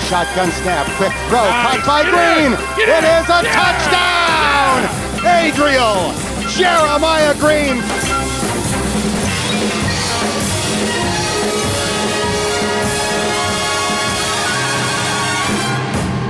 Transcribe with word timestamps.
Dalton 0.00 0.06
takes 0.06 0.06
a 0.06 0.08
shotgun 0.08 0.50
snap. 0.62 0.86
Quick 0.96 1.12
throw. 1.28 1.44
Nice. 1.44 1.80
Caught 1.80 1.86
by 1.86 2.02
Get 2.02 2.12
Green. 2.12 2.52
in. 2.52 2.58
Get 2.76 2.88
It 2.88 3.04
in. 3.04 3.22
is 3.22 3.28
a 3.28 3.42
Yeah. 3.42 3.52
touchdown. 3.60 4.80
Adriel 5.26 6.14
Jeremiah 6.48 7.34
Green. 7.34 7.82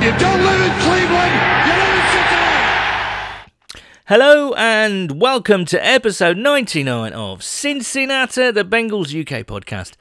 You 0.01 0.11
don't 0.17 0.43
live 0.43 0.61
in 0.63 0.73
Cleveland. 0.81 1.35
You 1.67 1.73
live 1.77 1.95
in 1.95 2.07
Cincinnati. 2.15 3.83
Hello 4.07 4.55
and 4.55 5.21
welcome 5.21 5.67
to 5.67 5.87
episode 5.87 6.39
99 6.39 7.13
of 7.13 7.43
Cincinnati, 7.43 8.51
the 8.51 8.65
Bengals 8.65 9.13
UK 9.13 9.45
podcast 9.45 9.93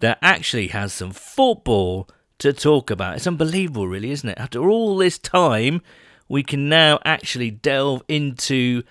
that 0.00 0.16
actually 0.22 0.68
has 0.68 0.94
some 0.94 1.10
football 1.12 2.08
to 2.42 2.52
talk 2.52 2.90
about. 2.90 3.16
It's 3.16 3.26
unbelievable, 3.26 3.86
really, 3.86 4.10
isn't 4.10 4.28
it? 4.28 4.38
After 4.38 4.68
all 4.68 4.96
this 4.96 5.18
time, 5.18 5.80
we 6.28 6.42
can 6.42 6.68
now 6.68 6.98
actually 7.04 7.50
delve 7.50 8.02
into 8.08 8.82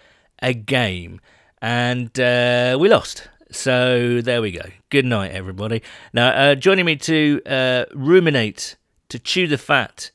a 0.41 0.53
game. 0.53 1.19
And 1.61 2.17
uh, 2.19 2.77
we 2.79 2.87
lost. 2.89 3.27
So 3.51 4.21
there 4.21 4.41
we 4.41 4.51
go. 4.51 4.63
Good 4.89 5.05
night, 5.05 5.31
everybody. 5.31 5.83
Now, 6.13 6.29
uh, 6.29 6.55
joining 6.55 6.85
me 6.85 6.95
to 6.97 7.41
uh, 7.45 7.85
ruminate, 7.93 8.77
to 9.09 9.19
chew 9.19 9.47
the 9.47 9.57
fat, 9.57 10.11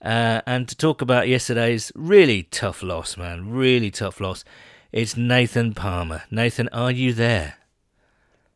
uh, 0.00 0.42
and 0.46 0.68
to 0.68 0.76
talk 0.76 1.02
about 1.02 1.26
yesterday's 1.26 1.90
really 1.96 2.44
tough 2.44 2.82
loss, 2.82 3.16
man, 3.16 3.50
really 3.50 3.90
tough 3.90 4.20
loss. 4.20 4.44
It's 4.92 5.16
Nathan 5.16 5.74
Palmer. 5.74 6.22
Nathan, 6.30 6.68
are 6.68 6.92
you 6.92 7.12
there? 7.12 7.54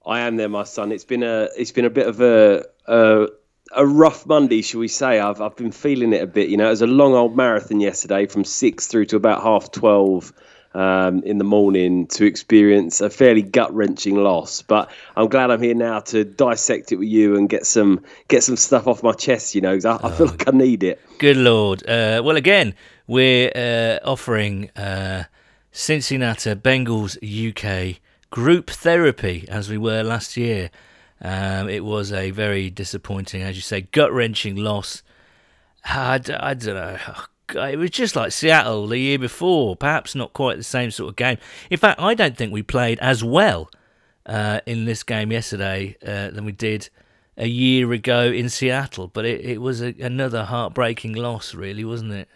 I 0.06 0.20
am 0.20 0.36
there, 0.36 0.48
my 0.48 0.64
son. 0.64 0.92
It's 0.92 1.04
been 1.04 1.24
a 1.24 1.48
it's 1.56 1.72
been 1.72 1.84
a 1.84 1.90
bit 1.90 2.06
of 2.06 2.20
a 2.20 2.64
a, 2.86 3.26
a 3.72 3.86
rough 3.86 4.26
Monday, 4.26 4.62
shall 4.62 4.80
we 4.80 4.88
say? 4.88 5.20
I've 5.20 5.40
I've 5.40 5.56
been 5.56 5.72
feeling 5.72 6.12
it 6.12 6.22
a 6.22 6.26
bit. 6.26 6.48
You 6.48 6.56
know, 6.56 6.66
it 6.66 6.70
was 6.70 6.82
a 6.82 6.86
long 6.86 7.14
old 7.14 7.36
marathon 7.36 7.80
yesterday, 7.80 8.26
from 8.26 8.44
six 8.44 8.86
through 8.86 9.06
to 9.06 9.16
about 9.16 9.42
half 9.42 9.70
twelve 9.70 10.32
um, 10.74 11.22
in 11.22 11.38
the 11.38 11.44
morning 11.44 12.06
to 12.08 12.24
experience 12.24 13.00
a 13.00 13.10
fairly 13.10 13.42
gut 13.42 13.74
wrenching 13.74 14.16
loss. 14.16 14.62
But 14.62 14.90
I'm 15.16 15.28
glad 15.28 15.50
I'm 15.50 15.62
here 15.62 15.74
now 15.74 16.00
to 16.00 16.24
dissect 16.24 16.92
it 16.92 16.96
with 16.96 17.08
you 17.08 17.36
and 17.36 17.48
get 17.48 17.66
some 17.66 18.02
get 18.28 18.42
some 18.42 18.56
stuff 18.56 18.86
off 18.86 19.02
my 19.02 19.12
chest. 19.12 19.54
You 19.54 19.60
know, 19.60 19.78
I, 19.84 19.98
I 20.02 20.10
feel 20.10 20.26
like 20.26 20.48
I 20.48 20.52
need 20.52 20.82
it. 20.82 21.00
Good 21.18 21.36
lord. 21.36 21.82
Uh, 21.88 22.22
well, 22.24 22.36
again, 22.36 22.74
we're 23.06 23.50
uh, 23.54 24.08
offering 24.08 24.70
uh, 24.76 25.24
Cincinnati 25.72 26.54
Bengals 26.54 27.16
UK 27.20 28.00
group 28.30 28.70
therapy 28.70 29.46
as 29.48 29.68
we 29.68 29.78
were 29.78 30.02
last 30.02 30.36
year. 30.36 30.70
Um, 31.22 31.68
it 31.68 31.84
was 31.84 32.12
a 32.12 32.30
very 32.30 32.70
disappointing, 32.70 33.42
as 33.42 33.56
you 33.56 33.62
say, 33.62 33.82
gut 33.82 34.12
wrenching 34.12 34.56
loss. 34.56 35.02
I, 35.84 36.18
don't 36.18 36.64
know. 36.64 36.98
Oh, 37.08 37.64
It 37.64 37.78
was 37.78 37.90
just 37.90 38.16
like 38.16 38.32
Seattle 38.32 38.86
the 38.86 38.98
year 38.98 39.18
before, 39.18 39.76
perhaps 39.76 40.14
not 40.14 40.32
quite 40.32 40.56
the 40.56 40.64
same 40.64 40.90
sort 40.90 41.10
of 41.10 41.16
game. 41.16 41.38
In 41.70 41.78
fact, 41.78 42.00
I 42.00 42.14
don't 42.14 42.36
think 42.36 42.52
we 42.52 42.62
played 42.62 42.98
as 43.00 43.22
well 43.24 43.70
uh, 44.26 44.60
in 44.66 44.84
this 44.84 45.02
game 45.02 45.32
yesterday 45.32 45.96
uh, 46.06 46.30
than 46.30 46.44
we 46.44 46.52
did 46.52 46.88
a 47.36 47.46
year 47.46 47.92
ago 47.92 48.24
in 48.24 48.48
Seattle. 48.48 49.08
But 49.08 49.24
it, 49.24 49.44
it 49.44 49.60
was 49.60 49.82
a, 49.82 49.94
another 50.00 50.44
heartbreaking 50.44 51.14
loss, 51.14 51.54
really, 51.54 51.84
wasn't 51.84 52.12
it? 52.12 52.28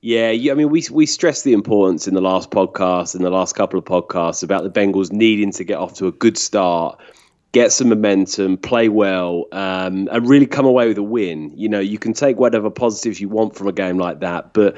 Yeah, 0.00 0.28
I 0.28 0.54
mean, 0.54 0.70
we 0.70 0.84
we 0.92 1.06
stressed 1.06 1.42
the 1.42 1.52
importance 1.52 2.06
in 2.06 2.14
the 2.14 2.20
last 2.20 2.52
podcast 2.52 3.16
and 3.16 3.24
the 3.24 3.30
last 3.30 3.56
couple 3.56 3.80
of 3.80 3.84
podcasts 3.84 4.44
about 4.44 4.62
the 4.62 4.70
Bengals 4.70 5.10
needing 5.10 5.50
to 5.52 5.64
get 5.64 5.78
off 5.78 5.94
to 5.94 6.06
a 6.06 6.12
good 6.12 6.38
start, 6.38 7.00
get 7.52 7.72
some 7.72 7.88
momentum, 7.88 8.58
play 8.58 8.88
well, 8.88 9.46
um, 9.52 10.08
and 10.12 10.28
really 10.28 10.46
come 10.46 10.66
away 10.66 10.88
with 10.88 10.98
a 10.98 11.02
win. 11.02 11.52
You 11.56 11.68
know, 11.68 11.80
you 11.80 11.98
can 11.98 12.12
take 12.12 12.38
whatever 12.38 12.70
positives 12.70 13.20
you 13.20 13.28
want 13.28 13.56
from 13.56 13.68
a 13.68 13.72
game 13.72 13.98
like 13.98 14.20
that, 14.20 14.52
but 14.52 14.76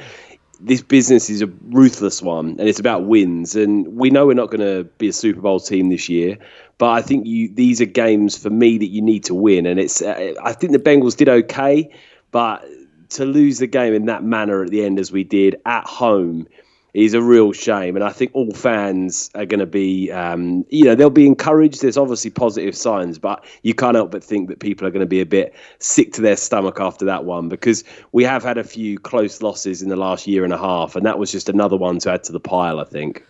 this 0.60 0.82
business 0.82 1.30
is 1.30 1.42
a 1.42 1.46
ruthless 1.46 2.22
one, 2.22 2.50
and 2.58 2.68
it's 2.68 2.78
about 2.78 3.06
wins. 3.06 3.56
And 3.56 3.88
we 3.96 4.10
know 4.10 4.26
we're 4.26 4.34
not 4.34 4.50
going 4.50 4.60
to 4.60 4.84
be 4.98 5.08
a 5.08 5.12
Super 5.12 5.40
Bowl 5.40 5.58
team 5.58 5.88
this 5.88 6.08
year, 6.08 6.38
but 6.78 6.90
I 6.90 7.02
think 7.02 7.26
you 7.26 7.48
these 7.52 7.80
are 7.80 7.86
games 7.86 8.36
for 8.36 8.50
me 8.50 8.78
that 8.78 8.88
you 8.88 9.02
need 9.02 9.24
to 9.24 9.34
win. 9.34 9.66
And 9.66 9.80
it's 9.80 10.02
uh, 10.02 10.34
I 10.42 10.52
think 10.52 10.72
the 10.72 10.78
Bengals 10.78 11.16
did 11.16 11.28
okay, 11.28 11.90
but 12.30 12.64
to 13.10 13.24
lose 13.24 13.58
the 13.58 13.66
game 13.66 13.94
in 13.94 14.06
that 14.06 14.22
manner 14.22 14.62
at 14.62 14.70
the 14.70 14.84
end 14.84 14.98
as 14.98 15.10
we 15.10 15.24
did 15.24 15.56
at 15.66 15.84
home 15.86 16.46
is 16.94 17.14
a 17.14 17.22
real 17.22 17.52
shame. 17.52 17.96
And 17.96 18.04
I 18.04 18.10
think 18.10 18.30
all 18.34 18.52
fans 18.52 19.30
are 19.34 19.46
going 19.46 19.60
to 19.60 19.66
be, 19.66 20.10
um, 20.10 20.64
you 20.68 20.84
know, 20.84 20.94
they'll 20.94 21.10
be 21.10 21.26
encouraged. 21.26 21.82
There's 21.82 21.96
obviously 21.96 22.30
positive 22.30 22.76
signs, 22.76 23.18
but 23.18 23.44
you 23.62 23.74
can't 23.74 23.94
help 23.94 24.10
but 24.10 24.24
think 24.24 24.48
that 24.48 24.60
people 24.60 24.86
are 24.86 24.90
going 24.90 25.00
to 25.00 25.06
be 25.06 25.20
a 25.20 25.26
bit 25.26 25.54
sick 25.78 26.12
to 26.14 26.20
their 26.20 26.36
stomach 26.36 26.80
after 26.80 27.04
that 27.04 27.24
one 27.24 27.48
because 27.48 27.84
we 28.12 28.24
have 28.24 28.42
had 28.42 28.58
a 28.58 28.64
few 28.64 28.98
close 28.98 29.42
losses 29.42 29.82
in 29.82 29.88
the 29.88 29.96
last 29.96 30.26
year 30.26 30.44
and 30.44 30.52
a 30.52 30.58
half, 30.58 30.96
and 30.96 31.06
that 31.06 31.18
was 31.18 31.30
just 31.30 31.48
another 31.48 31.76
one 31.76 31.98
to 32.00 32.10
add 32.10 32.24
to 32.24 32.32
the 32.32 32.40
pile, 32.40 32.80
I 32.80 32.84
think. 32.84 33.24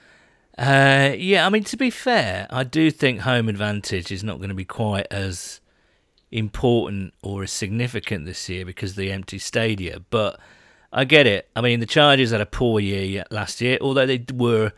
Uh, 0.58 1.14
yeah, 1.16 1.46
I 1.46 1.48
mean, 1.48 1.64
to 1.64 1.76
be 1.76 1.90
fair, 1.90 2.46
I 2.50 2.64
do 2.64 2.90
think 2.90 3.20
home 3.20 3.48
advantage 3.48 4.12
is 4.12 4.22
not 4.22 4.38
going 4.38 4.50
to 4.50 4.54
be 4.54 4.64
quite 4.64 5.06
as 5.10 5.60
important 6.30 7.14
or 7.22 7.42
as 7.42 7.50
significant 7.50 8.24
this 8.24 8.48
year 8.48 8.64
because 8.64 8.90
of 8.90 8.96
the 8.96 9.10
empty 9.10 9.38
stadia. 9.38 10.00
But 10.10 10.38
I 10.92 11.04
get 11.04 11.26
it. 11.26 11.48
I 11.54 11.60
mean, 11.60 11.80
the 11.80 11.86
Chargers 11.86 12.32
had 12.32 12.40
a 12.40 12.46
poor 12.46 12.80
year 12.80 13.24
last 13.30 13.60
year, 13.60 13.78
although 13.80 14.06
they 14.06 14.24
were 14.32 14.72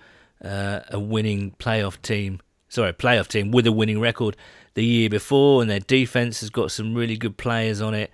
uh, 0.45 0.81
a 0.91 1.01
winning 1.01 1.53
playoff 1.59 2.01
team. 2.03 2.41
Sorry, 2.69 2.93
playoff 2.93 3.29
team 3.29 3.51
with 3.51 3.67
a 3.67 3.73
winning 3.73 4.01
record 4.01 4.37
the 4.75 4.85
year 4.85 5.09
before, 5.09 5.63
and 5.63 5.71
their 5.71 5.81
defense 5.81 6.41
has 6.41 6.51
got 6.51 6.71
some 6.71 6.95
really 6.95 7.17
good 7.17 7.37
players 7.37 7.81
on 7.81 7.95
it. 7.95 8.11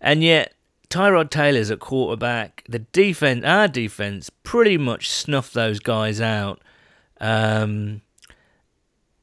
And 0.00 0.22
yet, 0.22 0.54
Tyrod 0.90 1.30
Taylor's 1.30 1.70
at 1.70 1.80
quarterback. 1.80 2.64
The 2.68 2.80
defense, 2.80 3.44
our 3.44 3.68
defense, 3.68 4.30
pretty 4.42 4.78
much 4.78 5.10
snuffed 5.10 5.54
those 5.54 5.80
guys 5.80 6.20
out. 6.20 6.60
Um, 7.20 8.02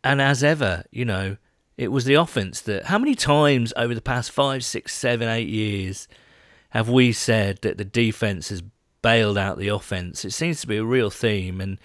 and 0.04 0.22
as 0.22 0.44
ever, 0.44 0.84
you 0.92 1.06
know, 1.06 1.38
it 1.78 1.90
was 1.90 2.06
the 2.06 2.16
offense 2.16 2.62
that. 2.62 2.86
How 2.86 2.98
many 2.98 3.16
times 3.16 3.74
over 3.78 3.94
the 3.94 4.02
past 4.02 4.32
five, 4.32 4.66
six, 4.66 4.94
seven, 4.94 5.30
eight 5.30 5.48
years 5.48 6.08
have 6.72 6.90
we 6.90 7.12
said 7.14 7.60
that 7.62 7.78
the 7.78 7.86
defense 7.86 8.50
has 8.50 8.64
bailed 9.02 9.38
out 9.38 9.58
the 9.58 9.70
offense? 9.70 10.26
It 10.26 10.32
seems 10.32 10.62
to 10.62 10.68
be 10.68 10.78
a 10.78 10.84
real 10.84 11.10
theme, 11.10 11.62
and 11.62 11.78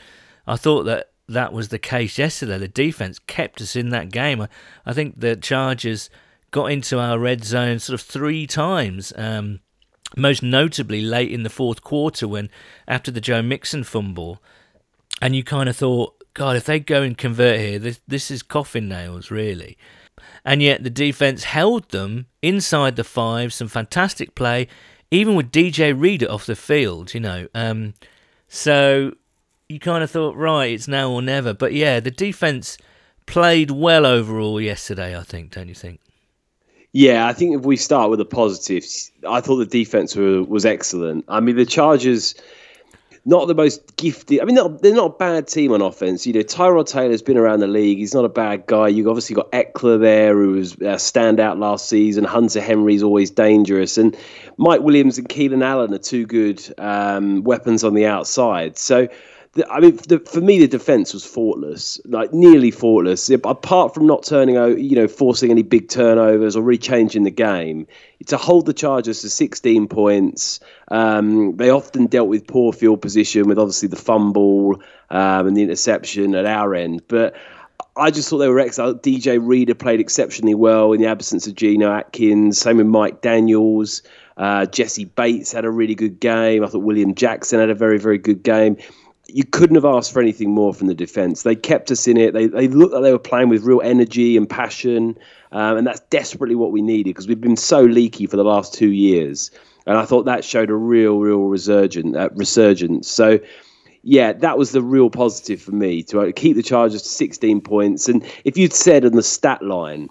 I 0.46 0.56
thought 0.56 0.84
that 0.84 1.10
that 1.28 1.52
was 1.52 1.68
the 1.68 1.78
case 1.78 2.18
yesterday. 2.18 2.58
The 2.58 2.68
defense 2.68 3.18
kept 3.18 3.60
us 3.60 3.76
in 3.76 3.90
that 3.90 4.10
game. 4.10 4.46
I, 4.84 4.92
think 4.92 5.20
the 5.20 5.36
Chargers 5.36 6.08
got 6.50 6.66
into 6.66 6.98
our 6.98 7.18
red 7.18 7.44
zone 7.44 7.78
sort 7.78 8.00
of 8.00 8.06
three 8.06 8.46
times. 8.46 9.12
Um, 9.16 9.60
most 10.16 10.42
notably 10.42 11.02
late 11.02 11.32
in 11.32 11.42
the 11.42 11.50
fourth 11.50 11.82
quarter 11.82 12.28
when 12.28 12.48
after 12.86 13.10
the 13.10 13.20
Joe 13.20 13.42
Mixon 13.42 13.82
fumble, 13.82 14.40
and 15.20 15.34
you 15.34 15.42
kind 15.42 15.68
of 15.68 15.76
thought, 15.76 16.22
God, 16.34 16.56
if 16.56 16.64
they 16.64 16.78
go 16.78 17.02
and 17.02 17.18
convert 17.18 17.58
here, 17.58 17.78
this 17.78 18.00
this 18.06 18.30
is 18.30 18.42
coffin 18.42 18.88
nails, 18.88 19.30
really. 19.30 19.76
And 20.44 20.62
yet 20.62 20.84
the 20.84 20.90
defense 20.90 21.44
held 21.44 21.88
them 21.90 22.26
inside 22.42 22.96
the 22.96 23.04
five, 23.04 23.52
some 23.52 23.68
fantastic 23.68 24.34
play, 24.34 24.68
even 25.10 25.34
with 25.34 25.52
DJ 25.52 25.98
Reader 25.98 26.30
off 26.30 26.46
the 26.46 26.56
field, 26.56 27.14
you 27.14 27.20
know. 27.20 27.48
Um, 27.54 27.94
so 28.48 29.12
you 29.68 29.78
kind 29.78 30.04
of 30.04 30.10
thought, 30.10 30.36
right, 30.36 30.72
it's 30.72 30.88
now 30.88 31.10
or 31.10 31.22
never. 31.22 31.52
But 31.52 31.72
yeah, 31.72 32.00
the 32.00 32.10
defense 32.10 32.78
played 33.26 33.70
well 33.70 34.06
overall 34.06 34.60
yesterday, 34.60 35.16
I 35.16 35.22
think, 35.22 35.52
don't 35.52 35.68
you 35.68 35.74
think? 35.74 36.00
Yeah, 36.92 37.26
I 37.26 37.32
think 37.32 37.54
if 37.54 37.62
we 37.62 37.76
start 37.76 38.08
with 38.08 38.18
the 38.18 38.24
positives, 38.24 39.10
I 39.28 39.40
thought 39.40 39.56
the 39.56 39.66
defense 39.66 40.16
was 40.16 40.64
excellent. 40.64 41.24
I 41.28 41.40
mean, 41.40 41.56
the 41.56 41.66
Chargers, 41.66 42.34
not 43.26 43.48
the 43.48 43.54
most 43.54 43.96
gifted. 43.96 44.40
I 44.40 44.44
mean, 44.44 44.54
they're, 44.54 44.68
they're 44.68 44.94
not 44.94 45.14
a 45.16 45.18
bad 45.18 45.48
team 45.48 45.72
on 45.72 45.82
offense. 45.82 46.26
You 46.26 46.32
know, 46.32 46.40
Tyrod 46.40 46.86
Taylor's 46.86 47.22
been 47.22 47.36
around 47.36 47.58
the 47.58 47.66
league. 47.66 47.98
He's 47.98 48.14
not 48.14 48.24
a 48.24 48.30
bad 48.30 48.66
guy. 48.66 48.86
You've 48.86 49.08
obviously 49.08 49.34
got 49.34 49.50
Ekeler 49.50 50.00
there, 50.00 50.34
who 50.34 50.52
was 50.52 50.74
a 50.74 50.96
standout 50.96 51.58
last 51.58 51.88
season. 51.88 52.22
Hunter 52.22 52.60
Henry's 52.60 53.02
always 53.02 53.32
dangerous, 53.32 53.98
and 53.98 54.16
Mike 54.56 54.80
Williams 54.80 55.18
and 55.18 55.28
Keenan 55.28 55.62
Allen 55.62 55.92
are 55.92 55.98
two 55.98 56.24
good 56.24 56.62
um, 56.78 57.42
weapons 57.42 57.84
on 57.84 57.94
the 57.94 58.06
outside. 58.06 58.78
So. 58.78 59.08
I 59.70 59.80
mean, 59.80 59.96
the, 60.08 60.18
for 60.18 60.40
me, 60.40 60.58
the 60.58 60.68
defense 60.68 61.14
was 61.14 61.24
faultless, 61.24 62.00
like 62.04 62.32
nearly 62.32 62.70
faultless. 62.70 63.30
Apart 63.30 63.94
from 63.94 64.06
not 64.06 64.24
turning 64.24 64.56
you 64.78 64.96
know, 64.96 65.08
forcing 65.08 65.50
any 65.50 65.62
big 65.62 65.88
turnovers 65.88 66.56
or 66.56 66.62
really 66.62 66.78
changing 66.78 67.24
the 67.24 67.30
game, 67.30 67.86
to 68.26 68.36
hold 68.36 68.66
the 68.66 68.72
Chargers 68.72 69.20
to 69.22 69.30
16 69.30 69.88
points. 69.88 70.60
Um, 70.88 71.56
they 71.56 71.70
often 71.70 72.06
dealt 72.06 72.28
with 72.28 72.46
poor 72.46 72.72
field 72.72 73.02
position, 73.02 73.48
with 73.48 73.58
obviously 73.58 73.88
the 73.88 73.96
fumble 73.96 74.82
um, 75.10 75.46
and 75.46 75.56
the 75.56 75.62
interception 75.62 76.34
at 76.34 76.46
our 76.46 76.74
end. 76.74 77.02
But 77.08 77.34
I 77.96 78.10
just 78.10 78.28
thought 78.28 78.38
they 78.38 78.48
were 78.48 78.60
excellent. 78.60 79.02
DJ 79.02 79.38
Reader 79.42 79.74
played 79.74 80.00
exceptionally 80.00 80.54
well 80.54 80.92
in 80.92 81.00
the 81.00 81.06
absence 81.06 81.46
of 81.46 81.54
Geno 81.54 81.90
Atkins. 81.90 82.58
Same 82.58 82.76
with 82.76 82.86
Mike 82.86 83.22
Daniels. 83.22 84.02
Uh, 84.36 84.66
Jessie 84.66 85.06
Bates 85.06 85.52
had 85.52 85.64
a 85.64 85.70
really 85.70 85.94
good 85.94 86.20
game. 86.20 86.62
I 86.62 86.66
thought 86.66 86.82
William 86.82 87.14
Jackson 87.14 87.58
had 87.58 87.70
a 87.70 87.74
very, 87.74 87.98
very 87.98 88.18
good 88.18 88.42
game. 88.42 88.76
You 89.28 89.44
couldn't 89.44 89.74
have 89.74 89.84
asked 89.84 90.12
for 90.12 90.20
anything 90.20 90.50
more 90.50 90.72
from 90.72 90.86
the 90.86 90.94
defence. 90.94 91.42
They 91.42 91.56
kept 91.56 91.90
us 91.90 92.06
in 92.06 92.16
it. 92.16 92.32
They 92.32 92.46
they 92.46 92.68
looked 92.68 92.94
like 92.94 93.02
they 93.02 93.12
were 93.12 93.18
playing 93.18 93.48
with 93.48 93.64
real 93.64 93.80
energy 93.82 94.36
and 94.36 94.48
passion, 94.48 95.18
um, 95.52 95.78
and 95.78 95.86
that's 95.86 96.00
desperately 96.10 96.54
what 96.54 96.72
we 96.72 96.82
needed 96.82 97.10
because 97.10 97.26
we've 97.26 97.40
been 97.40 97.56
so 97.56 97.82
leaky 97.82 98.26
for 98.26 98.36
the 98.36 98.44
last 98.44 98.74
two 98.74 98.92
years. 98.92 99.50
And 99.86 99.96
I 99.96 100.04
thought 100.04 100.24
that 100.24 100.44
showed 100.44 100.70
a 100.70 100.74
real, 100.74 101.18
real 101.18 101.44
resurgence. 101.44 102.16
Uh, 102.16 102.28
resurgence. 102.34 103.08
So, 103.08 103.38
yeah, 104.02 104.32
that 104.32 104.58
was 104.58 104.72
the 104.72 104.82
real 104.82 105.10
positive 105.10 105.62
for 105.62 105.72
me 105.72 106.02
to 106.04 106.20
uh, 106.20 106.32
keep 106.34 106.56
the 106.56 106.62
Chargers 106.62 107.02
to 107.02 107.08
16 107.08 107.60
points. 107.60 108.08
And 108.08 108.24
if 108.44 108.58
you'd 108.58 108.72
said 108.72 109.04
on 109.04 109.12
the 109.12 109.22
stat 109.22 109.62
line 109.62 110.08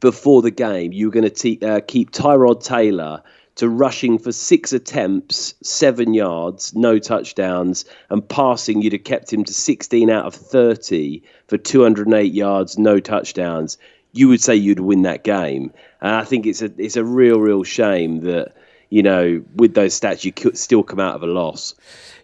before 0.00 0.42
the 0.42 0.50
game 0.50 0.92
you 0.92 1.06
were 1.06 1.12
going 1.12 1.24
to 1.24 1.30
te- 1.30 1.60
uh, 1.62 1.80
keep 1.86 2.10
Tyrod 2.10 2.62
Taylor 2.62 3.22
to 3.58 3.68
rushing 3.68 4.18
for 4.18 4.30
six 4.30 4.72
attempts, 4.72 5.52
seven 5.62 6.14
yards, 6.14 6.74
no 6.76 6.98
touchdowns, 7.00 7.84
and 8.08 8.26
passing, 8.26 8.82
you'd 8.82 8.92
have 8.92 9.02
kept 9.02 9.32
him 9.32 9.44
to 9.44 9.52
16 9.52 10.08
out 10.08 10.26
of 10.26 10.34
30 10.34 11.20
for 11.48 11.58
208 11.58 12.32
yards, 12.32 12.78
no 12.78 13.00
touchdowns. 13.00 13.76
You 14.12 14.28
would 14.28 14.40
say 14.40 14.54
you'd 14.54 14.80
win 14.80 15.02
that 15.02 15.24
game, 15.24 15.72
and 16.00 16.14
I 16.14 16.24
think 16.24 16.46
it's 16.46 16.62
a 16.62 16.72
it's 16.78 16.96
a 16.96 17.04
real 17.04 17.40
real 17.40 17.62
shame 17.62 18.20
that 18.20 18.54
you 18.90 19.02
know 19.02 19.44
with 19.54 19.74
those 19.74 19.98
stats 19.98 20.24
you 20.24 20.32
could 20.32 20.56
still 20.56 20.82
come 20.82 21.00
out 21.00 21.16
of 21.16 21.22
a 21.22 21.26
loss. 21.26 21.74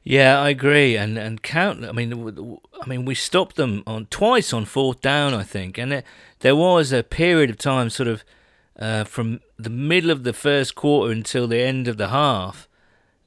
Yeah, 0.02 0.40
I 0.40 0.48
agree, 0.50 0.96
and 0.96 1.18
and 1.18 1.42
count. 1.42 1.84
I 1.84 1.92
mean, 1.92 2.58
I 2.80 2.86
mean, 2.86 3.04
we 3.04 3.14
stopped 3.14 3.56
them 3.56 3.82
on 3.86 4.06
twice 4.06 4.52
on 4.52 4.64
fourth 4.64 5.00
down, 5.00 5.34
I 5.34 5.42
think, 5.42 5.78
and 5.78 5.92
it, 5.92 6.04
there 6.40 6.56
was 6.56 6.92
a 6.92 7.02
period 7.02 7.50
of 7.50 7.58
time, 7.58 7.90
sort 7.90 8.08
of 8.08 8.24
uh, 8.78 9.04
from 9.04 9.40
the 9.58 9.70
middle 9.70 10.10
of 10.10 10.24
the 10.24 10.32
first 10.32 10.74
quarter 10.74 11.12
until 11.12 11.46
the 11.46 11.60
end 11.60 11.88
of 11.88 11.96
the 11.96 12.08
half, 12.08 12.68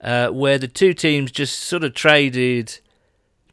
uh, 0.01 0.29
where 0.29 0.57
the 0.57 0.67
two 0.67 0.93
teams 0.93 1.31
just 1.31 1.59
sort 1.59 1.83
of 1.83 1.93
traded, 1.93 2.79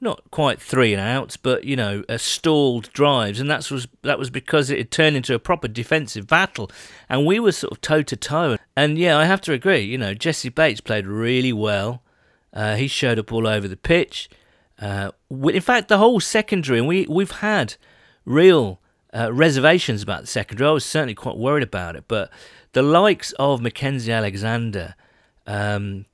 not 0.00 0.22
quite 0.30 0.60
three 0.60 0.92
and 0.92 1.00
outs, 1.00 1.36
but 1.36 1.64
you 1.64 1.76
know, 1.76 2.04
stalled 2.16 2.92
drives, 2.92 3.40
and 3.40 3.50
that 3.50 3.70
was 3.70 3.88
that 4.02 4.18
was 4.18 4.30
because 4.30 4.70
it 4.70 4.78
had 4.78 4.90
turned 4.90 5.16
into 5.16 5.34
a 5.34 5.38
proper 5.38 5.68
defensive 5.68 6.26
battle, 6.26 6.70
and 7.08 7.26
we 7.26 7.38
were 7.38 7.52
sort 7.52 7.72
of 7.72 7.80
toe 7.80 8.02
to 8.02 8.16
toe. 8.16 8.56
And 8.76 8.98
yeah, 8.98 9.16
I 9.18 9.24
have 9.24 9.40
to 9.42 9.52
agree. 9.52 9.80
You 9.80 9.98
know, 9.98 10.14
Jessie 10.14 10.48
Bates 10.48 10.80
played 10.80 11.06
really 11.06 11.52
well. 11.52 12.02
Uh, 12.52 12.76
he 12.76 12.86
showed 12.86 13.18
up 13.18 13.32
all 13.32 13.46
over 13.46 13.66
the 13.66 13.76
pitch. 13.76 14.28
Uh, 14.80 15.12
in 15.30 15.60
fact, 15.60 15.88
the 15.88 15.98
whole 15.98 16.20
secondary, 16.20 16.78
and 16.78 16.88
we 16.88 17.06
we've 17.08 17.30
had 17.30 17.76
real 18.24 18.80
uh, 19.14 19.32
reservations 19.32 20.02
about 20.02 20.22
the 20.22 20.26
secondary. 20.26 20.68
I 20.68 20.72
was 20.72 20.84
certainly 20.84 21.14
quite 21.14 21.36
worried 21.36 21.62
about 21.62 21.96
it, 21.96 22.04
but 22.08 22.30
the 22.74 22.82
likes 22.82 23.32
of 23.38 23.60
Mackensie 23.60 24.14
Alexander, 24.14 24.94
um, 25.46 26.06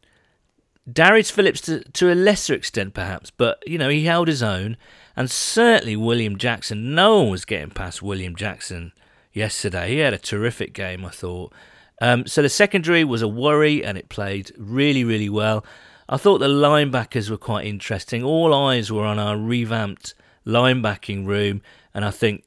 Darius 0.90 1.30
Phillips 1.30 1.60
to, 1.62 1.82
to 1.92 2.12
a 2.12 2.14
lesser 2.14 2.54
extent 2.54 2.94
perhaps, 2.94 3.30
but 3.30 3.62
you 3.66 3.78
know 3.78 3.88
he 3.88 4.04
held 4.04 4.28
his 4.28 4.42
own, 4.42 4.76
and 5.16 5.30
certainly 5.30 5.96
William 5.96 6.38
Jackson. 6.38 6.94
No 6.94 7.20
one 7.20 7.30
was 7.30 7.44
getting 7.44 7.70
past 7.70 8.02
William 8.02 8.36
Jackson 8.36 8.92
yesterday. 9.32 9.90
He 9.90 9.98
had 9.98 10.14
a 10.14 10.18
terrific 10.18 10.72
game, 10.72 11.04
I 11.04 11.10
thought. 11.10 11.52
Um, 12.00 12.26
so 12.26 12.40
the 12.40 12.48
secondary 12.48 13.04
was 13.04 13.22
a 13.22 13.28
worry, 13.28 13.84
and 13.84 13.98
it 13.98 14.08
played 14.08 14.52
really, 14.56 15.04
really 15.04 15.28
well. 15.28 15.64
I 16.08 16.16
thought 16.16 16.38
the 16.38 16.48
linebackers 16.48 17.30
were 17.30 17.36
quite 17.36 17.66
interesting. 17.66 18.24
All 18.24 18.54
eyes 18.54 18.90
were 18.90 19.04
on 19.04 19.18
our 19.18 19.36
revamped 19.36 20.14
linebacking 20.46 21.26
room, 21.26 21.62
and 21.94 22.04
I 22.04 22.10
think 22.10 22.44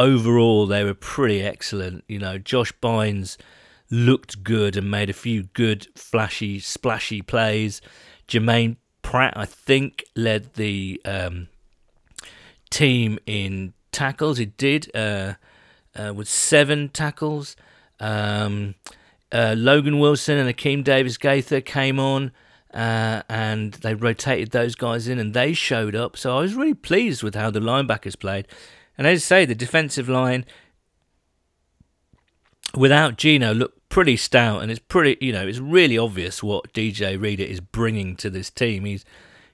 overall 0.00 0.66
they 0.66 0.82
were 0.82 0.94
pretty 0.94 1.42
excellent. 1.42 2.04
You 2.08 2.18
know, 2.18 2.38
Josh 2.38 2.72
Bynes 2.82 3.36
looked 3.90 4.42
good 4.42 4.76
and 4.76 4.90
made 4.90 5.10
a 5.10 5.12
few 5.12 5.44
good, 5.52 5.86
flashy, 5.94 6.58
splashy 6.58 7.22
plays. 7.22 7.80
Germaine 8.26 8.76
Pratt, 9.02 9.34
I 9.36 9.44
think, 9.44 10.04
led 10.16 10.54
the 10.54 11.00
um, 11.04 11.48
team 12.70 13.18
in 13.26 13.74
tackles. 13.92 14.38
He 14.38 14.46
did 14.46 14.90
uh, 14.94 15.34
uh, 15.94 16.14
with 16.14 16.28
seven 16.28 16.88
tackles. 16.88 17.56
Um, 17.98 18.76
uh, 19.32 19.54
Logan 19.56 19.98
Wilson 19.98 20.38
and 20.38 20.48
Akeem 20.54 20.82
Davis 20.82 21.18
Gaither 21.18 21.60
came 21.60 22.00
on. 22.00 22.32
Uh, 22.72 23.22
and 23.28 23.72
they 23.74 23.94
rotated 23.94 24.52
those 24.52 24.76
guys 24.76 25.08
in 25.08 25.18
and 25.18 25.34
they 25.34 25.52
showed 25.52 25.96
up. 25.96 26.16
So 26.16 26.38
I 26.38 26.40
was 26.40 26.54
really 26.54 26.74
pleased 26.74 27.20
with 27.20 27.34
how 27.34 27.50
the 27.50 27.58
linebackers 27.58 28.16
played. 28.16 28.46
And 28.98 29.06
as 29.06 29.18
I 29.18 29.20
say, 29.20 29.44
the 29.44 29.54
defensive 29.54 30.08
line 30.08 30.44
without 32.74 33.16
Geno 33.16 33.52
looked 33.52 33.88
pretty 33.88 34.16
stout, 34.16 34.62
and 34.62 34.70
it's 34.70 34.80
pretty, 34.80 35.24
you 35.24 35.32
know, 35.32 35.46
it's 35.46 35.58
really 35.58 35.98
obvious 35.98 36.42
what 36.42 36.72
DJ 36.72 37.20
Reader 37.20 37.44
is 37.44 37.60
bringing 37.60 38.16
to 38.16 38.30
this 38.30 38.50
team. 38.50 38.84
He's 38.84 39.04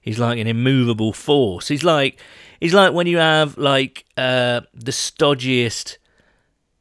he's 0.00 0.18
like 0.18 0.38
an 0.38 0.46
immovable 0.46 1.12
force. 1.12 1.68
He's 1.68 1.84
like 1.84 2.20
he's 2.60 2.74
like 2.74 2.92
when 2.92 3.06
you 3.06 3.18
have 3.18 3.56
like 3.56 4.04
uh, 4.16 4.62
the 4.74 4.92
stodgiest 4.92 5.96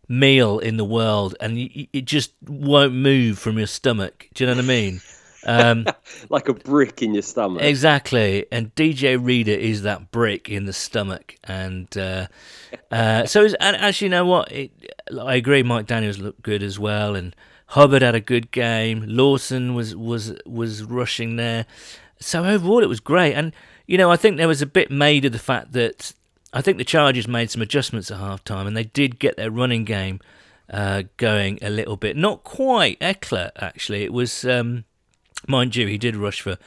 meal 0.07 0.59
in 0.59 0.77
the 0.77 0.85
world, 0.85 1.35
and 1.39 1.57
it 1.57 2.05
just 2.05 2.33
won't 2.47 2.93
move 2.93 3.39
from 3.39 3.57
your 3.57 3.67
stomach. 3.67 4.27
Do 4.33 4.43
you 4.43 4.49
know 4.49 4.55
what 4.55 4.65
I 4.65 4.67
mean? 4.67 5.01
Um, 5.45 5.85
like 6.29 6.49
a 6.49 6.53
brick 6.53 7.01
in 7.01 7.13
your 7.13 7.21
stomach. 7.21 7.61
Exactly. 7.61 8.45
And 8.51 8.73
DJ 8.75 9.23
Reader 9.23 9.51
is 9.51 9.83
that 9.83 10.11
brick 10.11 10.49
in 10.49 10.65
the 10.65 10.73
stomach. 10.73 11.35
And 11.43 11.95
uh, 11.97 12.27
uh, 12.91 13.25
so, 13.25 13.45
and 13.59 13.75
actually, 13.75 14.05
you 14.05 14.11
know 14.11 14.25
what? 14.25 14.51
It, 14.51 14.71
I 15.19 15.35
agree. 15.35 15.63
Mike 15.63 15.87
Daniels 15.87 16.17
looked 16.17 16.41
good 16.41 16.63
as 16.63 16.79
well, 16.79 17.15
and 17.15 17.35
Hubbard 17.67 18.01
had 18.01 18.15
a 18.15 18.19
good 18.19 18.51
game. 18.51 19.03
Lawson 19.07 19.75
was 19.75 19.95
was 19.95 20.33
was 20.45 20.83
rushing 20.83 21.35
there. 21.35 21.65
So 22.19 22.45
overall, 22.45 22.83
it 22.83 22.89
was 22.89 22.99
great. 22.99 23.33
And 23.33 23.53
you 23.87 23.97
know, 23.97 24.11
I 24.11 24.17
think 24.17 24.37
there 24.37 24.47
was 24.47 24.61
a 24.61 24.67
bit 24.67 24.89
made 24.89 25.25
of 25.25 25.31
the 25.31 25.39
fact 25.39 25.73
that 25.73 26.13
I 26.53 26.61
think 26.61 26.77
the 26.77 26.85
Chargers 26.85 27.27
made 27.27 27.51
some 27.51 27.61
adjustments 27.61 28.09
at 28.09 28.19
halftime, 28.19 28.67
and 28.67 28.75
they 28.75 28.85
did 28.85 29.19
get 29.19 29.37
their 29.37 29.51
running 29.51 29.83
game 29.83 30.19
uh, 30.69 31.03
going 31.17 31.59
a 31.61 31.69
little 31.69 31.97
bit. 31.97 32.15
Not 32.15 32.43
quite 32.43 32.99
Ekeler, 32.99 33.51
actually. 33.57 34.03
It 34.03 34.13
was. 34.13 34.45
Um, 34.45 34.85
Mind 35.47 35.75
you, 35.75 35.87
he 35.87 35.97
did 35.97 36.15
rush 36.15 36.41
for. 36.41 36.57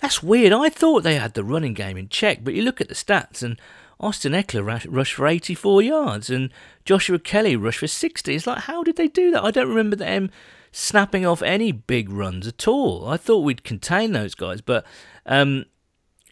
That's 0.00 0.22
weird. 0.22 0.52
I 0.52 0.68
thought 0.68 1.02
they 1.02 1.16
had 1.16 1.34
the 1.34 1.44
running 1.44 1.74
game 1.74 1.96
in 1.96 2.08
check, 2.08 2.40
but 2.42 2.54
you 2.54 2.62
look 2.62 2.80
at 2.80 2.88
the 2.88 2.94
stats 2.94 3.42
and 3.42 3.58
Austin 4.00 4.32
Ekeler 4.32 4.86
rushed 4.90 5.14
for 5.14 5.26
84 5.26 5.82
yards 5.82 6.30
and 6.30 6.50
Joshua 6.84 7.18
Kelly 7.18 7.56
rushed 7.56 7.78
for 7.78 7.86
60. 7.86 8.34
It's 8.34 8.46
like, 8.46 8.58
how 8.58 8.82
did 8.82 8.96
they 8.96 9.08
do 9.08 9.30
that? 9.30 9.44
I 9.44 9.50
don't 9.50 9.68
remember 9.68 9.96
them 9.96 10.30
snapping 10.72 11.24
off 11.24 11.40
any 11.42 11.70
big 11.70 12.10
runs 12.10 12.46
at 12.46 12.66
all. 12.66 13.08
I 13.08 13.16
thought 13.16 13.44
we'd 13.44 13.64
contain 13.64 14.12
those 14.12 14.34
guys, 14.34 14.60
but 14.60 14.84
um, 15.24 15.64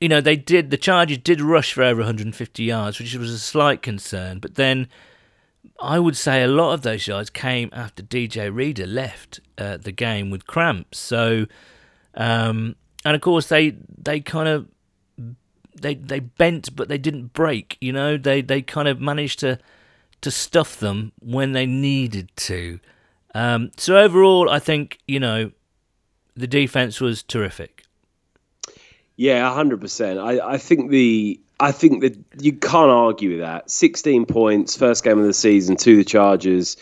you 0.00 0.08
know 0.08 0.20
they 0.20 0.36
did. 0.36 0.70
The 0.70 0.76
Chargers 0.76 1.18
did 1.18 1.40
rush 1.40 1.72
for 1.72 1.84
over 1.84 2.00
150 2.00 2.62
yards, 2.62 2.98
which 2.98 3.14
was 3.14 3.30
a 3.30 3.38
slight 3.38 3.82
concern. 3.82 4.40
But 4.40 4.56
then 4.56 4.88
I 5.80 6.00
would 6.00 6.16
say 6.16 6.42
a 6.42 6.48
lot 6.48 6.72
of 6.72 6.82
those 6.82 7.06
yards 7.06 7.30
came 7.30 7.70
after 7.72 8.02
DJ 8.02 8.52
Reader 8.52 8.86
left 8.86 9.38
uh, 9.56 9.76
the 9.76 9.92
game 9.92 10.30
with 10.30 10.46
cramps. 10.48 10.98
So 10.98 11.46
um, 12.14 12.76
and 13.04 13.14
of 13.14 13.20
course, 13.20 13.48
they 13.48 13.76
they 13.98 14.20
kind 14.20 14.48
of 14.48 14.68
they 15.74 15.94
they 15.94 16.20
bent, 16.20 16.74
but 16.74 16.88
they 16.88 16.98
didn't 16.98 17.32
break. 17.32 17.76
You 17.80 17.92
know, 17.92 18.16
they 18.16 18.42
they 18.42 18.62
kind 18.62 18.88
of 18.88 19.00
managed 19.00 19.40
to 19.40 19.58
to 20.20 20.30
stuff 20.30 20.78
them 20.78 21.12
when 21.20 21.52
they 21.52 21.66
needed 21.66 22.30
to. 22.36 22.80
Um, 23.34 23.70
so 23.76 23.98
overall, 23.98 24.50
I 24.50 24.58
think 24.58 24.98
you 25.06 25.20
know 25.20 25.50
the 26.34 26.46
defense 26.46 27.00
was 27.00 27.22
terrific. 27.22 27.84
Yeah, 29.16 29.52
hundred 29.52 29.80
percent. 29.80 30.18
I 30.18 30.54
I 30.54 30.58
think 30.58 30.90
the 30.90 31.40
I 31.60 31.72
think 31.72 32.02
that 32.02 32.16
you 32.40 32.52
can't 32.52 32.90
argue 32.90 33.30
with 33.30 33.40
that. 33.40 33.70
Sixteen 33.70 34.26
points, 34.26 34.76
first 34.76 35.04
game 35.04 35.18
of 35.18 35.24
the 35.24 35.34
season 35.34 35.76
to 35.76 35.96
the 35.96 36.04
Chargers 36.04 36.76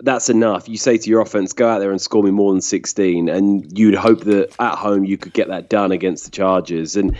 that's 0.00 0.28
enough. 0.28 0.68
You 0.68 0.76
say 0.76 0.98
to 0.98 1.10
your 1.10 1.20
offense, 1.20 1.52
go 1.52 1.68
out 1.68 1.78
there 1.78 1.90
and 1.90 2.00
score 2.00 2.22
me 2.22 2.30
more 2.30 2.52
than 2.52 2.60
16, 2.60 3.28
and 3.28 3.78
you'd 3.78 3.94
hope 3.94 4.20
that 4.24 4.54
at 4.58 4.76
home 4.76 5.04
you 5.04 5.16
could 5.16 5.32
get 5.32 5.48
that 5.48 5.68
done 5.68 5.92
against 5.92 6.24
the 6.24 6.30
Chargers. 6.30 6.96
And 6.96 7.16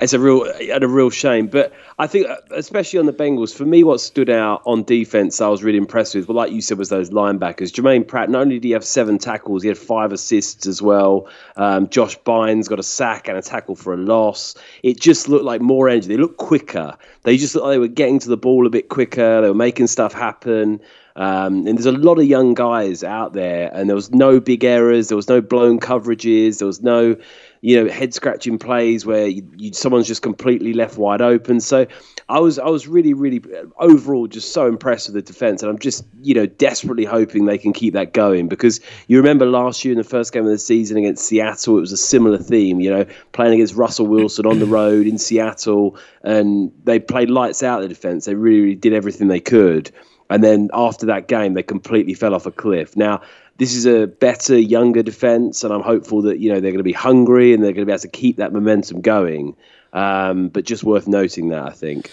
it's 0.00 0.12
a 0.12 0.18
real 0.18 0.44
and 0.44 0.82
a 0.82 0.88
real 0.88 1.10
shame. 1.10 1.46
But 1.46 1.72
I 1.98 2.06
think, 2.06 2.26
especially 2.50 2.98
on 2.98 3.06
the 3.06 3.12
Bengals, 3.12 3.54
for 3.54 3.64
me, 3.64 3.84
what 3.84 4.00
stood 4.00 4.30
out 4.30 4.62
on 4.64 4.82
defense, 4.84 5.40
I 5.40 5.48
was 5.48 5.62
really 5.62 5.78
impressed 5.78 6.14
with. 6.14 6.28
Well, 6.28 6.36
like 6.36 6.52
you 6.52 6.60
said, 6.60 6.78
was 6.78 6.88
those 6.88 7.10
linebackers. 7.10 7.72
Germaine 7.72 8.04
Pratt. 8.04 8.30
Not 8.30 8.42
only 8.42 8.56
did 8.56 8.64
he 8.64 8.70
have 8.72 8.84
seven 8.84 9.18
tackles, 9.18 9.62
he 9.62 9.68
had 9.68 9.78
five 9.78 10.12
assists 10.12 10.66
as 10.66 10.82
well. 10.82 11.28
Um, 11.56 11.88
Josh 11.88 12.18
Bynes 12.20 12.68
got 12.68 12.78
a 12.78 12.84
sack 12.84 13.28
and 13.28 13.38
a 13.38 13.42
tackle 13.42 13.76
for 13.76 13.94
a 13.94 13.98
loss. 13.98 14.54
It 14.82 15.00
just 15.00 15.28
looked 15.28 15.44
like 15.44 15.60
more 15.60 15.88
energy. 15.88 16.08
They 16.08 16.16
looked 16.16 16.38
quicker. 16.38 16.96
They 17.22 17.36
just 17.36 17.54
looked 17.54 17.66
like 17.66 17.74
they 17.74 17.78
were 17.78 17.88
getting 17.88 18.18
to 18.20 18.28
the 18.28 18.36
ball 18.36 18.66
a 18.66 18.70
bit 18.70 18.88
quicker. 18.88 19.42
They 19.42 19.48
were 19.48 19.54
making 19.54 19.86
stuff 19.86 20.12
happen. 20.12 20.80
Um, 21.16 21.66
and 21.66 21.78
there's 21.78 21.86
a 21.86 21.92
lot 21.92 22.18
of 22.18 22.24
young 22.24 22.54
guys 22.54 23.04
out 23.04 23.34
there, 23.34 23.70
and 23.72 23.88
there 23.88 23.94
was 23.94 24.10
no 24.10 24.40
big 24.40 24.64
errors, 24.64 25.08
there 25.08 25.16
was 25.16 25.28
no 25.28 25.40
blown 25.40 25.78
coverages, 25.78 26.58
there 26.58 26.66
was 26.66 26.82
no, 26.82 27.16
you 27.60 27.76
know, 27.76 27.88
head 27.90 28.12
scratching 28.12 28.58
plays 28.58 29.06
where 29.06 29.28
you, 29.28 29.48
you, 29.56 29.72
someone's 29.72 30.08
just 30.08 30.22
completely 30.22 30.72
left 30.72 30.98
wide 30.98 31.20
open. 31.20 31.60
So 31.60 31.86
I 32.28 32.40
was 32.40 32.58
I 32.58 32.68
was 32.68 32.88
really 32.88 33.12
really 33.12 33.42
overall 33.78 34.26
just 34.26 34.52
so 34.52 34.66
impressed 34.66 35.08
with 35.08 35.14
the 35.14 35.22
defense, 35.22 35.62
and 35.62 35.70
I'm 35.70 35.78
just 35.78 36.04
you 36.22 36.34
know 36.34 36.46
desperately 36.46 37.04
hoping 37.04 37.44
they 37.44 37.58
can 37.58 37.72
keep 37.72 37.92
that 37.94 38.12
going 38.12 38.48
because 38.48 38.80
you 39.06 39.16
remember 39.18 39.46
last 39.46 39.84
year 39.84 39.92
in 39.92 39.98
the 39.98 40.04
first 40.04 40.32
game 40.32 40.44
of 40.44 40.50
the 40.50 40.58
season 40.58 40.96
against 40.96 41.26
Seattle, 41.26 41.76
it 41.76 41.80
was 41.80 41.92
a 41.92 41.96
similar 41.96 42.38
theme. 42.38 42.80
You 42.80 42.90
know, 42.90 43.06
playing 43.32 43.54
against 43.54 43.74
Russell 43.76 44.06
Wilson 44.06 44.46
on 44.46 44.58
the 44.58 44.66
road 44.66 45.06
in 45.06 45.18
Seattle, 45.18 45.96
and 46.22 46.72
they 46.84 46.98
played 46.98 47.30
lights 47.30 47.62
out 47.62 47.82
the 47.82 47.88
defense. 47.88 48.24
They 48.24 48.34
really, 48.34 48.60
really 48.60 48.74
did 48.74 48.94
everything 48.94 49.28
they 49.28 49.40
could. 49.40 49.92
And 50.34 50.42
then 50.42 50.68
after 50.74 51.06
that 51.06 51.28
game, 51.28 51.54
they 51.54 51.62
completely 51.62 52.12
fell 52.12 52.34
off 52.34 52.44
a 52.44 52.50
cliff. 52.50 52.96
Now, 52.96 53.22
this 53.58 53.72
is 53.72 53.86
a 53.86 54.08
better, 54.08 54.58
younger 54.58 55.00
defense, 55.00 55.62
and 55.62 55.72
I'm 55.72 55.80
hopeful 55.80 56.22
that 56.22 56.40
you 56.40 56.48
know 56.48 56.56
they're 56.56 56.72
going 56.72 56.78
to 56.78 56.82
be 56.82 56.92
hungry 56.92 57.54
and 57.54 57.62
they're 57.62 57.70
going 57.70 57.82
to 57.82 57.86
be 57.86 57.92
able 57.92 58.00
to 58.00 58.08
keep 58.08 58.38
that 58.38 58.52
momentum 58.52 59.00
going. 59.00 59.54
Um, 59.92 60.48
but 60.48 60.64
just 60.64 60.82
worth 60.82 61.06
noting 61.06 61.50
that 61.50 61.64
I 61.64 61.70
think. 61.70 62.10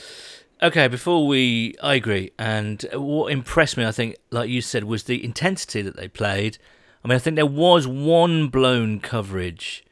Okay, 0.62 0.88
before 0.88 1.25
we, 1.25 1.74
I 1.82 1.96
agree. 1.96 2.30
And 2.38 2.86
what 2.94 3.32
impressed 3.32 3.75
me, 3.75 3.86
I 3.86 3.92
think, 3.92 4.18
like 4.30 4.51
you 4.51 4.62
said, 4.62 4.84
was 4.84 5.06
the 5.06 5.24
intensity 5.25 5.82
that 5.82 5.96
they 5.96 6.08
played. 6.08 6.60
I 7.04 7.08
mean, 7.08 7.16
I 7.16 7.20
think 7.20 7.38
there 7.38 7.48
was 7.48 7.88
one 7.88 8.50
blown 8.50 9.00
coverage 9.00 9.84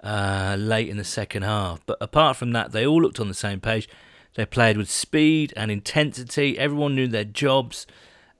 uh, 0.00 0.54
late 0.56 0.88
in 0.88 0.96
the 0.96 1.02
second 1.02 1.42
half, 1.42 1.84
but 1.86 1.98
apart 2.00 2.36
from 2.36 2.52
that, 2.52 2.70
they 2.70 2.86
all 2.86 3.02
looked 3.02 3.18
on 3.18 3.26
the 3.26 3.34
same 3.34 3.58
page. 3.58 3.88
They 4.34 4.44
played 4.44 4.76
with 4.76 4.90
speed 4.90 5.52
and 5.56 5.70
intensity. 5.70 6.58
Everyone 6.58 6.94
knew 6.94 7.06
their 7.06 7.24
jobs. 7.24 7.86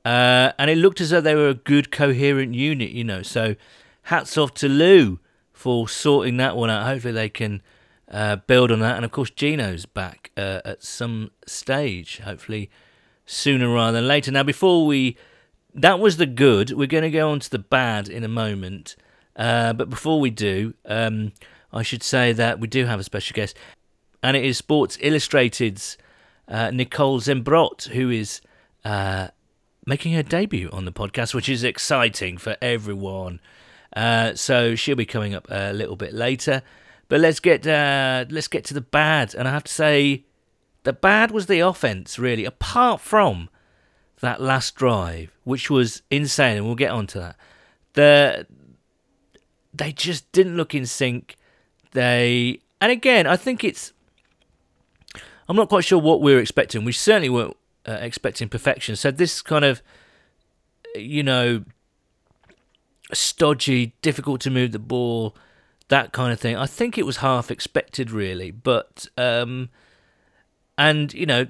Uh, 0.04 0.52
and 0.58 0.70
it 0.70 0.76
looked 0.76 1.00
as 1.00 1.10
though 1.10 1.20
they 1.20 1.34
were 1.34 1.48
a 1.48 1.54
good, 1.54 1.90
coherent 1.90 2.54
unit, 2.54 2.90
you 2.90 3.04
know. 3.04 3.22
So 3.22 3.54
hats 4.02 4.36
off 4.36 4.54
to 4.54 4.68
Lou 4.68 5.18
for 5.52 5.88
sorting 5.88 6.36
that 6.38 6.56
one 6.56 6.68
out. 6.68 6.86
Hopefully 6.86 7.12
they 7.12 7.28
can 7.28 7.62
uh, 8.10 8.36
build 8.36 8.70
on 8.70 8.80
that. 8.80 8.96
And 8.96 9.04
of 9.04 9.12
course, 9.12 9.30
Geno's 9.30 9.86
back 9.86 10.30
uh, 10.36 10.60
at 10.64 10.82
some 10.82 11.30
stage, 11.46 12.20
hopefully 12.20 12.70
sooner 13.24 13.72
rather 13.72 13.98
than 13.98 14.08
later. 14.08 14.30
Now, 14.30 14.42
before 14.42 14.86
we. 14.86 15.16
That 15.76 15.98
was 15.98 16.18
the 16.18 16.26
good. 16.26 16.70
We're 16.70 16.86
going 16.86 17.02
to 17.02 17.10
go 17.10 17.30
on 17.32 17.40
to 17.40 17.50
the 17.50 17.58
bad 17.58 18.08
in 18.08 18.22
a 18.22 18.28
moment. 18.28 18.94
Uh, 19.34 19.72
but 19.72 19.90
before 19.90 20.20
we 20.20 20.30
do, 20.30 20.74
um, 20.84 21.32
I 21.72 21.82
should 21.82 22.04
say 22.04 22.32
that 22.32 22.60
we 22.60 22.68
do 22.68 22.86
have 22.86 23.00
a 23.00 23.02
special 23.02 23.34
guest 23.34 23.56
and 24.24 24.38
it 24.38 24.44
is 24.44 24.56
Sports 24.56 24.96
Illustrated's 25.02 25.98
uh, 26.48 26.70
Nicole 26.70 27.20
Zimbrot, 27.20 27.88
who 27.88 28.08
is 28.08 28.40
uh, 28.82 29.28
making 29.84 30.14
her 30.14 30.22
debut 30.22 30.70
on 30.72 30.86
the 30.86 30.92
podcast, 30.92 31.34
which 31.34 31.46
is 31.46 31.62
exciting 31.62 32.38
for 32.38 32.56
everyone. 32.62 33.38
Uh, 33.94 34.34
so 34.34 34.74
she'll 34.74 34.96
be 34.96 35.04
coming 35.04 35.34
up 35.34 35.46
a 35.50 35.74
little 35.74 35.94
bit 35.94 36.14
later. 36.14 36.62
But 37.08 37.20
let's 37.20 37.38
get 37.38 37.66
uh, 37.66 38.24
let's 38.30 38.48
get 38.48 38.64
to 38.64 38.74
the 38.74 38.80
bad, 38.80 39.34
and 39.34 39.46
I 39.46 39.50
have 39.50 39.64
to 39.64 39.72
say, 39.72 40.24
the 40.84 40.94
bad 40.94 41.30
was 41.30 41.44
the 41.44 41.60
offense, 41.60 42.18
really. 42.18 42.46
Apart 42.46 43.02
from 43.02 43.50
that 44.20 44.40
last 44.40 44.74
drive, 44.74 45.36
which 45.44 45.68
was 45.68 46.00
insane, 46.10 46.56
and 46.56 46.64
we'll 46.64 46.76
get 46.76 46.90
onto 46.90 47.20
that. 47.20 47.36
The 47.92 48.46
they 49.74 49.92
just 49.92 50.32
didn't 50.32 50.56
look 50.56 50.74
in 50.74 50.86
sync. 50.86 51.36
They 51.92 52.60
and 52.80 52.90
again, 52.90 53.26
I 53.26 53.36
think 53.36 53.62
it's 53.62 53.92
I'm 55.48 55.56
not 55.56 55.68
quite 55.68 55.84
sure 55.84 55.98
what 55.98 56.20
we 56.20 56.34
were 56.34 56.40
expecting. 56.40 56.84
We 56.84 56.92
certainly 56.92 57.28
weren't 57.28 57.56
uh, 57.86 57.98
expecting 58.00 58.48
perfection. 58.48 58.96
So 58.96 59.10
this 59.10 59.42
kind 59.42 59.64
of, 59.64 59.82
you 60.94 61.22
know, 61.22 61.64
stodgy, 63.12 63.94
difficult 64.02 64.40
to 64.42 64.50
move 64.50 64.72
the 64.72 64.78
ball, 64.78 65.36
that 65.88 66.12
kind 66.12 66.32
of 66.32 66.40
thing. 66.40 66.56
I 66.56 66.66
think 66.66 66.96
it 66.96 67.06
was 67.06 67.18
half 67.18 67.50
expected, 67.50 68.10
really. 68.10 68.50
But 68.50 69.06
um, 69.18 69.68
and 70.78 71.12
you 71.12 71.26
know, 71.26 71.48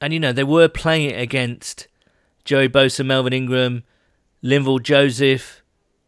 and 0.00 0.12
you 0.12 0.20
know 0.20 0.32
they 0.32 0.44
were 0.44 0.68
playing 0.68 1.10
it 1.10 1.20
against 1.20 1.86
Joey 2.44 2.68
Bosa, 2.68 3.04
Melvin 3.04 3.32
Ingram, 3.32 3.84
Linval 4.42 4.82
Joseph, 4.82 5.62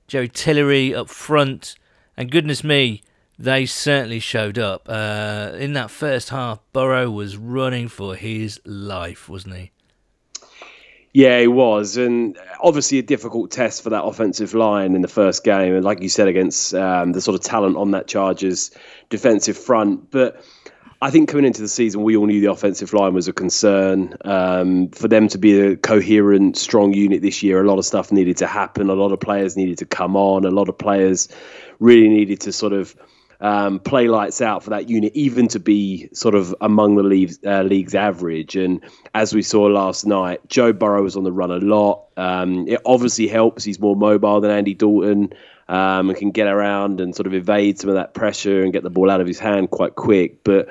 Jerry 0.09 0.29
Tillery 0.29 0.95
up 0.95 1.09
front, 1.09 1.77
and 2.17 2.31
goodness 2.31 2.65
me 2.65 3.03
they 3.43 3.67
certainly 3.67 4.21
showed 4.21 4.57
up. 4.57 4.87
Uh, 4.89 5.51
in 5.59 5.73
that 5.73 5.91
first 5.91 6.29
half, 6.29 6.61
Burrow 6.73 7.11
was 7.11 7.37
running 7.37 7.89
for 7.89 8.15
his 8.15 8.61
life, 8.65 9.29
wasn't 9.29 9.57
he? 9.57 9.73
Yeah, 11.13 11.41
he 11.41 11.49
was, 11.49 11.97
and 11.97 12.39
obviously 12.63 12.99
a 12.99 13.03
difficult 13.03 13.51
test 13.51 13.83
for 13.83 13.91
that 13.91 14.05
offensive 14.05 14.55
line 14.55 14.95
in 14.95 15.03
the 15.03 15.09
first 15.09 15.45
game, 15.45 15.75
and 15.75 15.85
like 15.85 16.01
you 16.01 16.09
said, 16.09 16.29
against 16.29 16.73
um, 16.75 17.13
the 17.13 17.21
sort 17.21 17.35
of 17.35 17.43
talent 17.43 17.77
on 17.77 17.91
that 17.91 18.07
Chargers 18.07 18.71
defensive 19.11 19.59
front. 19.59 20.11
But 20.11 20.43
I 21.03 21.11
think 21.11 21.29
coming 21.29 21.45
into 21.45 21.61
the 21.61 21.69
season, 21.69 22.05
we 22.05 22.17
all 22.17 22.27
knew 22.27 22.41
the 22.41 22.51
offensive 22.51 22.93
line 22.95 23.13
was 23.13 23.27
a 23.27 23.33
concern. 23.33 24.15
Um, 24.25 24.89
for 24.91 25.09
them 25.09 25.27
to 25.29 25.37
be 25.37 25.61
a 25.61 25.77
coherent, 25.77 26.57
strong 26.57 26.95
unit 26.95 27.21
this 27.21 27.43
year, 27.43 27.61
a 27.61 27.69
lot 27.69 27.79
of 27.79 27.85
stuff 27.85 28.13
needed 28.13 28.37
to 28.37 28.47
happen. 28.47 28.89
A 28.89 28.95
lot 28.95 29.11
of 29.11 29.19
players 29.19 29.57
needed 29.57 29.79
to 29.79 29.85
come 29.85 30.17
on. 30.17 30.45
A 30.45 30.51
lot 30.51 30.69
of 30.69 30.79
players 30.79 31.29
really 31.81 32.09
needed 32.09 32.41
to 32.43 32.53
sort 32.53 32.73
of 32.73 32.95
um, 33.43 33.81
play 33.81 34.07
lights 34.07 34.41
out 34.41 34.63
for 34.63 34.71
that 34.71 34.89
unit, 34.89 35.13
even 35.15 35.49
to 35.49 35.59
be 35.59 36.09
sort 36.15 36.37
of 36.37 36.55
among 36.61 36.95
the 36.95 37.03
league's, 37.03 37.41
uh, 37.45 37.63
league's 37.63 37.95
average. 37.95 38.55
And 38.55 38.81
as 39.15 39.35
we 39.35 39.43
saw 39.43 39.65
last 39.65 40.07
night, 40.07 40.49
Joe 40.49 40.73
Burrow 40.73 41.03
was 41.03 41.17
on 41.17 41.25
the 41.25 41.33
run 41.33 41.51
a 41.51 41.57
lot. 41.57 42.05
Um, 42.17 42.69
it 42.69 42.81
obviously 42.87 43.27
helps. 43.27 43.65
He's 43.65 43.81
more 43.81 43.97
mobile 43.97 44.41
than 44.41 44.53
Andy 44.53 44.75
Dalton 44.75 45.35
um, 45.69 46.09
and 46.09 46.17
can 46.17 46.31
get 46.31 46.47
around 46.47 47.01
and 47.01 47.17
sort 47.17 47.27
of 47.27 47.35
evade 47.35 47.81
some 47.81 47.91
of 47.91 47.97
that 47.97 48.15
pressure 48.15 48.63
and 48.63 48.73
get 48.73 48.85
the 48.85 48.91
ball 48.91 49.11
out 49.11 49.21
of 49.21 49.27
his 49.27 49.41
hand 49.41 49.71
quite 49.71 49.97
quick. 49.97 50.45
But 50.45 50.69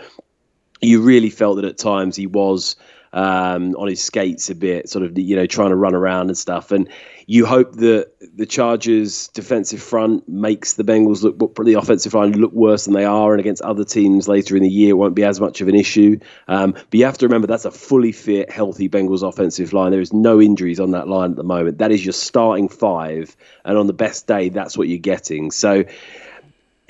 you 0.82 1.02
really 1.02 1.30
felt 1.30 1.58
that 1.58 1.66
at 1.66 1.78
times 1.78 2.16
he 2.16 2.28
was 2.28 2.76
um, 3.14 3.76
on 3.76 3.88
his 3.88 4.02
skates 4.04 4.50
a 4.50 4.56
bit, 4.56 4.90
sort 4.90 5.04
of 5.04 5.18
you 5.18 5.36
know 5.36 5.46
trying 5.46 5.70
to 5.70 5.76
run 5.76 5.94
around 5.94 6.28
and 6.28 6.38
stuff. 6.38 6.72
And 6.72 6.90
you 7.28 7.46
hope 7.46 7.74
that 7.76 8.12
the 8.36 8.46
Chargers' 8.46 9.28
defensive 9.30 9.82
front 9.82 10.28
makes 10.28 10.74
the 10.74 10.84
Bengals 10.84 11.24
look 11.24 11.56
the 11.64 11.74
offensive 11.74 12.14
line 12.14 12.32
look 12.32 12.54
worse 12.54 12.86
than 12.86 12.94
they 12.94 13.06
are, 13.06 13.34
and 13.34 13.40
against 13.40 13.62
other 13.62 13.84
teams 13.84 14.28
later 14.28 14.56
in 14.56 14.64
the 14.64 14.70
year, 14.70 14.92
it 14.92 14.98
won't 14.98 15.16
be 15.16 15.24
as 15.24 15.40
much 15.40 15.62
of 15.62 15.68
an 15.68 15.76
issue. 15.76 16.20
Um, 16.48 16.72
but 16.72 16.94
you 16.94 17.06
have 17.06 17.18
to 17.20 17.28
remember 17.28 17.48
that's 17.48 17.66
a 17.66 17.72
fully 17.72 18.14
fit, 18.14 18.50
healthy 18.50 18.88
Bengals 18.88 19.28
offensive 19.28 19.74
line. 19.74 19.92
There 19.92 20.02
is 20.02 20.14
no 20.14 20.42
injuries 20.42 20.80
on 20.80 20.92
that 20.92 21.08
line 21.08 21.32
at 21.32 21.38
the 21.38 21.44
moment. 21.44 21.80
That 21.80 21.92
is 21.92 22.06
your 22.06 22.14
starting 22.14 22.70
five, 22.70 23.36
and 23.66 23.78
on 23.78 23.88
the 23.88 23.94
best 23.94 24.26
day, 24.26 24.50
that's 24.50 24.78
what 24.78 24.88
you're 24.88 25.00
getting. 25.00 25.52
So. 25.52 25.84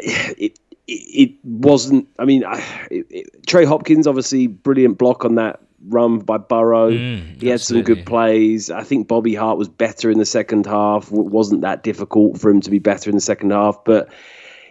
It, 0.03 0.57
it 0.91 1.31
wasn't. 1.43 2.07
I 2.19 2.25
mean, 2.25 2.43
it, 2.89 3.05
it, 3.09 3.47
Trey 3.47 3.65
Hopkins 3.65 4.07
obviously 4.07 4.47
brilliant 4.47 4.97
block 4.97 5.25
on 5.25 5.35
that 5.35 5.61
run 5.87 6.19
by 6.19 6.37
Burrow. 6.37 6.91
Mm, 6.91 7.41
he 7.41 7.47
had 7.47 7.61
some 7.61 7.81
good 7.81 8.05
plays. 8.05 8.69
I 8.69 8.83
think 8.83 9.07
Bobby 9.07 9.33
Hart 9.33 9.57
was 9.57 9.69
better 9.69 10.11
in 10.11 10.19
the 10.19 10.25
second 10.25 10.65
half. 10.65 11.11
It 11.11 11.13
wasn't 11.13 11.61
that 11.61 11.83
difficult 11.83 12.39
for 12.39 12.49
him 12.49 12.61
to 12.61 12.69
be 12.69 12.79
better 12.79 13.09
in 13.09 13.15
the 13.15 13.21
second 13.21 13.51
half, 13.51 13.83
but 13.83 14.09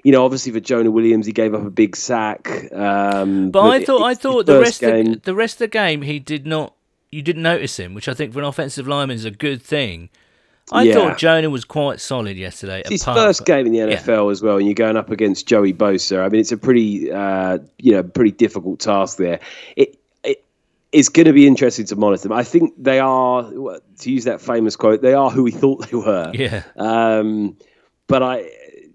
you 0.03 0.13
know, 0.13 0.25
obviously 0.25 0.53
for 0.53 0.61
Jonah 0.61 0.91
Williams, 0.91 1.27
he 1.27 1.33
gave 1.33 1.55
up 1.55 1.65
a 1.65 1.71
big 1.71 1.95
sack. 1.95 2.49
Um, 2.73 3.51
but, 3.51 3.63
but, 3.63 3.69
I 3.69 3.85
thought, 3.85 4.03
I 4.03 4.15
thought 4.15 4.47
the 4.47 4.61
rest, 4.61 4.81
game, 4.81 5.13
of, 5.13 5.23
the 5.23 5.35
rest 5.35 5.57
of 5.57 5.59
the 5.59 5.69
game, 5.69 6.03
he 6.03 6.19
did 6.19 6.47
not. 6.47 6.75
You 7.13 7.23
didn't 7.23 7.43
notice 7.43 7.79
him, 7.79 7.93
which 7.93 8.09
I 8.09 8.15
think 8.15 8.33
for 8.33 8.39
an 8.39 8.45
offensive 8.45 8.87
lineman 8.87 9.17
is 9.17 9.25
a 9.25 9.33
good 9.33 9.63
thing. 9.63 10.11
I 10.73 10.85
yeah. 10.85 10.95
thought 10.95 11.19
Jonah 11.19 11.51
was 11.51 11.65
quite 11.65 12.01
solid 12.01 12.37
yesterday. 12.37 12.81
It's 12.81 12.91
his 12.91 13.05
first 13.05 13.45
game 13.45 13.67
in 13.67 13.73
the 13.73 13.79
NFL 13.79 14.27
yeah. 14.27 14.31
as 14.31 14.43
well, 14.43 14.57
and 14.57 14.67
you're 14.67 14.75
going 14.75 14.97
up 14.97 15.11
against 15.11 15.47
Joey 15.47 15.73
Bosa. 15.73 16.25
I 16.25 16.29
mean, 16.29 16.41
it's 16.41 16.53
a 16.53 16.57
pretty, 16.57 17.11
uh, 17.11 17.59
you 17.79 17.93
know, 17.93 18.03
pretty 18.03 18.33
difficult 18.33 18.81
task 18.81 19.19
there. 19.19 19.41
It, 19.77 19.97
it's 20.93 21.09
going 21.09 21.27
to 21.27 21.33
be 21.33 21.47
interesting 21.47 21.87
to 21.87 21.97
monitor 21.97 22.25
them. 22.25 22.33
I 22.33 22.43
think 22.43 22.75
they 22.77 22.99
are, 22.99 23.45
to 23.45 24.11
use 24.11 24.25
that 24.25 24.41
famous 24.41 24.77
quote, 24.77 25.03
they 25.03 25.15
are 25.15 25.31
who 25.31 25.43
we 25.43 25.51
thought 25.53 25.89
they 25.89 25.97
were. 25.97 26.33
Yeah. 26.35 26.63
Um, 26.77 27.57
but 28.07 28.23
I, 28.23 28.51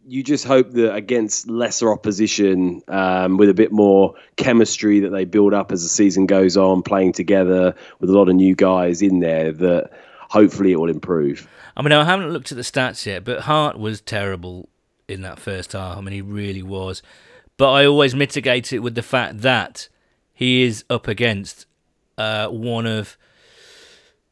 you 0.05 0.23
just 0.23 0.45
hope 0.45 0.71
that 0.71 0.93
against 0.93 1.47
lesser 1.47 1.91
opposition, 1.91 2.81
um, 2.87 3.37
with 3.37 3.49
a 3.49 3.53
bit 3.53 3.71
more 3.71 4.13
chemistry 4.35 4.99
that 4.99 5.09
they 5.09 5.25
build 5.25 5.53
up 5.53 5.71
as 5.71 5.83
the 5.83 5.89
season 5.89 6.25
goes 6.25 6.57
on, 6.57 6.83
playing 6.83 7.13
together 7.13 7.73
with 7.99 8.09
a 8.09 8.13
lot 8.13 8.29
of 8.29 8.35
new 8.35 8.55
guys 8.55 9.01
in 9.01 9.19
there, 9.19 9.51
that 9.53 9.91
hopefully 10.29 10.71
it 10.73 10.79
will 10.79 10.89
improve. 10.89 11.47
I 11.75 11.81
mean, 11.81 11.91
I 11.91 12.03
haven't 12.05 12.31
looked 12.31 12.51
at 12.51 12.55
the 12.55 12.63
stats 12.63 13.05
yet, 13.05 13.23
but 13.23 13.41
Hart 13.41 13.77
was 13.77 14.01
terrible 14.01 14.69
in 15.07 15.21
that 15.21 15.39
first 15.39 15.73
half. 15.73 15.97
I 15.97 16.01
mean, 16.01 16.13
he 16.13 16.21
really 16.21 16.63
was. 16.63 17.01
But 17.57 17.71
I 17.71 17.85
always 17.85 18.15
mitigate 18.15 18.73
it 18.73 18.79
with 18.79 18.95
the 18.95 19.01
fact 19.01 19.41
that 19.41 19.87
he 20.33 20.63
is 20.63 20.83
up 20.89 21.07
against 21.07 21.65
uh, 22.17 22.47
one 22.47 22.85
of 22.85 23.17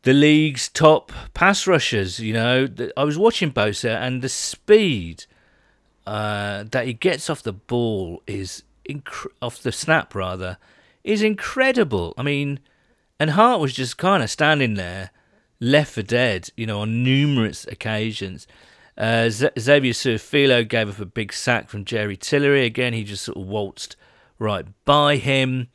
the 0.03 0.13
league's 0.13 0.69
top 0.69 1.11
pass 1.33 1.65
rushers. 1.65 2.19
You 2.19 2.33
know, 2.33 2.67
I 2.95 3.03
was 3.03 3.17
watching 3.17 3.51
Bosa, 3.51 3.95
and 3.95 4.21
the 4.21 4.29
speed 4.29 5.25
uh, 6.05 6.65
that 6.71 6.85
he 6.85 6.93
gets 6.93 7.29
off 7.29 7.41
the 7.41 7.53
ball 7.53 8.21
is 8.27 8.63
inc- 8.89 9.31
off 9.41 9.61
the 9.61 9.71
snap 9.71 10.13
rather 10.13 10.57
is 11.03 11.21
incredible. 11.21 12.13
I 12.17 12.23
mean, 12.23 12.59
and 13.19 13.31
Hart 13.31 13.61
was 13.61 13.73
just 13.73 13.97
kind 13.97 14.21
of 14.23 14.29
standing 14.29 14.73
there, 14.75 15.11
left 15.63 15.93
for 15.93 16.03
dead. 16.03 16.49
You 16.55 16.65
know, 16.65 16.81
on 16.81 17.03
numerous 17.03 17.65
occasions. 17.65 18.47
Uh, 18.95 19.27
Xavier 19.29 19.91
Su'a-Filo 19.91 20.63
gave 20.63 20.87
up 20.87 20.99
a 20.99 21.05
big 21.05 21.33
sack 21.33 21.67
from 21.67 21.83
Jerry 21.83 22.15
Tillery. 22.15 22.63
Again, 22.65 22.93
he 22.93 23.03
just 23.03 23.23
sort 23.23 23.37
of 23.37 23.47
waltzed 23.47 23.95
right 24.37 24.65
by 24.85 25.15
him. 25.15 25.69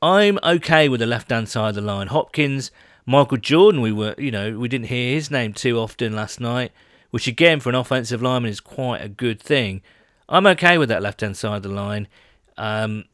I'm 0.00 0.38
okay 0.42 0.88
with 0.88 1.00
the 1.00 1.06
left 1.06 1.30
hand 1.30 1.48
side 1.48 1.70
of 1.70 1.74
the 1.74 1.82
line. 1.82 2.06
Hopkins, 2.06 2.70
Michael 3.04 3.36
Jordan, 3.36 3.80
we 3.82 3.92
were, 3.92 4.14
you 4.16 4.30
know, 4.30 4.58
we 4.58 4.68
didn't 4.68 4.86
hear 4.86 5.14
his 5.14 5.30
name 5.30 5.52
too 5.52 5.78
often 5.78 6.14
last 6.14 6.40
night, 6.40 6.72
which 7.10 7.26
again 7.26 7.60
for 7.60 7.68
an 7.68 7.74
offensive 7.74 8.22
lineman 8.22 8.50
is 8.50 8.60
quite 8.60 9.02
a 9.02 9.08
good 9.08 9.40
thing. 9.40 9.82
I'm 10.28 10.46
okay 10.46 10.78
with 10.78 10.88
that 10.88 11.02
left 11.02 11.20
hand 11.20 11.36
side 11.36 11.56
of 11.56 11.62
the 11.64 11.68
line. 11.68 12.08
Um, 12.56 13.04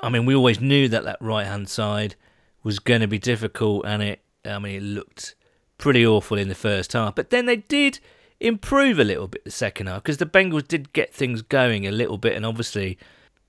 I 0.00 0.08
mean, 0.08 0.26
we 0.26 0.34
always 0.34 0.60
knew 0.60 0.88
that 0.88 1.04
that 1.04 1.18
right 1.20 1.46
hand 1.46 1.68
side 1.68 2.16
was 2.64 2.78
going 2.78 3.00
to 3.00 3.06
be 3.06 3.18
difficult, 3.18 3.86
and 3.86 4.02
it, 4.02 4.20
I 4.44 4.58
mean, 4.58 4.76
it 4.76 4.82
looked 4.82 5.34
pretty 5.78 6.06
awful 6.06 6.38
in 6.38 6.48
the 6.48 6.54
first 6.54 6.92
half. 6.92 7.14
But 7.14 7.30
then 7.30 7.46
they 7.46 7.56
did 7.56 7.98
improve 8.40 8.98
a 8.98 9.04
little 9.04 9.28
bit 9.28 9.44
the 9.44 9.50
second 9.50 9.86
half 9.86 10.02
because 10.02 10.18
the 10.18 10.26
Bengals 10.26 10.66
did 10.66 10.92
get 10.92 11.14
things 11.14 11.42
going 11.42 11.86
a 11.86 11.92
little 11.92 12.18
bit, 12.18 12.36
and 12.36 12.46
obviously 12.46 12.98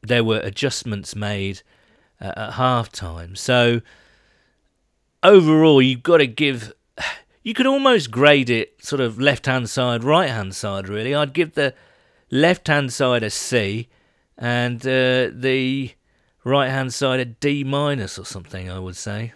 there 0.02 0.24
were 0.24 0.40
adjustments 0.40 1.16
made 1.16 1.62
uh, 2.22 2.34
at 2.36 2.54
half 2.54 2.92
time. 2.92 3.36
So 3.36 3.82
overall, 5.22 5.82
you've 5.82 6.04
got 6.04 6.18
to 6.18 6.28
give. 6.28 6.74
You 7.46 7.54
could 7.54 7.68
almost 7.68 8.10
grade 8.10 8.50
it 8.50 8.82
sort 8.82 9.02
of 9.02 9.20
left 9.20 9.48
hand 9.48 9.70
side, 9.70 10.02
right 10.02 10.30
hand 10.30 10.56
side, 10.56 10.88
really. 10.88 11.14
I'd 11.14 11.34
give 11.34 11.56
the 11.56 11.74
left 12.32 12.70
hand 12.70 12.94
side 12.94 13.22
a 13.22 13.30
C 13.30 13.90
and 14.38 14.80
uh, 14.88 15.28
the 15.34 15.92
right 16.46 16.70
hand 16.70 16.94
side 16.94 17.20
a 17.20 17.26
D 17.26 17.66
minus 17.66 18.18
or 18.18 18.26
something, 18.26 18.72
I 18.72 18.80
would 18.80 18.96
say. 18.96 19.34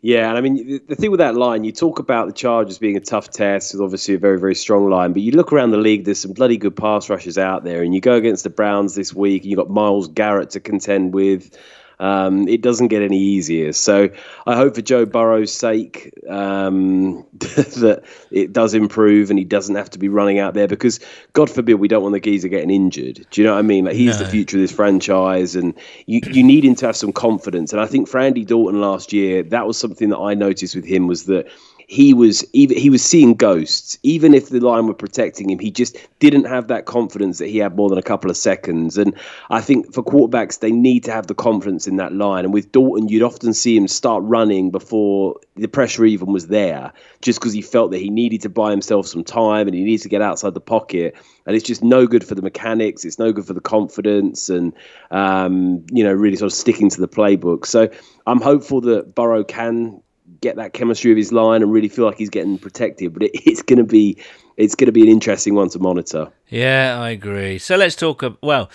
Yeah, 0.00 0.28
and 0.28 0.38
I 0.38 0.40
mean 0.40 0.80
the 0.86 0.94
thing 0.94 1.10
with 1.10 1.18
that 1.18 1.34
line, 1.34 1.64
you 1.64 1.72
talk 1.72 1.98
about 1.98 2.28
the 2.28 2.32
Chargers 2.32 2.78
being 2.78 2.96
a 2.96 3.00
tough 3.00 3.30
test, 3.30 3.74
with 3.74 3.82
obviously 3.82 4.14
a 4.14 4.18
very 4.18 4.38
very 4.38 4.54
strong 4.54 4.88
line, 4.88 5.12
but 5.12 5.22
you 5.22 5.32
look 5.32 5.52
around 5.52 5.72
the 5.72 5.76
league, 5.76 6.04
there's 6.04 6.20
some 6.20 6.32
bloody 6.32 6.56
good 6.56 6.76
pass 6.76 7.10
rushers 7.10 7.36
out 7.36 7.64
there, 7.64 7.82
and 7.82 7.92
you 7.92 8.00
go 8.00 8.14
against 8.14 8.44
the 8.44 8.50
Browns 8.50 8.94
this 8.94 9.12
week, 9.12 9.42
and 9.42 9.50
you 9.50 9.56
have 9.56 9.66
got 9.66 9.74
Myles 9.74 10.06
Garrett 10.08 10.50
to 10.50 10.60
contend 10.60 11.14
with. 11.14 11.56
Um, 12.00 12.46
it 12.46 12.62
doesn't 12.62 12.88
get 12.88 13.02
any 13.02 13.18
easier. 13.18 13.72
So 13.72 14.08
I 14.46 14.56
hope 14.56 14.76
for 14.76 14.82
Joe 14.82 15.04
Burrow's 15.04 15.52
sake 15.52 16.12
um, 16.28 17.26
that 17.38 18.02
it 18.30 18.52
does 18.52 18.74
improve 18.74 19.30
and 19.30 19.38
he 19.38 19.44
doesn't 19.44 19.74
have 19.74 19.90
to 19.90 19.98
be 19.98 20.08
running 20.08 20.38
out 20.38 20.54
there 20.54 20.68
because 20.68 21.00
God 21.32 21.50
forbid 21.50 21.74
we 21.74 21.88
don't 21.88 22.02
want 22.02 22.12
the 22.12 22.20
geezer 22.20 22.48
getting 22.48 22.70
injured. 22.70 23.26
Do 23.30 23.40
you 23.40 23.46
know 23.46 23.54
what 23.54 23.60
I 23.60 23.62
mean? 23.62 23.84
Like 23.84 23.94
he's 23.94 24.18
no. 24.18 24.24
the 24.24 24.30
future 24.30 24.56
of 24.56 24.60
this 24.60 24.72
franchise 24.72 25.56
and 25.56 25.74
you, 26.06 26.20
you 26.30 26.44
need 26.44 26.64
him 26.64 26.76
to 26.76 26.86
have 26.86 26.96
some 26.96 27.12
confidence. 27.12 27.72
And 27.72 27.80
I 27.80 27.86
think 27.86 28.08
for 28.08 28.18
Andy 28.18 28.44
Dalton 28.44 28.80
last 28.80 29.12
year, 29.12 29.42
that 29.44 29.66
was 29.66 29.76
something 29.76 30.10
that 30.10 30.18
I 30.18 30.34
noticed 30.34 30.76
with 30.76 30.84
him 30.84 31.06
was 31.06 31.24
that 31.24 31.48
he 31.90 32.12
was 32.12 32.44
even 32.52 32.76
he 32.76 32.90
was 32.90 33.02
seeing 33.02 33.32
ghosts. 33.32 33.98
Even 34.02 34.34
if 34.34 34.50
the 34.50 34.60
line 34.60 34.86
were 34.86 34.94
protecting 34.94 35.48
him, 35.48 35.58
he 35.58 35.70
just 35.70 35.96
didn't 36.18 36.44
have 36.44 36.68
that 36.68 36.84
confidence 36.84 37.38
that 37.38 37.48
he 37.48 37.56
had 37.56 37.76
more 37.76 37.88
than 37.88 37.96
a 37.96 38.02
couple 38.02 38.30
of 38.30 38.36
seconds. 38.36 38.98
And 38.98 39.14
I 39.48 39.62
think 39.62 39.94
for 39.94 40.02
quarterbacks, 40.04 40.60
they 40.60 40.70
need 40.70 41.04
to 41.04 41.12
have 41.12 41.28
the 41.28 41.34
confidence 41.34 41.86
in 41.86 41.96
that 41.96 42.12
line. 42.12 42.44
And 42.44 42.52
with 42.52 42.72
Dalton, 42.72 43.08
you'd 43.08 43.22
often 43.22 43.54
see 43.54 43.74
him 43.74 43.88
start 43.88 44.22
running 44.24 44.70
before 44.70 45.40
the 45.56 45.66
pressure 45.66 46.04
even 46.04 46.30
was 46.30 46.48
there, 46.48 46.92
just 47.22 47.40
because 47.40 47.54
he 47.54 47.62
felt 47.62 47.90
that 47.92 47.98
he 47.98 48.10
needed 48.10 48.42
to 48.42 48.50
buy 48.50 48.70
himself 48.70 49.06
some 49.06 49.24
time 49.24 49.66
and 49.66 49.74
he 49.74 49.82
needs 49.82 50.02
to 50.02 50.10
get 50.10 50.20
outside 50.20 50.52
the 50.52 50.60
pocket. 50.60 51.16
And 51.46 51.56
it's 51.56 51.64
just 51.64 51.82
no 51.82 52.06
good 52.06 52.22
for 52.22 52.34
the 52.34 52.42
mechanics. 52.42 53.06
It's 53.06 53.18
no 53.18 53.32
good 53.32 53.46
for 53.46 53.54
the 53.54 53.62
confidence 53.62 54.50
and 54.50 54.74
um, 55.10 55.86
you 55.90 56.04
know 56.04 56.12
really 56.12 56.36
sort 56.36 56.52
of 56.52 56.56
sticking 56.58 56.90
to 56.90 57.00
the 57.00 57.08
playbook. 57.08 57.64
So 57.64 57.88
I'm 58.26 58.42
hopeful 58.42 58.82
that 58.82 59.14
Burrow 59.14 59.42
can 59.42 60.02
get 60.40 60.56
that 60.56 60.72
chemistry 60.72 61.10
of 61.10 61.16
his 61.16 61.32
line 61.32 61.62
and 61.62 61.72
really 61.72 61.88
feel 61.88 62.04
like 62.04 62.16
he's 62.16 62.30
getting 62.30 62.58
protected. 62.58 63.12
But 63.12 63.24
it, 63.24 63.30
it's 63.34 63.62
going 63.62 63.78
to 63.78 63.84
be 63.84 64.18
it's 64.56 64.74
going 64.74 64.86
to 64.86 64.92
be 64.92 65.02
an 65.02 65.08
interesting 65.08 65.54
one 65.54 65.68
to 65.70 65.78
monitor. 65.78 66.30
Yeah, 66.48 66.98
I 67.00 67.10
agree. 67.10 67.58
So 67.58 67.76
let's 67.76 67.94
talk. 67.94 68.22
About, 68.22 68.42
well, 68.42 68.70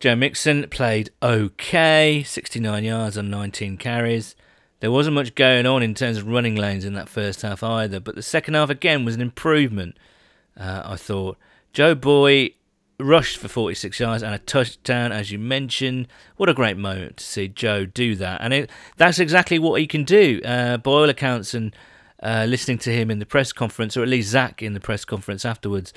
Joe 0.00 0.16
Mixon 0.16 0.68
played 0.68 1.10
okay, 1.22 2.22
69 2.26 2.84
yards 2.84 3.16
on 3.16 3.30
19 3.30 3.76
carries. 3.76 4.34
There 4.80 4.90
wasn't 4.90 5.14
much 5.14 5.34
going 5.34 5.66
on 5.66 5.82
in 5.82 5.94
terms 5.94 6.18
of 6.18 6.26
running 6.26 6.56
lanes 6.56 6.84
in 6.84 6.94
that 6.94 7.08
first 7.08 7.42
half 7.42 7.62
either, 7.62 8.00
but 8.00 8.16
the 8.16 8.22
second 8.22 8.54
half 8.54 8.68
again 8.68 9.04
was 9.04 9.14
an 9.14 9.22
improvement. 9.22 9.96
Uh, 10.58 10.82
I 10.84 10.96
thought 10.96 11.38
Joe 11.72 11.94
Boy 11.94 12.50
rushed 12.98 13.38
for 13.38 13.48
46 13.48 13.98
yards 13.98 14.22
and 14.22 14.34
a 14.34 14.38
touchdown, 14.38 15.12
as 15.12 15.30
you 15.30 15.38
mentioned. 15.38 16.08
What 16.36 16.48
a 16.48 16.54
great 16.54 16.76
moment 16.76 17.18
to 17.18 17.24
see 17.24 17.48
Joe 17.48 17.86
do 17.86 18.14
that. 18.16 18.40
And 18.40 18.52
it, 18.52 18.70
that's 18.96 19.18
exactly 19.18 19.58
what 19.58 19.80
he 19.80 19.86
can 19.86 20.04
do. 20.04 20.40
Uh, 20.44 20.76
by 20.76 20.90
all 20.90 21.08
accounts, 21.08 21.54
and 21.54 21.74
uh, 22.22 22.46
listening 22.48 22.78
to 22.78 22.92
him 22.92 23.10
in 23.10 23.18
the 23.18 23.26
press 23.26 23.52
conference, 23.52 23.96
or 23.96 24.02
at 24.02 24.08
least 24.08 24.30
Zac 24.30 24.62
in 24.62 24.74
the 24.74 24.80
press 24.80 25.04
conference 25.04 25.44
afterwards, 25.44 25.92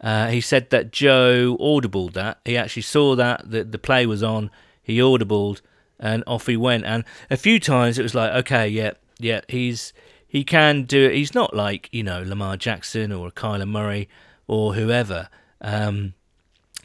uh, 0.00 0.28
he 0.28 0.40
said 0.40 0.70
that 0.70 0.92
Joe 0.92 1.56
audibled 1.60 2.12
that. 2.12 2.38
He 2.44 2.56
actually 2.56 2.82
saw 2.82 3.16
that, 3.16 3.50
the, 3.50 3.64
the 3.64 3.78
play 3.78 4.06
was 4.06 4.22
on, 4.22 4.50
he 4.82 4.98
audibled, 4.98 5.60
and 5.98 6.22
off 6.26 6.46
he 6.46 6.56
went. 6.56 6.84
And 6.84 7.04
a 7.30 7.36
few 7.36 7.58
times 7.58 7.98
it 7.98 8.02
was 8.02 8.14
like, 8.14 8.32
okay, 8.32 8.68
yeah, 8.68 8.92
yeah, 9.18 9.40
he's 9.48 9.92
he 10.28 10.44
can 10.44 10.82
do 10.82 11.06
it. 11.06 11.14
He's 11.14 11.34
not 11.34 11.54
like, 11.54 11.88
you 11.92 12.02
know, 12.02 12.22
Lamar 12.22 12.56
Jackson 12.56 13.12
or 13.12 13.30
Kyler 13.30 13.68
Murray 13.68 14.08
or 14.46 14.74
whoever. 14.74 15.28
Um, 15.60 16.14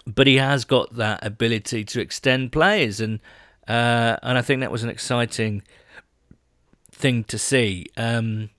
but 0.06 0.28
he 0.28 0.38
has 0.38 0.66
got 0.66 0.96
that 0.96 1.26
ability 1.26 1.84
to 1.86 2.02
extend 2.02 2.52
players, 2.52 3.00
and 3.00 3.20
uh, 3.68 4.18
and 4.24 4.38
I 4.38 4.42
think 4.42 4.62
that 4.62 4.72
was 4.72 4.84
an 4.84 4.90
exciting 4.90 5.64
thing 6.92 7.24
to 7.26 7.38
see. 7.38 7.88
Um, 7.98 8.50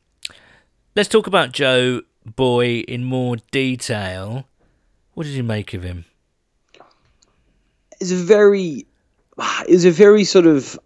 let's 0.94 1.08
talk 1.08 1.26
about 1.26 1.52
Joe 1.52 2.02
Boy 2.24 2.80
in 2.80 3.04
more 3.04 3.36
detail. 3.50 4.46
What 5.14 5.24
did 5.24 5.34
you 5.34 5.42
make 5.42 5.74
of 5.74 5.82
him? 5.82 6.04
It's 8.00 8.12
a 8.12 8.16
very, 8.16 8.86
it's 9.68 9.84
a 9.84 9.90
very 9.90 10.24
sort 10.24 10.46
of 10.46 10.78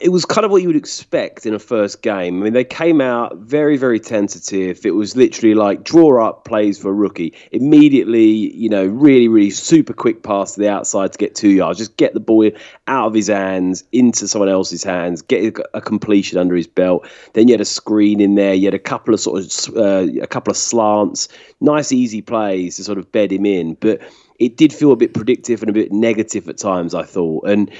it 0.00 0.10
was 0.10 0.24
kind 0.24 0.44
of 0.44 0.50
what 0.50 0.60
you 0.60 0.68
would 0.68 0.76
expect 0.76 1.46
in 1.46 1.54
a 1.54 1.58
first 1.58 2.02
game. 2.02 2.40
I 2.40 2.44
mean, 2.44 2.52
they 2.52 2.64
came 2.64 3.00
out 3.00 3.36
very, 3.38 3.76
very 3.76 3.98
tentative. 3.98 4.84
It 4.84 4.90
was 4.90 5.16
literally 5.16 5.54
like 5.54 5.84
draw 5.84 6.26
up 6.26 6.44
plays 6.44 6.78
for 6.78 6.90
a 6.90 6.92
rookie. 6.92 7.32
Immediately, 7.50 8.54
you 8.54 8.68
know, 8.68 8.84
really, 8.84 9.28
really 9.28 9.50
super 9.50 9.94
quick 9.94 10.22
pass 10.22 10.54
to 10.54 10.60
the 10.60 10.68
outside 10.68 11.12
to 11.12 11.18
get 11.18 11.34
two 11.34 11.50
yards. 11.50 11.78
Just 11.78 11.96
get 11.96 12.12
the 12.12 12.20
ball 12.20 12.50
out 12.88 13.06
of 13.06 13.14
his 13.14 13.28
hands 13.28 13.84
into 13.92 14.28
someone 14.28 14.50
else's 14.50 14.84
hands, 14.84 15.22
get 15.22 15.56
a 15.72 15.80
completion 15.80 16.38
under 16.38 16.54
his 16.54 16.66
belt. 16.66 17.08
Then 17.32 17.48
you 17.48 17.54
had 17.54 17.60
a 17.60 17.66
screen 17.66 18.20
in 18.20 18.34
there. 18.34 18.52
You 18.54 18.66
had 18.66 18.74
a 18.74 18.78
couple 18.78 19.14
of 19.14 19.20
sort 19.20 19.42
of 19.42 19.76
uh, 19.76 20.06
a 20.20 20.26
couple 20.26 20.50
of 20.50 20.56
slants, 20.56 21.28
nice, 21.60 21.90
easy 21.90 22.20
plays 22.20 22.76
to 22.76 22.84
sort 22.84 22.98
of 22.98 23.10
bed 23.12 23.32
him 23.32 23.46
in. 23.46 23.74
But 23.74 24.02
it 24.38 24.56
did 24.56 24.72
feel 24.72 24.92
a 24.92 24.96
bit 24.96 25.14
predictive 25.14 25.62
and 25.62 25.70
a 25.70 25.72
bit 25.72 25.92
negative 25.92 26.48
at 26.48 26.58
times. 26.58 26.94
I 26.94 27.04
thought 27.04 27.48
and. 27.48 27.70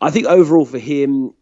I 0.00 0.10
think 0.10 0.26
overall 0.26 0.64
for 0.64 0.78
him, 0.78 1.32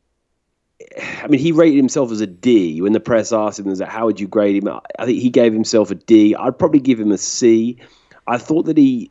I 1.23 1.27
mean, 1.29 1.41
he 1.41 1.53
rated 1.53 1.77
himself 1.77 2.11
as 2.11 2.21
a 2.21 2.27
D 2.27 2.81
when 2.81 2.93
the 2.93 3.01
press 3.01 3.33
asked 3.33 3.59
him, 3.59 3.75
"How 3.81 4.07
would 4.07 4.21
you 4.21 4.29
grade 4.29 4.63
him?" 4.63 4.69
I 4.99 5.07
think 5.07 5.21
he 5.21 5.31
gave 5.31 5.53
himself 5.53 5.91
a 5.91 5.95
D. 5.95 6.35
I'd 6.35 6.59
probably 6.59 6.81
give 6.81 7.01
him 7.01 7.13
a 7.13 7.19
C. 7.19 7.79
I 8.27 8.39
thought 8.39 8.67
that 8.67 8.77
he, 8.77 9.11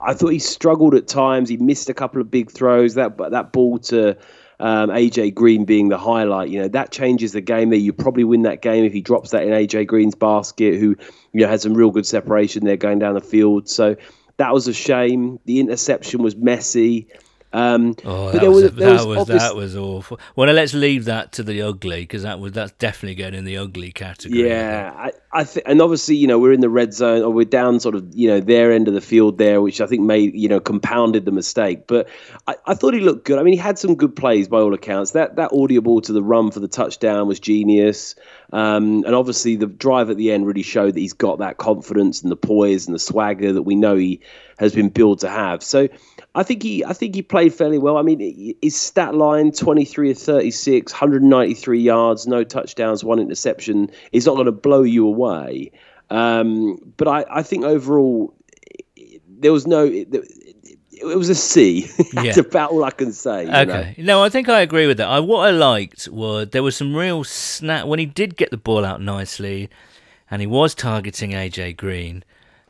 I 0.00 0.14
thought 0.14 0.28
he 0.28 0.38
struggled 0.38 0.94
at 0.94 1.06
times. 1.06 1.48
He 1.48 1.58
missed 1.58 1.90
a 1.90 1.94
couple 1.94 2.20
of 2.20 2.30
big 2.30 2.50
throws. 2.50 2.94
That 2.94 3.18
that 3.18 3.52
ball 3.52 3.78
to 3.80 4.16
um, 4.60 4.90
AJ 4.90 5.34
Green 5.34 5.64
being 5.64 5.88
the 5.88 5.98
highlight, 5.98 6.50
you 6.50 6.60
know, 6.60 6.68
that 6.68 6.92
changes 6.92 7.32
the 7.32 7.40
game. 7.40 7.70
There, 7.70 7.78
you 7.78 7.92
probably 7.92 8.24
win 8.24 8.42
that 8.42 8.60
game 8.60 8.84
if 8.84 8.92
he 8.92 9.00
drops 9.00 9.30
that 9.30 9.44
in 9.44 9.50
AJ 9.50 9.86
Green's 9.86 10.14
basket, 10.14 10.78
who 10.78 10.96
you 11.32 11.40
know 11.40 11.48
had 11.48 11.60
some 11.60 11.74
real 11.74 11.90
good 11.90 12.06
separation 12.06 12.64
there 12.64 12.76
going 12.76 12.98
down 12.98 13.14
the 13.14 13.20
field. 13.20 13.68
So 13.68 13.96
that 14.36 14.52
was 14.52 14.68
a 14.68 14.74
shame. 14.74 15.38
The 15.46 15.60
interception 15.60 16.22
was 16.22 16.36
messy. 16.36 17.08
Um, 17.52 17.96
oh, 18.04 18.30
that 18.30 18.48
was, 18.48 18.62
was, 18.62 18.74
that 18.74 19.06
was, 19.06 19.16
was 19.16 19.26
that 19.28 19.56
was 19.56 19.76
awful. 19.76 20.20
Well, 20.36 20.52
let's 20.52 20.72
leave 20.72 21.06
that 21.06 21.32
to 21.32 21.42
the 21.42 21.62
ugly 21.62 22.02
because 22.02 22.22
that 22.22 22.38
was 22.38 22.52
that's 22.52 22.70
definitely 22.72 23.16
going 23.16 23.34
in 23.34 23.44
the 23.44 23.56
ugly 23.56 23.90
category. 23.90 24.48
Yeah, 24.48 24.92
I, 24.96 25.12
I 25.32 25.42
think, 25.42 25.66
and 25.66 25.82
obviously, 25.82 26.14
you 26.14 26.28
know, 26.28 26.38
we're 26.38 26.52
in 26.52 26.60
the 26.60 26.68
red 26.68 26.94
zone 26.94 27.22
or 27.22 27.30
we're 27.30 27.44
down 27.44 27.80
sort 27.80 27.96
of, 27.96 28.14
you 28.14 28.28
know, 28.28 28.38
their 28.38 28.70
end 28.70 28.86
of 28.86 28.94
the 28.94 29.00
field 29.00 29.38
there, 29.38 29.60
which 29.60 29.80
I 29.80 29.86
think 29.86 30.02
made, 30.02 30.34
you 30.34 30.48
know, 30.48 30.60
compounded 30.60 31.24
the 31.24 31.32
mistake. 31.32 31.88
But 31.88 32.08
I, 32.46 32.54
I 32.66 32.74
thought 32.74 32.94
he 32.94 33.00
looked 33.00 33.24
good. 33.24 33.40
I 33.40 33.42
mean, 33.42 33.54
he 33.54 33.58
had 33.58 33.80
some 33.80 33.96
good 33.96 34.14
plays 34.14 34.46
by 34.46 34.58
all 34.58 34.72
accounts. 34.72 35.12
That 35.12 35.34
that 35.36 35.50
audible 35.52 36.00
to 36.02 36.12
the 36.12 36.22
run 36.22 36.52
for 36.52 36.60
the 36.60 36.68
touchdown 36.68 37.26
was 37.26 37.40
genius. 37.40 38.14
Um, 38.52 39.04
and 39.04 39.14
obviously, 39.14 39.56
the 39.56 39.66
drive 39.66 40.10
at 40.10 40.16
the 40.16 40.30
end 40.30 40.46
really 40.46 40.62
showed 40.62 40.94
that 40.94 41.00
he's 41.00 41.14
got 41.14 41.38
that 41.38 41.56
confidence 41.56 42.22
and 42.22 42.30
the 42.30 42.36
poise 42.36 42.86
and 42.86 42.94
the 42.94 43.00
swagger 43.00 43.52
that 43.52 43.62
we 43.62 43.74
know 43.74 43.96
he 43.96 44.20
has 44.58 44.74
been 44.74 44.88
built 44.90 45.20
to 45.20 45.28
have. 45.28 45.62
So 45.62 45.88
I 46.34 46.42
think 46.42 46.62
he 46.62 46.84
I 46.84 46.92
think 46.92 47.14
he 47.14 47.22
played 47.22 47.52
fairly 47.52 47.78
well. 47.78 47.96
I 47.96 48.02
mean, 48.02 48.54
his 48.62 48.76
stat 48.76 49.14
line 49.14 49.52
23 49.52 50.12
of 50.12 50.18
36, 50.18 50.92
193 50.92 51.80
yards, 51.80 52.26
no 52.26 52.44
touchdowns, 52.44 53.02
one 53.02 53.18
interception 53.18 53.90
is 54.12 54.26
not 54.26 54.34
going 54.34 54.46
to 54.46 54.52
blow 54.52 54.82
you 54.82 55.06
away. 55.06 55.72
Um, 56.08 56.78
but 56.96 57.08
I, 57.08 57.24
I 57.30 57.42
think 57.42 57.64
overall 57.64 58.34
there 59.28 59.52
was 59.52 59.66
no 59.66 59.84
it, 59.84 60.08
it 60.12 61.16
was 61.16 61.30
a 61.30 61.34
C. 61.34 61.82
That's 62.12 62.36
yeah. 62.36 62.40
about 62.40 62.70
all 62.70 62.84
I 62.84 62.90
can 62.90 63.12
say. 63.12 63.46
Okay. 63.46 63.94
Know? 63.98 64.04
No, 64.04 64.22
I 64.22 64.28
think 64.28 64.48
I 64.48 64.60
agree 64.60 64.86
with 64.86 64.98
that. 64.98 65.08
I, 65.08 65.18
what 65.20 65.46
I 65.46 65.50
liked 65.50 66.08
was 66.08 66.48
there 66.50 66.62
was 66.62 66.76
some 66.76 66.94
real 66.94 67.24
snap 67.24 67.86
when 67.86 67.98
he 67.98 68.06
did 68.06 68.36
get 68.36 68.50
the 68.50 68.56
ball 68.56 68.84
out 68.84 69.00
nicely 69.00 69.68
and 70.30 70.40
he 70.40 70.46
was 70.46 70.74
targeting 70.74 71.32
AJ 71.32 71.76
Green. 71.76 72.24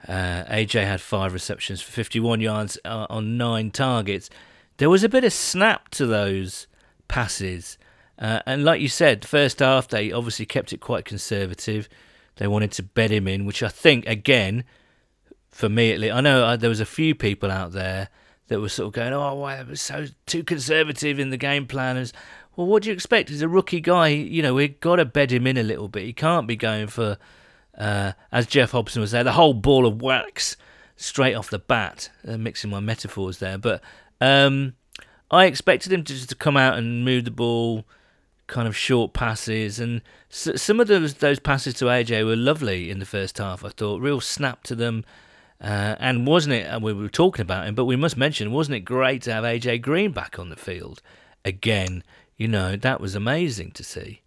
Uh, 0.08 0.44
AJ 0.44 0.84
had 0.84 1.00
five 1.00 1.32
receptions 1.32 1.82
for 1.82 1.92
51 1.92 2.40
yards 2.40 2.78
uh, 2.84 3.06
on 3.10 3.36
nine 3.36 3.70
targets. 3.70 4.30
There 4.78 4.90
was 4.90 5.04
a 5.04 5.08
bit 5.08 5.24
of 5.24 5.32
snap 5.32 5.88
to 5.90 6.06
those 6.06 6.66
passes. 7.08 7.76
Uh, 8.18 8.40
and 8.46 8.64
like 8.64 8.80
you 8.80 8.88
said, 8.88 9.24
first 9.24 9.58
half, 9.58 9.88
they 9.88 10.12
obviously 10.12 10.46
kept 10.46 10.72
it 10.72 10.78
quite 10.78 11.04
conservative. 11.04 11.88
They 12.36 12.46
wanted 12.46 12.72
to 12.72 12.82
bed 12.82 13.10
him 13.10 13.28
in, 13.28 13.44
which 13.44 13.62
I 13.62 13.68
think, 13.68 14.06
again, 14.06 14.64
for 15.50 15.68
me 15.68 15.92
at 15.92 16.00
least, 16.00 16.14
I 16.14 16.20
know 16.20 16.44
uh, 16.44 16.56
there 16.56 16.70
was 16.70 16.80
a 16.80 16.86
few 16.86 17.14
people 17.14 17.50
out 17.50 17.72
there 17.72 18.08
that 18.48 18.60
were 18.60 18.68
sort 18.68 18.88
of 18.88 18.92
going, 18.92 19.12
"Oh, 19.12 19.34
why 19.34 19.56
it 19.56 19.68
was 19.68 19.80
so 19.80 20.06
too 20.26 20.42
conservative 20.42 21.18
in 21.18 21.30
the 21.30 21.36
game 21.36 21.66
plan." 21.66 21.96
As 21.96 22.12
well, 22.56 22.66
what 22.66 22.82
do 22.82 22.88
you 22.88 22.94
expect? 22.94 23.28
He's 23.28 23.42
a 23.42 23.48
rookie 23.48 23.80
guy. 23.80 24.08
You 24.08 24.42
know, 24.42 24.54
we've 24.54 24.78
got 24.80 24.96
to 24.96 25.04
bed 25.04 25.30
him 25.32 25.46
in 25.46 25.56
a 25.56 25.62
little 25.62 25.88
bit. 25.88 26.04
He 26.04 26.12
can't 26.12 26.46
be 26.46 26.56
going 26.56 26.86
for, 26.86 27.18
uh, 27.80 28.12
as 28.30 28.46
Jeff 28.46 28.70
Hobson 28.70 29.00
was 29.00 29.10
there, 29.10 29.24
the 29.24 29.32
whole 29.32 29.54
ball 29.54 29.86
of 29.86 30.00
wax 30.00 30.56
straight 30.96 31.34
off 31.34 31.50
the 31.50 31.58
bat. 31.58 32.10
Uh, 32.26 32.36
mixing 32.36 32.70
my 32.70 32.78
metaphors 32.80 33.38
there, 33.38 33.58
but 33.58 33.82
um, 34.20 34.74
I 35.30 35.46
expected 35.46 35.92
him 35.92 36.04
to 36.04 36.12
just 36.12 36.28
to 36.28 36.34
come 36.36 36.56
out 36.56 36.76
and 36.78 37.04
move 37.04 37.24
the 37.24 37.30
ball, 37.30 37.84
kind 38.46 38.68
of 38.68 38.76
short 38.76 39.12
passes, 39.12 39.80
and 39.80 40.02
s- 40.30 40.60
some 40.62 40.78
of 40.78 40.88
those 40.88 41.14
those 41.14 41.38
passes 41.40 41.74
to 41.74 41.86
AJ 41.86 42.24
were 42.26 42.36
lovely 42.36 42.90
in 42.90 42.98
the 42.98 43.06
first 43.06 43.38
half. 43.38 43.64
I 43.64 43.70
thought 43.70 44.00
real 44.00 44.20
snap 44.20 44.62
to 44.64 44.74
them. 44.74 45.04
Uh, 45.62 45.94
and 46.00 46.26
wasn't 46.26 46.54
it? 46.54 46.66
And 46.66 46.82
we 46.82 46.94
were 46.94 47.10
talking 47.10 47.42
about 47.42 47.66
him, 47.68 47.74
but 47.74 47.84
we 47.84 47.94
must 47.94 48.16
mention, 48.16 48.50
wasn't 48.50 48.76
it 48.76 48.80
great 48.80 49.20
to 49.22 49.32
have 49.34 49.44
AJ 49.44 49.82
Green 49.82 50.10
back 50.10 50.38
on 50.38 50.48
the 50.48 50.56
field 50.56 51.02
again? 51.44 52.02
You 52.38 52.48
know, 52.48 52.76
that 52.76 52.98
was 52.98 53.14
amazing 53.14 53.72
to 53.72 53.84
see. 53.84 54.22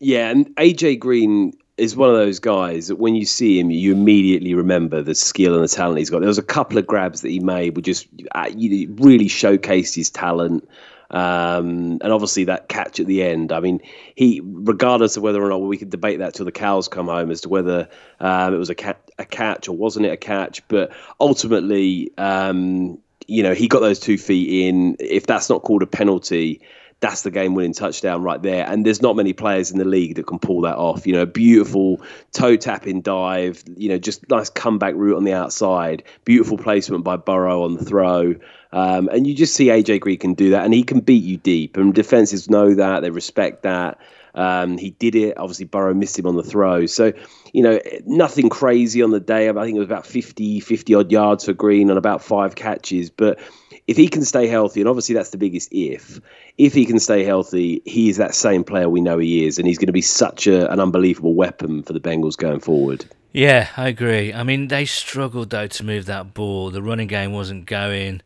Yeah, 0.00 0.28
and 0.28 0.54
AJ 0.56 0.98
Green 0.98 1.54
is 1.76 1.94
one 1.94 2.08
of 2.08 2.16
those 2.16 2.38
guys 2.38 2.88
that 2.88 2.96
when 2.96 3.14
you 3.14 3.26
see 3.26 3.58
him, 3.58 3.70
you 3.70 3.92
immediately 3.92 4.54
remember 4.54 5.02
the 5.02 5.14
skill 5.14 5.54
and 5.54 5.62
the 5.62 5.68
talent 5.68 5.98
he's 5.98 6.10
got. 6.10 6.20
There 6.20 6.28
was 6.28 6.38
a 6.38 6.42
couple 6.42 6.78
of 6.78 6.86
grabs 6.86 7.20
that 7.20 7.28
he 7.28 7.38
made, 7.38 7.76
which 7.76 7.84
just 7.84 8.08
uh, 8.34 8.48
really 8.54 9.26
showcased 9.26 9.94
his 9.94 10.10
talent. 10.10 10.68
Um, 11.10 11.98
and 12.00 12.12
obviously 12.12 12.44
that 12.44 12.68
catch 12.68 12.98
at 12.98 13.06
the 13.06 13.22
end. 13.22 13.52
I 13.52 13.60
mean, 13.60 13.80
he, 14.14 14.40
regardless 14.42 15.16
of 15.16 15.22
whether 15.22 15.42
or 15.42 15.48
not 15.50 15.58
we 15.58 15.76
could 15.76 15.90
debate 15.90 16.18
that 16.18 16.34
till 16.34 16.46
the 16.46 16.52
cows 16.52 16.88
come 16.88 17.06
home 17.06 17.30
as 17.30 17.42
to 17.42 17.48
whether 17.48 17.88
um, 18.20 18.54
it 18.54 18.58
was 18.58 18.70
a, 18.70 18.96
a 19.18 19.24
catch 19.24 19.68
or 19.68 19.76
wasn't 19.76 20.06
it 20.06 20.12
a 20.12 20.16
catch, 20.16 20.66
but 20.68 20.92
ultimately, 21.20 22.10
um, 22.18 22.98
you 23.28 23.42
know, 23.42 23.54
he 23.54 23.68
got 23.68 23.80
those 23.80 24.00
two 24.00 24.18
feet 24.18 24.66
in. 24.66 24.96
If 24.98 25.26
that's 25.26 25.48
not 25.48 25.62
called 25.62 25.82
a 25.82 25.86
penalty, 25.86 26.60
that's 27.00 27.22
the 27.22 27.30
game 27.30 27.54
winning 27.54 27.74
touchdown 27.74 28.22
right 28.22 28.40
there. 28.40 28.66
And 28.66 28.84
there's 28.84 29.02
not 29.02 29.16
many 29.16 29.32
players 29.32 29.70
in 29.70 29.78
the 29.78 29.84
league 29.84 30.16
that 30.16 30.26
can 30.26 30.38
pull 30.38 30.62
that 30.62 30.76
off. 30.76 31.06
You 31.06 31.12
know, 31.12 31.26
beautiful 31.26 32.00
toe 32.32 32.56
tapping 32.56 33.02
dive, 33.02 33.62
you 33.76 33.90
know, 33.90 33.98
just 33.98 34.28
nice 34.30 34.48
comeback 34.48 34.94
route 34.94 35.16
on 35.16 35.24
the 35.24 35.34
outside, 35.34 36.04
beautiful 36.24 36.56
placement 36.56 37.04
by 37.04 37.16
Burrow 37.16 37.64
on 37.64 37.74
the 37.74 37.84
throw. 37.84 38.34
Um, 38.72 39.08
and 39.08 39.26
you 39.26 39.34
just 39.34 39.54
see 39.54 39.66
AJ 39.66 40.00
Green 40.00 40.18
can 40.18 40.34
do 40.34 40.50
that, 40.50 40.64
and 40.64 40.74
he 40.74 40.82
can 40.82 41.00
beat 41.00 41.24
you 41.24 41.36
deep. 41.36 41.76
And 41.76 41.94
defenses 41.94 42.50
know 42.50 42.74
that, 42.74 43.00
they 43.00 43.10
respect 43.10 43.62
that. 43.62 43.98
Um, 44.36 44.76
he 44.76 44.90
did 44.90 45.14
it. 45.14 45.36
Obviously, 45.38 45.64
Burrow 45.64 45.94
missed 45.94 46.18
him 46.18 46.26
on 46.26 46.36
the 46.36 46.42
throw. 46.42 46.86
So, 46.86 47.12
you 47.52 47.62
know, 47.62 47.80
nothing 48.04 48.48
crazy 48.48 49.02
on 49.02 49.10
the 49.10 49.20
day. 49.20 49.48
I 49.48 49.52
think 49.52 49.76
it 49.76 49.80
was 49.80 49.88
about 49.88 50.06
50, 50.06 50.60
50 50.60 50.94
odd 50.94 51.10
yards 51.10 51.46
for 51.46 51.54
Green 51.54 51.90
on 51.90 51.96
about 51.96 52.22
five 52.22 52.54
catches. 52.54 53.08
But 53.08 53.40
if 53.86 53.96
he 53.96 54.08
can 54.08 54.24
stay 54.24 54.46
healthy, 54.46 54.80
and 54.80 54.88
obviously 54.88 55.14
that's 55.14 55.30
the 55.30 55.38
biggest 55.38 55.70
if, 55.72 56.20
if 56.58 56.74
he 56.74 56.84
can 56.84 56.98
stay 56.98 57.24
healthy, 57.24 57.80
he 57.86 58.10
is 58.10 58.18
that 58.18 58.34
same 58.34 58.62
player 58.62 58.90
we 58.90 59.00
know 59.00 59.18
he 59.18 59.46
is. 59.46 59.58
And 59.58 59.66
he's 59.66 59.78
going 59.78 59.86
to 59.86 59.92
be 59.92 60.02
such 60.02 60.46
a, 60.46 60.70
an 60.70 60.80
unbelievable 60.80 61.34
weapon 61.34 61.82
for 61.82 61.94
the 61.94 62.00
Bengals 62.00 62.36
going 62.36 62.60
forward. 62.60 63.06
Yeah, 63.32 63.68
I 63.76 63.88
agree. 63.88 64.32
I 64.32 64.42
mean, 64.42 64.68
they 64.68 64.84
struggled, 64.84 65.50
though, 65.50 65.66
to 65.66 65.84
move 65.84 66.06
that 66.06 66.34
ball. 66.34 66.70
The 66.70 66.82
running 66.82 67.08
game 67.08 67.32
wasn't 67.32 67.66
going. 67.66 68.22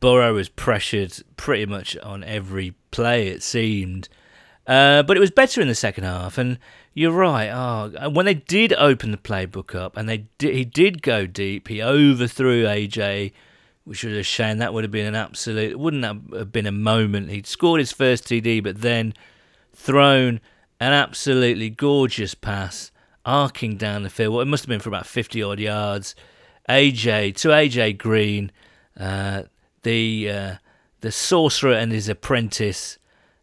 Burrow 0.00 0.34
was 0.34 0.48
pressured 0.48 1.12
pretty 1.36 1.66
much 1.66 1.96
on 1.98 2.22
every 2.22 2.74
play, 2.92 3.28
it 3.28 3.42
seemed. 3.42 4.08
Uh, 4.68 5.02
but 5.02 5.16
it 5.16 5.20
was 5.20 5.30
better 5.30 5.62
in 5.62 5.68
the 5.68 5.74
second 5.74 6.04
half, 6.04 6.36
and 6.36 6.58
you're 6.92 7.10
right. 7.10 7.48
Oh, 7.48 8.10
when 8.10 8.26
they 8.26 8.34
did 8.34 8.74
open 8.74 9.12
the 9.12 9.16
playbook 9.16 9.74
up, 9.74 9.96
and 9.96 10.06
they 10.06 10.26
he 10.38 10.66
did 10.66 11.00
go 11.00 11.26
deep. 11.26 11.68
He 11.68 11.82
overthrew 11.82 12.64
AJ, 12.64 13.32
which 13.84 14.04
was 14.04 14.12
a 14.12 14.22
shame. 14.22 14.58
That 14.58 14.74
would 14.74 14.84
have 14.84 14.90
been 14.90 15.06
an 15.06 15.14
absolute. 15.14 15.78
Wouldn't 15.78 16.04
have 16.04 16.52
been 16.52 16.66
a 16.66 16.72
moment. 16.72 17.30
He'd 17.30 17.46
scored 17.46 17.80
his 17.80 17.92
first 17.92 18.24
TD, 18.24 18.62
but 18.62 18.82
then 18.82 19.14
thrown 19.74 20.38
an 20.80 20.92
absolutely 20.92 21.70
gorgeous 21.70 22.34
pass, 22.34 22.90
arcing 23.24 23.78
down 23.78 24.02
the 24.02 24.10
field. 24.10 24.34
Well, 24.34 24.42
it 24.42 24.48
must 24.48 24.64
have 24.64 24.68
been 24.68 24.80
for 24.80 24.90
about 24.90 25.06
50 25.06 25.42
odd 25.42 25.60
yards. 25.60 26.14
AJ 26.68 27.36
to 27.36 27.48
AJ 27.48 27.96
Green, 27.96 28.52
uh, 29.00 29.44
the 29.82 30.30
uh, 30.30 30.54
the 31.00 31.10
sorcerer 31.10 31.72
and 31.72 31.90
his 31.90 32.10
apprentice 32.10 32.98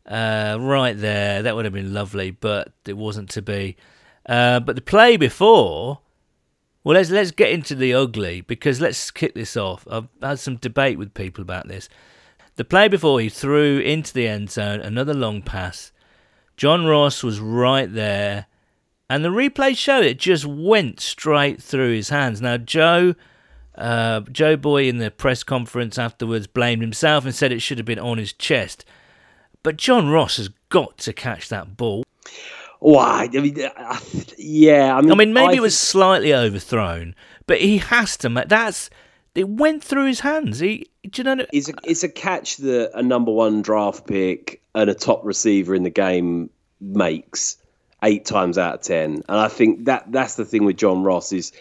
uh, 0.06 0.58
right 0.60 0.98
there. 0.98 1.42
That 1.42 1.56
would 1.56 1.66
have 1.66 1.74
been 1.74 1.94
lovely, 1.94 2.32
but 2.32 2.74
it 2.86 2.98
wasn't 2.98 3.30
to 3.32 3.42
be. 3.42 3.76
Uh, 4.28 4.60
but 4.60 4.76
the 4.76 4.82
play 4.82 5.18
before, 5.18 6.00
well, 6.84 6.96
let's 6.96 7.10
let's 7.10 7.32
get 7.32 7.52
into 7.52 7.76
the 7.76 7.94
ugly 7.94 8.42
because 8.42 8.82
let's 8.82 9.12
kick 9.12 9.34
this 9.36 9.56
off. 9.56 9.88
I've 9.90 10.08
had 10.22 10.40
some 10.40 10.58
debate 10.58 10.98
with 10.98 11.14
people 11.14 11.42
about 11.42 11.68
this. 11.68 11.90
The 12.56 12.66
play 12.66 12.88
before 12.88 13.20
he 13.20 13.30
threw 13.30 13.80
into 13.80 14.14
the 14.14 14.28
end 14.28 14.50
zone, 14.50 14.80
another 14.80 15.14
long 15.14 15.42
pass. 15.42 15.92
John 16.58 16.86
Ross 16.86 17.22
was 17.22 17.40
right 17.40 17.92
there, 17.92 18.46
and 19.10 19.26
the 19.26 19.30
replay 19.30 19.76
showed 19.78 20.06
it 20.06 20.20
just 20.20 20.46
went 20.46 21.00
straight 21.00 21.62
through 21.62 21.94
his 21.94 22.10
hands. 22.10 22.42
Now 22.42 22.58
Joe. 22.58 23.16
Uh, 23.78 24.22
Joe 24.32 24.56
Boy 24.56 24.88
in 24.88 25.00
the 25.00 25.12
press 25.12 25.44
conference 25.44 25.98
afterwards 25.98 26.48
blamed 26.48 26.82
himself 26.82 27.26
and 27.26 27.36
said 27.36 27.52
it 27.52 27.60
should 27.62 27.78
have 27.78 27.86
been 27.86 28.00
on 28.00 28.18
his 28.18 28.32
chest. 28.32 28.86
But 29.66 29.78
John 29.78 30.10
Ross 30.10 30.38
has 30.38 30.50
got 30.70 31.00
to 31.00 31.12
catch 31.12 31.50
that 31.50 31.76
ball. 31.76 32.04
Why? 32.80 33.28
I 33.34 33.40
mean, 33.40 33.60
uh, 33.60 34.00
yeah. 34.38 34.96
I 34.96 35.02
mean, 35.02 35.12
I 35.12 35.16
mean, 35.16 35.34
maybe 35.34 35.54
I 35.54 35.58
it 35.58 35.62
was 35.62 35.74
think- 35.76 35.90
slightly 35.90 36.36
overthrown, 36.36 37.16
but 37.48 37.60
he 37.60 37.80
has 37.80 38.16
to. 38.18 38.30
make 38.30 38.48
That's 38.48 38.92
it 39.34 39.50
went 39.50 39.84
through 39.84 40.06
his 40.06 40.20
hands. 40.20 40.60
He, 40.60 40.86
do 41.10 41.24
you 41.24 41.36
know? 41.36 41.46
It's 41.52 41.68
a, 41.70 41.74
it's 41.84 42.04
a 42.04 42.10
catch 42.10 42.58
that 42.58 42.92
a 42.94 43.02
number 43.02 43.32
one 43.32 43.64
draft 43.64 44.06
pick 44.06 44.62
and 44.76 44.88
a 44.88 44.94
top 44.94 45.26
receiver 45.26 45.74
in 45.74 45.82
the 45.82 45.90
game 45.90 46.52
makes 46.80 47.58
eight 48.04 48.24
times 48.24 48.60
out 48.60 48.76
of 48.76 48.82
ten. 48.82 49.24
And 49.28 49.40
I 49.40 49.48
think 49.48 49.86
that 49.86 50.12
that's 50.12 50.36
the 50.36 50.46
thing 50.46 50.64
with 50.66 50.78
John 50.78 51.02
Ross 51.02 51.34
is 51.34 51.52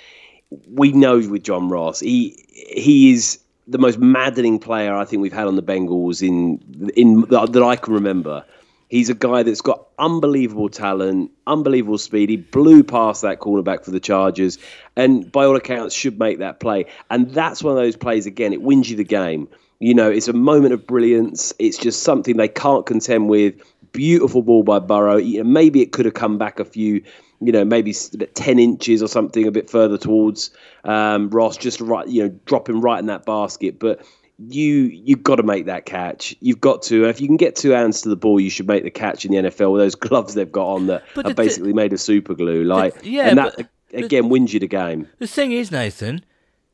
we 0.68 0.92
know 0.92 1.26
with 1.26 1.42
John 1.42 1.70
Ross 1.70 2.00
he 2.00 2.44
he 2.52 3.12
is 3.14 3.38
the 3.66 3.78
most 3.78 3.98
maddening 3.98 4.58
player 4.58 4.94
I 4.94 5.04
think 5.04 5.22
we've 5.22 5.32
had 5.32 5.46
on 5.46 5.56
the 5.56 5.62
Bengals 5.62 6.26
in 6.26 6.90
in 6.96 7.22
that 7.22 7.62
I 7.62 7.76
can 7.76 7.94
remember. 7.94 8.44
He's 8.90 9.08
a 9.08 9.14
guy 9.14 9.42
that's 9.42 9.62
got 9.62 9.88
unbelievable 9.98 10.68
talent, 10.68 11.30
unbelievable 11.46 11.98
speed. 11.98 12.28
He 12.28 12.36
blew 12.36 12.84
past 12.84 13.22
that 13.22 13.40
cornerback 13.40 13.84
for 13.84 13.90
the 13.90 13.98
Chargers, 13.98 14.58
and 14.94 15.32
by 15.32 15.46
all 15.46 15.56
accounts, 15.56 15.94
should 15.94 16.18
make 16.18 16.38
that 16.38 16.60
play. 16.60 16.86
And 17.10 17.30
that's 17.30 17.62
one 17.62 17.72
of 17.72 17.82
those 17.82 17.96
plays 17.96 18.26
again. 18.26 18.52
It 18.52 18.62
wins 18.62 18.90
you 18.90 18.96
the 18.96 19.04
game. 19.04 19.48
You 19.80 19.94
know, 19.94 20.10
it's 20.10 20.28
a 20.28 20.32
moment 20.32 20.74
of 20.74 20.86
brilliance. 20.86 21.52
It's 21.58 21.78
just 21.78 22.02
something 22.02 22.36
they 22.36 22.48
can't 22.48 22.86
contend 22.86 23.28
with. 23.28 23.54
Beautiful 23.92 24.42
ball 24.42 24.62
by 24.62 24.78
Burrow. 24.78 25.16
You 25.16 25.42
know, 25.42 25.50
maybe 25.50 25.80
it 25.80 25.92
could 25.92 26.04
have 26.04 26.14
come 26.14 26.38
back 26.38 26.60
a 26.60 26.64
few, 26.64 27.02
you 27.46 27.52
know, 27.52 27.64
maybe 27.64 27.94
about 28.14 28.34
ten 28.34 28.58
inches 28.58 29.02
or 29.02 29.08
something, 29.08 29.46
a 29.46 29.50
bit 29.50 29.68
further 29.70 29.98
towards 29.98 30.50
um, 30.84 31.30
Ross, 31.30 31.56
just 31.56 31.80
right, 31.80 32.06
you 32.08 32.22
know, 32.24 32.38
dropping 32.44 32.80
right 32.80 32.98
in 32.98 33.06
that 33.06 33.24
basket. 33.24 33.78
But 33.78 34.04
you 34.48 34.90
you've 34.92 35.22
got 35.22 35.36
to 35.36 35.42
make 35.44 35.66
that 35.66 35.86
catch. 35.86 36.34
You've 36.40 36.60
got 36.60 36.82
to. 36.84 37.02
And 37.02 37.10
if 37.10 37.20
you 37.20 37.26
can 37.28 37.36
get 37.36 37.54
two 37.56 37.70
hands 37.70 38.02
to 38.02 38.08
the 38.08 38.16
ball, 38.16 38.40
you 38.40 38.50
should 38.50 38.66
make 38.66 38.82
the 38.82 38.90
catch 38.90 39.24
in 39.24 39.32
the 39.32 39.48
NFL 39.50 39.72
with 39.72 39.80
those 39.82 39.94
gloves 40.08 40.34
they've 40.34 40.50
got 40.50 40.66
on 40.74 40.86
that 40.88 41.04
But 41.14 41.26
are 41.26 41.28
the 41.30 41.34
basically 41.34 41.72
made 41.72 41.92
of 41.92 42.00
super 42.00 42.34
glue. 42.34 42.64
Like, 42.64 42.94
yeah, 43.02 43.28
and 43.28 43.38
that 43.38 43.54
but- 43.56 43.68
again 44.04 44.28
wins 44.28 44.52
you 44.52 44.60
the 44.60 44.66
game. 44.66 45.08
The 45.18 45.26
thing 45.28 45.52
is, 45.52 45.70
Nathan, 45.70 46.24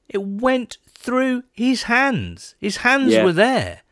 it 0.09 0.23
went 0.23 0.79
through 0.89 1.43
his 1.53 1.83
hands. 1.85 2.55
His 2.59 2.79
hands 2.79 3.13
Yeah. 3.13 3.25
were 3.25 3.33
there, 3.33 3.83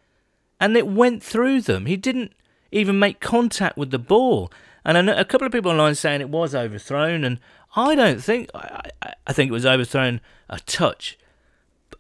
and 0.61 0.77
it 0.77 0.87
went 0.87 1.23
through 1.23 1.61
them. 1.63 1.87
He 1.87 1.97
didn't 1.97 2.33
even 2.73 2.99
make 2.99 3.21
contact 3.21 3.77
with 3.77 3.91
the 3.91 3.99
ball. 3.99 4.51
And 4.89 5.11
a 5.11 5.25
couple 5.27 5.47
of 5.47 5.53
people 5.53 5.71
online 5.71 5.95
saying 5.95 6.23
it 6.23 6.31
was 6.31 6.55
overthrown, 6.55 7.23
and 7.23 7.41
I 7.77 7.95
don't 7.95 8.25
think. 8.25 8.49
I, 8.55 8.89
I, 9.27 9.35
think 9.35 9.51
it 9.51 9.53
was 9.53 9.67
overthrown 9.67 10.23
a 10.49 10.61
touch, 10.61 11.19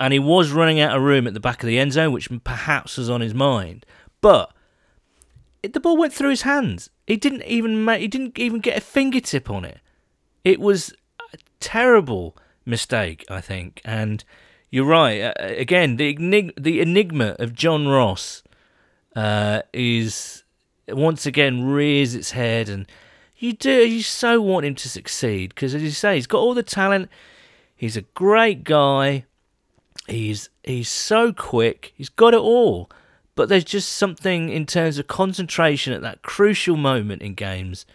and 0.01 0.15
he 0.15 0.19
was 0.19 0.53
running 0.53 0.81
out 0.81 0.97
of 0.97 1.03
room 1.03 1.27
at 1.27 1.35
the 1.35 1.39
back 1.39 1.63
of 1.63 1.67
the 1.67 1.79
end 1.79 1.93
zone, 1.93 2.13
which 2.13 2.31
perhaps 2.45 2.97
was 2.97 3.11
on 3.11 3.21
his 3.21 3.35
mind. 3.35 3.85
But 4.23 4.55
it, 5.63 5.75
the 5.75 5.81
ball 5.81 5.99
went 5.99 6.15
through 6.15 6.31
his 6.31 6.43
hands. 6.43 6.89
He 7.07 7.19
didn't 7.19 7.43
even 7.43 7.85
make. 7.85 8.01
He 8.01 8.09
didn't 8.09 8.39
even 8.39 8.61
get 8.61 8.79
a 8.79 8.81
fingertip 8.81 9.51
on 9.51 9.67
it. 9.67 9.81
It 10.43 10.59
was 10.59 10.95
a 11.35 11.37
terrible 11.61 12.39
mistake, 12.65 13.23
I 13.29 13.43
think. 13.43 13.83
And 13.85 14.25
you're 14.71 14.87
right. 14.87 15.21
Uh, 15.21 15.33
again, 15.39 15.97
the 15.97 16.15
the 16.57 16.81
enigma 16.81 17.37
of 17.39 17.53
John 17.53 17.87
Ross 17.87 18.43
uh, 19.15 19.61
is 19.75 20.45
once 20.89 21.27
again 21.27 21.65
rears 21.65 22.15
its 22.15 22.33
head, 22.33 22.69
and 22.69 22.87
You 23.37 23.53
do. 23.53 23.87
You 23.87 24.03
so 24.03 24.41
want 24.41 24.67
him 24.67 24.75
to 24.77 24.89
succeed 24.89 25.51
because, 25.51 25.75
as 25.75 25.83
you 25.83 25.91
say, 25.91 26.17
he's 26.17 26.27
got 26.27 26.39
all 26.39 26.55
the 26.55 26.63
talent. 26.63 27.09
He's 27.77 27.97
a 27.97 28.03
great 28.03 28.65
guy. 28.65 29.25
He's 30.09 30.51
he's 30.65 30.89
so 30.89 31.33
quick. 31.33 31.93
He's 31.97 32.09
got 32.09 32.35
it 32.35 32.41
all. 32.41 32.91
But 33.35 33.49
there's 33.49 33.65
just 33.65 33.93
something 33.93 34.49
in 34.49 34.67
terms 34.67 34.99
of 34.99 35.07
concentration 35.07 35.93
at 35.93 36.03
that 36.03 36.23
crucial 36.23 36.77
moment 36.77 37.23
in 37.23 37.35
games. 37.35 37.87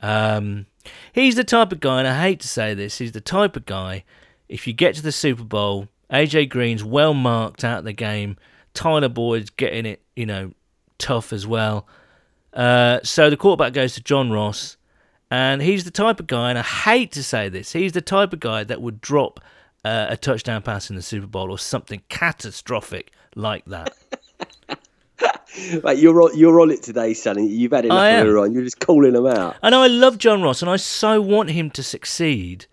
Um, 0.00 0.64
he's 1.12 1.34
the 1.34 1.44
type 1.44 1.72
of 1.72 1.80
guy, 1.80 1.98
and 1.98 2.08
I 2.08 2.22
hate 2.22 2.40
to 2.40 2.48
say 2.48 2.72
this, 2.72 2.96
he's 2.96 3.12
the 3.12 3.20
type 3.20 3.54
of 3.54 3.66
guy. 3.66 4.04
If 4.48 4.66
you 4.66 4.72
get 4.72 4.94
to 4.94 5.02
the 5.02 5.12
Super 5.12 5.44
Bowl, 5.44 5.88
AJ 6.10 6.48
Green's 6.48 6.82
well 6.82 7.12
marked 7.12 7.64
out 7.64 7.80
of 7.80 7.84
the 7.84 7.92
game. 7.92 8.38
Tyler 8.72 9.10
Boyd's 9.10 9.50
getting 9.50 9.84
it, 9.84 10.00
you 10.16 10.24
know, 10.24 10.52
tough 10.96 11.34
as 11.34 11.46
well. 11.46 11.86
Uh, 12.58 12.98
so 13.04 13.30
the 13.30 13.36
quarterback 13.36 13.72
goes 13.72 13.94
to 13.94 14.02
John 14.02 14.32
Ross, 14.32 14.76
and 15.30 15.62
he's 15.62 15.84
the 15.84 15.92
type 15.92 16.18
of 16.18 16.26
guy, 16.26 16.50
and 16.50 16.58
I 16.58 16.62
hate 16.62 17.12
to 17.12 17.22
say 17.22 17.48
this, 17.48 17.72
he's 17.72 17.92
the 17.92 18.00
type 18.00 18.32
of 18.32 18.40
guy 18.40 18.64
that 18.64 18.82
would 18.82 19.00
drop 19.00 19.38
uh, 19.84 20.06
a 20.08 20.16
touchdown 20.16 20.62
pass 20.62 20.90
in 20.90 20.96
the 20.96 21.02
Super 21.02 21.28
Bowl 21.28 21.52
or 21.52 21.58
something 21.58 22.02
catastrophic 22.08 23.12
like 23.36 23.64
that. 23.66 23.96
Like 25.82 25.98
you're 25.98 26.22
on, 26.22 26.38
you're 26.38 26.60
on 26.60 26.70
it 26.70 26.82
today, 26.82 27.14
Sonny. 27.14 27.46
You've 27.48 27.72
had 27.72 27.84
enough 27.84 28.22
of 28.22 28.28
it 28.28 28.36
on. 28.36 28.52
You're 28.52 28.62
just 28.62 28.78
calling 28.78 29.14
them 29.14 29.26
out. 29.26 29.56
I 29.62 29.70
know 29.70 29.82
I 29.82 29.88
love 29.88 30.18
John 30.18 30.40
Ross, 30.40 30.62
and 30.62 30.70
I 30.70 30.76
so 30.76 31.20
want 31.20 31.50
him 31.50 31.70
to 31.70 31.82
succeed, 31.82 32.66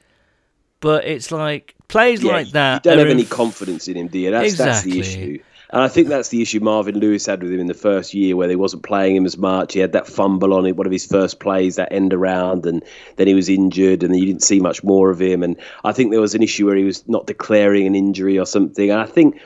but 0.81 1.03
it's 1.05 1.31
like 1.31 1.73
plays 1.87 2.21
Yeah, 2.21 2.33
like 2.33 2.49
that. 2.49 2.85
You 2.85 2.91
don't 2.91 2.99
have 2.99 3.07
any 3.07 3.25
confidence 3.25 3.87
in 3.87 3.97
him, 3.97 4.07
do 4.07 4.19
you? 4.19 4.29
That's 4.29 4.57
that's 4.57 4.83
the 4.83 4.99
issue. 4.99 5.39
And 5.69 5.81
I 5.81 5.87
think 5.87 6.07
that's 6.07 6.29
the 6.29 6.41
issue 6.41 6.59
Marvin 6.59 6.99
Lewis 6.99 7.25
had 7.25 7.41
with 7.41 7.51
him 7.51 7.59
in 7.59 7.67
the 7.67 7.73
first 7.73 8.13
year, 8.13 8.35
where 8.35 8.47
they 8.47 8.55
wasn't 8.55 8.83
playing 8.83 9.15
him 9.15 9.25
as 9.25 9.37
much. 9.37 9.73
He 9.73 9.79
had 9.79 9.93
that 9.93 10.07
fumble 10.07 10.53
on 10.53 10.69
one 10.75 10.85
of 10.85 10.91
his 10.91 11.05
first 11.05 11.39
plays, 11.39 11.75
that 11.75 11.91
end 11.91 12.13
around, 12.13 12.65
and 12.65 12.83
then 13.15 13.27
he 13.27 13.33
was 13.33 13.49
injured, 13.49 14.03
and 14.03 14.15
you 14.15 14.25
didn't 14.25 14.43
see 14.43 14.59
much 14.59 14.83
more 14.83 15.09
of 15.09 15.21
him. 15.21 15.43
And 15.43 15.57
I 15.83 15.91
think 15.91 16.11
there 16.11 16.21
was 16.21 16.35
an 16.35 16.43
issue 16.43 16.65
where 16.65 16.75
he 16.75 16.83
was 16.83 17.07
not 17.07 17.27
declaring 17.27 17.87
an 17.87 17.95
injury 17.95 18.37
or 18.39 18.45
something. 18.45 18.89
And 18.89 18.99
I 18.99 19.05
think 19.05 19.41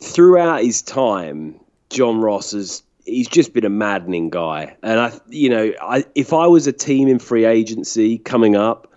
throughout 0.00 0.62
his 0.62 0.82
time, 0.82 1.58
John 1.90 2.20
Ross 2.20 2.52
has 2.52 2.82
he's 3.04 3.28
just 3.28 3.52
been 3.52 3.64
a 3.64 3.70
maddening 3.70 4.30
guy. 4.30 4.76
And 4.82 5.00
I, 5.00 5.12
you 5.28 5.48
know, 5.48 5.72
I 5.80 6.04
if 6.14 6.32
I 6.32 6.46
was 6.46 6.66
a 6.66 6.72
team 6.72 7.08
in 7.08 7.18
free 7.18 7.44
agency 7.44 8.18
coming 8.18 8.56
up, 8.56 8.91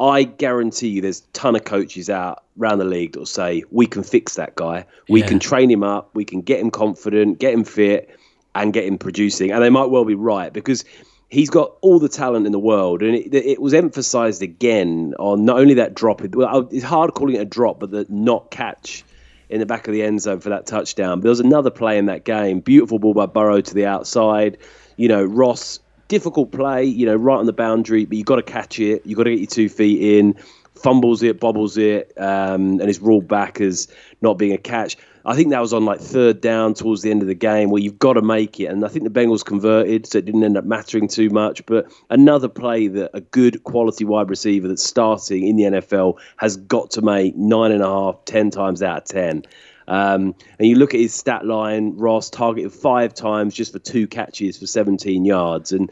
I 0.00 0.22
guarantee 0.24 0.88
you 0.88 1.02
there's 1.02 1.20
a 1.20 1.32
ton 1.32 1.54
of 1.54 1.64
coaches 1.64 2.08
out 2.08 2.42
around 2.58 2.78
the 2.78 2.84
league 2.86 3.12
that 3.12 3.18
will 3.18 3.26
say 3.26 3.62
we 3.70 3.86
can 3.86 4.02
fix 4.02 4.34
that 4.36 4.54
guy. 4.54 4.86
We 5.08 5.20
Yeah. 5.20 5.26
can 5.26 5.38
train 5.38 5.70
him 5.70 5.82
up. 5.84 6.10
We 6.14 6.24
can 6.24 6.40
get 6.40 6.58
him 6.58 6.70
confident, 6.70 7.38
get 7.38 7.52
him 7.52 7.64
fit, 7.64 8.08
and 8.54 8.72
get 8.72 8.84
him 8.84 8.96
producing. 8.96 9.52
And 9.52 9.62
they 9.62 9.70
might 9.70 9.90
well 9.90 10.04
be 10.04 10.14
right 10.14 10.52
because. 10.52 10.84
He's 11.32 11.48
got 11.48 11.76
all 11.80 12.00
the 12.00 12.08
talent 12.08 12.46
in 12.46 12.50
the 12.50 12.58
world, 12.58 13.04
and 13.04 13.14
it, 13.14 13.32
it 13.32 13.62
was 13.62 13.72
emphasised 13.72 14.42
again 14.42 15.14
on 15.20 15.44
not 15.44 15.60
only 15.60 15.74
that 15.74 15.94
drop. 15.94 16.20
Well, 16.34 16.68
it's 16.72 16.82
hard 16.82 17.14
calling 17.14 17.36
it 17.36 17.40
a 17.40 17.44
drop, 17.44 17.78
but 17.78 17.92
the 17.92 18.04
not 18.08 18.50
catch 18.50 19.04
in 19.48 19.60
the 19.60 19.64
back 19.66 19.86
of 19.86 19.92
the 19.94 20.02
end 20.02 20.22
zone 20.22 20.40
for 20.40 20.48
that 20.48 20.66
touchdown. 20.66 21.18
But 21.18 21.22
there 21.22 21.30
was 21.30 21.38
another 21.38 21.70
play 21.70 21.98
in 21.98 22.06
that 22.06 22.24
game. 22.24 22.58
Beautiful 22.58 22.98
ball 22.98 23.14
by 23.14 23.26
Burrow 23.26 23.60
to 23.60 23.74
the 23.74 23.86
outside. 23.86 24.58
You 24.96 25.06
know, 25.06 25.22
Ross, 25.22 25.78
difficult 26.10 26.50
play, 26.50 26.84
you 26.84 27.06
know, 27.06 27.14
right 27.14 27.38
on 27.38 27.46
the 27.46 27.52
boundary, 27.52 28.04
but 28.04 28.18
you've 28.18 28.26
got 28.26 28.36
to 28.36 28.42
catch 28.42 28.78
it. 28.80 29.06
You've 29.06 29.16
got 29.16 29.24
to 29.24 29.30
get 29.30 29.38
your 29.38 29.46
two 29.46 29.68
feet 29.70 30.18
in. 30.18 30.34
Fumbles 30.74 31.22
it, 31.22 31.40
bobbles 31.40 31.76
it, 31.76 32.12
um, 32.18 32.80
and 32.80 32.88
is 32.88 33.00
ruled 33.00 33.28
back 33.28 33.60
as 33.60 33.86
not 34.20 34.38
being 34.38 34.52
a 34.52 34.58
catch. 34.58 34.96
I 35.24 35.34
think 35.34 35.50
that 35.50 35.60
was 35.60 35.72
on 35.72 35.84
like 35.84 36.00
third 36.00 36.40
down 36.40 36.74
towards 36.74 37.02
the 37.02 37.10
end 37.10 37.20
of 37.20 37.28
the 37.28 37.34
game 37.34 37.70
where 37.70 37.82
you've 37.82 37.98
got 37.98 38.14
to 38.14 38.22
make 38.22 38.58
it. 38.58 38.66
And 38.66 38.84
I 38.84 38.88
think 38.88 39.04
the 39.04 39.10
Bengals 39.10 39.44
converted, 39.44 40.06
so 40.06 40.18
it 40.18 40.24
didn't 40.24 40.42
end 40.42 40.56
up 40.56 40.64
mattering 40.64 41.06
too 41.06 41.28
much. 41.28 41.64
But 41.66 41.92
another 42.08 42.48
play 42.48 42.88
that 42.88 43.10
a 43.12 43.20
good 43.20 43.62
quality 43.64 44.04
wide 44.04 44.30
receiver 44.30 44.68
that's 44.68 44.82
starting 44.82 45.46
in 45.46 45.56
the 45.56 45.64
NFL 45.64 46.18
has 46.38 46.56
got 46.56 46.90
to 46.92 47.02
make 47.02 47.36
nine 47.36 47.72
and 47.72 47.82
a 47.82 47.86
half, 47.86 48.24
ten 48.24 48.50
times 48.50 48.82
out 48.82 49.02
of 49.02 49.04
ten. 49.04 49.44
Um, 49.90 50.36
and 50.58 50.68
you 50.68 50.76
look 50.76 50.94
at 50.94 51.00
his 51.00 51.12
stat 51.12 51.44
line, 51.44 51.96
Ross 51.96 52.30
targeted 52.30 52.72
five 52.72 53.12
times 53.12 53.54
just 53.54 53.72
for 53.72 53.80
two 53.80 54.06
catches 54.06 54.56
for 54.56 54.66
17 54.66 55.24
yards. 55.24 55.72
And, 55.72 55.90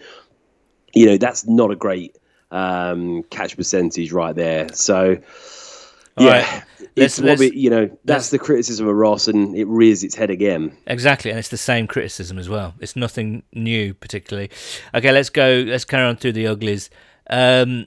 you 0.94 1.04
know, 1.06 1.16
that's 1.18 1.46
not 1.46 1.72
a 1.72 1.76
great 1.76 2.16
um, 2.52 3.24
catch 3.24 3.56
percentage 3.56 4.12
right 4.12 4.34
there. 4.36 4.68
So, 4.72 5.18
yeah, 6.16 6.28
right. 6.28 6.62
it's 6.96 7.18
Let's- 7.18 7.20
what 7.20 7.38
we, 7.40 7.46
let's- 7.46 7.56
you 7.56 7.70
know, 7.70 7.90
that's 8.04 8.30
the 8.30 8.38
criticism 8.38 8.86
of 8.86 8.94
Ross, 8.94 9.26
and 9.26 9.56
it 9.56 9.66
rears 9.66 10.04
its 10.04 10.14
head 10.14 10.30
again. 10.30 10.76
Exactly, 10.86 11.30
and 11.30 11.38
it's 11.38 11.48
the 11.48 11.56
same 11.56 11.86
criticism 11.88 12.38
as 12.38 12.48
well. 12.48 12.74
It's 12.80 12.94
nothing 12.96 13.42
new, 13.52 13.94
particularly. 13.94 14.50
Okay, 14.94 15.10
let's 15.12 15.28
go. 15.30 15.64
Let's 15.66 15.84
carry 15.84 16.04
on 16.04 16.16
through 16.16 16.32
the 16.32 16.46
uglies. 16.46 16.88
Um, 17.30 17.86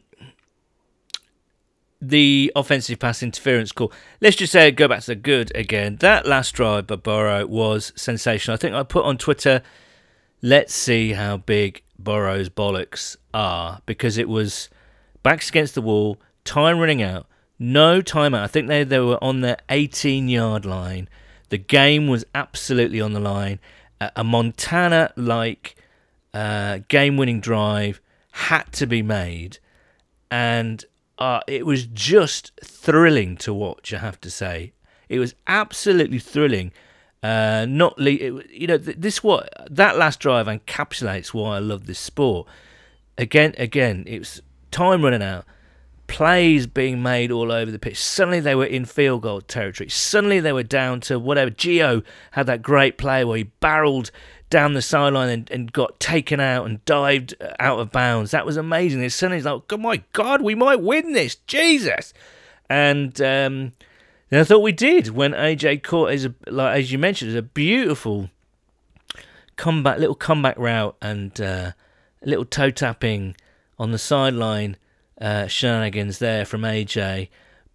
the 2.02 2.52
offensive 2.56 3.00
pass 3.00 3.22
interference 3.22 3.72
call. 3.72 3.92
Let's 4.20 4.36
just 4.36 4.52
say 4.52 4.72
go 4.72 4.88
back 4.88 5.02
to 5.02 5.08
the 5.08 5.16
good 5.16 5.56
again. 5.56 5.98
That 5.98 6.26
last 6.26 6.52
drive 6.52 6.88
by 6.88 6.96
Burrow 6.96 7.46
was 7.46 7.94
sensational. 7.96 8.56
I 8.56 8.58
think 8.58 8.74
I 8.74 8.84
put 8.84 9.06
on 9.06 9.18
Twitter. 9.18 9.62
Let's 10.42 10.74
see 10.74 11.12
how 11.12 11.38
big 11.38 11.84
Burrow's 12.00 12.50
bollocks 12.50 13.16
are 13.34 13.82
because 13.86 14.18
it 14.18 14.28
was 14.28 14.70
backs 15.22 15.50
against 15.50 15.76
the 15.76 15.82
wall, 15.82 16.20
time 16.44 16.80
running 16.80 17.04
out, 17.04 17.28
no 17.60 18.02
timeout. 18.02 18.42
I 18.42 18.48
think 18.48 18.68
they 18.68 18.84
they 18.84 19.00
were 19.00 19.24
on 19.24 19.42
their 19.42 19.58
18 19.70 20.28
yard 20.28 20.66
line. 20.66 21.08
The 21.50 21.60
game 21.60 22.08
was 22.08 22.26
absolutely 22.34 23.00
on 23.00 23.14
the 23.14 23.20
line. 23.20 23.60
A, 24.00 24.12
a 24.18 24.24
Montana 24.24 25.14
like 25.16 25.76
uh, 26.34 26.80
game 26.88 27.18
winning 27.18 27.42
drive 27.42 28.02
had 28.32 28.72
to 28.74 28.88
be 28.88 29.04
made, 29.04 29.60
and 30.32 30.84
uh, 31.22 31.40
it 31.46 31.68
was 31.68 31.86
just 31.86 32.52
thrilling 32.64 33.38
to 33.38 33.54
watch. 33.54 33.94
I 33.94 34.00
have 34.00 34.20
to 34.22 34.32
say, 34.32 34.74
it 35.08 35.20
was 35.20 35.36
absolutely 35.46 36.18
thrilling. 36.18 36.72
Uh, 37.22 37.68
not 37.70 37.96
le- 38.00 38.10
it, 38.10 38.50
you 38.50 38.66
know 38.66 38.80
th- 38.80 38.98
this 38.98 39.24
what 39.24 39.48
that 39.70 40.00
last 40.00 40.20
drive 40.20 40.48
encapsulates 40.48 41.32
why 41.32 41.58
I 41.58 41.60
love 41.60 41.86
this 41.86 42.00
sport. 42.00 42.48
Again, 43.20 43.54
again, 43.60 44.04
it 44.08 44.18
was 44.18 44.42
time 44.72 45.04
running 45.04 45.22
out, 45.22 45.46
plays 46.08 46.66
being 46.66 47.04
made 47.04 47.30
all 47.30 47.52
over 47.52 47.70
the 47.70 47.78
pitch. 47.78 48.00
Suddenly 48.02 48.40
they 48.40 48.56
were 48.56 48.66
in 48.66 48.86
field 48.86 49.22
goal 49.22 49.42
territory. 49.42 49.90
Suddenly 49.90 50.40
they 50.40 50.54
were 50.54 50.64
down 50.64 51.02
to 51.02 51.20
whatever. 51.20 51.52
Gio 51.52 52.04
had 52.32 52.48
that 52.48 52.64
great 52.64 52.98
play 52.98 53.24
where 53.24 53.38
he 53.38 53.44
barreled 53.44 54.10
down 54.52 54.74
the 54.74 54.82
sideline 54.84 55.30
and, 55.30 55.50
and 55.50 55.74
got 55.74 56.00
taken 56.00 56.40
out 56.40 56.68
and 56.68 56.86
dived 56.86 57.34
uh, 57.42 57.54
out 57.60 57.80
of 57.80 57.92
bounds. 57.92 58.30
That 58.30 58.46
was 58.46 58.58
amazing. 58.58 59.02
His 59.02 59.16
son 59.16 59.34
is 59.34 59.46
like, 59.46 59.64
oh 59.72 59.78
my 59.78 60.04
God, 60.14 60.44
we 60.44 60.54
might 60.54 60.82
win 60.82 61.14
this. 61.14 61.36
Jesus. 61.48 62.14
And 62.70 63.20
um, 63.20 63.72
and 64.30 64.40
I 64.40 64.44
thought 64.44 64.60
we 64.60 64.72
did 64.72 65.10
when 65.10 65.32
AJ 65.32 65.82
caught 65.82 66.12
a, 66.12 66.34
like 66.48 66.78
as 66.78 66.92
you 66.92 67.00
mentioned, 67.00 67.32
it 67.32 67.38
a 67.38 67.42
beautiful 67.42 68.30
comeback, 69.56 69.98
little 69.98 70.16
comeback 70.16 70.58
route 70.58 70.96
and 71.02 71.42
uh, 71.42 71.72
a 72.22 72.30
little 72.30 72.46
toe 72.46 72.70
tapping 72.70 73.36
on 73.80 73.92
the 73.92 73.98
sideline 73.98 74.78
uh, 75.20 75.48
shenanigans 75.48 76.20
there 76.20 76.46
from 76.46 76.62
AJ. 76.62 77.30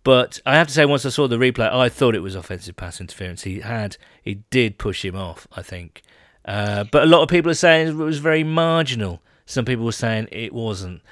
But 0.05 0.41
I 0.47 0.55
have 0.55 0.69
to 0.69 0.73
say, 0.73 0.85
once 0.85 1.05
I 1.05 1.09
saw 1.09 1.27
the 1.27 1.37
replay, 1.37 1.69
I 1.71 1.89
thought 1.89 2.15
it 2.15 2.21
was 2.21 2.37
offensive 2.37 2.77
pass 2.77 3.01
interference. 3.01 3.43
He 3.43 3.61
had, 3.61 3.97
he 4.23 4.37
did 4.51 4.79
push 4.79 5.05
him 5.05 5.17
off, 5.17 5.49
I 5.53 5.63
think. 5.63 6.03
Uh, 6.47 6.85
but 6.85 7.03
a 7.03 7.07
lot 7.07 7.23
of 7.23 7.29
people 7.29 7.51
are 7.51 7.55
saying 7.55 7.89
it 7.89 7.95
was 7.95 8.19
very 8.19 8.45
marginal. 8.45 9.21
Some 9.47 9.65
people 9.65 9.85
were 9.85 9.93
saying 9.93 10.29
it 10.31 10.53
wasn't. 10.53 11.03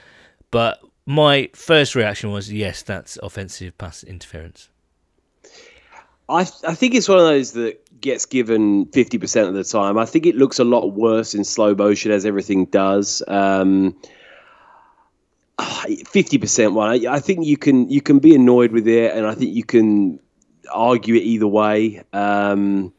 But 0.50 0.80
my 1.06 1.50
first 1.54 1.94
reaction 1.94 2.30
was, 2.30 2.52
yes, 2.52 2.82
that's 2.82 3.18
offensive 3.22 3.76
pass 3.76 4.04
interference. 4.04 4.70
I 6.28 6.40
I 6.40 6.74
think 6.74 6.94
it's 6.94 7.08
one 7.08 7.18
of 7.18 7.24
those 7.24 7.52
that 7.52 8.00
gets 8.00 8.24
given 8.26 8.86
fifty 8.86 9.18
percent 9.18 9.48
of 9.48 9.54
the 9.54 9.64
time. 9.64 9.98
I 9.98 10.06
think 10.06 10.24
it 10.24 10.36
looks 10.36 10.58
a 10.58 10.64
lot 10.64 10.88
worse 10.88 11.34
in 11.34 11.44
slow 11.44 11.74
motion 11.74 12.12
as 12.12 12.24
everything 12.24 12.66
does. 12.66 13.22
Um, 13.28 13.96
Fifty 16.06 16.38
percent 16.38 16.72
one. 16.72 16.90
I, 16.90 17.14
I 17.14 17.20
think 17.20 17.46
you 17.46 17.56
can 17.56 17.88
you 17.88 18.00
can 18.00 18.18
be 18.18 18.34
annoyed 18.34 18.72
with 18.72 18.88
it, 18.88 19.14
and 19.14 19.26
I 19.26 19.34
think 19.34 19.54
you 19.54 19.62
can 19.62 20.18
argue 20.72 21.14
it 21.14 21.22
either 21.22 21.46
way. 21.46 22.02
Um, 22.12 22.92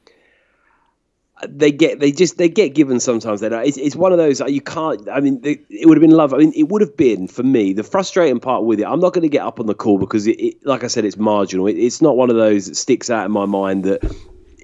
they 1.47 1.71
get 1.71 1.99
they 1.99 2.11
just 2.11 2.37
they 2.37 2.47
get 2.47 2.75
given 2.75 2.99
sometimes. 2.99 3.41
They 3.41 3.49
don't. 3.49 3.65
It's, 3.65 3.77
it's 3.77 3.95
one 3.95 4.11
of 4.11 4.17
those 4.17 4.39
you 4.41 4.61
can't. 4.61 5.07
I 5.09 5.19
mean, 5.19 5.41
it 5.43 5.87
would 5.87 5.97
have 5.97 6.01
been 6.01 6.15
love. 6.15 6.33
I 6.33 6.37
mean, 6.37 6.53
it 6.55 6.69
would 6.69 6.81
have 6.81 6.95
been 6.95 7.27
for 7.27 7.43
me 7.43 7.73
the 7.73 7.83
frustrating 7.83 8.39
part 8.39 8.63
with 8.63 8.79
it. 8.79 8.85
I'm 8.85 8.99
not 8.99 9.13
going 9.13 9.23
to 9.23 9.29
get 9.29 9.41
up 9.41 9.59
on 9.59 9.65
the 9.65 9.75
call 9.75 9.97
because 9.97 10.27
it, 10.27 10.39
it 10.39 10.65
like 10.65 10.83
I 10.83 10.87
said, 10.87 11.03
it's 11.03 11.17
marginal. 11.17 11.67
It, 11.67 11.77
it's 11.77 12.01
not 12.01 12.15
one 12.15 12.29
of 12.29 12.37
those 12.37 12.67
that 12.67 12.75
sticks 12.75 13.09
out 13.09 13.25
in 13.25 13.31
my 13.31 13.45
mind 13.45 13.83
that 13.83 14.03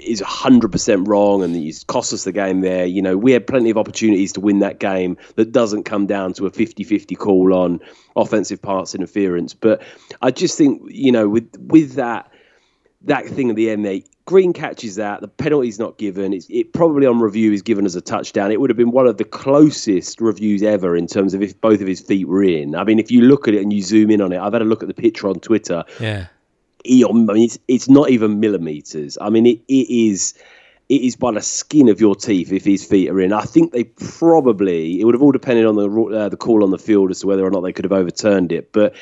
is 0.02 0.22
100% 0.22 1.08
wrong 1.08 1.44
and 1.44 1.56
it 1.56 1.84
cost 1.88 2.14
us 2.14 2.24
the 2.24 2.32
game 2.32 2.62
there. 2.62 2.86
You 2.86 3.02
know, 3.02 3.18
we 3.18 3.34
had 3.34 3.46
plenty 3.46 3.70
of 3.70 3.78
opportunities 3.78 4.34
to 4.34 4.40
win 4.40 4.60
that 4.60 4.80
game 4.80 5.18
that 5.36 5.52
doesn't 5.52 5.84
come 5.84 6.08
down 6.08 6.34
to 6.34 6.46
a 6.46 6.50
50 6.50 6.84
50 6.84 7.16
call 7.16 7.54
on 7.54 7.80
offensive 8.16 8.62
pass 8.62 8.96
interference. 8.96 9.54
But 9.54 9.84
I 10.22 10.32
just 10.32 10.58
think, 10.58 10.82
you 10.88 11.12
know, 11.12 11.30
with 11.30 11.50
with 11.60 11.94
that 11.94 12.31
that 13.06 13.28
thing 13.28 13.50
at 13.50 13.56
the 13.56 13.70
end 13.70 13.86
there. 13.86 14.00
Green 14.26 14.54
catches 14.54 14.96
that. 14.96 15.22
The 15.22 15.28
penalty's 15.28 15.80
not 15.80 15.98
given. 15.98 16.32
It's, 16.32 16.48
it 16.50 16.74
probably 16.74 17.08
on 17.08 17.20
review 17.20 17.52
is 17.52 17.62
given 17.62 17.86
as 17.86 17.96
a 17.96 18.02
touchdown. 18.02 18.52
It 18.52 18.62
would 18.62 18.70
have 18.70 18.78
been 18.78 18.92
one 18.92 19.08
of 19.08 19.18
the 19.18 19.24
closest 19.24 20.22
reviews 20.22 20.64
ever 20.64 20.96
in 20.96 21.08
terms 21.08 21.34
of 21.34 21.42
if 21.42 21.60
both 21.60 21.82
of 21.82 21.88
his 21.88 22.00
feet 22.00 22.28
were 22.28 22.44
in. 22.44 22.76
I 22.76 22.84
mean, 22.84 23.00
if 23.00 23.12
you 23.12 23.22
look 23.22 23.48
at 23.48 23.56
it 23.56 23.62
and 23.62 23.74
you 23.74 23.82
zoom 23.82 24.12
in 24.12 24.22
on 24.22 24.32
it, 24.32 24.40
I've 24.40 24.54
had 24.54 24.62
a 24.62 24.66
look 24.66 24.84
at 24.84 24.88
the 24.88 24.94
picture 24.94 25.28
on 25.28 25.40
Twitter. 25.40 25.84
Yeah. 26.00 26.28
I 26.86 27.12
mean, 27.12 27.30
it's, 27.38 27.60
it's 27.68 27.90
not 27.90 28.10
even 28.10 28.40
millimeters. 28.40 29.18
I 29.20 29.30
mean, 29.30 29.46
it, 29.46 29.60
it 29.68 29.90
is 29.90 30.34
it 30.92 31.04
is 31.04 31.16
by 31.16 31.32
the 31.32 31.42
skin 31.42 31.88
of 31.88 32.02
your 32.02 32.16
teeth 32.16 32.52
if 32.52 32.66
his 32.66 32.84
feet 32.84 33.10
are 33.10 33.22
in. 33.22 33.32
I 33.32 33.44
think 33.44 33.72
they 33.72 33.86
probably 33.86 35.00
it 35.00 35.06
would 35.06 35.16
have 35.16 35.22
all 35.22 35.32
depended 35.32 35.66
on 35.66 35.76
the 35.76 35.90
uh, 35.90 36.28
the 36.28 36.36
call 36.36 36.66
on 36.66 36.72
the 36.72 36.78
field 36.78 37.12
as 37.12 37.22
to 37.22 37.28
whether 37.28 37.46
or 37.46 37.50
not 37.50 37.62
they 37.62 37.72
could 37.72 37.86
have 37.86 37.94
overturned 37.94 38.52
it. 38.52 38.74
But 38.74 38.94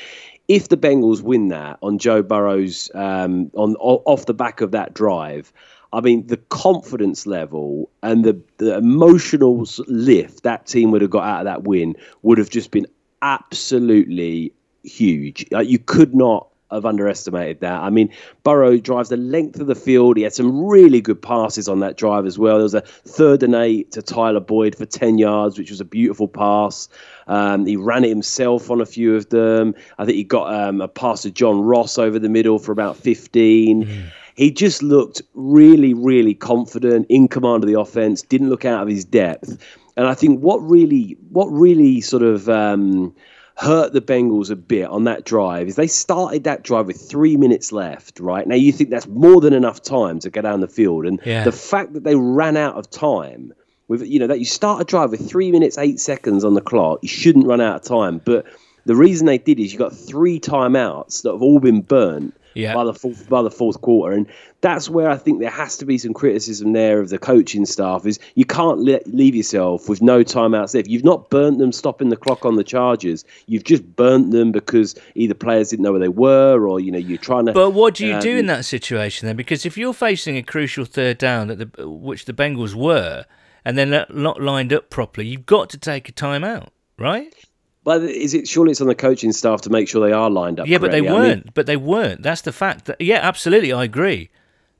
if 0.50 0.68
the 0.68 0.76
Bengals 0.76 1.22
win 1.22 1.46
that 1.48 1.78
on 1.80 1.98
Joe 1.98 2.24
Burrow's 2.24 2.90
um, 2.94 3.52
on 3.54 3.76
off 3.76 4.26
the 4.26 4.34
back 4.34 4.60
of 4.60 4.72
that 4.72 4.92
drive, 4.92 5.52
I 5.92 6.00
mean 6.00 6.26
the 6.26 6.38
confidence 6.38 7.24
level 7.24 7.88
and 8.02 8.24
the, 8.24 8.42
the 8.56 8.76
emotional 8.76 9.64
lift 9.86 10.42
that 10.42 10.66
team 10.66 10.90
would 10.90 11.02
have 11.02 11.10
got 11.10 11.22
out 11.22 11.38
of 11.38 11.44
that 11.44 11.62
win 11.62 11.94
would 12.22 12.38
have 12.38 12.50
just 12.50 12.72
been 12.72 12.88
absolutely 13.22 14.52
huge. 14.82 15.46
Uh, 15.54 15.60
you 15.60 15.78
could 15.78 16.16
not 16.16 16.48
have 16.76 16.86
underestimated 16.86 17.60
that. 17.60 17.80
I 17.82 17.90
mean, 17.90 18.10
Burrow 18.42 18.76
drives 18.76 19.08
the 19.08 19.16
length 19.16 19.60
of 19.60 19.66
the 19.66 19.74
field. 19.74 20.16
He 20.16 20.22
had 20.22 20.32
some 20.32 20.64
really 20.64 21.00
good 21.00 21.20
passes 21.20 21.68
on 21.68 21.80
that 21.80 21.96
drive 21.96 22.26
as 22.26 22.38
well. 22.38 22.56
There 22.56 22.62
was 22.62 22.74
a 22.74 22.80
third 22.80 23.42
and 23.42 23.54
eight 23.54 23.92
to 23.92 24.02
Tyler 24.02 24.40
Boyd 24.40 24.76
for 24.76 24.86
10 24.86 25.18
yards, 25.18 25.58
which 25.58 25.70
was 25.70 25.80
a 25.80 25.84
beautiful 25.84 26.28
pass. 26.28 26.88
Um, 27.26 27.66
he 27.66 27.76
ran 27.76 28.04
it 28.04 28.08
himself 28.08 28.70
on 28.70 28.80
a 28.80 28.86
few 28.86 29.14
of 29.14 29.28
them. 29.30 29.74
I 29.98 30.04
think 30.04 30.16
he 30.16 30.24
got 30.24 30.52
um, 30.52 30.80
a 30.80 30.88
pass 30.88 31.22
to 31.22 31.30
John 31.30 31.60
Ross 31.60 31.98
over 31.98 32.18
the 32.18 32.28
middle 32.28 32.58
for 32.58 32.72
about 32.72 32.96
15. 32.96 33.84
Mm. 33.84 34.10
He 34.36 34.50
just 34.50 34.82
looked 34.82 35.22
really, 35.34 35.92
really 35.92 36.34
confident 36.34 37.06
in 37.08 37.28
command 37.28 37.62
of 37.62 37.68
the 37.68 37.78
offense, 37.78 38.22
didn't 38.22 38.48
look 38.48 38.64
out 38.64 38.82
of 38.82 38.88
his 38.88 39.04
depth. 39.04 39.58
And 39.96 40.06
I 40.06 40.14
think 40.14 40.40
what 40.40 40.58
really, 40.58 41.16
what 41.28 41.46
really 41.46 42.00
sort 42.00 42.22
of 42.22 42.48
um, 42.48 43.14
hurt 43.60 43.92
the 43.92 44.00
Bengals 44.00 44.50
a 44.50 44.56
bit 44.56 44.88
on 44.88 45.04
that 45.04 45.26
drive 45.26 45.68
is 45.68 45.76
they 45.76 45.86
started 45.86 46.44
that 46.44 46.62
drive 46.62 46.86
with 46.86 46.98
three 46.98 47.36
minutes 47.36 47.72
left, 47.72 48.18
right? 48.18 48.46
Now 48.46 48.54
you 48.54 48.72
think 48.72 48.88
that's 48.88 49.06
more 49.06 49.38
than 49.42 49.52
enough 49.52 49.82
time 49.82 50.18
to 50.20 50.30
get 50.30 50.42
down 50.42 50.60
the 50.60 50.68
field. 50.68 51.04
And 51.04 51.20
yeah. 51.26 51.44
the 51.44 51.52
fact 51.52 51.92
that 51.92 52.02
they 52.02 52.16
ran 52.16 52.56
out 52.56 52.76
of 52.76 52.88
time 52.88 53.52
with 53.86 54.02
you 54.06 54.18
know 54.18 54.28
that 54.28 54.38
you 54.38 54.46
start 54.46 54.80
a 54.80 54.84
drive 54.84 55.10
with 55.10 55.28
three 55.28 55.52
minutes, 55.52 55.76
eight 55.76 56.00
seconds 56.00 56.42
on 56.42 56.54
the 56.54 56.62
clock, 56.62 57.00
you 57.02 57.08
shouldn't 57.08 57.46
run 57.46 57.60
out 57.60 57.76
of 57.76 57.82
time. 57.82 58.22
But 58.24 58.46
the 58.86 58.96
reason 58.96 59.26
they 59.26 59.36
did 59.36 59.60
is 59.60 59.74
you 59.74 59.78
got 59.78 59.94
three 59.94 60.40
timeouts 60.40 61.22
that 61.22 61.32
have 61.32 61.42
all 61.42 61.60
been 61.60 61.82
burnt 61.82 62.34
yeah. 62.54 62.74
by 62.74 62.84
the 62.84 62.94
fourth 62.94 63.28
by 63.28 63.42
the 63.42 63.50
fourth 63.50 63.80
quarter, 63.80 64.14
and 64.14 64.26
that's 64.60 64.88
where 64.88 65.08
I 65.08 65.16
think 65.16 65.40
there 65.40 65.50
has 65.50 65.76
to 65.78 65.86
be 65.86 65.98
some 65.98 66.12
criticism 66.12 66.72
there 66.72 67.00
of 67.00 67.08
the 67.08 67.18
coaching 67.18 67.66
staff. 67.66 68.06
Is 68.06 68.18
you 68.34 68.44
can't 68.44 68.80
let, 68.80 69.06
leave 69.06 69.34
yourself 69.34 69.88
with 69.88 70.02
no 70.02 70.22
timeouts 70.22 70.74
left. 70.74 70.88
You've 70.88 71.04
not 71.04 71.30
burnt 71.30 71.58
them 71.58 71.72
stopping 71.72 72.08
the 72.08 72.16
clock 72.16 72.44
on 72.44 72.56
the 72.56 72.64
Chargers. 72.64 73.24
You've 73.46 73.64
just 73.64 73.84
burnt 73.96 74.30
them 74.30 74.52
because 74.52 74.94
either 75.14 75.34
players 75.34 75.70
didn't 75.70 75.84
know 75.84 75.92
where 75.92 76.00
they 76.00 76.08
were, 76.08 76.66
or 76.66 76.80
you 76.80 76.92
know 76.92 76.98
you're 76.98 77.18
trying 77.18 77.46
to. 77.46 77.52
But 77.52 77.70
what 77.70 77.94
do 77.94 78.06
you 78.06 78.14
um, 78.14 78.20
do 78.20 78.36
in 78.36 78.46
that 78.46 78.64
situation 78.64 79.26
then? 79.26 79.36
Because 79.36 79.64
if 79.64 79.76
you're 79.76 79.94
facing 79.94 80.36
a 80.36 80.42
crucial 80.42 80.84
third 80.84 81.18
down 81.18 81.48
that 81.48 81.76
the 81.76 81.88
which 81.88 82.24
the 82.24 82.32
Bengals 82.32 82.74
were, 82.74 83.24
and 83.64 83.76
they're 83.76 84.06
not 84.10 84.40
lined 84.40 84.72
up 84.72 84.90
properly, 84.90 85.26
you've 85.26 85.46
got 85.46 85.70
to 85.70 85.78
take 85.78 86.08
a 86.08 86.12
timeout, 86.12 86.68
right? 86.98 87.34
But 87.82 88.02
is 88.02 88.34
it 88.34 88.46
surely 88.46 88.72
it's 88.72 88.80
on 88.80 88.88
the 88.88 88.94
coaching 88.94 89.32
staff 89.32 89.62
to 89.62 89.70
make 89.70 89.88
sure 89.88 90.06
they 90.06 90.12
are 90.12 90.28
lined 90.28 90.60
up? 90.60 90.66
Yeah, 90.66 90.78
but 90.78 90.90
they 90.90 91.00
weren't. 91.00 91.46
Mean, 91.46 91.52
but 91.54 91.66
they 91.66 91.78
weren't. 91.78 92.22
That's 92.22 92.42
the 92.42 92.52
fact. 92.52 92.84
That, 92.86 93.00
yeah, 93.00 93.20
absolutely, 93.22 93.72
I 93.72 93.84
agree. 93.84 94.30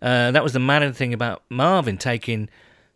Uh, 0.03 0.31
that 0.31 0.43
was 0.43 0.53
the 0.53 0.59
mad 0.59 0.95
thing 0.95 1.15
about 1.15 1.43
Marvin 1.49 1.97
taking 1.97 2.49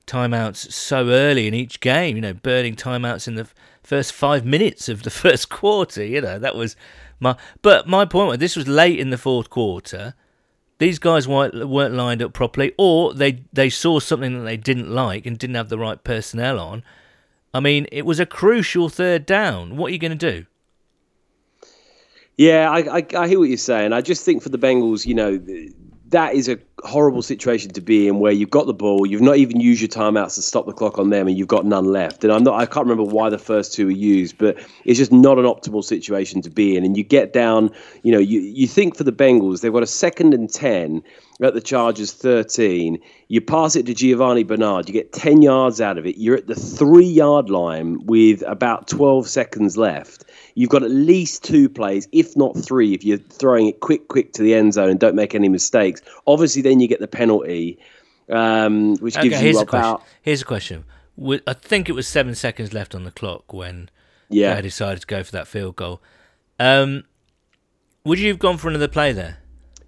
timeouts 0.06 0.72
so 0.72 1.08
early 1.08 1.46
in 1.46 1.54
each 1.54 1.80
game. 1.80 2.16
You 2.16 2.22
know, 2.22 2.34
burning 2.34 2.76
timeouts 2.76 3.26
in 3.26 3.34
the 3.34 3.48
first 3.82 4.12
five 4.12 4.44
minutes 4.44 4.88
of 4.90 5.04
the 5.04 5.10
first 5.24 5.48
quarter. 5.48 6.04
You 6.04 6.20
know, 6.20 6.38
that 6.38 6.54
was 6.54 6.76
my. 7.18 7.36
But 7.62 7.88
my 7.88 8.04
point 8.04 8.28
was, 8.28 8.38
this 8.38 8.56
was 8.56 8.68
late 8.68 9.00
in 9.00 9.08
the 9.08 9.18
fourth 9.18 9.48
quarter. 9.48 10.14
These 10.78 10.98
guys 10.98 11.26
weren't, 11.26 11.68
weren't 11.68 11.94
lined 11.94 12.20
up 12.20 12.34
properly, 12.34 12.74
or 12.76 13.14
they 13.14 13.44
they 13.54 13.70
saw 13.70 14.00
something 14.00 14.36
that 14.36 14.44
they 14.44 14.58
didn't 14.58 14.90
like 14.90 15.24
and 15.24 15.38
didn't 15.38 15.56
have 15.56 15.70
the 15.70 15.78
right 15.78 16.02
personnel 16.04 16.58
on 16.58 16.82
I 17.54 17.60
mean, 17.60 17.86
it 17.92 18.04
was 18.04 18.18
a 18.18 18.26
crucial 18.26 18.88
third 18.88 19.24
down. 19.24 19.76
What 19.76 19.90
are 19.90 19.92
you 19.92 19.98
going 19.98 20.18
to 20.18 20.32
do? 20.32 20.44
Yeah, 22.36 22.68
I, 22.68 22.98
I, 22.98 23.06
I 23.16 23.28
hear 23.28 23.38
what 23.38 23.48
you're 23.48 23.56
saying. 23.56 23.92
I 23.92 24.00
just 24.00 24.24
think 24.24 24.42
for 24.42 24.48
the 24.48 24.58
Bengals, 24.58 25.06
you 25.06 25.14
know, 25.14 25.40
that 26.08 26.34
is 26.34 26.48
a 26.48 26.58
horrible 26.84 27.22
situation 27.22 27.70
to 27.72 27.80
be 27.80 28.06
in 28.06 28.18
where 28.18 28.32
you've 28.32 28.50
got 28.50 28.66
the 28.66 28.74
ball, 28.74 29.06
you've 29.06 29.22
not 29.22 29.36
even 29.36 29.58
used 29.58 29.80
your 29.80 29.88
timeouts 29.88 30.34
to 30.34 30.42
stop 30.42 30.66
the 30.66 30.72
clock 30.72 30.98
on 30.98 31.10
them, 31.10 31.26
and 31.26 31.36
you've 31.36 31.48
got 31.48 31.64
none 31.64 31.86
left. 31.86 32.24
And 32.24 32.32
I'm 32.32 32.44
not, 32.44 32.60
I 32.60 32.66
can't 32.66 32.86
remember 32.86 33.10
why 33.10 33.30
the 33.30 33.38
first 33.38 33.72
two 33.72 33.86
were 33.86 33.92
used, 33.92 34.36
but 34.36 34.58
it's 34.84 34.98
just 34.98 35.12
not 35.12 35.38
an 35.38 35.44
optimal 35.44 35.82
situation 35.82 36.42
to 36.42 36.50
be 36.50 36.76
in. 36.76 36.84
And 36.84 36.96
you 36.96 37.02
get 37.02 37.32
down, 37.32 37.70
you 38.02 38.12
know, 38.12 38.18
you, 38.18 38.40
you 38.40 38.66
think 38.66 38.96
for 38.96 39.04
the 39.04 39.12
Bengals, 39.12 39.60
they've 39.60 39.72
got 39.72 39.82
a 39.82 39.86
second 39.86 40.34
and 40.34 40.52
10 40.52 41.02
at 41.42 41.54
the 41.54 41.60
Chargers 41.60 42.12
13. 42.12 42.98
You 43.28 43.40
pass 43.40 43.74
it 43.74 43.86
to 43.86 43.94
Giovani 43.94 44.46
Bernard, 44.46 44.88
you 44.88 44.92
get 44.92 45.12
10 45.12 45.42
yards 45.42 45.80
out 45.80 45.96
of 45.96 46.06
it. 46.06 46.18
You're 46.18 46.36
at 46.36 46.46
the 46.46 46.54
three 46.54 47.06
yard 47.06 47.48
line 47.48 48.04
with 48.04 48.42
about 48.46 48.88
12 48.88 49.26
seconds 49.26 49.76
left. 49.78 50.24
You've 50.54 50.70
got 50.70 50.82
at 50.82 50.90
least 50.90 51.42
two 51.42 51.68
plays, 51.68 52.08
if 52.12 52.36
not 52.36 52.56
three, 52.56 52.94
if 52.94 53.04
you're 53.04 53.18
throwing 53.18 53.66
it 53.66 53.80
quick, 53.80 54.08
quick 54.08 54.32
to 54.34 54.42
the 54.42 54.54
end 54.54 54.74
zone 54.74 54.88
and 54.88 55.00
don't 55.00 55.16
make 55.16 55.34
any 55.34 55.48
mistakes. 55.48 56.00
Obviously, 56.26 56.62
then 56.62 56.78
you 56.80 56.86
get 56.86 57.00
the 57.00 57.08
penalty, 57.08 57.78
um, 58.30 58.96
which 58.96 59.16
okay, 59.16 59.28
gives 59.28 59.42
you 59.42 59.58
about. 59.58 60.00
A 60.00 60.04
here's 60.22 60.42
a 60.42 60.44
question. 60.44 60.84
I 61.46 61.52
think 61.52 61.88
it 61.88 61.92
was 61.92 62.06
seven 62.06 62.34
seconds 62.34 62.72
left 62.72 62.94
on 62.94 63.04
the 63.04 63.10
clock 63.10 63.52
when 63.52 63.90
yeah. 64.28 64.54
they 64.54 64.62
decided 64.62 65.00
to 65.00 65.06
go 65.06 65.22
for 65.22 65.32
that 65.32 65.48
field 65.48 65.76
goal. 65.76 66.00
Um, 66.58 67.04
would 68.04 68.18
you 68.18 68.28
have 68.28 68.38
gone 68.38 68.58
for 68.58 68.68
another 68.68 68.88
play 68.88 69.12
there? 69.12 69.38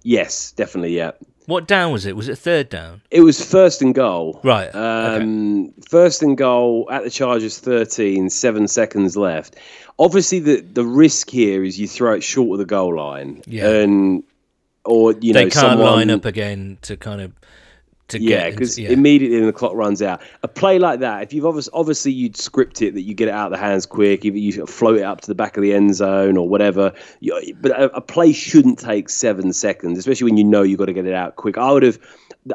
Yes, 0.03 0.51
definitely. 0.51 0.95
Yeah. 0.95 1.11
What 1.47 1.65
down 1.65 1.93
was 1.93 2.05
it? 2.05 2.15
Was 2.17 2.27
it 2.27 2.37
third 2.37 2.67
down? 2.67 3.01
It 3.09 3.21
was 3.21 3.43
first 3.43 3.81
and 3.81 3.95
goal. 3.95 4.41
Right. 4.43 4.67
Um, 4.67 5.63
okay. 5.63 5.73
First 5.87 6.21
and 6.21 6.37
goal 6.37 6.89
at 6.91 7.05
the 7.05 7.09
Chargers 7.09 7.57
13, 7.57 8.29
seven 8.29 8.67
seconds 8.67 9.15
left. 9.15 9.55
Obviously, 9.97 10.39
the, 10.39 10.59
the 10.59 10.83
risk 10.83 11.29
here 11.29 11.63
is 11.63 11.79
you 11.79 11.87
throw 11.87 12.13
it 12.15 12.21
short 12.21 12.51
of 12.51 12.57
the 12.59 12.65
goal 12.65 12.97
line. 12.97 13.43
Yeah. 13.45 13.69
And, 13.69 14.23
or, 14.83 15.13
you 15.13 15.31
know, 15.31 15.39
they 15.39 15.43
can't 15.43 15.53
someone, 15.53 15.87
line 15.87 16.09
up 16.09 16.25
again 16.25 16.79
to 16.81 16.97
kind 16.97 17.21
of 17.21 17.31
to 18.09 18.21
yeah, 18.21 18.49
because 18.49 18.79
yeah. 18.79 18.89
immediately 18.89 19.45
the 19.45 19.51
clock 19.51 19.73
runs 19.73 20.01
out. 20.01 20.21
A 20.43 20.47
play 20.47 20.79
like 20.79 21.01
that, 21.01 21.23
if 21.23 21.33
you've 21.33 21.45
obviously, 21.45 21.71
obviously 21.73 22.11
you'd 22.13 22.37
script 22.37 22.81
it 22.81 22.93
that 22.93 23.01
you 23.01 23.13
get 23.13 23.27
it 23.27 23.33
out 23.33 23.47
of 23.47 23.51
the 23.51 23.63
hands 23.63 23.85
quick, 23.85 24.23
if 24.23 24.33
you 24.33 24.65
float 24.65 24.99
it 24.99 25.03
up 25.03 25.21
to 25.21 25.27
the 25.27 25.35
back 25.35 25.57
of 25.57 25.63
the 25.63 25.73
end 25.73 25.95
zone 25.95 26.37
or 26.37 26.47
whatever. 26.47 26.93
You, 27.19 27.55
but 27.59 27.71
a, 27.71 27.95
a, 27.95 28.01
play 28.01 28.31
shouldn't 28.31 28.79
take 28.79 29.09
seven 29.09 29.51
seconds, 29.51 29.97
especially 29.97 30.25
when 30.25 30.37
you 30.37 30.45
know 30.45 30.63
you've 30.63 30.79
got 30.79 30.85
to 30.85 30.93
get 30.93 31.05
it 31.05 31.13
out 31.13 31.35
quick. 31.35 31.57
I 31.57 31.71
would 31.71 31.83
have. 31.83 31.99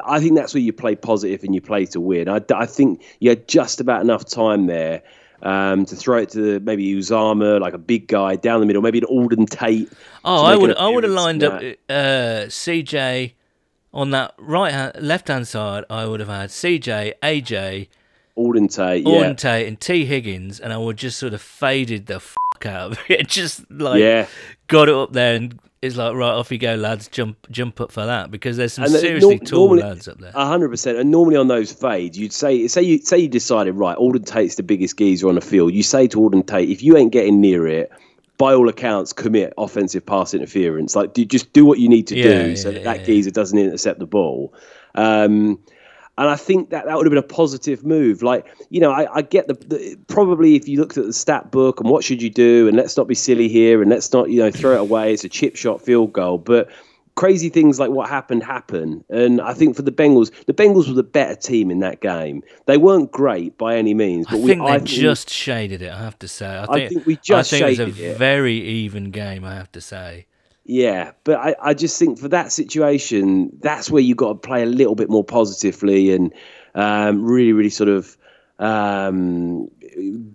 I 0.05 0.19
think 0.19 0.35
that's 0.35 0.55
where 0.55 0.61
you 0.61 0.73
play 0.73 0.95
positive 0.95 1.43
and 1.43 1.53
you 1.53 1.61
play 1.61 1.85
to 1.87 2.01
win. 2.01 2.27
I, 2.27 2.41
I 2.55 2.65
think 2.65 3.03
you 3.19 3.29
had 3.29 3.47
just 3.47 3.79
about 3.79 4.01
enough 4.01 4.25
time 4.25 4.65
there. 4.65 5.03
Um, 5.43 5.85
to 5.87 5.97
throw 5.97 6.19
it 6.19 6.29
to 6.29 6.61
maybe 6.61 6.95
Uzomah, 6.95 7.59
like 7.59 7.73
a 7.73 7.77
big 7.77 8.07
guy 8.07 8.37
down 8.37 8.61
the 8.61 8.65
middle, 8.65 8.81
maybe 8.81 8.99
an 8.99 9.03
Auden 9.11 9.49
Tate. 9.49 9.91
Oh, 10.23 10.45
I 10.45 10.55
would 10.55 10.73
I 10.77 10.87
would 10.87 11.03
have 11.03 11.11
lined 11.11 11.43
up 11.43 11.61
uh, 11.89 12.47
CJ 12.47 13.33
on 13.93 14.11
that 14.11 14.33
right 14.37 14.73
hand, 14.73 14.93
left 14.99 15.27
hand 15.27 15.47
side, 15.47 15.85
I 15.89 16.05
would 16.05 16.19
have 16.19 16.29
had 16.29 16.49
CJ, 16.49 17.13
AJ, 17.21 17.87
Auden 18.37 18.73
Tate, 18.73 19.05
Auden 19.05 19.21
yeah. 19.21 19.33
Tate, 19.33 19.67
and 19.67 19.79
Tee 19.79 20.05
Higgins, 20.05 20.59
and 20.59 20.73
I 20.73 20.77
would 20.77 20.97
just 20.97 21.19
sort 21.19 21.33
of 21.33 21.41
faded 21.41 22.07
the 22.07 22.19
fuck 22.19 22.65
out 22.65 22.91
of 22.93 22.99
it. 23.07 23.27
Just 23.33 23.69
like 23.69 23.99
yeah. 23.99 24.27
got 24.67 24.89
it 24.89 24.95
up 24.95 25.13
there, 25.13 25.35
and 25.35 25.59
it's 25.83 25.97
like 25.97 26.15
right 26.15 26.31
off 26.31 26.51
you 26.51 26.57
go, 26.57 26.75
lads, 26.75 27.07
jump 27.07 27.37
jump 27.51 27.79
up 27.79 27.91
for 27.91 28.05
that 28.05 28.31
because 28.31 28.57
there's 28.57 28.73
some 28.73 28.85
and 28.85 28.95
uh, 28.95 28.99
seriously 28.99 29.35
no, 29.35 29.43
tall 29.45 29.67
normally, 29.67 29.83
lads 29.83 30.07
up 30.07 30.17
there. 30.17 30.31
hundred 30.31 30.69
percent. 30.69 30.97
And 30.97 31.11
normally 31.11 31.35
on 31.35 31.47
those 31.47 31.71
fades, 31.71 32.17
you'd 32.17 32.33
say 32.33 32.67
say 32.67 32.81
you 32.81 32.99
say 32.99 33.19
you 33.19 33.27
decided 33.27 33.73
right, 33.73 33.97
Auden 33.97 34.25
Tate's 34.25 34.55
the 34.55 34.63
biggest 34.63 34.97
geezer 34.97 35.27
on 35.27 35.35
the 35.35 35.41
field. 35.41 35.73
You 35.73 35.83
say 35.83 36.07
to 36.07 36.17
Auden 36.17 36.47
Tate, 36.47 36.69
if 36.69 36.81
you 36.81 36.97
ain't 36.97 37.11
getting 37.11 37.39
near 37.39 37.67
it 37.67 37.91
by 38.37 38.53
all 38.53 38.67
accounts, 38.69 39.13
commit 39.13 39.53
offensive 39.57 40.05
pass 40.05 40.33
interference. 40.33 40.95
Like, 40.95 41.13
do, 41.13 41.23
just 41.25 41.53
do 41.53 41.65
what 41.65 41.79
you 41.79 41.87
need 41.87 42.07
to 42.07 42.15
yeah, 42.15 42.23
do 42.23 42.49
yeah, 42.49 42.55
so 42.55 42.71
that, 42.71 42.83
yeah, 42.83 42.93
that 42.93 43.05
geezer 43.05 43.31
doesn't 43.31 43.57
intercept 43.57 43.99
the 43.99 44.07
ball. 44.07 44.53
Um, 44.95 45.59
and 46.17 46.29
I 46.29 46.35
think 46.35 46.69
that 46.69 46.85
that 46.85 46.95
would 46.95 47.05
have 47.07 47.11
been 47.11 47.17
a 47.17 47.23
positive 47.23 47.83
move. 47.83 48.21
Like, 48.21 48.45
you 48.69 48.79
know, 48.79 48.91
I, 48.91 49.15
I 49.15 49.21
get 49.23 49.47
the, 49.47 49.55
the, 49.55 49.97
probably 50.07 50.55
if 50.55 50.67
you 50.67 50.79
looked 50.79 50.97
at 50.97 51.05
the 51.05 51.13
stat 51.13 51.51
book 51.51 51.79
and 51.79 51.89
what 51.89 52.03
should 52.03 52.21
you 52.21 52.29
do, 52.29 52.67
and 52.67 52.77
let's 52.77 52.95
not 52.95 53.07
be 53.07 53.15
silly 53.15 53.49
here, 53.49 53.81
and 53.81 53.89
let's 53.89 54.13
not 54.13 54.29
you 54.29 54.39
know 54.39 54.51
throw 54.51 54.75
it 54.75 54.81
away. 54.81 55.13
It's 55.13 55.23
a 55.23 55.29
chip 55.29 55.55
shot 55.55 55.81
field 55.81 56.13
goal, 56.13 56.37
but 56.37 56.69
crazy 57.15 57.49
things 57.49 57.79
like 57.79 57.91
what 57.91 58.09
happened 58.09 58.43
happen. 58.43 59.03
And 59.09 59.41
I 59.41 59.53
think 59.53 59.75
for 59.75 59.81
the 59.81 59.91
Bengals, 59.91 60.31
the 60.45 60.53
Bengals 60.53 60.87
were 60.87 60.93
the 60.93 61.03
better 61.03 61.35
team 61.35 61.69
in 61.71 61.79
that 61.79 62.01
game. 62.01 62.43
They 62.65 62.77
weren't 62.77 63.11
great 63.11 63.57
by 63.57 63.75
any 63.75 63.93
means, 63.93 64.25
but 64.27 64.37
I 64.37 64.39
we, 64.39 64.47
think 64.47 64.61
they 64.61 64.67
I 64.67 64.77
think, 64.77 64.89
just 64.89 65.29
shaded 65.29 65.81
it. 65.81 65.91
I 65.91 65.99
have 65.99 66.17
to 66.19 66.27
say. 66.27 66.47
I 66.47 66.65
think, 66.65 66.75
I 66.75 66.87
think 66.89 67.05
we 67.05 67.15
just 67.17 67.53
I 67.53 67.57
think 67.57 67.79
it 67.79 67.87
was 67.87 67.99
a 67.99 68.11
it. 68.11 68.17
very 68.17 68.55
even 68.55 69.11
game. 69.11 69.45
I 69.45 69.55
have 69.55 69.71
to 69.73 69.81
say. 69.81 70.27
Yeah, 70.65 71.11
but 71.25 71.37
I, 71.37 71.55
I 71.61 71.73
just 71.73 71.99
think 71.99 72.17
for 72.17 72.29
that 72.29 72.51
situation, 72.53 73.51
that's 73.61 73.91
where 73.91 74.01
you've 74.01 74.17
got 74.17 74.29
to 74.29 74.35
play 74.35 74.63
a 74.63 74.65
little 74.65 74.95
bit 74.95 75.09
more 75.09 75.23
positively 75.23 76.13
and 76.13 76.33
um, 76.73 77.25
really, 77.25 77.51
really 77.51 77.69
sort 77.69 77.89
of 77.89 78.15
um, 78.59 79.67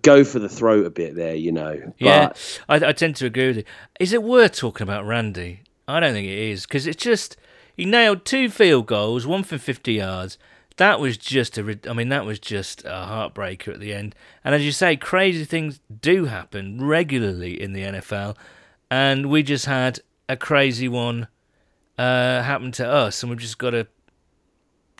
go 0.03 0.23
for 0.23 0.37
the 0.37 0.47
throat 0.47 0.85
a 0.85 0.91
bit 0.91 1.15
there, 1.15 1.33
you 1.33 1.51
know. 1.51 1.93
Yeah, 1.97 2.33
I, 2.67 2.75
I 2.75 2.91
tend 2.91 3.15
to 3.17 3.25
agree 3.25 3.47
with 3.47 3.57
you. 3.57 3.63
Is 3.99 4.13
it 4.13 4.21
worth 4.21 4.55
talking 4.55 4.83
about 4.83 5.03
Randy? 5.05 5.63
I 5.89 5.99
don't 5.99 6.13
think 6.13 6.27
it 6.27 6.37
is 6.37 6.65
because 6.65 6.87
it's 6.87 7.03
just 7.03 7.35
he 7.75 7.85
nailed 7.85 8.25
two 8.25 8.49
field 8.49 8.87
goals, 8.87 9.25
one 9.25 9.43
from 9.43 9.59
fifty 9.59 9.93
yards. 9.93 10.37
That 10.77 10.99
was 10.99 11.17
just 11.17 11.57
a, 11.57 11.77
I 11.89 11.93
mean, 11.93 12.09
that 12.09 12.25
was 12.25 12.39
just 12.39 12.85
a 12.85 13.05
heartbreaker 13.05 13.73
at 13.73 13.81
the 13.81 13.93
end. 13.93 14.15
And 14.45 14.55
as 14.55 14.63
you 14.63 14.71
say, 14.71 14.95
crazy 14.95 15.43
things 15.43 15.81
do 16.01 16.25
happen 16.25 16.81
regularly 16.81 17.61
in 17.61 17.73
the 17.73 17.81
NFL, 17.81 18.37
and 18.89 19.29
we 19.29 19.43
just 19.43 19.65
had 19.65 19.99
a 20.29 20.37
crazy 20.37 20.87
one 20.87 21.27
uh, 21.97 22.43
happen 22.43 22.71
to 22.73 22.87
us, 22.87 23.21
and 23.21 23.29
we've 23.29 23.39
just 23.39 23.57
got 23.57 23.71
to 23.71 23.87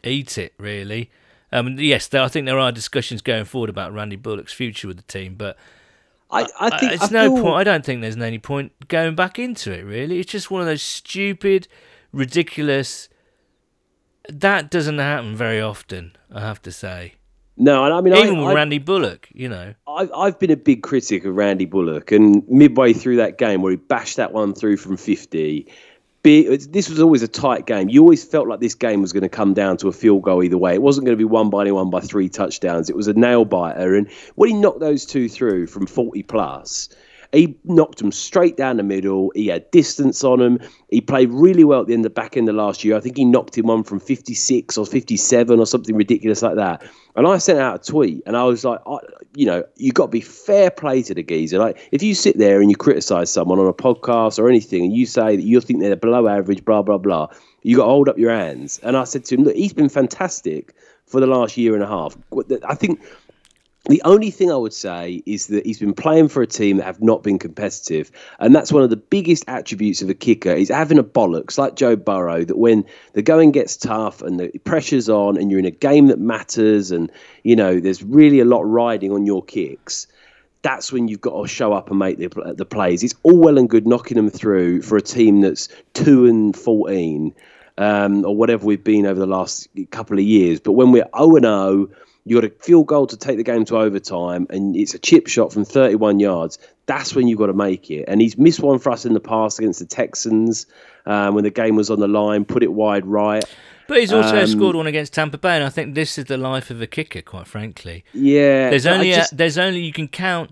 eat 0.03 0.37
it, 0.37 0.53
really. 0.57 1.09
Um, 1.51 1.79
yes, 1.79 2.13
I 2.13 2.27
think 2.27 2.45
there 2.45 2.59
are 2.59 2.71
discussions 2.71 3.21
going 3.21 3.45
forward 3.45 3.69
about 3.69 3.93
Randy 3.93 4.15
Bullock's 4.15 4.53
future 4.53 4.87
with 4.87 4.97
the 4.97 5.03
team, 5.03 5.35
but 5.35 5.57
I, 6.31 6.41
I 6.59 6.67
uh, 6.67 6.79
think 6.79 6.91
it's 6.93 7.03
I 7.03 7.07
no 7.11 7.35
feel- 7.35 7.43
point. 7.43 7.55
I 7.55 7.63
don't 7.63 7.85
think 7.85 8.01
there's 8.01 8.17
any 8.17 8.39
point 8.39 8.87
going 8.87 9.15
back 9.15 9.39
into 9.39 9.71
it. 9.71 9.81
Really, 9.83 10.19
it's 10.19 10.31
just 10.31 10.51
one 10.51 10.61
of 10.61 10.67
those 10.67 10.81
stupid, 10.81 11.67
ridiculous. 12.11 13.09
That 14.27 14.69
doesn't 14.69 14.99
happen 14.99 15.35
very 15.35 15.59
often. 15.59 16.15
I 16.31 16.41
have 16.41 16.61
to 16.61 16.71
say, 16.71 17.15
No, 17.57 17.83
and 17.85 17.93
I 17.93 18.01
mean, 18.01 18.15
even 18.15 18.37
I, 18.37 18.39
with 18.41 18.49
I, 18.49 18.53
Randy 18.53 18.77
Bullock, 18.77 19.27
you 19.33 19.49
know. 19.49 19.73
I've, 19.87 20.11
I've 20.15 20.39
been 20.39 20.51
a 20.51 20.57
big 20.57 20.83
critic 20.83 21.25
of 21.25 21.35
Randy 21.35 21.65
Bullock, 21.65 22.11
and 22.11 22.47
midway 22.47 22.93
through 22.93 23.15
that 23.17 23.39
game 23.39 23.63
where 23.63 23.71
he 23.71 23.77
bashed 23.77 24.17
that 24.17 24.31
one 24.31 24.53
through 24.53 24.77
from 24.77 24.97
50, 24.97 25.67
this 26.37 26.89
was 26.89 26.99
always 26.99 27.23
a 27.23 27.27
tight 27.27 27.65
game. 27.65 27.89
You 27.89 28.01
always 28.01 28.23
felt 28.23 28.47
like 28.47 28.59
this 28.59 28.75
game 28.75 29.01
was 29.01 29.13
going 29.13 29.23
to 29.23 29.29
come 29.29 29.53
down 29.53 29.77
to 29.77 29.87
a 29.87 29.91
field 29.91 30.21
goal 30.21 30.43
either 30.43 30.57
way. 30.57 30.73
It 30.73 30.81
wasn't 30.81 31.05
going 31.05 31.17
to 31.17 31.21
be 31.21 31.25
won 31.25 31.49
by 31.49 31.61
anyone 31.61 31.89
by 31.89 32.01
three 32.01 32.29
touchdowns. 32.29 32.89
It 32.89 32.95
was 32.95 33.07
a 33.07 33.13
nail 33.13 33.45
biter. 33.45 33.95
And 33.95 34.09
when 34.35 34.49
he 34.49 34.55
knocked 34.55 34.79
those 34.79 35.05
two 35.05 35.29
through 35.29 35.67
from 35.67 35.87
40 35.87 36.23
plus, 36.23 36.89
he 37.31 37.55
knocked 37.63 37.99
them 37.99 38.11
straight 38.11 38.57
down 38.57 38.77
the 38.77 38.83
middle. 38.83 39.31
He 39.35 39.47
had 39.47 39.69
distance 39.71 40.23
on 40.23 40.41
him. 40.41 40.59
He 40.89 40.99
played 40.99 41.29
really 41.29 41.63
well 41.63 41.81
at 41.81 41.87
the 41.87 41.93
end 41.93 42.05
of 42.05 42.11
the 42.11 42.21
back 42.21 42.35
end 42.35 42.49
of 42.49 42.55
last 42.55 42.83
year. 42.83 42.97
I 42.97 42.99
think 42.99 43.17
he 43.17 43.25
knocked 43.25 43.57
him 43.57 43.67
one 43.67 43.83
from 43.83 43.99
56 43.99 44.77
or 44.77 44.85
57 44.85 45.59
or 45.59 45.65
something 45.65 45.95
ridiculous 45.95 46.41
like 46.41 46.55
that. 46.55 46.83
And 47.15 47.27
I 47.27 47.37
sent 47.37 47.59
out 47.59 47.87
a 47.87 47.91
tweet 47.91 48.23
and 48.25 48.35
I 48.35 48.43
was 48.43 48.65
like, 48.65 48.79
I, 48.87 48.97
you 49.35 49.45
know, 49.45 49.63
you 49.75 49.91
got 49.91 50.05
to 50.05 50.11
be 50.11 50.21
fair 50.21 50.71
play 50.71 51.03
to 51.03 51.13
the 51.13 51.21
geezer. 51.21 51.59
Like, 51.59 51.87
if 51.91 52.01
you 52.01 52.15
sit 52.15 52.37
there 52.37 52.61
and 52.61 52.71
you 52.71 52.75
criticize 52.75 53.31
someone 53.31 53.59
on 53.59 53.67
a 53.67 53.73
podcast 53.73 54.39
or 54.39 54.49
anything 54.49 54.85
and 54.85 54.95
you 54.95 55.05
say 55.05 55.35
that 55.35 55.43
you 55.43 55.61
think 55.61 55.81
they're 55.81 55.95
below 55.95 56.27
average, 56.27 56.65
blah, 56.65 56.81
blah, 56.81 56.97
blah, 56.97 57.27
you 57.61 57.75
got 57.75 57.83
to 57.83 57.89
hold 57.89 58.09
up 58.09 58.17
your 58.17 58.31
hands. 58.31 58.79
And 58.81 58.97
I 58.97 59.03
said 59.03 59.25
to 59.25 59.35
him, 59.35 59.43
look, 59.43 59.55
he's 59.55 59.73
been 59.73 59.89
fantastic 59.89 60.73
for 61.05 61.19
the 61.19 61.27
last 61.27 61.57
year 61.57 61.75
and 61.75 61.83
a 61.83 61.87
half. 61.87 62.17
I 62.67 62.75
think 62.75 63.01
the 63.89 64.03
only 64.05 64.29
thing 64.29 64.51
I 64.51 64.55
would 64.55 64.73
say 64.73 65.23
is 65.25 65.47
that 65.47 65.65
he's 65.65 65.79
been 65.79 65.95
playing 65.95 66.27
for 66.27 66.43
a 66.43 66.47
team 66.47 66.77
that 66.77 66.83
have 66.83 67.01
not 67.01 67.23
been 67.23 67.39
competitive, 67.39 68.11
and 68.37 68.55
that's 68.55 68.71
one 68.71 68.83
of 68.83 68.91
the 68.91 68.95
biggest 68.95 69.43
attributes 69.47 70.03
of 70.03 70.09
a 70.09 70.13
kicker 70.13 70.51
is 70.51 70.69
having 70.69 70.99
a 70.99 71.03
bollocks 71.03 71.57
like 71.57 71.75
Joe 71.75 71.95
Burrow. 71.95 72.43
That 72.45 72.59
when 72.59 72.85
the 73.13 73.23
going 73.23 73.51
gets 73.51 73.75
tough 73.75 74.21
and 74.21 74.39
the 74.39 74.49
pressure's 74.59 75.09
on, 75.09 75.37
and 75.37 75.49
you're 75.49 75.59
in 75.59 75.65
a 75.65 75.71
game 75.71 76.05
that 76.07 76.19
matters, 76.19 76.91
and 76.91 77.11
you 77.43 77.55
know 77.55 77.79
there's 77.79 78.03
really 78.03 78.39
a 78.39 78.45
lot 78.45 78.61
riding 78.61 79.11
on 79.11 79.25
your 79.25 79.43
kicks. 79.43 80.05
That's 80.61 80.91
when 80.93 81.07
you've 81.07 81.21
got 81.21 81.41
to 81.41 81.47
show 81.47 81.73
up 81.73 81.89
and 81.89 81.97
make 81.97 82.19
the, 82.19 82.53
the 82.55 82.65
plays. 82.65 83.03
It's 83.03 83.15
all 83.23 83.37
well 83.37 83.57
and 83.57 83.67
good 83.67 83.87
knocking 83.87 84.17
them 84.17 84.29
through 84.29 84.83
for 84.83 84.97
a 84.97 85.01
team 85.01 85.41
that's 85.41 85.67
two 85.95 86.27
and 86.27 86.55
fourteen, 86.55 87.33
um, 87.79 88.23
or 88.23 88.35
whatever 88.35 88.67
we've 88.67 88.83
been 88.83 89.07
over 89.07 89.19
the 89.19 89.25
last 89.25 89.67
couple 89.89 90.19
of 90.19 90.23
years. 90.23 90.59
But 90.59 90.73
when 90.73 90.91
we're 90.91 91.07
zero 91.17 91.35
and 91.37 91.45
zero 91.45 91.89
you 92.29 92.39
got 92.39 92.49
a 92.49 92.53
field 92.63 92.87
goal 92.87 93.07
to 93.07 93.17
take 93.17 93.37
the 93.37 93.43
game 93.43 93.65
to 93.65 93.77
overtime, 93.77 94.45
and 94.49 94.75
it's 94.75 94.93
a 94.93 94.99
chip 94.99 95.27
shot 95.27 95.51
from 95.51 95.65
31 95.65 96.19
yards. 96.19 96.59
That's 96.85 97.15
when 97.15 97.27
you've 97.27 97.39
got 97.39 97.47
to 97.47 97.53
make 97.53 97.89
it. 97.89 98.05
And 98.07 98.21
he's 98.21 98.37
missed 98.37 98.59
one 98.59 98.79
for 98.79 98.91
us 98.91 99.05
in 99.05 99.13
the 99.13 99.19
past 99.19 99.59
against 99.59 99.79
the 99.79 99.85
Texans 99.85 100.65
um, 101.05 101.33
when 101.35 101.43
the 101.43 101.49
game 101.49 101.75
was 101.75 101.89
on 101.89 101.99
the 101.99 102.07
line, 102.07 102.45
put 102.45 102.61
it 102.63 102.71
wide 102.73 103.05
right. 103.05 103.43
But 103.87 103.99
he's 103.99 104.13
also 104.13 104.41
Um, 104.41 104.47
scored 104.47 104.75
one 104.75 104.85
against 104.85 105.13
Tampa 105.13 105.39
Bay, 105.39 105.55
and 105.55 105.63
I 105.63 105.69
think 105.69 105.95
this 105.95 106.17
is 106.19 106.25
the 106.25 106.37
life 106.37 106.69
of 106.69 106.79
a 106.81 106.87
kicker. 106.87 107.21
Quite 107.23 107.47
frankly, 107.47 108.03
Yeah, 108.13 108.69
there's 108.69 108.85
only 108.85 109.11
just- 109.11 109.33
a, 109.33 109.35
there's 109.35 109.57
only 109.57 109.81
you 109.81 109.91
can 109.93 110.07
count 110.07 110.51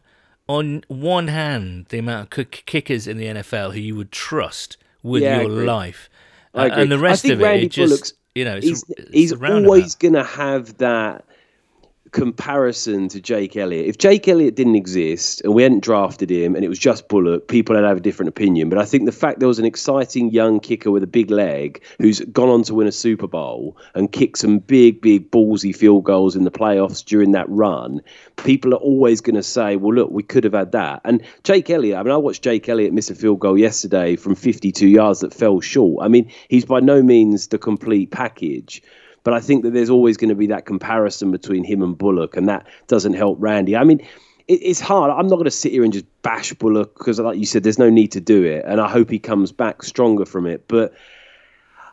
on 0.49 0.83
one 0.87 1.27
hand 1.27 1.85
the 1.89 1.99
amount 1.99 2.35
of 2.37 2.49
kickers 2.51 3.07
in 3.07 3.17
the 3.17 3.25
NFL 3.27 3.73
who 3.73 3.79
you 3.79 3.95
would 3.95 4.11
trust 4.11 4.77
with 5.03 5.21
Yeah, 5.21 5.41
your 5.41 5.49
life, 5.65 6.09
Uh, 6.55 6.69
and 6.71 6.91
the 6.91 6.97
rest 6.97 7.25
of 7.25 7.39
it, 7.41 7.63
it 7.63 7.69
just 7.71 8.15
you 8.33 8.45
know, 8.45 8.59
he's 8.59 8.83
it's 8.89 9.11
he's 9.11 9.33
always 9.33 9.93
going 9.95 10.13
to 10.13 10.23
have 10.23 10.77
that 10.77 11.25
comparison 12.11 13.07
to 13.09 13.21
Jake 13.21 13.55
Elliott. 13.55 13.87
If 13.87 13.97
Jake 13.97 14.27
Elliott 14.27 14.55
didn't 14.55 14.75
exist 14.75 15.41
and 15.41 15.53
we 15.53 15.63
hadn't 15.63 15.83
drafted 15.83 16.29
him 16.29 16.55
and 16.55 16.63
it 16.63 16.69
was 16.69 16.79
just 16.79 17.07
Bullock, 17.07 17.47
people 17.47 17.75
would 17.75 17.83
have 17.83 17.97
a 17.97 18.01
different 18.01 18.29
opinion. 18.29 18.69
But 18.69 18.79
I 18.79 18.85
think 18.85 19.05
the 19.05 19.11
fact 19.11 19.39
there 19.39 19.47
was 19.47 19.59
an 19.59 19.65
exciting 19.65 20.31
young 20.31 20.59
kicker 20.59 20.91
with 20.91 21.03
a 21.03 21.07
big 21.07 21.31
leg 21.31 21.81
who's 21.99 22.19
gone 22.19 22.49
on 22.49 22.63
to 22.63 22.75
win 22.75 22.87
a 22.87 22.91
Super 22.91 23.27
Bowl 23.27 23.77
and 23.95 24.11
kick 24.11 24.37
some 24.37 24.59
big, 24.59 25.01
big 25.01 25.31
ballsy 25.31 25.75
field 25.75 26.03
goals 26.03 26.35
in 26.35 26.43
the 26.43 26.51
playoffs 26.51 27.03
during 27.03 27.31
that 27.31 27.49
run, 27.49 28.01
people 28.37 28.73
are 28.73 28.77
always 28.77 29.21
going 29.21 29.35
to 29.35 29.43
say, 29.43 29.75
well, 29.75 29.93
look, 29.93 30.11
we 30.11 30.23
could 30.23 30.43
have 30.43 30.53
had 30.53 30.71
that. 30.71 31.01
And 31.03 31.23
Jake 31.43 31.69
Elliott, 31.69 31.97
I 31.97 32.03
mean, 32.03 32.13
I 32.13 32.17
watched 32.17 32.43
Jake 32.43 32.67
Elliott 32.69 32.93
miss 32.93 33.09
a 33.09 33.15
field 33.15 33.39
goal 33.39 33.57
yesterday 33.57 34.15
from 34.15 34.35
52 34.35 34.87
yards 34.87 35.21
that 35.21 35.33
fell 35.33 35.59
short. 35.61 36.03
I 36.03 36.07
mean, 36.07 36.31
he's 36.47 36.65
by 36.65 36.79
no 36.79 37.01
means 37.01 37.47
the 37.47 37.57
complete 37.57 38.11
package. 38.11 38.81
But 39.27 39.33
I 39.33 39.41
think 39.41 39.63
that 39.63 39.73
there's 39.73 39.89
always 39.89 40.15
going 40.15 40.29
to 40.29 40.35
be 40.35 40.47
that 40.47 40.65
comparison 40.65 41.31
between 41.31 41.65
him 41.65 41.83
and 41.83 41.97
Bullock, 41.97 42.37
and 42.37 42.47
that 42.47 42.65
doesn't 42.87 43.11
help 43.11 43.35
Randy. 43.41 43.75
I 43.75 43.83
mean, 43.83 43.99
it, 44.47 44.61
it's 44.63 44.79
hard. 44.79 45.11
I'm 45.11 45.27
not 45.27 45.35
going 45.35 45.43
to 45.43 45.51
sit 45.51 45.73
here 45.73 45.83
and 45.83 45.91
just 45.91 46.05
bash 46.21 46.53
Bullock 46.53 46.97
because, 46.97 47.19
like 47.19 47.37
you 47.37 47.45
said, 47.45 47.63
there's 47.63 47.77
no 47.77 47.89
need 47.89 48.13
to 48.13 48.21
do 48.21 48.45
it, 48.45 48.63
and 48.65 48.79
I 48.79 48.87
hope 48.87 49.09
he 49.09 49.19
comes 49.19 49.51
back 49.51 49.83
stronger 49.83 50.23
from 50.23 50.47
it. 50.47 50.69
But 50.69 50.93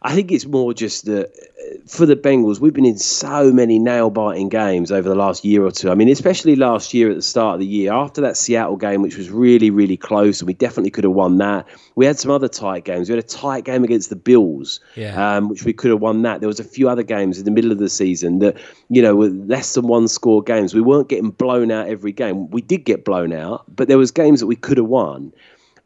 I 0.06 0.14
think 0.14 0.30
it's 0.30 0.44
more 0.44 0.74
just 0.74 1.06
that 1.06 1.28
uh, 1.28 1.78
for 1.88 2.04
the 2.04 2.14
Bengals, 2.14 2.60
we've 2.60 2.74
been 2.74 2.84
in 2.84 2.98
so 2.98 3.50
many 3.50 3.78
nail 3.78 4.10
biting 4.10 4.50
games 4.50 4.92
over 4.92 5.08
the 5.08 5.14
last 5.14 5.46
year 5.46 5.64
or 5.64 5.70
two. 5.70 5.90
I 5.90 5.94
mean, 5.94 6.10
especially 6.10 6.56
last 6.56 6.92
year 6.92 7.08
at 7.08 7.16
the 7.16 7.22
start 7.22 7.54
of 7.54 7.60
the 7.60 7.66
year, 7.66 7.90
after 7.90 8.20
that 8.20 8.36
Seattle 8.36 8.76
game, 8.76 9.00
which 9.00 9.16
was 9.16 9.30
really, 9.30 9.70
really 9.70 9.96
close, 9.96 10.40
and 10.42 10.46
we 10.46 10.52
definitely 10.52 10.90
could 10.90 11.04
have 11.04 11.14
won 11.14 11.38
that. 11.38 11.66
We 11.94 12.04
had 12.04 12.18
some 12.18 12.30
other 12.30 12.48
tight 12.48 12.84
games. 12.84 13.08
We 13.08 13.16
had 13.16 13.24
a 13.24 13.26
tight 13.26 13.64
game 13.64 13.82
against 13.82 14.10
the 14.10 14.16
Bills, 14.16 14.78
Yeah. 14.94 15.36
um, 15.36 15.48
which 15.48 15.64
we 15.64 15.72
could 15.72 15.90
have 15.90 16.02
won 16.02 16.20
that. 16.22 16.40
There 16.40 16.48
was 16.48 16.60
a 16.60 16.64
few 16.64 16.86
other 16.90 17.02
games 17.02 17.38
in 17.38 17.46
the 17.46 17.50
middle 17.50 17.72
of 17.72 17.78
the 17.78 17.88
season 17.88 18.40
that, 18.40 18.58
you 18.90 19.00
know, 19.00 19.14
were 19.16 19.30
less 19.30 19.72
than 19.72 19.86
one 19.86 20.06
score 20.08 20.42
games. 20.42 20.74
We 20.74 20.82
weren't 20.82 21.08
getting 21.08 21.30
blown 21.30 21.70
out 21.70 21.88
every 21.88 22.12
game. 22.12 22.50
We 22.50 22.60
did 22.60 22.84
get 22.84 23.06
blown 23.06 23.32
out, 23.32 23.64
but 23.74 23.88
there 23.88 23.96
was 23.96 24.10
games 24.10 24.40
that 24.40 24.48
we 24.48 24.56
could 24.56 24.76
have 24.76 24.86
won. 24.86 25.32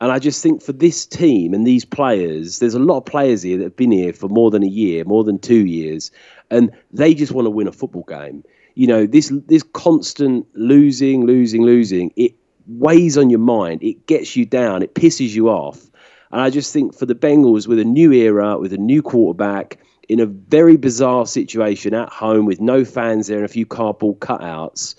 And 0.00 0.12
I 0.12 0.18
just 0.18 0.42
think 0.42 0.62
for 0.62 0.72
this 0.72 1.04
team 1.06 1.52
and 1.52 1.66
these 1.66 1.84
players, 1.84 2.60
there's 2.60 2.74
a 2.74 2.78
lot 2.78 2.98
of 2.98 3.04
players 3.06 3.42
here 3.42 3.58
that 3.58 3.64
have 3.64 3.76
been 3.76 3.90
here 3.90 4.12
for 4.12 4.28
more 4.28 4.50
than 4.50 4.62
a 4.62 4.68
year, 4.68 5.04
more 5.04 5.24
than 5.24 5.38
two 5.38 5.66
years, 5.66 6.10
and 6.50 6.70
they 6.92 7.14
just 7.14 7.32
want 7.32 7.46
to 7.46 7.50
win 7.50 7.66
a 7.66 7.72
football 7.72 8.04
game. 8.04 8.44
You 8.74 8.86
know, 8.86 9.06
this 9.06 9.32
this 9.46 9.64
constant 9.64 10.46
losing, 10.54 11.26
losing, 11.26 11.62
losing, 11.62 12.12
it 12.14 12.34
weighs 12.68 13.18
on 13.18 13.28
your 13.28 13.40
mind. 13.40 13.82
It 13.82 14.06
gets 14.06 14.36
you 14.36 14.46
down. 14.46 14.82
It 14.82 14.94
pisses 14.94 15.30
you 15.30 15.48
off. 15.48 15.90
And 16.30 16.40
I 16.40 16.50
just 16.50 16.72
think 16.72 16.94
for 16.94 17.06
the 17.06 17.14
Bengals, 17.14 17.66
with 17.66 17.80
a 17.80 17.84
new 17.84 18.12
era, 18.12 18.58
with 18.58 18.72
a 18.72 18.78
new 18.78 19.02
quarterback, 19.02 19.78
in 20.08 20.20
a 20.20 20.26
very 20.26 20.76
bizarre 20.76 21.26
situation 21.26 21.94
at 21.94 22.08
home 22.08 22.46
with 22.46 22.60
no 22.60 22.84
fans 22.84 23.26
there 23.26 23.38
and 23.38 23.44
a 23.44 23.48
few 23.48 23.66
cardboard 23.66 24.20
cutouts, 24.20 24.94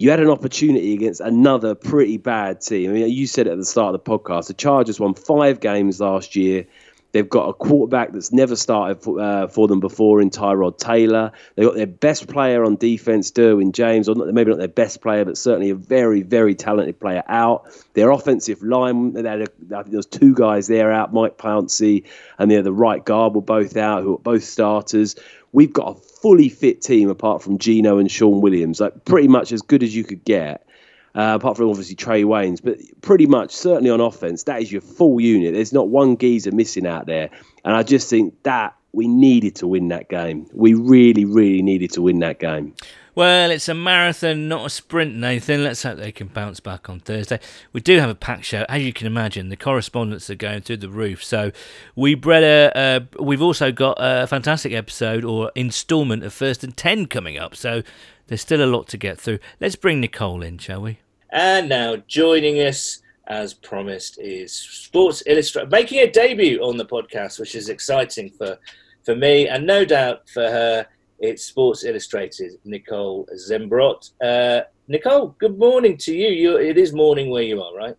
you 0.00 0.08
had 0.08 0.18
an 0.18 0.30
opportunity 0.30 0.94
against 0.94 1.20
another 1.20 1.74
pretty 1.74 2.16
bad 2.16 2.62
team. 2.62 2.88
I 2.88 2.94
mean, 2.94 3.10
you 3.10 3.26
said 3.26 3.46
it 3.46 3.50
at 3.50 3.58
the 3.58 3.66
start 3.66 3.94
of 3.94 4.02
the 4.02 4.10
podcast. 4.10 4.46
The 4.46 4.54
Chargers 4.54 4.98
won 4.98 5.12
five 5.12 5.60
games 5.60 6.00
last 6.00 6.34
year. 6.36 6.64
They've 7.12 7.28
got 7.28 7.50
a 7.50 7.52
quarterback 7.52 8.12
that's 8.12 8.32
never 8.32 8.56
started 8.56 9.02
for, 9.02 9.20
uh, 9.20 9.48
for 9.48 9.68
them 9.68 9.78
before 9.78 10.22
in 10.22 10.30
Tyrod 10.30 10.78
Taylor. 10.78 11.32
They've 11.54 11.66
got 11.66 11.74
their 11.74 11.86
best 11.86 12.28
player 12.28 12.64
on 12.64 12.76
defense, 12.76 13.30
Derwin 13.30 13.72
James, 13.72 14.08
or 14.08 14.14
not, 14.14 14.28
maybe 14.28 14.48
not 14.48 14.58
their 14.58 14.68
best 14.68 15.02
player, 15.02 15.26
but 15.26 15.36
certainly 15.36 15.68
a 15.68 15.74
very, 15.74 16.22
very 16.22 16.54
talented 16.54 16.98
player 16.98 17.22
out. 17.28 17.66
Their 17.92 18.10
offensive 18.10 18.62
line, 18.62 19.12
they 19.12 19.28
had 19.28 19.42
a, 19.42 19.48
I 19.76 19.82
think 19.82 19.90
there 19.90 19.98
was 19.98 20.06
two 20.06 20.34
guys 20.34 20.66
there 20.66 20.90
out, 20.90 21.12
Mike 21.12 21.36
Pouncey 21.36 22.04
and 22.38 22.50
the 22.50 22.56
other 22.56 22.72
right 22.72 23.04
guard 23.04 23.34
were 23.34 23.42
both 23.42 23.76
out, 23.76 24.02
who 24.02 24.14
are 24.14 24.18
both 24.18 24.44
starters. 24.44 25.14
We've 25.52 25.74
got 25.74 25.98
a 25.98 26.00
fully 26.22 26.48
fit 26.48 26.82
team 26.82 27.10
apart 27.10 27.42
from 27.42 27.58
Geno 27.58 27.98
and 27.98 28.10
Shawn 28.10 28.40
Williams, 28.40 28.80
like 28.80 29.04
pretty 29.04 29.28
much 29.28 29.52
as 29.52 29.62
good 29.62 29.82
as 29.82 29.94
you 29.94 30.04
could 30.04 30.24
get. 30.24 30.66
uh, 31.14 31.34
apart 31.34 31.56
from 31.56 31.68
obviously 31.68 31.96
Trae 31.96 32.24
Waynes. 32.24 32.60
But 32.62 32.78
pretty 33.02 33.26
much, 33.26 33.50
certainly 33.50 33.90
on 33.90 34.00
offense, 34.00 34.44
that 34.44 34.62
is 34.62 34.70
your 34.70 34.80
full 34.80 35.20
unit. 35.20 35.54
There's 35.54 35.72
not 35.72 35.88
one 35.88 36.16
geezer 36.16 36.52
missing 36.52 36.86
out 36.86 37.06
there. 37.06 37.30
And 37.64 37.74
I 37.74 37.82
just 37.82 38.08
think 38.08 38.34
that 38.44 38.76
we 38.92 39.08
needed 39.08 39.56
to 39.56 39.66
win 39.66 39.88
that 39.88 40.08
game. 40.08 40.46
We 40.52 40.74
really, 40.74 41.24
really 41.24 41.62
needed 41.62 41.92
to 41.92 42.02
win 42.02 42.20
that 42.20 42.38
game. 42.38 42.74
Well, 43.20 43.50
it's 43.50 43.68
a 43.68 43.74
marathon, 43.74 44.48
not 44.48 44.64
a 44.64 44.70
sprint, 44.70 45.14
Nathan. 45.14 45.62
Let's 45.62 45.82
hope 45.82 45.98
they 45.98 46.10
can 46.10 46.28
bounce 46.28 46.58
back 46.58 46.88
on 46.88 47.00
Thursday. 47.00 47.38
We 47.70 47.82
do 47.82 47.98
have 47.98 48.08
a 48.08 48.14
packed 48.14 48.46
show, 48.46 48.64
as 48.66 48.82
you 48.82 48.94
can 48.94 49.06
imagine. 49.06 49.50
The 49.50 49.58
correspondents 49.58 50.30
are 50.30 50.34
going 50.34 50.62
through 50.62 50.78
the 50.78 50.88
roof. 50.88 51.22
So 51.22 51.52
we 51.94 52.14
bred 52.14 52.42
a. 52.42 52.72
Uh, 52.74 53.22
we've 53.22 53.42
also 53.42 53.72
got 53.72 53.98
a 54.00 54.26
fantastic 54.26 54.72
episode 54.72 55.22
or 55.22 55.52
instalment 55.54 56.24
of 56.24 56.32
First 56.32 56.64
and 56.64 56.74
Ten 56.74 57.04
coming 57.04 57.36
up. 57.36 57.54
So 57.54 57.82
there's 58.28 58.40
still 58.40 58.64
a 58.64 58.64
lot 58.64 58.88
to 58.88 58.96
get 58.96 59.20
through. 59.20 59.40
Let's 59.60 59.76
bring 59.76 60.00
Nicole 60.00 60.42
in, 60.42 60.56
shall 60.56 60.80
we? 60.80 61.00
And 61.28 61.68
now 61.68 61.96
joining 62.08 62.56
us, 62.56 63.02
as 63.26 63.52
promised, 63.52 64.18
is 64.18 64.50
Sports 64.50 65.22
Illustrated, 65.26 65.70
making 65.70 65.98
a 65.98 66.10
debut 66.10 66.58
on 66.62 66.78
the 66.78 66.86
podcast, 66.86 67.38
which 67.38 67.54
is 67.54 67.68
exciting 67.68 68.30
for 68.30 68.58
for 69.02 69.14
me 69.14 69.46
and 69.46 69.66
no 69.66 69.84
doubt 69.84 70.26
for 70.26 70.44
her. 70.44 70.86
It's 71.20 71.44
Sports 71.44 71.84
Illustrated, 71.84 72.52
Nicole 72.64 73.28
Zimbrot. 73.36 74.10
Uh, 74.22 74.62
Nicole, 74.88 75.36
good 75.38 75.58
morning 75.58 75.98
to 75.98 76.14
you. 76.14 76.28
you. 76.28 76.56
It 76.56 76.78
is 76.78 76.94
morning 76.94 77.28
where 77.28 77.42
you 77.42 77.62
are, 77.62 77.76
right? 77.76 77.94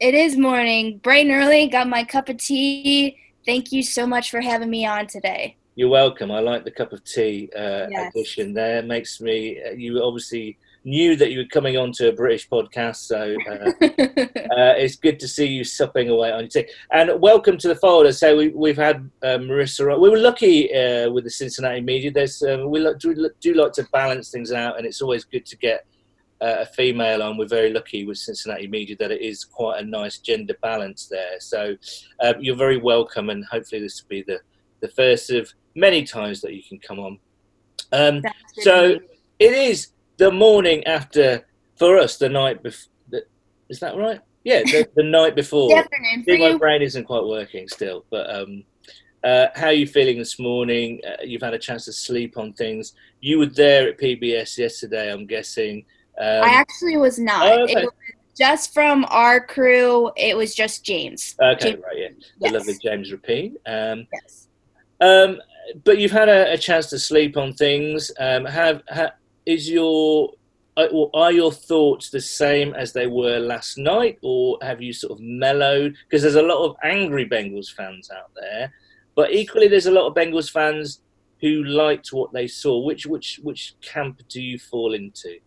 It 0.00 0.14
is 0.14 0.38
morning. 0.38 0.96
Bright 0.98 1.26
and 1.26 1.34
early, 1.34 1.68
got 1.68 1.86
my 1.86 2.02
cup 2.02 2.30
of 2.30 2.38
tea. 2.38 3.18
Thank 3.44 3.72
you 3.72 3.82
so 3.82 4.06
much 4.06 4.30
for 4.30 4.40
having 4.40 4.70
me 4.70 4.86
on 4.86 5.06
today. 5.06 5.56
You're 5.74 5.90
welcome. 5.90 6.30
I 6.30 6.40
like 6.40 6.64
the 6.64 6.70
cup 6.70 6.94
of 6.94 7.04
tea 7.04 7.50
uh, 7.54 7.88
yes. 7.90 8.10
addition 8.14 8.54
there. 8.54 8.78
It 8.78 8.86
makes 8.86 9.20
me, 9.20 9.62
uh, 9.62 9.72
you 9.72 10.02
obviously 10.02 10.56
knew 10.84 11.16
that 11.16 11.30
you 11.30 11.38
were 11.38 11.46
coming 11.46 11.76
on 11.76 11.92
to 11.92 12.08
a 12.08 12.12
British 12.12 12.48
podcast, 12.48 12.96
so 12.96 13.36
uh, 13.48 13.70
uh, 13.80 14.74
it's 14.76 14.96
good 14.96 15.20
to 15.20 15.28
see 15.28 15.46
you 15.46 15.64
supping 15.64 16.08
away 16.08 16.32
on 16.32 16.40
your 16.40 16.48
tea. 16.48 16.68
And 16.90 17.20
welcome 17.20 17.56
to 17.58 17.68
the 17.68 17.76
fold. 17.76 18.06
As 18.06 18.22
I 18.22 18.28
say, 18.28 18.48
we, 18.48 18.70
have 18.70 18.76
had 18.76 19.10
uh, 19.22 19.38
Marissa. 19.38 19.98
We 20.00 20.08
were 20.08 20.18
lucky 20.18 20.74
uh, 20.74 21.10
with 21.10 21.24
the 21.24 21.30
Cincinnati 21.30 21.80
media. 21.80 22.10
There's 22.10 22.42
um, 22.42 22.70
we 22.70 22.80
do, 22.98 23.30
do, 23.40 23.54
like 23.54 23.72
to 23.72 23.84
balance 23.92 24.30
things 24.30 24.52
out, 24.52 24.76
and 24.76 24.86
it's 24.86 25.00
always 25.00 25.24
good 25.24 25.46
to 25.46 25.56
get 25.56 25.86
uh, 26.40 26.56
a 26.60 26.66
female 26.66 27.22
on. 27.22 27.36
We're 27.36 27.46
very 27.46 27.72
lucky 27.72 28.04
with 28.04 28.18
Cincinnati 28.18 28.66
media 28.66 28.96
that 28.98 29.12
it 29.12 29.20
is 29.20 29.44
quite 29.44 29.80
a 29.80 29.84
nice 29.84 30.18
gender 30.18 30.56
balance 30.62 31.06
there. 31.06 31.38
So 31.38 31.76
um, 32.20 32.34
you're 32.40 32.56
very 32.56 32.78
welcome, 32.78 33.30
and 33.30 33.44
hopefully 33.44 33.80
this 33.80 34.02
will 34.02 34.08
be 34.08 34.22
the 34.22 34.40
the 34.80 34.88
first 34.88 35.30
of 35.30 35.52
many 35.76 36.02
times 36.02 36.40
that 36.40 36.54
you 36.54 36.62
can 36.68 36.78
come 36.78 36.98
on. 36.98 37.18
Um, 37.92 38.22
so 38.62 38.98
it 39.38 39.52
is 39.52 39.88
the 40.18 40.30
morning 40.30 40.84
after 40.84 41.46
for 41.76 41.98
us 41.98 42.16
the 42.16 42.28
night 42.28 42.62
before. 42.62 42.90
Is 43.68 43.80
that 43.80 43.96
right? 43.96 44.20
Yeah, 44.44 44.62
the, 44.64 44.88
the 44.96 45.02
night 45.02 45.34
before. 45.34 45.68
the 45.68 45.76
afternoon 45.76 46.24
my 46.26 46.50
you. 46.50 46.58
brain 46.58 46.82
isn't 46.82 47.04
quite 47.04 47.24
working 47.24 47.68
still, 47.68 48.04
but 48.10 48.32
um, 48.34 48.64
uh, 49.24 49.46
how 49.54 49.66
are 49.68 49.72
you 49.72 49.86
feeling 49.86 50.18
this 50.18 50.38
morning? 50.38 51.00
Uh, 51.06 51.22
you've 51.22 51.42
had 51.42 51.54
a 51.54 51.58
chance 51.58 51.84
to 51.84 51.92
sleep 51.92 52.36
on 52.36 52.52
things. 52.52 52.94
You 53.20 53.38
were 53.38 53.46
there 53.46 53.88
at 53.88 53.98
PBS 53.98 54.58
yesterday, 54.58 55.12
I'm 55.12 55.26
guessing. 55.26 55.84
Um, 56.18 56.42
I 56.42 56.48
actually 56.48 56.96
was 56.96 57.18
not. 57.18 57.46
Oh, 57.46 57.62
okay. 57.62 57.72
It 57.72 57.84
was 57.84 57.92
just 58.36 58.74
from 58.74 59.06
our 59.08 59.44
crew. 59.44 60.10
It 60.16 60.36
was 60.36 60.54
just 60.54 60.84
James. 60.84 61.34
Okay, 61.40 61.72
James. 61.72 61.82
right, 61.84 61.98
yeah, 61.98 62.08
the 62.08 62.24
yes. 62.40 62.52
lovely 62.52 62.74
James 62.82 63.10
Rapien. 63.12 63.54
Um, 63.66 64.06
yes. 64.12 64.48
Um, 65.00 65.40
but 65.84 65.98
you've 65.98 66.12
had 66.12 66.28
a, 66.28 66.52
a, 66.52 66.58
chance 66.58 66.86
to 66.86 66.98
sleep 66.98 67.36
on 67.36 67.54
things. 67.54 68.10
Um, 68.18 68.44
have, 68.44 68.82
have 68.88 69.12
is 69.46 69.68
your 69.68 70.32
uh, 70.76 70.88
are 71.12 71.32
your 71.32 71.52
thoughts 71.52 72.10
the 72.10 72.20
same 72.20 72.74
as 72.74 72.92
they 72.92 73.06
were 73.06 73.38
last 73.38 73.76
night, 73.76 74.18
or 74.22 74.58
have 74.62 74.80
you 74.80 74.92
sort 74.92 75.12
of 75.12 75.20
mellowed? 75.20 75.94
Because 76.04 76.22
there's 76.22 76.34
a 76.34 76.42
lot 76.42 76.64
of 76.64 76.76
angry 76.82 77.28
Bengals 77.28 77.70
fans 77.70 78.10
out 78.10 78.30
there, 78.40 78.72
but 79.14 79.32
equally 79.32 79.68
there's 79.68 79.86
a 79.86 79.90
lot 79.90 80.06
of 80.06 80.14
Bengals 80.14 80.50
fans 80.50 81.00
who 81.40 81.64
liked 81.64 82.12
what 82.12 82.32
they 82.32 82.46
saw. 82.46 82.78
Which 82.78 83.04
which 83.06 83.40
which 83.42 83.74
camp 83.82 84.22
do 84.28 84.40
you 84.40 84.58
fall 84.58 84.94
into? 84.94 85.38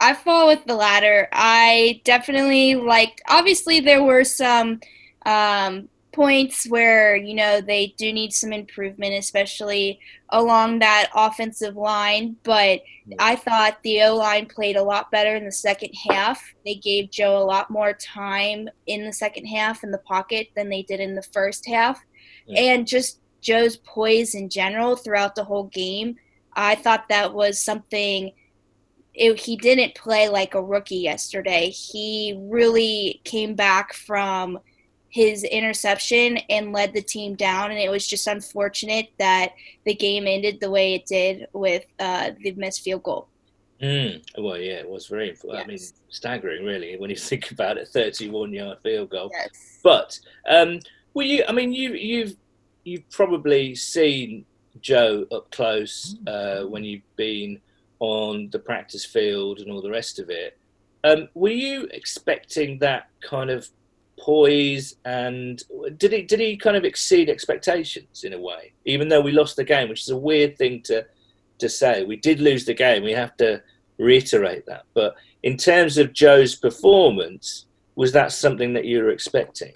I 0.00 0.14
fall 0.14 0.46
with 0.46 0.64
the 0.64 0.76
latter. 0.76 1.28
I 1.32 2.00
definitely 2.04 2.76
liked. 2.76 3.20
Obviously, 3.28 3.80
there 3.80 4.04
were 4.04 4.22
some 4.22 4.80
um, 5.26 5.88
points 6.18 6.68
where 6.68 7.14
you 7.14 7.32
know 7.32 7.60
they 7.60 7.94
do 7.96 8.12
need 8.12 8.32
some 8.32 8.52
improvement, 8.52 9.14
especially 9.14 10.00
along 10.30 10.80
that 10.80 11.08
offensive 11.14 11.76
line. 11.76 12.34
But 12.42 12.80
I 13.20 13.36
thought 13.36 13.78
the 13.84 14.02
O 14.02 14.16
line 14.16 14.46
played 14.46 14.74
a 14.74 14.82
lot 14.82 15.12
better 15.12 15.36
in 15.36 15.44
the 15.44 15.52
second 15.52 15.92
half. 16.10 16.42
They 16.64 16.74
gave 16.74 17.12
Joe 17.12 17.38
a 17.38 17.44
lot 17.44 17.70
more 17.70 17.92
time 17.92 18.68
in 18.88 19.04
the 19.04 19.12
second 19.12 19.46
half 19.46 19.84
in 19.84 19.92
the 19.92 19.98
pocket 19.98 20.48
than 20.56 20.68
they 20.68 20.82
did 20.82 20.98
in 20.98 21.14
the 21.14 21.22
first 21.22 21.64
half, 21.68 22.04
yeah. 22.46 22.62
and 22.62 22.86
just 22.86 23.20
Joe's 23.40 23.76
poise 23.76 24.34
in 24.34 24.48
general 24.48 24.96
throughout 24.96 25.36
the 25.36 25.44
whole 25.44 25.70
game. 25.72 26.16
I 26.52 26.74
thought 26.74 27.08
that 27.10 27.32
was 27.32 27.62
something. 27.62 28.32
It, 29.14 29.38
he 29.38 29.56
didn't 29.56 29.94
play 29.94 30.28
like 30.28 30.54
a 30.56 30.62
rookie 30.62 30.96
yesterday. 30.96 31.70
He 31.70 32.36
really 32.48 33.20
came 33.22 33.54
back 33.54 33.92
from 33.92 34.58
his 35.10 35.44
interception 35.44 36.38
and 36.50 36.72
led 36.72 36.92
the 36.92 37.02
team 37.02 37.34
down. 37.34 37.70
And 37.70 37.80
it 37.80 37.90
was 37.90 38.06
just 38.06 38.26
unfortunate 38.26 39.08
that 39.18 39.52
the 39.84 39.94
game 39.94 40.26
ended 40.26 40.60
the 40.60 40.70
way 40.70 40.94
it 40.94 41.06
did 41.06 41.46
with 41.52 41.84
uh, 41.98 42.32
the 42.42 42.52
missed 42.52 42.82
field 42.82 43.02
goal. 43.02 43.28
Mm. 43.80 44.22
Well, 44.38 44.58
yeah, 44.58 44.74
it 44.74 44.88
was 44.88 45.06
very, 45.06 45.28
yes. 45.28 45.44
I 45.46 45.64
mean, 45.64 45.78
staggering, 46.08 46.64
really, 46.64 46.96
when 46.98 47.10
you 47.10 47.16
think 47.30 47.50
about 47.50 47.78
it 47.78 47.88
31 47.88 48.52
yard 48.52 48.78
field 48.82 49.10
goal. 49.10 49.30
Yes. 49.32 49.80
But, 49.82 50.18
um, 50.48 50.80
were 51.14 51.22
you, 51.22 51.44
I 51.48 51.52
mean, 51.52 51.72
you, 51.72 51.94
you've, 51.94 52.36
you've 52.84 53.08
probably 53.10 53.74
seen 53.74 54.44
Joe 54.80 55.26
up 55.32 55.50
close 55.50 56.16
uh, 56.26 56.62
when 56.62 56.84
you've 56.84 57.16
been 57.16 57.60
on 58.00 58.48
the 58.50 58.58
practice 58.58 59.04
field 59.04 59.58
and 59.58 59.70
all 59.70 59.82
the 59.82 59.90
rest 59.90 60.18
of 60.18 60.30
it. 60.30 60.58
Um, 61.04 61.28
were 61.34 61.50
you 61.50 61.88
expecting 61.92 62.78
that 62.80 63.08
kind 63.20 63.50
of 63.50 63.68
poise 64.18 64.96
and 65.04 65.62
did 65.96 66.12
he 66.12 66.22
did 66.22 66.40
he 66.40 66.56
kind 66.56 66.76
of 66.76 66.84
exceed 66.84 67.28
expectations 67.28 68.24
in 68.24 68.32
a 68.32 68.40
way 68.40 68.72
even 68.84 69.08
though 69.08 69.20
we 69.20 69.32
lost 69.32 69.56
the 69.56 69.64
game 69.64 69.88
which 69.88 70.02
is 70.02 70.10
a 70.10 70.16
weird 70.16 70.56
thing 70.58 70.82
to 70.82 71.04
to 71.58 71.68
say. 71.68 72.04
We 72.04 72.16
did 72.16 72.40
lose 72.40 72.64
the 72.64 72.74
game 72.74 73.02
we 73.02 73.12
have 73.12 73.36
to 73.38 73.62
reiterate 73.98 74.66
that. 74.66 74.84
But 74.94 75.16
in 75.42 75.56
terms 75.56 75.98
of 75.98 76.12
Joe's 76.12 76.54
performance 76.54 77.66
was 77.96 78.12
that 78.12 78.30
something 78.30 78.74
that 78.74 78.84
you 78.84 79.02
were 79.02 79.10
expecting? 79.10 79.72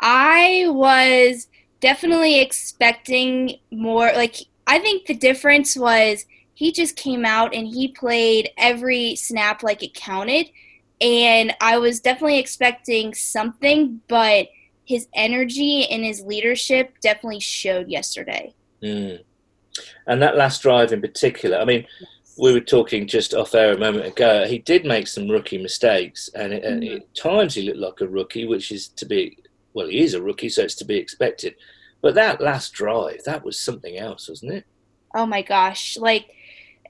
I 0.00 0.66
was 0.68 1.48
definitely 1.80 2.40
expecting 2.40 3.58
more 3.72 4.12
like 4.14 4.36
I 4.66 4.78
think 4.78 5.06
the 5.06 5.14
difference 5.14 5.76
was 5.76 6.24
he 6.54 6.72
just 6.72 6.96
came 6.96 7.24
out 7.24 7.54
and 7.54 7.66
he 7.66 7.88
played 7.88 8.50
every 8.56 9.16
snap 9.16 9.62
like 9.62 9.82
it 9.82 9.94
counted 9.94 10.48
and 11.00 11.54
I 11.60 11.78
was 11.78 12.00
definitely 12.00 12.38
expecting 12.38 13.14
something, 13.14 14.00
but 14.08 14.48
his 14.84 15.08
energy 15.14 15.86
and 15.90 16.04
his 16.04 16.20
leadership 16.22 16.94
definitely 17.00 17.40
showed 17.40 17.88
yesterday. 17.88 18.54
Mm. 18.82 19.22
And 20.06 20.22
that 20.22 20.36
last 20.36 20.62
drive 20.62 20.92
in 20.92 21.00
particular, 21.00 21.58
I 21.58 21.64
mean, 21.64 21.86
we 22.38 22.52
were 22.52 22.60
talking 22.60 23.06
just 23.06 23.34
off 23.34 23.54
air 23.54 23.72
a 23.72 23.78
moment 23.78 24.06
ago. 24.06 24.46
He 24.46 24.58
did 24.58 24.84
make 24.84 25.06
some 25.06 25.28
rookie 25.28 25.58
mistakes, 25.58 26.30
and, 26.34 26.52
it, 26.52 26.62
mm-hmm. 26.62 26.72
and 26.72 26.84
at 26.84 27.14
times 27.14 27.54
he 27.54 27.62
looked 27.62 27.78
like 27.78 28.00
a 28.00 28.10
rookie, 28.10 28.46
which 28.46 28.70
is 28.70 28.88
to 28.88 29.06
be 29.06 29.38
well, 29.76 29.88
he 29.88 30.00
is 30.00 30.14
a 30.14 30.22
rookie, 30.22 30.48
so 30.48 30.62
it's 30.62 30.74
to 30.76 30.86
be 30.86 30.96
expected. 30.96 31.54
But 32.00 32.14
that 32.14 32.40
last 32.40 32.72
drive, 32.72 33.22
that 33.26 33.44
was 33.44 33.58
something 33.58 33.98
else, 33.98 34.26
wasn't 34.26 34.52
it? 34.52 34.64
Oh 35.14 35.26
my 35.26 35.42
gosh! 35.42 35.98
Like 35.98 36.30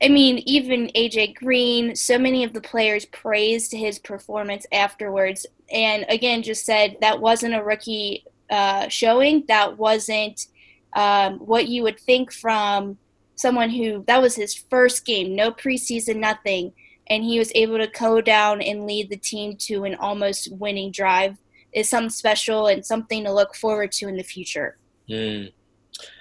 I 0.03 0.09
mean, 0.09 0.43
even 0.47 0.89
AJ 0.95 1.37
Green, 1.37 1.95
so 1.97 2.19
many 2.19 2.45
of 2.45 2.53
the 2.53 2.61
players 2.61 3.07
praised 3.07 3.73
his 3.73 3.99
performance 3.99 4.67
afterwards. 4.73 5.47
And 5.71 6.05
again, 6.09 6.43
just 6.43 6.67
said 6.67 6.97
that 7.01 7.21
wasn't 7.21 7.55
a 7.55 7.63
rookie 7.63 8.25
uh, 8.51 8.89
showing. 8.89 9.45
That 9.49 9.79
wasn't 9.79 10.47
um, 10.95 11.39
what 11.39 11.69
you 11.69 11.83
would 11.83 11.99
think 11.99 12.33
from 12.33 12.99
someone 13.37 13.71
who 13.71 14.05
that 14.07 14.21
was 14.21 14.35
his 14.35 14.55
first 14.55 15.05
game, 15.05 15.35
no 15.35 15.51
preseason, 15.51 16.17
nothing. 16.17 16.73
And 17.09 17.23
he 17.23 17.39
was 17.39 17.53
able 17.55 17.79
to 17.79 17.87
go 17.87 18.21
down 18.21 18.61
and 18.61 18.87
lead 18.87 19.11
the 19.11 19.17
team 19.17 19.57
to 19.59 19.85
an 19.85 19.95
almost 19.95 20.53
winning 20.53 20.91
drive 20.91 21.37
is 21.73 21.89
something 21.89 22.11
special 22.11 22.67
and 22.67 22.85
something 22.85 23.23
to 23.25 23.33
look 23.33 23.55
forward 23.55 23.93
to 23.93 24.09
in 24.09 24.17
the 24.17 24.25
future. 24.25 24.77
Mm. 25.09 25.53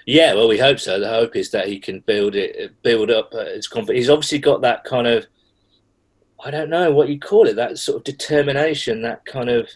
Yeah, 0.05 0.33
well, 0.33 0.47
we 0.47 0.59
hope 0.59 0.79
so. 0.79 0.99
The 0.99 1.09
hope 1.09 1.35
is 1.35 1.51
that 1.51 1.67
he 1.67 1.79
can 1.79 2.01
build 2.01 2.35
it, 2.35 2.81
build 2.83 3.09
up 3.09 3.33
his 3.33 3.67
confidence. 3.67 3.97
He's 4.03 4.09
obviously 4.09 4.39
got 4.39 4.61
that 4.61 4.83
kind 4.83 5.07
of, 5.07 5.25
I 6.43 6.51
don't 6.51 6.69
know 6.69 6.91
what 6.91 7.09
you 7.09 7.19
call 7.19 7.47
it, 7.47 7.55
that 7.55 7.77
sort 7.77 7.97
of 7.97 8.03
determination, 8.03 9.01
that 9.01 9.25
kind 9.25 9.49
of, 9.49 9.69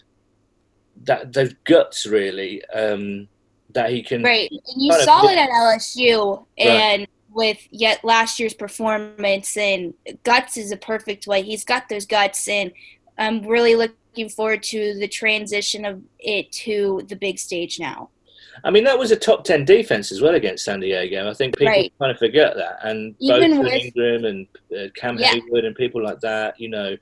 that 1.04 1.32
those 1.32 1.54
guts 1.64 2.06
really, 2.06 2.64
um, 2.66 3.28
that 3.72 3.90
he 3.90 4.02
can. 4.02 4.22
Right, 4.22 4.50
and 4.50 4.82
you 4.82 4.92
saw 5.02 5.24
of, 5.24 5.30
it 5.30 5.38
at 5.38 5.50
LSU, 5.50 6.44
and 6.58 7.00
right. 7.00 7.08
with 7.32 7.58
yet 7.70 8.04
last 8.04 8.38
year's 8.38 8.54
performance, 8.54 9.56
and 9.56 9.94
guts 10.24 10.56
is 10.56 10.72
a 10.72 10.76
perfect 10.76 11.26
way. 11.26 11.42
He's 11.42 11.64
got 11.64 11.88
those 11.88 12.06
guts, 12.06 12.48
and 12.48 12.72
I'm 13.18 13.42
really 13.42 13.74
looking 13.74 14.28
forward 14.28 14.62
to 14.64 14.94
the 14.94 15.08
transition 15.08 15.84
of 15.84 16.02
it 16.18 16.50
to 16.52 17.02
the 17.08 17.16
big 17.16 17.38
stage 17.38 17.78
now. 17.78 18.10
I 18.64 18.70
mean, 18.70 18.84
that 18.84 18.98
was 18.98 19.10
a 19.10 19.16
top 19.16 19.44
10 19.44 19.64
defense 19.64 20.10
as 20.12 20.20
well 20.20 20.34
against 20.34 20.64
San 20.64 20.80
Diego. 20.80 21.28
I 21.28 21.34
think 21.34 21.56
people 21.56 21.72
Right. 21.72 21.92
kind 21.98 22.10
of 22.10 22.18
forget 22.18 22.54
that. 22.56 22.78
And 22.82 23.14
Even 23.20 23.56
both 23.56 23.64
with- 23.64 23.72
Ingram 23.72 24.24
and 24.24 24.46
uh, 24.76 24.88
Cam 24.94 25.18
Yeah. 25.18 25.28
Hayward 25.34 25.64
and 25.64 25.74
people 25.76 26.02
like 26.02 26.20
that, 26.20 26.58
you 26.60 26.68
know. 26.68 26.96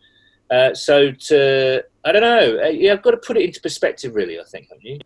Uh, 0.51 0.73
so 0.75 1.11
to, 1.13 1.83
I 2.05 2.13
don't 2.13 2.23
know, 2.23 2.61
uh, 2.65 2.69
yeah, 2.69 2.93
I've 2.93 3.03
got 3.03 3.11
to 3.11 3.17
put 3.19 3.37
it 3.37 3.43
into 3.45 3.61
perspective, 3.61 4.15
really, 4.15 4.39
I 4.41 4.45
think, 4.45 4.69
haven't 4.69 4.85
you? 4.85 4.99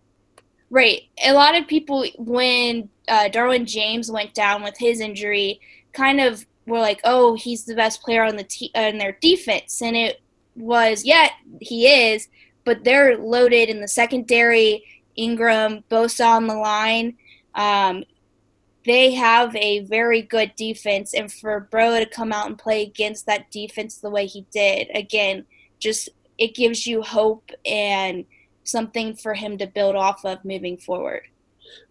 Right. 0.71 1.03
A 1.25 1.33
lot 1.33 1.57
of 1.57 1.67
people, 1.67 2.05
when 2.17 2.89
uh, 3.09 3.29
Derwin 3.31 3.67
James 3.67 4.11
went 4.11 4.35
down 4.35 4.63
with 4.63 4.75
his 4.79 5.01
injury, 5.01 5.61
kind 5.93 6.21
of 6.21 6.47
were 6.67 6.79
like, 6.79 7.01
"Oh, 7.05 7.35
he's 7.35 7.65
the 7.65 7.75
best 7.75 8.03
player 8.03 8.23
on 8.23 8.37
the 8.37 8.45
te- 8.45 8.71
on 8.75 8.97
their 8.99 9.19
defense," 9.21 9.83
and 9.83 9.97
it 9.97 10.21
was, 10.57 11.05
yeah, 11.05 11.29
he 11.61 11.89
is, 11.89 12.29
but 12.65 12.85
they're 12.85 13.19
loaded 13.19 13.69
in 13.69 13.81
the 13.81 13.89
secondary. 13.89 14.83
Ingram, 15.17 15.85
Bosa 15.91 16.27
on 16.27 16.47
the 16.47 16.55
line. 16.55 17.17
Um, 17.55 18.05
they 18.85 19.13
have 19.13 19.55
a 19.55 19.81
very 19.81 20.23
good 20.23 20.53
defense, 20.57 21.15
and 21.15 21.33
for 21.33 21.69
Burrow 21.71 21.99
to 21.99 22.07
come 22.07 22.33
out 22.33 22.47
and 22.47 22.59
play 22.59 22.83
against 22.83 23.27
that 23.27 23.51
defense 23.51 23.99
the 23.99 24.11
way 24.11 24.27
he 24.27 24.47
did, 24.53 24.89
again, 24.95 25.45
just 25.79 26.09
it 26.39 26.55
gives 26.55 26.87
you 26.87 27.03
hope 27.03 27.51
and 27.65 28.25
something 28.65 29.15
for 29.15 29.35
him 29.35 29.59
to 29.59 29.67
build 29.67 29.95
off 29.95 30.25
of 30.25 30.45
moving 30.45 30.77
forward. 30.77 31.23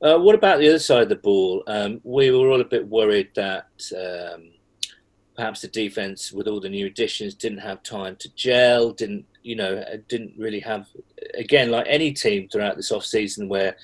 Uh, 0.01 0.17
what 0.17 0.35
about 0.35 0.59
the 0.59 0.67
other 0.67 0.79
side 0.79 1.03
of 1.03 1.09
the 1.09 1.15
ball? 1.15 1.63
Um, 1.67 2.01
we 2.03 2.31
were 2.31 2.49
all 2.49 2.61
a 2.61 2.65
bit 2.65 2.87
worried 2.87 3.29
that 3.35 3.67
um, 3.95 4.50
perhaps 5.41 5.61
the 5.61 5.67
defense, 5.69 6.31
with 6.31 6.47
all 6.47 6.59
the 6.59 6.69
new 6.69 6.85
additions, 6.85 7.33
didn't 7.33 7.57
have 7.57 7.81
time 7.81 8.15
to 8.17 8.29
gel. 8.35 8.91
Didn't 8.91 9.25
you 9.41 9.55
know? 9.55 9.73
uh, 9.77 9.97
Didn't 10.07 10.33
really 10.37 10.59
have 10.59 10.85
again 11.33 11.71
like 11.71 11.87
any 11.89 12.13
team 12.13 12.47
throughout 12.47 12.75
this 12.75 12.91
off 12.91 13.03
season 13.03 13.49
where 13.49 13.75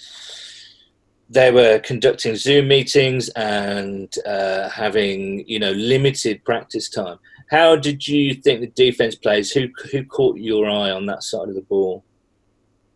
they 1.31 1.49
were 1.49 1.79
conducting 1.79 2.35
Zoom 2.35 2.67
meetings 2.67 3.29
and 3.29 4.13
uh, 4.27 4.69
having 4.69 5.47
you 5.47 5.57
know 5.57 5.71
limited 5.71 6.45
practice 6.45 6.89
time. 6.89 7.17
How 7.49 7.75
did 7.75 8.07
you 8.07 8.35
think 8.35 8.61
the 8.61 8.67
defense 8.67 9.15
plays? 9.15 9.51
Who 9.51 9.69
who 9.91 10.03
caught 10.05 10.37
your 10.37 10.69
eye 10.69 10.91
on 10.91 11.07
that 11.07 11.23
side 11.23 11.49
of 11.49 11.55
the 11.55 11.61
ball? 11.61 12.03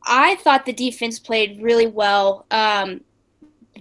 I 0.06 0.36
thought 0.36 0.68
the 0.68 0.74
defense 0.74 1.18
played 1.18 1.64
really 1.64 1.88
well. 1.88 2.46
Um, 2.52 3.02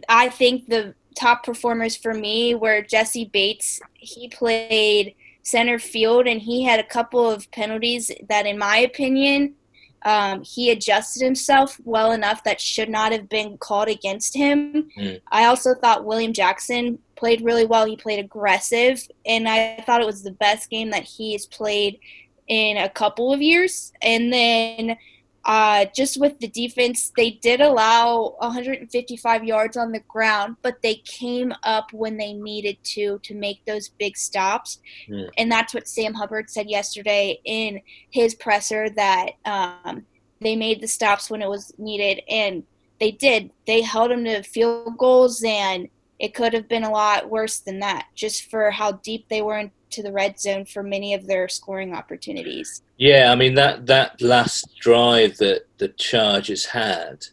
I 0.08 0.30
think 0.30 0.68
the 0.68 0.94
top 1.20 1.44
performers 1.44 1.96
for 1.96 2.14
me 2.14 2.54
were 2.54 2.82
Jessie 2.82 3.26
Bates. 3.26 3.80
He 3.94 4.28
played 4.28 5.14
center 5.42 5.78
field 5.78 6.26
and 6.26 6.40
he 6.40 6.62
had 6.62 6.80
a 6.80 6.84
couple 6.84 7.30
of 7.30 7.50
penalties 7.50 8.10
that, 8.28 8.46
in 8.46 8.58
my 8.58 8.78
opinion, 8.78 9.54
um, 10.02 10.42
he 10.42 10.70
adjusted 10.70 11.22
himself 11.22 11.78
well 11.84 12.12
enough 12.12 12.42
that 12.44 12.60
should 12.60 12.88
not 12.88 13.12
have 13.12 13.28
been 13.28 13.58
called 13.58 13.88
against 13.88 14.34
him. 14.34 14.90
Mm. 14.96 15.20
I 15.30 15.44
also 15.44 15.74
thought 15.74 16.06
William 16.06 16.32
Jackson 16.32 16.98
played 17.16 17.42
really 17.42 17.66
well. 17.66 17.84
He 17.84 17.96
played 17.96 18.18
aggressive, 18.18 19.06
and 19.26 19.46
I 19.46 19.82
thought 19.86 20.00
it 20.00 20.06
was 20.06 20.22
the 20.22 20.30
best 20.32 20.70
game 20.70 20.90
that 20.90 21.04
he 21.04 21.32
has 21.32 21.44
played 21.44 22.00
in 22.48 22.78
a 22.78 22.88
couple 22.88 23.30
of 23.30 23.42
years. 23.42 23.92
And 24.00 24.32
then 24.32 24.96
uh, 25.44 25.86
just 25.94 26.20
with 26.20 26.38
the 26.38 26.48
defense, 26.48 27.12
they 27.16 27.30
did 27.30 27.60
allow 27.60 28.34
155 28.38 29.44
yards 29.44 29.76
on 29.76 29.90
the 29.90 30.00
ground, 30.00 30.56
but 30.62 30.82
they 30.82 30.96
came 30.96 31.52
up 31.62 31.92
when 31.92 32.16
they 32.16 32.34
needed 32.34 32.76
to 32.84 33.18
to 33.22 33.34
make 33.34 33.64
those 33.64 33.88
big 33.88 34.16
stops. 34.16 34.78
Hmm. 35.06 35.24
And 35.38 35.50
that's 35.50 35.72
what 35.72 35.88
Sam 35.88 36.12
Hubbard 36.12 36.50
said 36.50 36.68
yesterday 36.68 37.40
in 37.44 37.80
his 38.10 38.34
presser 38.34 38.90
that 38.90 39.30
um, 39.46 40.04
they 40.40 40.56
made 40.56 40.80
the 40.80 40.88
stops 40.88 41.30
when 41.30 41.42
it 41.42 41.48
was 41.48 41.72
needed, 41.78 42.22
and 42.28 42.62
they 42.98 43.10
did. 43.10 43.50
They 43.66 43.80
held 43.80 44.10
them 44.10 44.24
to 44.24 44.42
field 44.42 44.98
goals, 44.98 45.42
and 45.42 45.88
it 46.18 46.34
could 46.34 46.52
have 46.52 46.68
been 46.68 46.84
a 46.84 46.90
lot 46.90 47.30
worse 47.30 47.60
than 47.60 47.80
that, 47.80 48.08
just 48.14 48.50
for 48.50 48.70
how 48.70 48.92
deep 48.92 49.26
they 49.30 49.40
were 49.40 49.70
into 49.90 50.06
the 50.06 50.12
red 50.12 50.38
zone 50.38 50.64
for 50.64 50.82
many 50.82 51.14
of 51.14 51.26
their 51.26 51.48
scoring 51.48 51.94
opportunities. 51.94 52.82
Yeah, 52.96 53.32
I 53.32 53.34
mean 53.34 53.54
that 53.54 53.86
that 53.86 54.20
last 54.22 54.68
drive 54.78 55.36
that 55.38 55.62
the 55.78 55.88
Chargers 55.88 56.64
had, 56.64 57.26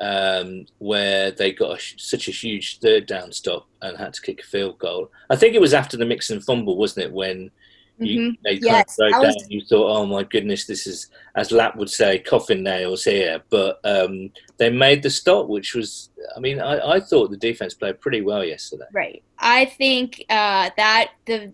um, 0.00 0.66
where 0.78 1.30
they 1.30 1.52
got 1.52 1.78
a, 1.78 1.82
such 1.96 2.28
a 2.28 2.32
huge 2.32 2.78
third 2.80 3.06
down 3.06 3.32
stop 3.32 3.66
and 3.82 3.96
had 3.96 4.14
to 4.14 4.22
kick 4.22 4.40
a 4.42 4.46
field 4.46 4.78
goal. 4.78 5.10
I 5.30 5.36
think 5.36 5.54
it 5.54 5.60
was 5.60 5.74
after 5.74 5.96
the 5.96 6.04
Mixon 6.06 6.40
fumble, 6.40 6.76
wasn't 6.76 7.06
it? 7.06 7.12
When 7.12 7.50
you 8.00 8.20
Mhm. 8.20 8.36
they 8.44 8.58
kind 8.58 8.84
of 8.88 8.96
that 8.96 9.10
down, 9.10 9.22
was- 9.22 9.46
you 9.48 9.60
thought, 9.64 9.96
"Oh 9.96 10.06
my 10.06 10.22
goodness, 10.22 10.66
this 10.66 10.86
is," 10.86 11.10
as 11.34 11.50
Lap 11.50 11.74
would 11.76 11.90
say, 11.90 12.18
"coffin 12.20 12.62
nails 12.62 13.02
here." 13.02 13.42
But 13.50 13.80
um, 13.84 14.30
they 14.58 14.70
made 14.70 15.02
the 15.02 15.10
stop, 15.10 15.48
which 15.48 15.74
was, 15.74 16.10
I 16.36 16.38
mean, 16.38 16.60
I, 16.60 16.94
I 16.94 17.00
thought 17.00 17.30
the 17.32 17.36
defense 17.36 17.74
played 17.74 18.00
pretty 18.00 18.20
well 18.20 18.44
yesterday. 18.44 18.84
Right. 18.92 19.22
I 19.40 19.64
think 19.64 20.24
uh, 20.28 20.70
that 20.76 21.10
the 21.26 21.52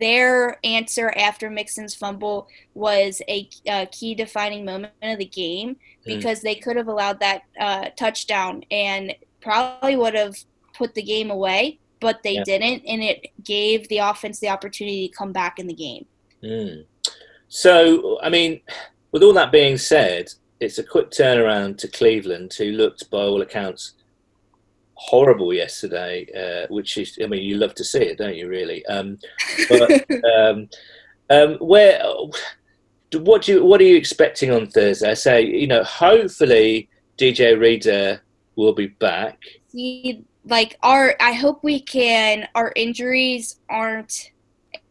their 0.00 0.58
answer 0.64 1.12
after 1.16 1.50
Mixon's 1.50 1.94
fumble 1.94 2.48
was 2.74 3.20
a, 3.28 3.48
uh 3.68 3.86
key 3.92 4.14
defining 4.14 4.64
moment 4.64 4.92
of 5.02 5.18
the 5.18 5.24
game 5.26 5.76
Mm. 6.06 6.16
because 6.16 6.40
they 6.42 6.56
could 6.56 6.76
have 6.76 6.88
allowed 6.88 7.20
that 7.20 7.42
uh, 7.60 7.88
touchdown 7.96 8.64
and 8.72 9.14
probably 9.40 9.94
would 9.94 10.14
have 10.14 10.34
put 10.74 10.94
the 10.94 11.02
game 11.02 11.30
away, 11.30 11.78
but 12.00 12.24
they 12.24 12.34
Yeah. 12.34 12.42
didn't, 12.44 12.82
and 12.88 13.02
it 13.04 13.28
gave 13.44 13.86
the 13.88 13.98
offense 13.98 14.40
the 14.40 14.48
opportunity 14.48 15.06
to 15.08 15.14
come 15.14 15.32
back 15.32 15.60
in 15.60 15.68
the 15.68 15.74
game. 15.74 16.06
Mm. 16.42 16.86
So, 17.48 18.18
I 18.20 18.30
mean, 18.30 18.62
with 19.12 19.22
all 19.22 19.32
that 19.34 19.52
being 19.52 19.78
said, 19.78 20.28
it's 20.58 20.78
a 20.78 20.82
quick 20.84 21.10
turnaround 21.10 21.78
to 21.78 21.88
Cleveland, 21.88 22.52
who 22.58 22.72
looked, 22.72 23.08
by 23.10 23.18
all 23.18 23.42
accounts, 23.42 23.92
horrible 25.04 25.52
yesterday. 25.52 26.26
Uh, 26.34 26.66
which 26.72 26.96
is, 26.98 27.18
I 27.22 27.26
mean, 27.26 27.42
you 27.42 27.56
love 27.56 27.74
to 27.76 27.84
see 27.84 28.02
it, 28.02 28.18
don't 28.18 28.36
you? 28.36 28.48
Really. 28.48 28.84
Um, 28.86 29.18
but 29.68 30.04
um, 30.38 30.68
um, 31.30 31.54
where, 31.58 32.02
what 33.14 33.42
do 33.42 33.52
you, 33.52 33.64
what 33.64 33.80
are 33.80 33.84
you 33.84 33.96
expecting 33.96 34.50
on 34.50 34.66
Thursday? 34.68 35.10
I 35.10 35.14
say, 35.14 35.42
you 35.42 35.66
know, 35.66 35.82
hopefully 35.82 36.88
DJ 37.18 37.58
Reader 37.58 38.22
will 38.56 38.72
be 38.72 38.88
back. 38.88 39.38
see 39.68 40.24
like 40.44 40.76
our 40.82 41.14
I 41.20 41.32
hope 41.32 41.62
we 41.62 41.80
can 41.80 42.48
our 42.54 42.72
injuries 42.74 43.60
aren't 43.68 44.32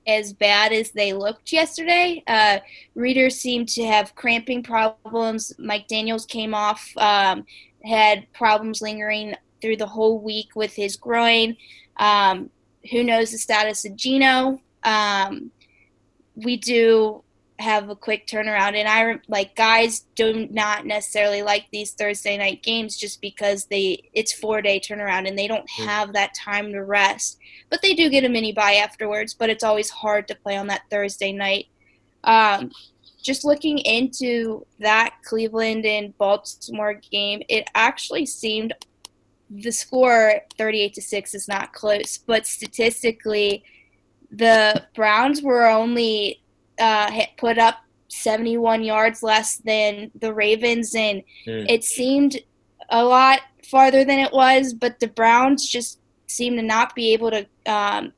as 0.07 0.34
bad 0.34 0.74
as 0.74 0.91
they 0.91 1.14
looked 1.14 1.51
yesterday. 1.51 2.24
Uh, 2.28 2.59
readers 2.95 3.36
seem 3.38 3.66
to 3.66 3.84
have 3.86 4.16
cramping 4.16 4.64
problems. 4.64 5.53
Mike 5.59 5.88
Daniels 5.88 6.26
came 6.26 6.55
off, 6.55 6.91
um, 6.97 7.45
had 7.84 8.32
problems 8.34 8.82
lingering 8.82 9.36
through 9.62 9.78
the 9.78 9.88
whole 9.88 10.20
week 10.20 10.55
with 10.55 10.74
his 10.74 10.95
groin. 10.95 11.55
Um, 11.97 12.49
who 12.91 13.03
knows 13.03 13.32
the 13.32 13.38
status 13.38 13.86
of 13.86 13.95
Geno? 13.95 14.59
Um, 14.84 15.51
we 16.36 16.57
do 16.57 17.24
have 17.59 17.89
a 17.89 17.95
quick 17.95 18.28
turnaround, 18.28 18.76
and 18.76 18.88
I 18.88 19.20
like 19.28 19.55
guys 19.55 20.05
do 20.16 20.47
not 20.51 20.86
necessarily 20.86 21.43
like 21.43 21.68
these 21.72 21.91
Thursday 21.91 22.38
night 22.38 22.64
games 22.64 22.97
just 22.97 23.22
because 23.22 23.66
they 23.66 24.09
it's 24.14 24.34
four 24.34 24.62
day 24.62 24.80
turnaround 24.80 25.28
and 25.28 25.38
they 25.38 25.47
don't 25.47 25.70
have 25.70 26.14
that 26.14 26.34
time 26.34 26.72
to 26.74 26.84
rest. 26.84 27.38
But 27.70 27.82
they 27.82 27.93
do 27.93 28.09
get 28.09 28.26
a 28.26 28.30
mini 28.30 28.51
bye 28.51 28.74
afterwards. 28.74 29.34
But 29.34 29.49
it's 29.49 29.64
always 29.64 29.89
hard 29.89 30.28
to 30.28 30.36
play 30.36 30.57
on 30.57 30.68
that 30.68 30.82
Thursday 30.89 31.32
night. 31.32 31.68
Um, 32.24 32.72
just 33.22 33.45
looking 33.45 33.78
into 33.80 34.66
that 34.80 35.16
Cleveland 35.24 35.86
and 35.86 36.18
Baltimore 36.18 36.95
game, 36.95 37.43
it 37.49 37.68
actually 37.76 38.26
seemed 38.26 38.74
the 39.54 39.72
score 39.72 40.41
38 40.58 40.93
to 40.93 41.02
6 41.02 41.34
is 41.36 41.47
not 41.47 41.74
close, 41.74 42.18
but 42.18 42.45
statistically, 42.47 43.64
the 44.32 44.86
Browns 44.95 45.41
were 45.41 45.66
only 45.68 46.41
uh, 46.80 47.12
hit- 47.12 47.30
put 47.38 47.58
up 47.58 47.76
71 48.08 48.84
yards 48.84 49.22
less 49.22 49.58
than 49.58 50.10
the 50.20 50.34
Ravens, 50.34 50.95
and 50.95 51.22
Mm. 51.45 51.70
it 51.70 51.84
seemed 51.84 52.39
a 52.89 53.04
lot 53.04 53.41
farther 53.70 54.04
than 54.04 54.20
it 54.20 54.34
was, 54.34 54.74
but 54.74 54.99
the 54.99 55.08
Browns 55.08 55.68
just 55.68 55.99
seemed 56.28 56.58
to 56.58 56.64
not 56.64 56.95
be 56.95 57.14
able 57.14 57.30
to 57.32 57.45
um, 57.66 58.14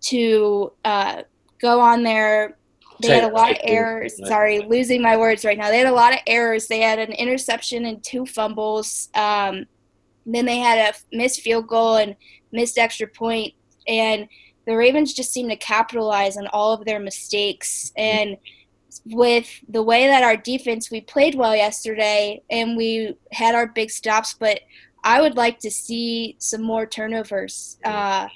to 0.00 0.72
uh, 0.84 1.22
go 1.60 1.80
on 1.80 2.02
their 2.02 2.57
they 3.00 3.08
had 3.08 3.24
a 3.24 3.34
lot 3.34 3.50
of 3.50 3.58
errors. 3.62 4.20
Sorry, 4.26 4.60
losing 4.60 5.02
my 5.02 5.16
words 5.16 5.44
right 5.44 5.58
now. 5.58 5.70
They 5.70 5.78
had 5.78 5.86
a 5.86 5.92
lot 5.92 6.12
of 6.12 6.20
errors. 6.26 6.66
They 6.66 6.80
had 6.80 6.98
an 6.98 7.12
interception 7.12 7.84
and 7.86 8.02
two 8.02 8.26
fumbles. 8.26 9.08
Um, 9.14 9.66
then 10.26 10.44
they 10.44 10.58
had 10.58 10.94
a 10.94 11.16
missed 11.16 11.40
field 11.40 11.68
goal 11.68 11.96
and 11.96 12.16
missed 12.52 12.78
extra 12.78 13.06
point. 13.06 13.54
And 13.86 14.28
the 14.66 14.76
Ravens 14.76 15.14
just 15.14 15.32
seemed 15.32 15.50
to 15.50 15.56
capitalize 15.56 16.36
on 16.36 16.46
all 16.48 16.72
of 16.72 16.84
their 16.84 17.00
mistakes. 17.00 17.92
And 17.96 18.36
with 19.06 19.48
the 19.68 19.82
way 19.82 20.06
that 20.06 20.22
our 20.22 20.36
defense, 20.36 20.90
we 20.90 21.00
played 21.00 21.34
well 21.34 21.56
yesterday 21.56 22.42
and 22.50 22.76
we 22.76 23.16
had 23.32 23.54
our 23.54 23.66
big 23.66 23.90
stops, 23.90 24.34
but 24.34 24.60
I 25.04 25.20
would 25.20 25.36
like 25.36 25.58
to 25.60 25.70
see 25.70 26.36
some 26.38 26.62
more 26.62 26.84
turnovers. 26.86 27.78
Uh, 27.84 28.28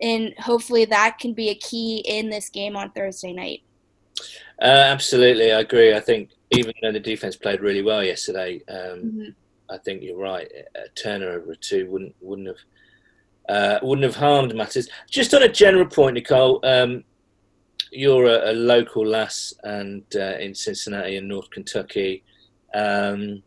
and 0.00 0.32
hopefully 0.38 0.84
that 0.86 1.18
can 1.18 1.34
be 1.34 1.50
a 1.50 1.54
key 1.54 2.02
in 2.06 2.30
this 2.30 2.48
game 2.48 2.76
on 2.76 2.90
Thursday 2.92 3.32
night. 3.32 3.62
Uh, 4.60 4.64
absolutely, 4.64 5.52
I 5.52 5.60
agree. 5.60 5.94
I 5.94 6.00
think 6.00 6.30
even 6.50 6.72
though 6.82 6.92
the 6.92 7.00
defense 7.00 7.36
played 7.36 7.60
really 7.60 7.82
well 7.82 8.02
yesterday, 8.02 8.60
um, 8.68 9.02
Mhm. 9.02 9.34
I 9.70 9.78
think 9.78 10.02
you're 10.02 10.16
right. 10.16 10.50
A 10.74 10.88
turner 11.00 11.30
over 11.30 11.52
a 11.52 11.56
two 11.56 11.90
wouldn't 11.90 12.14
wouldn't 12.20 12.48
have 12.48 12.56
uh, 13.48 13.78
wouldn't 13.82 14.04
have 14.04 14.16
harmed 14.16 14.54
matters. 14.54 14.88
Just 15.10 15.32
on 15.34 15.42
a 15.42 15.48
general 15.48 15.86
point, 15.86 16.14
Nicole, 16.14 16.60
um, 16.64 17.04
you're 17.90 18.26
a, 18.26 18.52
a 18.52 18.54
local 18.54 19.06
lass 19.06 19.54
and 19.64 20.04
uh, 20.16 20.36
in 20.38 20.54
Cincinnati 20.54 21.16
and 21.16 21.28
North 21.28 21.50
Kentucky. 21.50 22.24
Um, 22.74 23.42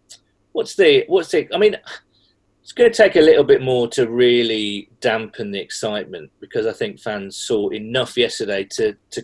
what's 0.53 0.76
the 0.76 1.05
what's 1.07 1.30
the? 1.32 1.47
I 1.53 1.57
mean, 1.57 1.76
it's 2.61 2.72
going 2.72 2.91
to 2.91 2.95
take 2.95 3.15
a 3.15 3.22
little 3.22 3.43
bit 3.43 3.61
more 3.61 3.88
to 3.89 4.09
really 4.09 4.89
dampen 5.01 5.51
the 5.51 5.59
excitement 5.59 6.32
because 6.39 6.65
I 6.67 6.74
think 6.74 6.99
fans 6.99 7.36
saw 7.38 7.69
enough 7.69 8.15
yesterday 8.17 8.63
to 8.72 8.95
to 9.11 9.24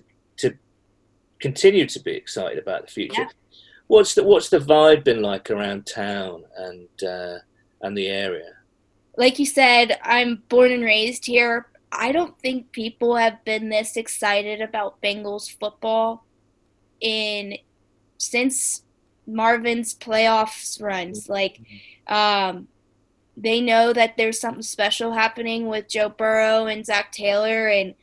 continue 1.40 1.86
to 1.88 2.00
be 2.00 2.12
excited 2.12 2.58
about 2.58 2.88
the 2.88 2.92
future. 2.92 3.22
Yeah. 3.22 3.30
What's 3.88 4.16
the 4.16 4.24
what's 4.24 4.50
the 4.50 4.60
vibe 4.60 5.04
been 5.04 5.22
like 5.22 5.50
around 5.50 5.86
town 5.86 6.44
and 6.58 7.04
uh, 7.04 7.38
and 7.82 7.98
the 7.98 8.08
area? 8.08 8.58
like 9.18 9.40
you 9.40 9.46
said, 9.46 10.00
I'm 10.04 10.44
born 10.48 10.72
and 10.72 10.84
raised 10.84 11.26
here. 11.26 11.68
I 11.92 12.12
don't 12.12 12.38
think 12.40 12.72
people 12.72 13.16
have 13.16 13.44
been 13.44 13.70
this 13.70 13.98
excited 13.98 14.62
about 14.62 15.02
Bengals 15.02 15.50
football 15.60 16.24
in 17.02 17.58
since 18.18 18.84
Marvin's 19.26 19.96
playoffs 19.96 20.82
runs. 20.82 21.28
Like, 21.28 21.60
um, 22.06 22.68
they 23.36 23.60
know 23.60 23.92
that 23.94 24.18
there's 24.18 24.40
something 24.40 24.62
special 24.62 25.14
happening 25.14 25.68
with 25.68 25.90
Joe 25.90 26.10
Burrow 26.10 26.68
and 26.68 26.86
Zac 26.86 27.12
Taylor, 27.12 27.68
and 27.68 27.96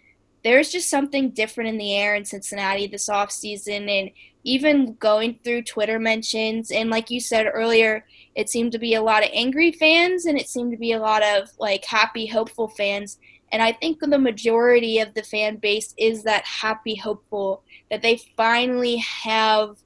there's 0.44 0.70
just 0.70 0.90
something 0.90 1.30
different 1.30 1.70
in 1.70 1.78
the 1.78 1.96
air 1.96 2.14
in 2.14 2.24
Cincinnati 2.24 2.86
this 2.86 3.08
offseason. 3.08 3.88
And 3.88 4.10
even 4.44 4.94
going 4.94 5.40
through 5.42 5.62
Twitter 5.62 5.98
mentions, 5.98 6.70
and 6.70 6.90
like 6.90 7.10
you 7.10 7.18
said 7.18 7.46
earlier, 7.52 8.04
it 8.34 8.50
seemed 8.50 8.72
to 8.72 8.78
be 8.78 8.94
a 8.94 9.02
lot 9.02 9.22
of 9.22 9.30
angry 9.32 9.72
fans 9.72 10.26
and 10.26 10.38
it 10.38 10.48
seemed 10.48 10.72
to 10.72 10.78
be 10.78 10.92
a 10.92 10.98
lot 10.98 11.22
of 11.22 11.50
like 11.58 11.84
happy 11.84 12.26
hopeful 12.26 12.68
fans 12.68 13.18
and 13.52 13.62
i 13.62 13.72
think 13.72 14.00
the 14.00 14.18
majority 14.18 14.98
of 14.98 15.14
the 15.14 15.22
fan 15.22 15.56
base 15.56 15.94
is 15.96 16.22
that 16.24 16.44
happy 16.44 16.94
hopeful 16.94 17.62
that 17.90 18.02
they 18.02 18.20
finally 18.36 18.96
have 18.96 19.76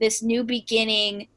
this 0.00 0.22
new 0.22 0.42
beginning 0.42 1.28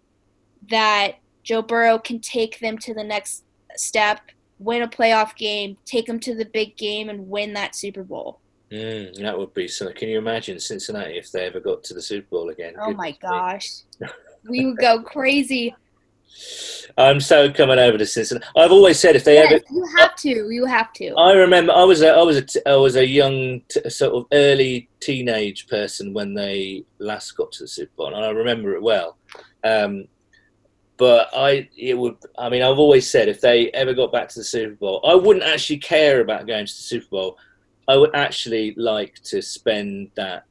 that 0.69 1.15
joe 1.43 1.61
burrow 1.61 1.97
can 1.97 2.19
take 2.19 2.59
them 2.59 2.77
to 2.77 2.93
the 2.93 3.03
next 3.03 3.43
step 3.75 4.21
win 4.59 4.81
a 4.81 4.87
playoff 4.87 5.35
game 5.35 5.77
take 5.85 6.05
them 6.05 6.19
to 6.19 6.35
the 6.35 6.45
big 6.45 6.77
game 6.77 7.09
and 7.09 7.29
win 7.29 7.53
that 7.53 7.75
super 7.75 8.03
bowl 8.03 8.39
Mm, 8.71 9.15
that 9.21 9.37
would 9.37 9.53
be 9.53 9.67
something. 9.67 9.95
Can 9.95 10.09
you 10.09 10.17
imagine 10.17 10.59
Cincinnati 10.59 11.17
if 11.17 11.31
they 11.31 11.45
ever 11.45 11.59
got 11.59 11.83
to 11.85 11.93
the 11.93 12.01
Super 12.01 12.27
Bowl 12.29 12.49
again? 12.49 12.73
oh 12.79 12.93
my 12.93 13.11
Goodness 13.11 13.85
gosh 13.99 14.11
we 14.49 14.65
would 14.65 14.77
go 14.77 15.01
crazy 15.01 15.75
I'm 16.97 17.19
so 17.19 17.51
coming 17.51 17.77
over 17.77 17.97
to 17.97 18.05
Cincinnati. 18.05 18.45
I've 18.55 18.71
always 18.71 18.99
said 18.99 19.15
if 19.15 19.23
they 19.23 19.35
yes, 19.35 19.51
ever. 19.51 19.63
you 19.69 19.85
have 19.97 20.15
to 20.17 20.49
you 20.49 20.65
have 20.65 20.91
to 20.93 21.13
I 21.15 21.33
remember 21.33 21.71
I 21.73 21.83
was 21.83 22.01
a 22.01 22.09
I 22.09 22.23
was 22.23 22.37
a 22.37 22.41
t- 22.41 22.61
I 22.65 22.75
was 22.75 22.95
a 22.95 23.05
young 23.05 23.61
t- 23.69 23.89
sort 23.89 24.13
of 24.13 24.25
early 24.31 24.89
teenage 24.99 25.67
person 25.67 26.13
when 26.13 26.33
they 26.33 26.83
last 26.99 27.31
got 27.33 27.51
to 27.53 27.63
the 27.63 27.67
Super 27.67 27.91
Bowl, 27.95 28.07
and 28.07 28.25
I 28.25 28.29
remember 28.29 28.73
it 28.75 28.81
well. 28.81 29.17
Um, 29.63 30.07
but 30.97 31.29
I 31.35 31.69
it 31.77 31.97
would 31.97 32.15
I 32.37 32.49
mean 32.49 32.63
I've 32.63 32.79
always 32.79 33.09
said 33.09 33.27
if 33.27 33.41
they 33.41 33.69
ever 33.71 33.93
got 33.93 34.11
back 34.11 34.29
to 34.29 34.39
the 34.39 34.43
Super 34.43 34.75
Bowl, 34.75 35.01
I 35.05 35.15
wouldn't 35.15 35.45
actually 35.45 35.77
care 35.79 36.21
about 36.21 36.47
going 36.47 36.65
to 36.65 36.73
the 36.73 36.81
Super 36.81 37.07
Bowl. 37.09 37.37
I 37.87 37.97
would 37.97 38.15
actually 38.15 38.73
like 38.77 39.15
to 39.25 39.41
spend 39.41 40.11
that 40.15 40.45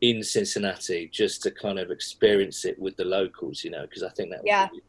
in 0.00 0.22
Cincinnati 0.22 1.08
just 1.12 1.42
to 1.42 1.50
kind 1.50 1.78
of 1.78 1.90
experience 1.90 2.64
it 2.64 2.78
with 2.78 2.96
the 2.96 3.04
locals, 3.04 3.64
you 3.64 3.70
know, 3.70 3.82
because 3.82 4.02
I 4.02 4.10
think 4.10 4.30
that 4.30 4.40
would 4.40 4.46
Yeah. 4.48 4.68
be 4.72 4.80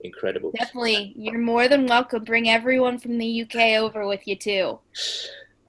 incredible. 0.00 0.52
Definitely. 0.56 1.12
You're 1.16 1.38
more 1.38 1.68
than 1.68 1.86
welcome. 1.86 2.24
Bring 2.24 2.48
everyone 2.48 2.98
from 2.98 3.18
the 3.18 3.42
UK 3.42 3.78
over 3.80 4.06
with 4.06 4.26
you 4.26 4.36
too. 4.36 4.78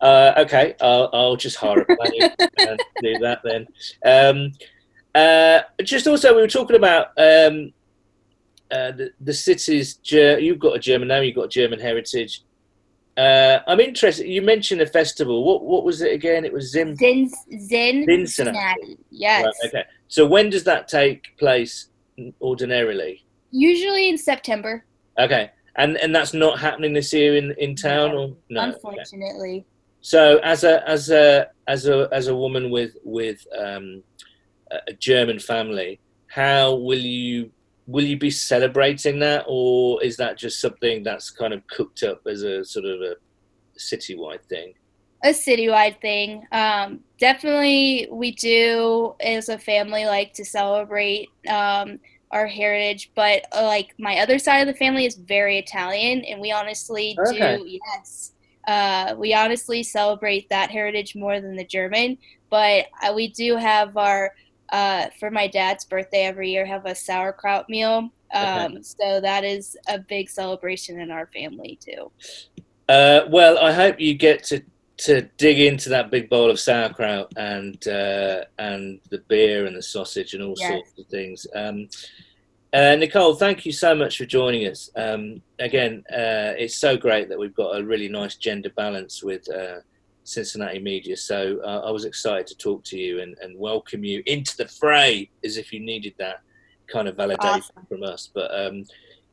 Uh, 0.01 0.33
okay, 0.37 0.75
I'll, 0.81 1.09
I'll 1.13 1.35
just 1.35 1.57
hire 1.57 1.81
a 1.81 1.85
plane 1.97 2.29
and 2.59 2.79
do 3.01 3.17
that 3.19 3.39
then. 3.43 3.67
Um, 4.05 4.51
uh, 5.15 5.61
just 5.83 6.07
also, 6.07 6.35
we 6.35 6.41
were 6.41 6.47
talking 6.47 6.75
about 6.75 7.07
um, 7.17 7.73
uh, 8.69 8.91
the, 8.91 9.11
the 9.21 9.33
city's. 9.33 9.95
Ger- 9.95 10.39
you've 10.39 10.59
got 10.59 10.75
a 10.75 10.79
German 10.79 11.07
name. 11.07 11.23
You've 11.23 11.35
got 11.35 11.49
German 11.49 11.79
heritage. 11.79 12.43
Uh, 13.17 13.59
I'm 13.65 13.79
interested. 13.79 14.27
You 14.27 14.43
mentioned 14.43 14.81
a 14.81 14.85
festival. 14.85 15.43
What 15.43 15.63
what 15.63 15.83
was 15.83 16.01
it 16.01 16.13
again? 16.13 16.45
It 16.45 16.53
was 16.53 16.71
Zim. 16.71 16.95
Zin, 16.95 17.29
Zin, 17.59 18.05
Cincinnati. 18.27 18.97
Yes. 19.09 19.43
Right, 19.43 19.53
okay. 19.65 19.83
So 20.07 20.25
when 20.27 20.49
does 20.51 20.63
that 20.65 20.87
take 20.87 21.35
place 21.37 21.89
ordinarily? 22.39 23.25
Usually 23.49 24.09
in 24.09 24.17
September, 24.17 24.85
Okay, 25.19 25.49
and 25.75 25.97
and 25.97 26.15
that's 26.15 26.33
not 26.33 26.59
happening 26.59 26.93
this 26.93 27.11
year 27.11 27.37
in, 27.37 27.53
in 27.57 27.75
town, 27.75 28.11
or 28.11 28.35
no? 28.49 28.61
Okay. 28.61 28.73
unfortunately. 28.73 29.65
So 30.01 30.37
as 30.39 30.63
a 30.63 30.87
as 30.87 31.09
a 31.09 31.47
as 31.67 31.87
a 31.87 32.07
as 32.11 32.27
a 32.27 32.35
woman 32.35 32.69
with 32.69 32.95
with 33.03 33.45
um, 33.57 34.03
a 34.71 34.93
German 34.93 35.39
family, 35.39 35.99
how 36.27 36.75
will 36.75 36.99
you 36.99 37.51
will 37.87 38.03
you 38.05 38.17
be 38.17 38.29
celebrating 38.29 39.19
that, 39.19 39.45
or 39.47 40.03
is 40.03 40.17
that 40.17 40.37
just 40.37 40.61
something 40.61 41.03
that's 41.03 41.31
kind 41.31 41.53
of 41.53 41.65
cooked 41.67 42.03
up 42.03 42.21
as 42.27 42.43
a 42.43 42.63
sort 42.63 42.85
of 42.85 43.01
a 43.01 43.15
citywide 43.79 44.43
thing? 44.49 44.73
A 45.23 45.29
citywide 45.29 45.99
thing. 46.01 46.45
Um, 46.51 46.99
definitely, 47.19 48.07
we 48.11 48.33
do 48.33 49.15
as 49.19 49.49
a 49.49 49.57
family 49.57 50.05
like 50.05 50.33
to 50.33 50.45
celebrate 50.45 51.29
um, 51.49 51.99
our 52.31 52.45
heritage, 52.45 53.11
but 53.15 53.45
uh, 53.55 53.63
like 53.63 53.95
my 53.97 54.19
other 54.19 54.37
side 54.37 54.59
of 54.59 54.67
the 54.67 54.77
family 54.77 55.05
is 55.05 55.15
very 55.15 55.57
Italian, 55.57 56.23
and 56.25 56.39
we 56.41 56.51
honestly 56.51 57.17
Okay. 57.31 57.57
do, 57.57 57.65
yes. 57.65 58.33
Uh, 58.67 59.15
we 59.17 59.33
honestly 59.33 59.81
celebrate 59.81 60.47
that 60.49 60.69
heritage 60.69 61.15
more 61.15 61.39
than 61.39 61.55
the 61.55 61.65
German, 61.65 62.17
but 62.49 62.85
uh, 63.01 63.13
we 63.13 63.29
do 63.29 63.55
have 63.55 63.95
our 63.95 64.33
uh, 64.71 65.07
for 65.19 65.31
my 65.31 65.47
dad's 65.47 65.85
birthday 65.85 66.23
every 66.23 66.51
year 66.51 66.65
have 66.65 66.85
a 66.85 66.95
sauerkraut 66.95 67.69
meal. 67.69 68.09
Um, 68.33 68.83
So 68.83 69.21
that 69.21 69.43
is 69.43 69.75
a 69.87 69.99
big 69.99 70.29
celebration 70.29 70.99
in 70.99 71.11
our 71.11 71.27
family 71.33 71.79
too. 71.81 72.11
Uh, 72.89 73.21
well, 73.29 73.57
I 73.57 73.71
hope 73.71 73.99
you 73.99 74.13
get 74.13 74.43
to 74.45 74.63
to 74.99 75.21
dig 75.37 75.59
into 75.59 75.89
that 75.89 76.09
big 76.09 76.27
bowl 76.27 76.49
of 76.49 76.59
sauerkraut 76.59 77.31
and 77.37 77.87
uh, 77.87 78.43
and 78.57 78.99
the 79.11 79.23
beer 79.29 79.65
and 79.67 79.75
the 79.75 79.81
sausage 79.81 80.33
and 80.33 80.43
all 80.43 80.55
Yes. 80.57 80.69
sorts 80.69 80.99
of 80.99 81.05
things. 81.07 81.47
Um, 81.53 81.87
uh, 82.73 82.95
Nicole, 82.95 83.35
thank 83.35 83.65
you 83.65 83.71
so 83.71 83.95
much 83.95 84.17
for 84.17 84.25
joining 84.25 84.67
us. 84.67 84.89
Um, 84.95 85.41
again, 85.59 86.03
uh, 86.11 86.53
it's 86.57 86.79
so 86.79 86.97
great 86.97 87.29
that 87.29 87.39
we've 87.39 87.55
got 87.55 87.77
a 87.79 87.83
really 87.83 88.09
nice 88.09 88.35
gender 88.35 88.71
balance 88.75 89.23
with 89.23 89.47
uh, 89.49 89.79
Cincinnati 90.27 90.79
media. 90.79 91.15
So 91.15 91.61
uh, 91.63 91.83
I 91.85 91.91
was 91.91 92.03
excited 92.03 92.47
to 92.47 92.57
talk 92.57 92.83
to 92.85 92.97
you 92.97 93.21
and, 93.21 93.37
and 93.41 93.57
welcome 93.57 94.03
you 94.03 94.21
into 94.25 94.57
the 94.57 94.67
fray 94.67 95.29
as 95.45 95.55
if 95.55 95.71
you 95.71 95.79
needed 95.79 96.15
that 96.17 96.41
kind 96.87 97.07
of 97.07 97.15
validation 97.15 97.39
Awesome. 97.39 97.85
from 97.87 98.03
us. 98.03 98.29
But 98.33 98.51
um, 98.53 98.83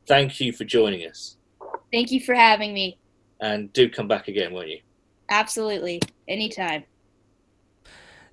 thank 0.07 0.39
you 0.39 0.53
for 0.53 0.63
joining 0.63 1.01
us. 1.01 1.35
Thank 1.91 2.11
you 2.11 2.21
for 2.21 2.33
having 2.33 2.73
me. 2.73 2.97
And 3.41 3.73
do 3.73 3.89
come 3.89 4.07
back 4.07 4.29
again, 4.29 4.53
won't 4.53 4.69
you? 4.69 4.79
Absolutely. 5.27 6.01
Anytime. 6.29 6.85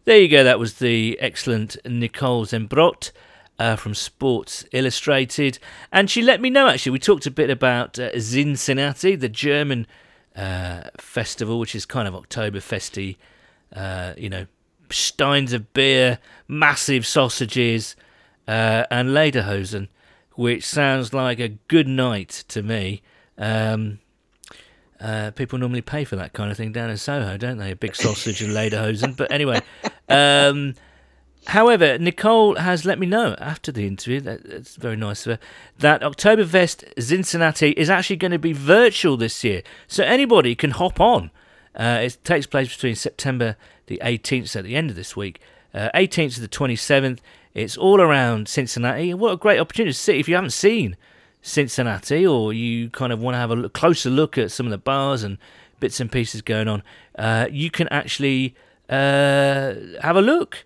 There 0.05 0.19
you 0.19 0.29
go. 0.29 0.45
That 0.45 0.61
was 0.61 0.75
the 0.75 1.19
excellent 1.21 1.77
Nicole 1.85 2.47
Zembrot 2.47 3.11
uh, 3.59 3.75
from 3.75 3.95
Sports 3.95 4.65
Illustrated, 4.73 5.59
and 5.93 6.09
she 6.09 6.23
let 6.23 6.41
me 6.41 6.51
know. 6.51 6.69
Actually, 6.69 6.93
we 6.93 6.99
talked 6.99 7.27
a 7.27 7.31
bit 7.31 7.51
about 7.51 7.99
uh, 7.99 8.21
Cincinnati, 8.21 9.17
the 9.17 9.29
German 9.29 9.87
uh, 10.37 10.83
festival, 10.99 11.59
which 11.59 11.74
is 11.74 11.87
kind 11.87 12.09
of 12.09 12.14
Oktoberfesty. 12.14 13.16
Uh, 13.74 14.14
you 14.16 14.28
know, 14.28 14.47
steins 14.91 15.53
of 15.53 15.72
beer, 15.72 16.18
massive 16.47 17.07
sausages, 17.07 17.97
uh, 18.47 18.85
and 18.91 19.11
lederhosen, 19.11 19.89
which 20.33 20.64
sounds 20.64 21.12
like 21.12 21.39
a 21.39 21.49
good 21.49 21.89
night 21.89 22.45
to 22.49 22.62
me. 22.62 23.03
Um, 23.39 23.99
uh, 25.01 25.33
people 25.33 25.59
normally 25.59 25.80
pay 25.80 26.05
for 26.05 26.16
that 26.16 26.33
kind 26.33 26.51
of 26.51 26.57
thing 26.57 26.70
down 26.70 26.89
in 26.89 26.97
Soho, 26.97 27.37
don't 27.37 27.59
they? 27.59 27.72
A 27.72 27.76
big 27.76 27.97
sausage 27.97 28.41
and 28.41 28.53
lederhosen. 28.53 29.16
But 29.16 29.33
anyway, 29.33 29.61
um, 30.09 30.74
however, 31.47 31.99
Nicole 31.99 32.57
has 32.57 32.84
let 32.84 32.99
me 32.99 33.07
know 33.07 33.34
after 33.38 33.72
the 33.72 33.86
interview, 33.86 34.20
that, 34.20 34.45
that's 34.45 34.76
very 34.76 34.97
nice 34.97 35.26
of 35.26 35.38
her, 35.38 35.47
that 35.78 36.03
Oktoberfest 36.03 37.03
Cincinnati 37.03 37.70
is 37.70 37.90
actually 37.90 38.16
going 38.16 38.32
to 38.32 38.38
be 38.38 38.53
virtual 38.53 39.16
this 39.16 39.43
year. 39.43 39.62
So 39.86 40.05
anybody 40.05 40.55
can 40.55 40.72
hop 40.72 41.01
on. 41.01 41.30
Uh, 41.74 42.01
it 42.03 42.18
takes 42.24 42.47
place 42.47 42.74
between 42.74 42.95
September 42.95 43.57
the 43.86 44.01
18th, 44.05 44.51
so 44.51 44.61
at 44.61 44.64
the 44.64 44.76
end 44.76 44.90
of 44.90 44.97
this 44.97 45.16
week, 45.16 45.40
uh, 45.74 45.90
18th 45.95 46.34
to 46.34 46.40
the 46.40 46.49
27th. 46.49 47.18
It's 47.55 47.76
all 47.76 48.01
around 48.01 48.49
Cincinnati. 48.49 49.12
What 49.14 49.32
a 49.32 49.36
great 49.36 49.59
opportunity 49.59 49.93
to 49.93 49.99
see 49.99 50.18
if 50.18 50.28
you 50.28 50.34
haven't 50.34 50.51
seen 50.51 50.97
Cincinnati, 51.43 52.26
or 52.26 52.53
you 52.53 52.88
kind 52.90 53.12
of 53.12 53.20
want 53.20 53.34
to 53.34 53.38
have 53.38 53.51
a 53.51 53.57
look, 53.57 53.72
closer 53.72 54.11
look 54.11 54.38
at 54.38 54.51
some 54.51 54.66
of 54.66 54.70
the 54.70 54.78
bars 54.78 55.22
and 55.22 55.38
bits 55.80 55.99
and 55.99 56.11
pieces 56.11 56.40
going 56.40 56.68
on, 56.68 56.82
uh, 57.18 57.49
you 57.51 57.70
can 57.70 57.88
actually 57.88 58.55
uh, 58.88 59.74
have 60.01 60.16
a 60.16 60.22
look. 60.22 60.64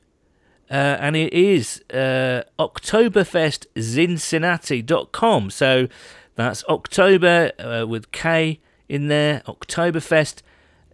Uh, 0.70 0.96
and 1.00 1.16
it 1.16 1.32
is 1.32 1.82
uh, 1.92 2.42
oktoberfestzinzinnati.com. 2.58 5.50
So 5.50 5.88
that's 6.34 6.64
October 6.64 7.52
uh, 7.58 7.86
with 7.86 8.12
K 8.12 8.60
in 8.88 9.08
there. 9.08 9.42
Oktoberfest 9.46 10.42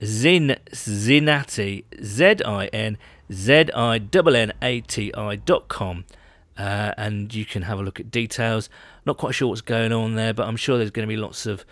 Zin 0.04 0.56
Zinnati 0.70 1.84
Z 2.02 2.42
I 2.44 2.66
N 2.66 2.98
Z 3.32 3.70
I 3.74 3.96
N 3.96 4.10
N 4.34 4.52
A 4.60 4.80
T 4.80 5.14
I 5.14 5.36
dot 5.36 5.68
com. 5.68 6.04
Uh, 6.58 6.92
and 6.98 7.32
you 7.34 7.46
can 7.46 7.62
have 7.62 7.78
a 7.78 7.82
look 7.82 7.98
at 7.98 8.10
details. 8.10 8.68
Not 9.06 9.16
quite 9.16 9.34
sure 9.34 9.48
what's 9.48 9.62
going 9.62 9.90
on 9.92 10.16
there, 10.16 10.34
but 10.34 10.46
I'm 10.46 10.56
sure 10.56 10.76
there's 10.76 10.90
going 10.90 11.08
to 11.08 11.12
be 11.12 11.16
lots 11.16 11.46
of 11.46 11.64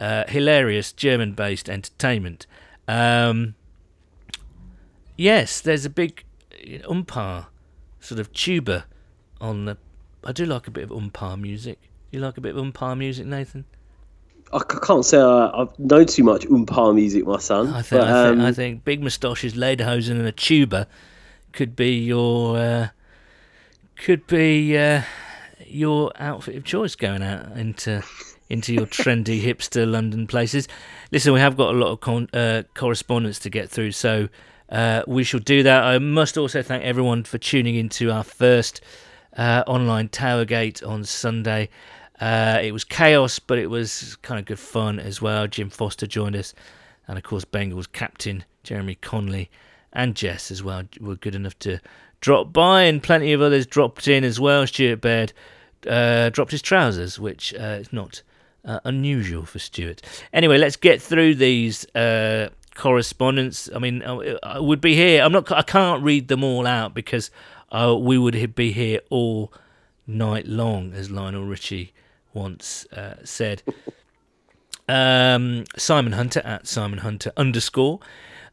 uh, 0.00 0.24
hilarious 0.26 0.92
German 0.92 1.34
based 1.34 1.70
entertainment. 1.70 2.48
Um, 2.88 3.54
yes, 5.16 5.60
there's 5.60 5.84
a 5.84 5.90
big 5.90 6.24
oompah, 6.64 7.46
sort 8.00 8.20
of 8.20 8.32
tuba 8.32 8.86
on 9.40 9.64
the. 9.66 9.76
I 10.24 10.32
do 10.32 10.46
like 10.46 10.66
a 10.66 10.70
bit 10.70 10.84
of 10.84 10.90
oompah 10.90 11.40
music. 11.40 11.78
You 12.10 12.20
like 12.20 12.36
a 12.36 12.40
bit 12.40 12.56
of 12.56 12.64
oompah 12.64 12.96
music, 12.96 13.26
Nathan? 13.26 13.64
I 14.52 14.60
can't 14.60 15.04
say 15.04 15.18
I, 15.18 15.50
I've 15.62 15.76
known 15.78 16.06
too 16.06 16.22
much 16.22 16.46
oompah 16.46 16.94
music, 16.94 17.26
my 17.26 17.38
son. 17.38 17.68
I 17.68 17.82
think, 17.82 18.02
but, 18.02 18.08
I, 18.08 18.28
think 18.28 18.40
um, 18.40 18.46
I 18.46 18.52
think 18.52 18.84
big 18.84 19.02
moustaches, 19.02 19.54
lederhosen, 19.54 20.12
and 20.12 20.26
a 20.26 20.32
tuba 20.32 20.86
could 21.52 21.74
be 21.74 21.98
your 21.98 22.56
uh, 22.56 22.88
could 23.96 24.26
be 24.26 24.76
uh, 24.78 25.02
your 25.66 26.12
outfit 26.16 26.56
of 26.56 26.64
choice 26.64 26.94
going 26.94 27.22
out 27.22 27.56
into 27.56 28.02
into 28.48 28.74
your 28.74 28.86
trendy 28.86 29.42
hipster 29.44 29.90
London 29.90 30.26
places. 30.26 30.68
Listen, 31.10 31.32
we 31.32 31.40
have 31.40 31.56
got 31.56 31.74
a 31.74 31.78
lot 31.78 31.92
of 31.92 32.00
con- 32.00 32.28
uh, 32.32 32.62
correspondence 32.74 33.38
to 33.40 33.50
get 33.50 33.70
through, 33.70 33.92
so 33.92 34.28
uh, 34.68 35.02
we 35.06 35.24
shall 35.24 35.40
do 35.40 35.62
that. 35.62 35.84
I 35.84 35.98
must 35.98 36.38
also 36.38 36.62
thank 36.62 36.84
everyone 36.84 37.24
for 37.24 37.38
tuning 37.38 37.74
into 37.74 38.10
our 38.10 38.24
first 38.24 38.80
uh, 39.36 39.64
online 39.66 40.08
Towergate 40.08 40.86
on 40.86 41.04
Sunday. 41.04 41.68
Uh, 42.20 42.60
it 42.62 42.72
was 42.72 42.84
chaos, 42.84 43.38
but 43.38 43.58
it 43.58 43.68
was 43.68 44.16
kind 44.22 44.38
of 44.38 44.46
good 44.46 44.58
fun 44.58 44.98
as 44.98 45.20
well. 45.20 45.46
Jim 45.46 45.70
Foster 45.70 46.06
joined 46.06 46.36
us, 46.36 46.54
and 47.08 47.18
of 47.18 47.24
course, 47.24 47.44
Bengals 47.44 47.90
captain 47.90 48.44
Jeremy 48.62 48.94
Conley 48.96 49.50
and 49.92 50.14
Jess 50.14 50.50
as 50.50 50.62
well 50.62 50.84
were 51.00 51.16
good 51.16 51.34
enough 51.34 51.58
to 51.60 51.78
drop 52.20 52.52
by, 52.52 52.82
and 52.82 53.02
plenty 53.02 53.32
of 53.32 53.42
others 53.42 53.66
dropped 53.66 54.08
in 54.08 54.24
as 54.24 54.40
well. 54.40 54.66
Stuart 54.66 55.00
Baird 55.00 55.32
uh, 55.86 56.30
dropped 56.30 56.52
his 56.52 56.62
trousers, 56.62 57.18
which 57.18 57.52
uh, 57.54 57.78
is 57.80 57.92
not 57.92 58.22
uh, 58.64 58.80
unusual 58.84 59.44
for 59.44 59.58
Stuart. 59.58 60.02
Anyway, 60.32 60.56
let's 60.58 60.76
get 60.76 61.02
through 61.02 61.34
these 61.34 61.84
uh, 61.94 62.48
correspondence. 62.74 63.68
I 63.74 63.78
mean, 63.78 64.02
I, 64.02 64.36
I 64.42 64.58
would 64.58 64.80
be 64.80 64.94
here. 64.94 65.22
I'm 65.22 65.32
not. 65.32 65.50
I 65.50 65.62
can't 65.62 66.02
read 66.02 66.28
them 66.28 66.44
all 66.44 66.66
out 66.66 66.94
because 66.94 67.30
uh, 67.72 67.96
we 67.98 68.18
would 68.18 68.54
be 68.54 68.72
here 68.72 69.00
all 69.10 69.52
night 70.06 70.46
long, 70.46 70.92
as 70.92 71.10
Lionel 71.10 71.44
Richie 71.44 71.92
once 72.32 72.86
uh, 72.92 73.16
said. 73.24 73.62
Um, 74.86 75.64
Simon 75.78 76.12
Hunter 76.12 76.42
at 76.44 76.66
Simon 76.66 76.98
Hunter 76.98 77.32
underscore. 77.38 78.00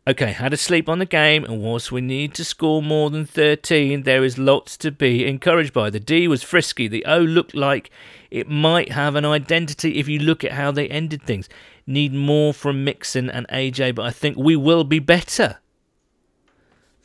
Okay, 0.07 0.31
had 0.31 0.51
a 0.51 0.57
sleep 0.57 0.89
on 0.89 0.97
the 0.97 1.05
game, 1.05 1.43
and 1.43 1.61
whilst 1.61 1.91
we 1.91 2.01
need 2.01 2.33
to 2.33 2.43
score 2.43 2.81
more 2.81 3.11
than 3.11 3.25
13, 3.25 4.01
there 4.01 4.23
is 4.23 4.37
lots 4.37 4.75
to 4.77 4.91
be 4.91 5.27
encouraged 5.27 5.73
by. 5.73 5.91
The 5.91 5.99
D 5.99 6.27
was 6.27 6.41
frisky. 6.41 6.87
The 6.87 7.05
O 7.05 7.19
looked 7.19 7.53
like 7.53 7.91
it 8.31 8.49
might 8.49 8.93
have 8.93 9.15
an 9.15 9.25
identity 9.25 9.99
if 9.99 10.07
you 10.07 10.17
look 10.17 10.43
at 10.43 10.53
how 10.53 10.71
they 10.71 10.87
ended 10.87 11.21
things. 11.21 11.47
Need 11.87 12.13
more 12.13 12.53
from 12.53 12.83
Mixon 12.83 13.29
and 13.29 13.47
AJ, 13.47 13.95
but 13.95 14.05
I 14.05 14.11
think 14.11 14.37
we 14.37 14.55
will 14.55 14.83
be 14.83 14.99
better. 14.99 15.57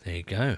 There 0.04 0.16
you 0.16 0.22
go. 0.22 0.56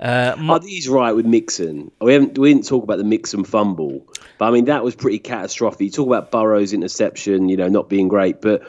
Uh, 0.00 0.34
I 0.38 0.58
think 0.58 0.70
he's 0.70 0.88
right 0.88 1.12
with 1.12 1.26
Mixon. 1.26 1.90
We 2.00 2.14
haven't 2.14 2.38
we 2.38 2.52
didn't 2.52 2.66
talk 2.66 2.82
about 2.82 2.96
the 2.96 3.04
Mixon 3.04 3.44
fumble, 3.44 4.06
but 4.38 4.46
I 4.46 4.50
mean 4.50 4.64
that 4.64 4.82
was 4.82 4.94
pretty 4.94 5.18
catastrophic. 5.18 5.80
You 5.80 5.90
talk 5.90 6.06
about 6.06 6.30
Burrow's 6.30 6.72
interception, 6.72 7.50
you 7.50 7.58
know, 7.58 7.68
not 7.68 7.90
being 7.90 8.08
great, 8.08 8.40
but 8.40 8.62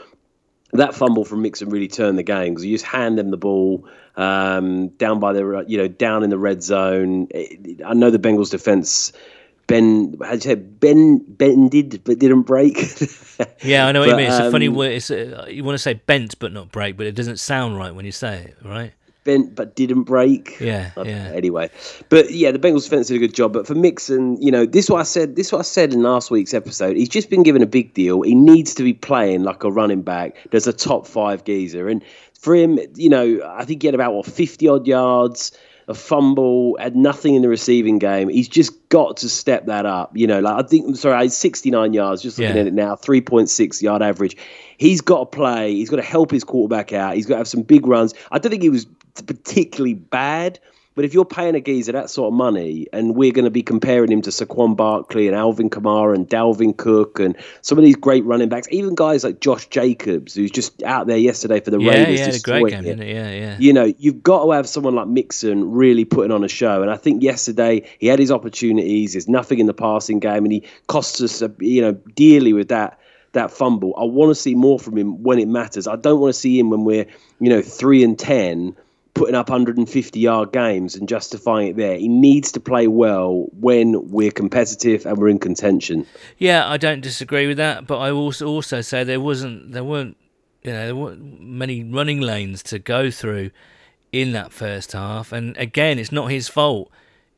that 0.74 0.94
fumble 0.94 1.24
from 1.24 1.42
Mixon 1.42 1.70
really 1.70 1.88
turned 1.88 2.18
the 2.18 2.24
game 2.24 2.54
because 2.54 2.66
you 2.66 2.74
just 2.74 2.86
hand 2.86 3.18
them 3.18 3.32
the 3.32 3.38
ball 3.38 3.88
um, 4.18 4.90
down 4.90 5.20
by 5.22 5.32
the 5.32 5.64
you 5.68 5.78
know 5.78 5.88
down 5.88 6.24
in 6.24 6.30
the 6.30 6.38
red 6.38 6.62
zone. 6.64 7.30
I 7.34 7.94
know 7.94 8.10
the 8.10 8.20
Bengals 8.20 8.52
defense. 8.52 9.14
Ben, 9.72 10.18
how 10.22 10.30
do 10.32 10.36
you 10.36 10.42
say 10.42 10.56
Ben 10.56 11.20
bended 11.20 12.02
but 12.04 12.20
didn't 12.20 12.44
break? 12.44 12.78
yeah, 13.64 13.88
I 13.88 13.92
know 13.92 14.02
what 14.02 14.10
you 14.10 14.16
mean. 14.16 14.28
It's 14.28 14.40
a 14.40 14.52
funny 14.52 14.68
um, 14.68 14.76
word. 14.76 14.92
It's 14.92 15.10
a, 15.10 15.48
you 15.50 15.64
want 15.64 15.76
to 15.76 15.80
say 15.80 15.96
bent 15.96 16.38
but 16.40 16.52
not 16.54 16.72
break, 16.72 16.98
but 16.98 17.08
it 17.08 17.16
doesn't 17.16 17.38
sound 17.38 17.78
right 17.78 17.94
when 17.94 18.06
you 18.06 18.12
say 18.12 18.44
it, 18.44 18.58
right? 18.64 18.94
bent 19.24 19.56
but 19.56 19.76
didn't 19.76 20.04
break. 20.04 20.60
Yeah, 20.60 20.92
yeah. 20.98 21.32
Anyway, 21.34 21.70
but 22.10 22.32
yeah, 22.32 22.52
the 22.52 22.60
Bengals 22.60 22.84
defense 22.84 23.08
did 23.08 23.16
a 23.16 23.20
good 23.20 23.34
job. 23.34 23.54
But 23.54 23.68
for 23.68 23.76
Mixon, 23.76 24.42
you 24.42 24.52
know, 24.52 24.66
this 24.66 24.86
is 24.86 24.90
what 24.90 25.00
I 25.00 25.04
said. 25.04 25.36
This 25.36 25.48
is 25.48 25.54
what 25.54 25.60
I 25.60 25.64
said 25.64 25.94
in 25.94 26.04
last 26.04 26.32
week's 26.32 26.54
episode. 26.54 26.98
He's 26.98 27.10
just 27.10 27.30
been 27.30 27.44
given 27.44 27.62
a 27.62 27.68
big 27.68 27.94
deal. 27.94 28.22
He 28.22 28.36
needs 28.36 28.74
to 28.76 28.84
be 28.84 28.94
playing 28.94 29.44
like 29.44 29.64
a 29.64 29.72
running 29.72 30.02
back. 30.02 30.38
There's 30.52 30.68
a 30.68 30.74
top 30.74 31.08
five 31.08 31.44
geezer, 31.44 31.88
and 31.88 32.04
for 32.40 32.56
him, 32.56 32.80
you 32.96 33.10
know, 33.10 33.42
I 33.46 33.66
think 33.66 33.82
he 33.82 33.88
had 33.88 33.96
about 33.96 34.14
what 34.14 34.26
fifty 34.26 34.68
odd 34.68 34.88
yards. 34.88 35.52
A 35.92 35.94
fumble, 35.94 36.78
had 36.80 36.96
nothing 36.96 37.36
in 37.36 37.42
the 37.42 37.50
receiving 37.50 38.00
game. 38.00 38.30
He's 38.30 38.48
just 38.48 38.88
got 38.88 39.18
to 39.18 39.28
step 39.28 39.66
that 39.66 39.86
up. 39.86 40.16
You 40.16 40.26
know, 40.26 40.39
like 40.39 40.64
I 40.64 40.66
think, 40.66 40.88
I'm 40.88 40.96
sorry, 40.96 41.16
I 41.16 41.22
had 41.24 41.34
69 41.34 41.92
yards, 41.92 42.22
just 42.22 42.39
looking 42.39 42.56
Yeah. 42.56 42.62
at 42.62 42.68
it 42.68 42.74
now, 42.74 42.96
3.6 42.96 43.82
yard 43.82 44.02
average. 44.02 44.38
He's 44.78 45.02
got 45.02 45.20
to 45.20 45.38
play. 45.38 45.74
He's 45.74 45.89
got 45.89 45.98
to 45.98 46.02
help 46.02 46.32
his 46.32 46.46
quarterback 46.46 46.94
out. 46.94 47.16
He's 47.16 47.26
got 47.26 47.34
to 47.36 47.38
have 47.39 47.48
some 47.50 47.64
big 47.64 47.86
runs. 47.86 48.14
I 48.32 48.39
don't 48.39 48.52
think 48.52 48.64
he 48.64 48.70
was 48.70 48.86
particularly 49.28 49.94
bad, 49.96 50.60
but 50.94 51.06
if 51.06 51.14
you're 51.14 51.26
paying 51.26 51.56
a 51.56 51.62
geezer 51.62 51.94
that 51.94 52.10
sort 52.10 52.28
of 52.28 52.34
money, 52.34 52.88
and 52.92 53.16
we're 53.16 53.32
going 53.32 53.46
to 53.46 53.52
be 53.52 53.64
comparing 53.64 54.12
him 54.12 54.22
to 54.24 54.30
Saquon 54.30 54.76
Barkley 54.76 55.28
and 55.28 55.36
Alvin 55.36 55.70
Kamara 55.70 56.14
and 56.14 56.28
Dalvin 56.28 56.76
Cook 56.76 57.20
and 57.20 57.36
some 57.62 57.78
of 57.78 57.84
these 57.84 57.96
great 57.96 58.26
running 58.26 58.50
backs, 58.50 58.68
even 58.72 58.96
guys 58.96 59.24
like 59.24 59.39
Josh 59.39 59.68
Jacobs, 59.68 60.36
who's 60.36 60.52
just 60.52 60.84
out 60.84 61.08
there 61.08 61.18
yesterday 61.18 61.62
for 61.62 61.72
the 61.72 61.80
Yeah, 61.80 61.92
Raiders, 61.92 62.20
yeah, 62.20 62.26
had 62.26 62.36
a 62.36 62.39
great 62.39 62.64
destroying 62.66 62.84
game, 62.84 63.02
it? 63.02 63.08
Yeah, 63.08 63.32
yeah. 63.32 63.58
you 63.60 63.72
know, 63.74 63.94
you've 63.98 64.22
got 64.22 64.44
to 64.44 64.52
have 64.52 64.68
someone 64.68 64.96
like 64.96 65.08
Mixon 65.08 65.72
really 65.72 66.04
putting 66.04 66.32
on 66.32 66.44
a 66.44 66.50
show. 66.50 66.82
And 66.82 66.92
I 66.92 66.98
think 66.98 67.24
yesterday 67.24 67.89
he 68.00 68.08
had 68.08 68.20
his 68.20 68.32
opportunities. 68.32 69.14
There's 69.14 69.30
nothing 69.30 69.60
in 69.60 69.68
the 69.68 69.74
passing 69.74 70.20
game, 70.20 70.44
and 70.44 70.52
he 70.52 70.64
costs 70.88 71.22
us, 71.22 71.42
uh, 71.42 71.50
you 71.60 71.82
know, 71.82 71.94
dearly 72.16 72.54
with 72.54 72.68
that 72.68 73.00
that 73.34 73.52
fumble. 73.52 73.94
I 73.98 74.04
want 74.04 74.30
to 74.32 74.36
see 74.36 74.56
more 74.56 74.78
from 74.78 74.98
him 74.98 75.24
when 75.24 75.39
it 75.39 75.48
matters. 75.48 75.88
I 75.88 75.96
don't 75.96 76.20
want 76.20 76.34
to 76.34 76.39
see 76.39 76.60
him 76.60 76.70
when 76.70 76.84
we're, 76.84 77.06
you 77.39 77.50
know, 77.50 77.62
three 77.62 78.04
and 78.04 78.20
ten, 78.20 78.76
putting 79.14 79.36
up 79.36 79.49
150 79.49 80.20
yard 80.20 80.51
games 80.51 80.95
and 80.95 81.07
justifying 81.07 81.68
it 81.70 81.78
there. 81.78 81.97
He 81.97 82.07
needs 82.07 82.51
to 82.53 82.59
play 82.59 82.88
well 82.88 83.47
when 83.59 84.09
we're 84.09 84.32
competitive 84.32 85.05
and 85.05 85.18
we're 85.18 85.30
in 85.30 85.39
contention. 85.39 86.05
Yeah, 86.38 86.68
I 86.68 86.78
don't 86.78 87.01
disagree 87.01 87.47
with 87.47 87.57
that, 87.57 87.88
but 87.88 87.97
I 87.97 88.12
also 88.12 88.47
also 88.47 88.82
say 88.82 89.03
there 89.03 89.20
wasn't 89.20 89.72
there 89.72 89.84
weren't 89.84 90.18
you 90.64 90.72
know 90.72 90.86
there 90.86 90.95
weren't 90.95 91.41
many 91.41 91.84
running 91.84 92.22
lanes 92.22 92.64
to 92.64 92.80
go 92.80 93.12
through 93.12 93.51
in 94.12 94.34
that 94.34 94.51
first 94.51 94.91
half, 94.91 95.32
and 95.32 95.55
again, 95.57 95.97
it's 95.99 96.12
not 96.12 96.32
his 96.32 96.47
fault 96.47 96.91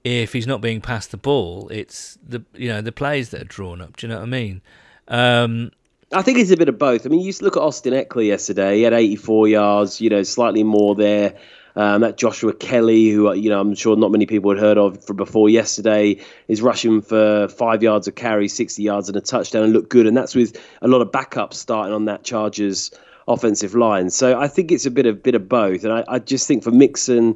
if 0.04 0.34
he's 0.34 0.48
not 0.48 0.60
being 0.60 0.82
passed 0.82 1.12
the 1.12 1.18
ball. 1.18 1.70
It's 1.70 2.18
the 2.28 2.44
you 2.54 2.70
know 2.70 2.82
the 2.82 2.92
plays 2.92 3.30
that 3.30 3.42
are 3.42 3.46
drawn 3.46 3.82
up. 3.82 3.98
Do 3.98 4.08
you 4.08 4.14
know 4.14 4.20
what 4.20 4.24
I 4.24 4.28
mean? 4.28 4.62
Um, 5.08 5.72
I 6.12 6.22
think 6.22 6.38
it's 6.38 6.52
a 6.52 6.58
bit 6.58 6.70
of 6.70 6.78
both. 6.78 7.06
I 7.06 7.10
mean, 7.10 7.22
you 7.22 7.34
look 7.42 7.58
at 7.58 7.64
Austin 7.64 7.94
Ekeler 7.94 8.28
yesterday. 8.28 8.78
He 8.78 8.84
had 8.84 8.94
84 8.94 9.48
yards, 9.48 10.00
you 10.00 10.10
know, 10.10 10.24
slightly 10.24 10.64
more 10.64 10.96
there. 10.96 11.36
Um, 11.76 12.02
that 12.02 12.18
Joshua 12.18 12.54
Kelley, 12.54 13.10
who 13.10 13.34
you 13.34 13.50
know 13.50 13.60
I'm 13.60 13.74
sure 13.74 13.96
not 13.96 14.12
many 14.12 14.28
people 14.28 14.52
had 14.52 14.60
heard 14.60 14.78
of 14.78 15.04
from 15.04 15.18
before 15.18 15.50
yesterday, 15.50 16.20
is 16.48 16.62
rushing 16.62 17.02
for 17.02 17.48
five 17.48 17.82
yards 17.82 18.08
of 18.08 18.16
carry, 18.16 18.48
60 18.48 18.84
yards 18.84 19.10
and 19.10 19.18
a 19.18 19.22
touchdown, 19.22 19.64
and 19.64 19.74
looked 19.74 19.90
good. 19.90 20.06
And 20.06 20.16
that's 20.16 20.36
with 20.36 20.60
a 20.82 20.88
lot 20.88 21.02
of 21.02 21.12
backups 21.12 21.56
starting 21.56 21.94
on 21.94 22.06
that 22.06 22.24
Chargers 22.24 22.92
offensive 23.28 23.76
line. 23.76 24.10
So 24.10 24.40
I 24.40 24.48
think 24.48 24.72
it's 24.72 24.86
a 24.86 24.92
bit 24.92 25.06
of 25.06 25.24
bit 25.24 25.36
of 25.36 25.50
both. 25.50 25.84
And 25.84 25.94
I, 25.94 26.04
I 26.08 26.20
just 26.20 26.48
think 26.48 26.64
for 26.64 26.72
Mixon, 26.72 27.36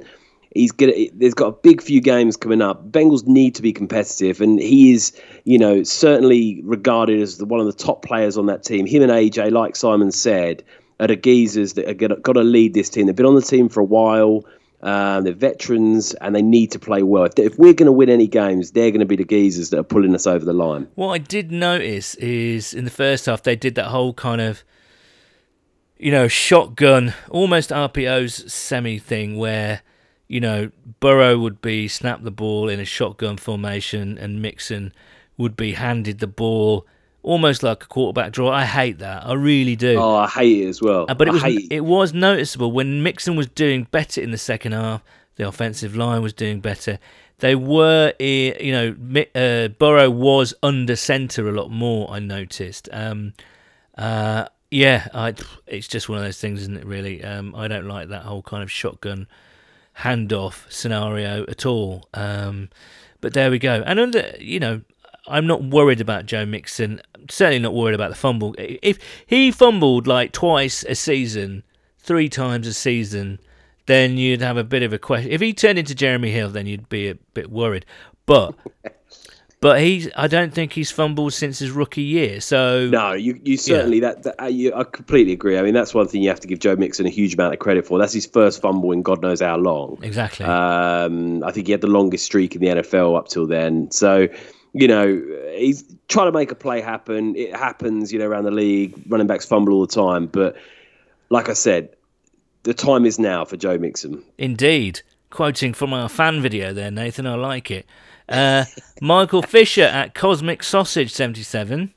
he's 0.53 0.71
gonna. 0.71 0.93
There's 1.13 1.33
got 1.33 1.47
a 1.47 1.51
big 1.51 1.81
few 1.81 2.01
games 2.01 2.37
coming 2.37 2.61
up. 2.61 2.91
Bengals 2.91 3.25
need 3.25 3.55
to 3.55 3.61
be 3.61 3.73
competitive, 3.73 4.41
and 4.41 4.59
he 4.59 4.93
is, 4.93 5.19
you 5.43 5.57
know, 5.57 5.83
certainly 5.83 6.61
regarded 6.63 7.21
as 7.21 7.37
the, 7.37 7.45
one 7.45 7.59
of 7.59 7.65
the 7.65 7.73
top 7.73 8.03
players 8.03 8.37
on 8.37 8.47
that 8.47 8.63
team. 8.63 8.85
Him 8.85 9.03
and 9.03 9.11
AJ, 9.11 9.51
like 9.51 9.75
Simon 9.75 10.11
said, 10.11 10.63
are 10.99 11.07
the 11.07 11.15
geezers 11.15 11.73
that 11.73 11.87
are 11.87 11.93
gonna, 11.93 12.17
got 12.17 12.33
to 12.33 12.43
lead 12.43 12.73
this 12.73 12.89
team. 12.89 13.05
They've 13.05 13.15
been 13.15 13.25
on 13.25 13.35
the 13.35 13.41
team 13.41 13.69
for 13.69 13.81
a 13.81 13.85
while. 13.85 14.45
Um, 14.81 15.23
they're 15.23 15.33
veterans, 15.33 16.13
and 16.15 16.35
they 16.35 16.43
need 16.43 16.71
to 16.71 16.79
play 16.79 17.01
well. 17.01 17.23
If, 17.23 17.39
if 17.39 17.57
we're 17.57 17.73
going 17.73 17.87
to 17.87 17.91
win 17.91 18.09
any 18.09 18.27
games, 18.27 18.71
they're 18.71 18.91
going 18.91 18.99
to 18.99 19.07
be 19.07 19.15
the 19.15 19.23
geezers 19.23 19.71
that 19.71 19.79
are 19.79 19.83
pulling 19.83 20.13
us 20.13 20.27
over 20.27 20.45
the 20.45 20.53
line. 20.53 20.87
What 20.93 21.09
I 21.09 21.17
did 21.17 21.51
notice 21.51 22.13
is 22.15 22.75
in 22.75 22.85
the 22.85 22.91
first 22.91 23.25
half 23.25 23.41
they 23.41 23.55
did 23.55 23.73
that 23.75 23.87
whole 23.87 24.13
kind 24.13 24.39
of 24.39 24.63
you 25.97 26.11
know 26.11 26.27
shotgun 26.27 27.13
almost 27.29 27.71
RPO's 27.71 28.51
semi 28.51 28.99
thing 28.99 29.37
where 29.37 29.81
you 30.27 30.39
know 30.39 30.71
Burrow 30.99 31.37
would 31.37 31.61
be 31.61 31.87
snap 31.87 32.21
the 32.23 32.31
ball 32.31 32.69
in 32.69 32.79
a 32.79 32.85
shotgun 32.85 33.37
formation 33.37 34.17
and 34.17 34.41
Mixon 34.41 34.93
would 35.37 35.55
be 35.55 35.73
handed 35.73 36.19
the 36.19 36.27
ball 36.27 36.85
almost 37.27 37.61
like 37.61 37.83
a 37.83 37.87
quarterback 37.87 38.31
draw. 38.31 38.49
I 38.49 38.65
hate 38.65 38.99
that. 38.99 39.25
I 39.25 39.33
really 39.33 39.75
do. 39.75 39.97
Oh, 39.97 40.15
I 40.15 40.27
hate 40.27 40.63
it 40.63 40.67
as 40.67 40.81
well. 40.81 41.05
Uh, 41.09 41.13
but 41.13 41.27
it 41.27 41.31
I 41.31 41.33
was 41.33 41.43
hate 41.43 41.67
it 41.71 41.85
was 41.85 42.13
noticeable 42.13 42.71
when 42.71 43.03
Mixon 43.03 43.35
was 43.35 43.47
doing 43.47 43.87
better 43.91 44.21
in 44.21 44.31
the 44.31 44.37
second 44.37 44.71
half. 44.71 45.03
The 45.35 45.47
offensive 45.47 45.95
line 45.95 46.21
was 46.21 46.33
doing 46.33 46.61
better. 46.61 46.97
They 47.39 47.53
were, 47.53 48.13
you 48.19 48.71
know, 48.71 49.23
uh, 49.35 49.67
Burrow 49.67 50.09
was 50.09 50.55
under 50.63 50.95
centre 50.95 51.47
a 51.47 51.51
lot 51.51 51.69
more. 51.69 52.09
I 52.09 52.17
noticed. 52.17 52.89
Um, 52.91 53.33
uh, 53.95 54.47
yeah, 54.71 55.07
I, 55.13 55.35
it's 55.67 55.87
just 55.87 56.09
one 56.09 56.17
of 56.17 56.23
those 56.23 56.41
things, 56.41 56.61
isn't 56.61 56.77
it? 56.77 56.85
Really, 56.85 57.23
um, 57.23 57.53
I 57.55 57.67
don't 57.67 57.87
like 57.87 58.09
that 58.09 58.23
whole 58.23 58.41
kind 58.41 58.63
of 58.63 58.71
shotgun 58.71 59.27
handoff 59.99 60.71
scenario 60.71 61.45
at 61.47 61.65
all. 61.65 62.07
Um, 62.13 62.69
but 63.21 63.33
there 63.33 63.51
we 63.51 63.59
go. 63.59 63.83
And 63.85 63.99
under, 63.99 64.35
you 64.39 64.59
know, 64.59 64.81
I'm 65.27 65.47
not 65.47 65.63
worried 65.63 66.01
about 66.01 66.25
Joe 66.25 66.45
Mixon. 66.45 67.01
certainly 67.29 67.59
not 67.59 67.73
worried 67.73 67.95
about 67.95 68.09
the 68.09 68.15
fumble. 68.15 68.55
If 68.57 68.97
he 69.25 69.51
fumbled 69.51 70.07
like 70.07 70.31
twice 70.31 70.83
a 70.83 70.95
season, 70.95 71.63
three 71.99 72.29
times 72.29 72.67
a 72.67 72.73
season, 72.73 73.39
then 73.87 74.17
you'd 74.17 74.41
have 74.41 74.57
a 74.57 74.63
bit 74.63 74.83
of 74.83 74.93
a 74.93 74.99
question. 74.99 75.31
If 75.31 75.41
he 75.41 75.53
turned 75.53 75.79
into 75.79 75.95
Jeremy 75.95 76.31
Hill, 76.31 76.49
then 76.49 76.67
you'd 76.67 76.89
be 76.89 77.09
a 77.09 77.15
bit 77.33 77.49
worried. 77.49 77.85
But 78.25 78.55
but 79.59 79.81
he's 79.81 80.09
I 80.15 80.27
don't 80.27 80.53
think 80.53 80.73
he's 80.73 80.91
fumbled 80.91 81.33
since 81.33 81.59
his 81.59 81.71
rookie 81.71 82.03
year. 82.03 82.41
So 82.41 82.87
No, 82.89 83.13
you, 83.13 83.39
you 83.43 83.57
certainly 83.57 83.99
that, 84.01 84.23
that 84.23 84.41
uh, 84.41 84.45
you, 84.45 84.73
I 84.73 84.83
completely 84.83 85.33
agree. 85.33 85.57
I 85.57 85.61
mean, 85.63 85.73
that's 85.73 85.93
one 85.93 86.07
thing 86.07 86.21
you 86.21 86.29
have 86.29 86.39
to 86.41 86.47
give 86.47 86.59
Joe 86.59 86.75
Mixon 86.75 87.05
a 87.05 87.09
huge 87.09 87.33
amount 87.33 87.53
of 87.53 87.59
credit 87.59 87.85
for. 87.87 87.97
That's 87.97 88.13
his 88.13 88.25
first 88.25 88.61
fumble 88.61 88.91
in 88.91 89.01
God 89.01 89.21
knows 89.21 89.41
how 89.41 89.57
long. 89.57 89.97
exactly. 90.01 90.45
Um, 90.45 91.43
I 91.43 91.51
think 91.51 91.67
he 91.67 91.71
had 91.71 91.81
the 91.81 91.87
longest 91.87 92.25
streak 92.25 92.55
in 92.55 92.61
the 92.61 92.67
NFL 92.67 93.17
up 93.17 93.29
till 93.29 93.47
then. 93.47 93.89
So, 93.91 94.27
you 94.77 94.87
know, 94.87 95.21
he's 95.55 95.83
trying 96.07 96.27
to 96.27 96.31
make 96.31 96.51
a 96.51 96.55
play 96.55 96.81
happen. 96.81 97.35
It 97.35 97.55
happens, 97.55 98.13
you 98.13 98.19
know, 98.19 98.27
around 98.27 98.45
the 98.45 98.51
league. 98.51 98.93
Running 99.07 99.27
backs 99.27 99.45
fumble 99.45 99.73
all 99.73 99.85
the 99.85 99.93
time, 99.93 100.27
but 100.27 100.55
like 101.29 101.49
I 101.49 101.53
said, 101.53 101.89
the 102.63 102.73
time 102.73 103.05
is 103.05 103.19
now 103.19 103.45
for 103.45 103.57
Joe 103.57 103.77
Mixon. 103.77 104.23
Indeed. 104.37 105.01
Quoting 105.29 105.73
from 105.73 105.93
our 105.93 106.07
fan 106.07 106.41
video 106.41 106.73
there, 106.73 106.89
Nathan, 106.89 107.27
I 107.27 107.35
like 107.35 107.69
it. 107.69 107.85
Uh, 108.29 108.63
Michael 109.01 109.41
Fisher 109.41 109.83
at 109.83 110.15
Cosmic 110.15 110.63
Sausage 110.63 111.11
77. 111.11 111.93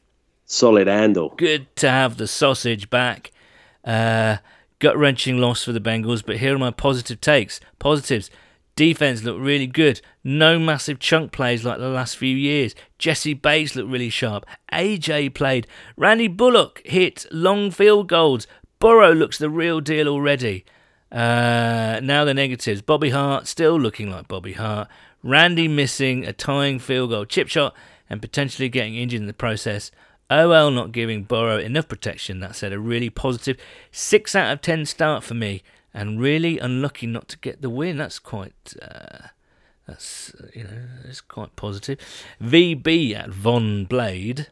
Solid 0.47 0.89
handle. 0.89 1.33
Good 1.37 1.74
to 1.76 1.89
have 1.89 2.16
the 2.16 2.26
sausage 2.26 2.91
back. 2.91 3.31
Uh, 3.85 4.39
Gut 4.81 4.97
wrenching 4.97 5.39
loss 5.39 5.62
for 5.62 5.72
the 5.72 5.81
Bengals, 5.81 6.24
but 6.24 6.39
here 6.39 6.55
are 6.55 6.59
my 6.59 6.70
positive 6.70 7.20
takes. 7.20 7.61
Positives. 7.78 8.31
Defense 8.81 9.22
looked 9.22 9.43
really 9.43 9.66
good. 9.66 10.01
No 10.24 10.59
massive 10.59 10.99
chunk 10.99 11.33
plays 11.33 11.66
like 11.66 11.76
the 11.76 11.91
last 11.91 12.16
few 12.16 12.35
years. 12.35 12.74
Jessie 12.97 13.35
Bates 13.35 13.76
looked 13.76 13.91
really 13.91 14.09
sharp. 14.09 14.47
AJ 14.72 15.35
played. 15.35 15.66
Randy 15.99 16.28
Bullock 16.28 16.81
hit 16.87 17.26
long 17.31 17.70
field 17.70 18.09
goals. 18.09 18.47
Burrow 18.78 19.12
looks 19.12 19.37
the 19.37 19.51
real 19.51 19.83
deal 19.83 20.09
already. 20.09 20.64
Uh, 21.12 22.01
now 22.03 22.24
the 22.24 22.33
negatives. 22.33 22.81
Bobby 22.81 23.11
Hart 23.11 23.47
still 23.47 23.78
looking 23.78 24.11
like 24.11 24.28
Bobby 24.28 24.55
Hart. 24.55 24.89
Randy 25.22 25.68
missing 25.68 26.24
a 26.24 26.33
tying 26.33 26.78
field 26.78 27.11
goal 27.11 27.26
chip 27.26 27.49
shot 27.49 27.76
and 28.09 28.22
potentially 28.22 28.70
getting 28.70 28.95
injured 28.95 29.20
in 29.20 29.26
the 29.26 29.35
process. 29.35 29.91
OL 30.31 30.70
not 30.70 30.93
giving 30.93 31.24
Burrow 31.24 31.59
enough 31.59 31.87
protection. 31.87 32.41
That 32.41 32.57
said, 32.57 32.72
a 32.72 32.78
really 32.78 33.11
positive 33.11 33.59
6 33.93 34.35
out 34.35 34.55
of 34.55 34.62
10 34.62 34.87
start 34.87 35.22
for 35.22 35.35
me. 35.35 35.62
And 35.93 36.20
really 36.20 36.59
unlucky 36.59 37.07
not 37.07 37.28
to 37.28 37.38
get 37.38 37.62
the 37.62 37.70
win. 37.70 37.97
That's 37.97 38.18
quite. 38.18 38.74
Uh, 38.80 39.28
that's 39.86 40.32
you 40.55 40.64
know 40.64 40.82
that's 41.05 41.20
quite 41.20 41.57
positive. 41.57 41.99
VB 42.41 43.14
at 43.14 43.30
Von 43.30 43.86
Blade. 43.86 44.49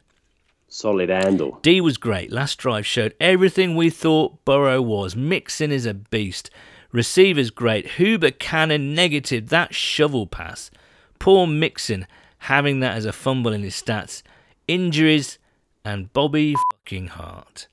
Solid 0.68 1.08
handle. 1.08 1.58
D 1.62 1.80
was 1.80 1.96
great. 1.96 2.30
Last 2.32 2.58
drive 2.58 2.84
showed 2.84 3.14
everything 3.20 3.74
we 3.74 3.88
thought 3.88 4.44
Burrow 4.44 4.82
was. 4.82 5.16
Mixon 5.16 5.72
is 5.72 5.86
a 5.86 5.94
beast. 5.94 6.50
Receivers 6.92 7.50
great. 7.50 7.92
Huber 7.92 8.30
cannon 8.32 8.94
negative. 8.94 9.48
That 9.48 9.74
shovel 9.74 10.26
pass. 10.26 10.70
Poor 11.18 11.46
Mixon 11.46 12.06
having 12.42 12.80
that 12.80 12.96
as 12.96 13.04
a 13.04 13.12
fumble 13.12 13.52
in 13.52 13.62
his 13.62 13.74
stats. 13.74 14.22
Injuries 14.66 15.38
and 15.84 16.12
Bobby 16.12 16.54
fucking 16.72 17.08
Hart. 17.08 17.68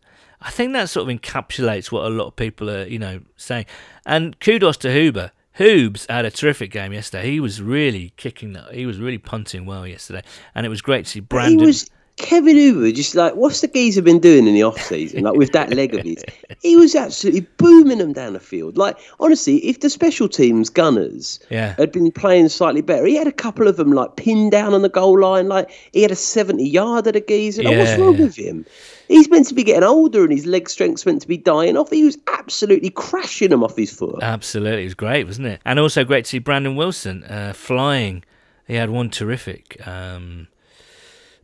I 0.46 0.52
think 0.52 0.74
that 0.74 0.90
sort 0.90 1.10
of 1.10 1.20
encapsulates 1.20 1.92
what 1.92 2.06
a 2.06 2.10
lot 2.10 2.28
of 2.28 2.36
people 2.36 2.70
are, 2.70 2.86
you 2.86 3.00
know, 3.00 3.22
saying. 3.36 3.66
And 4.06 4.40
kudos 4.40 4.78
to 4.78 4.92
Huber. 4.94 5.32
Hoobs 5.58 6.10
had 6.10 6.26
a 6.26 6.32
terrific 6.32 6.70
game 6.70 6.94
yesterday. 6.94 7.32
He 7.32 7.40
was 7.40 7.62
really 7.62 8.14
kicking 8.18 8.54
that. 8.54 8.74
He 8.74 8.86
was 8.86 9.00
really 9.00 9.18
punting 9.18 9.66
well 9.66 9.88
yesterday, 9.88 10.22
and 10.54 10.66
it 10.66 10.70
was 10.70 10.82
great 10.82 11.06
to 11.06 11.12
see 11.12 11.20
Brandon. 11.22 11.60
He 11.60 11.66
was 11.66 11.90
Kevin 12.18 12.56
Huber, 12.56 12.92
just 12.92 13.16
like 13.16 13.36
what's 13.36 13.62
the 13.62 13.68
geezer 13.68 14.02
been 14.02 14.20
doing 14.20 14.48
in 14.48 14.54
the 14.54 14.64
off 14.64 14.82
season? 14.82 15.24
Like 15.24 15.36
with 15.36 15.52
that 15.52 15.74
leg 15.74 15.94
of 15.94 16.04
his, 16.04 16.24
he 16.62 16.76
was 16.76 16.96
absolutely 16.96 17.48
booming 17.58 17.98
them 17.98 18.14
down 18.14 18.34
the 18.34 18.40
field. 18.40 18.78
Like 18.78 18.98
honestly, 19.20 19.58
if 19.66 19.82
the 19.82 19.90
special 19.90 20.30
teams 20.30 20.70
gunners 20.70 21.40
Yeah. 21.50 21.76
had 21.78 21.92
been 21.92 22.12
playing 22.12 22.50
slightly 22.50 22.82
better, 22.82 23.06
he 23.06 23.16
had 23.16 23.28
a 23.28 23.34
couple 23.34 23.68
of 23.68 23.76
them 23.76 23.92
like 23.92 24.16
pinned 24.16 24.52
down 24.52 24.74
on 24.74 24.82
the 24.82 24.90
goal 24.90 25.20
line. 25.20 25.48
Like 25.50 25.70
he 25.92 26.02
had 26.02 26.12
a 26.12 26.16
seventy 26.16 26.68
yard 26.68 27.08
at 27.08 27.16
the 27.16 27.22
geezer. 27.22 27.64
Like, 27.64 27.78
what's 27.78 27.98
wrong 27.98 28.16
yeah. 28.16 28.26
with 28.26 28.36
him? 28.36 28.66
He's 29.08 29.30
meant 29.30 29.48
to 29.48 29.54
be 29.54 29.64
getting 29.64 29.84
older 29.84 30.24
and 30.24 30.32
his 30.32 30.46
leg 30.46 30.70
strength's 30.70 31.06
meant 31.06 31.22
to 31.22 31.28
be 31.28 31.38
dying 31.38 31.78
off. 31.78 31.90
He 31.92 32.04
was 32.04 32.18
absolutely 32.28 32.90
crashing 32.90 33.50
them 33.50 33.64
off 33.64 33.76
his 33.76 33.92
foot. 33.94 34.20
Absolutely, 34.22 34.82
it 34.82 34.86
was 34.86 34.94
great, 34.96 35.26
wasn't 35.26 35.48
it? 35.48 35.62
And 35.66 35.80
also 35.80 36.04
great 36.04 36.26
to 36.26 36.30
see 36.30 36.40
Brandon 36.40 36.76
Wilson 36.76 37.24
uh, 37.26 37.54
flying. 37.54 38.24
He 38.68 38.74
had 38.76 38.90
one 38.90 39.10
terrific 39.12 39.86
um, 39.88 40.48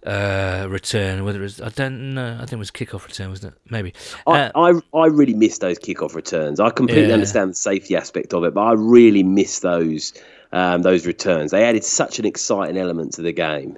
uh, 0.06 0.66
return. 0.70 1.24
Whether 1.24 1.40
it 1.40 1.44
was, 1.44 1.62
I 1.62 1.70
don't 1.70 2.14
know. 2.16 2.34
I 2.36 2.40
think 2.40 2.54
it 2.54 2.58
was 2.58 2.72
kickoff 2.72 3.06
return, 3.08 3.30
wasn't 3.30 3.54
it? 3.54 3.60
Maybe. 3.72 3.94
I, 4.26 4.40
Uh, 4.50 4.52
I 4.94 4.98
I 4.98 5.06
really 5.08 5.34
miss 5.36 5.60
those 5.60 5.78
kickoff 5.78 6.16
returns. 6.16 6.60
I 6.60 6.70
completely 6.72 7.10
Yeah. 7.10 7.14
understand 7.14 7.52
the 7.52 7.56
safety 7.56 7.96
aspect 7.96 8.34
of 8.34 8.44
it, 8.44 8.54
but 8.54 8.62
I 8.62 8.74
really 8.74 9.24
miss 9.24 9.60
those 9.60 10.14
um, 10.54 10.82
those 10.82 11.06
returns. 11.08 11.52
They 11.52 11.64
added 11.64 11.84
such 11.84 12.20
an 12.20 12.26
exciting 12.26 12.76
element 12.78 13.14
to 13.14 13.22
the 13.22 13.32
game. 13.32 13.78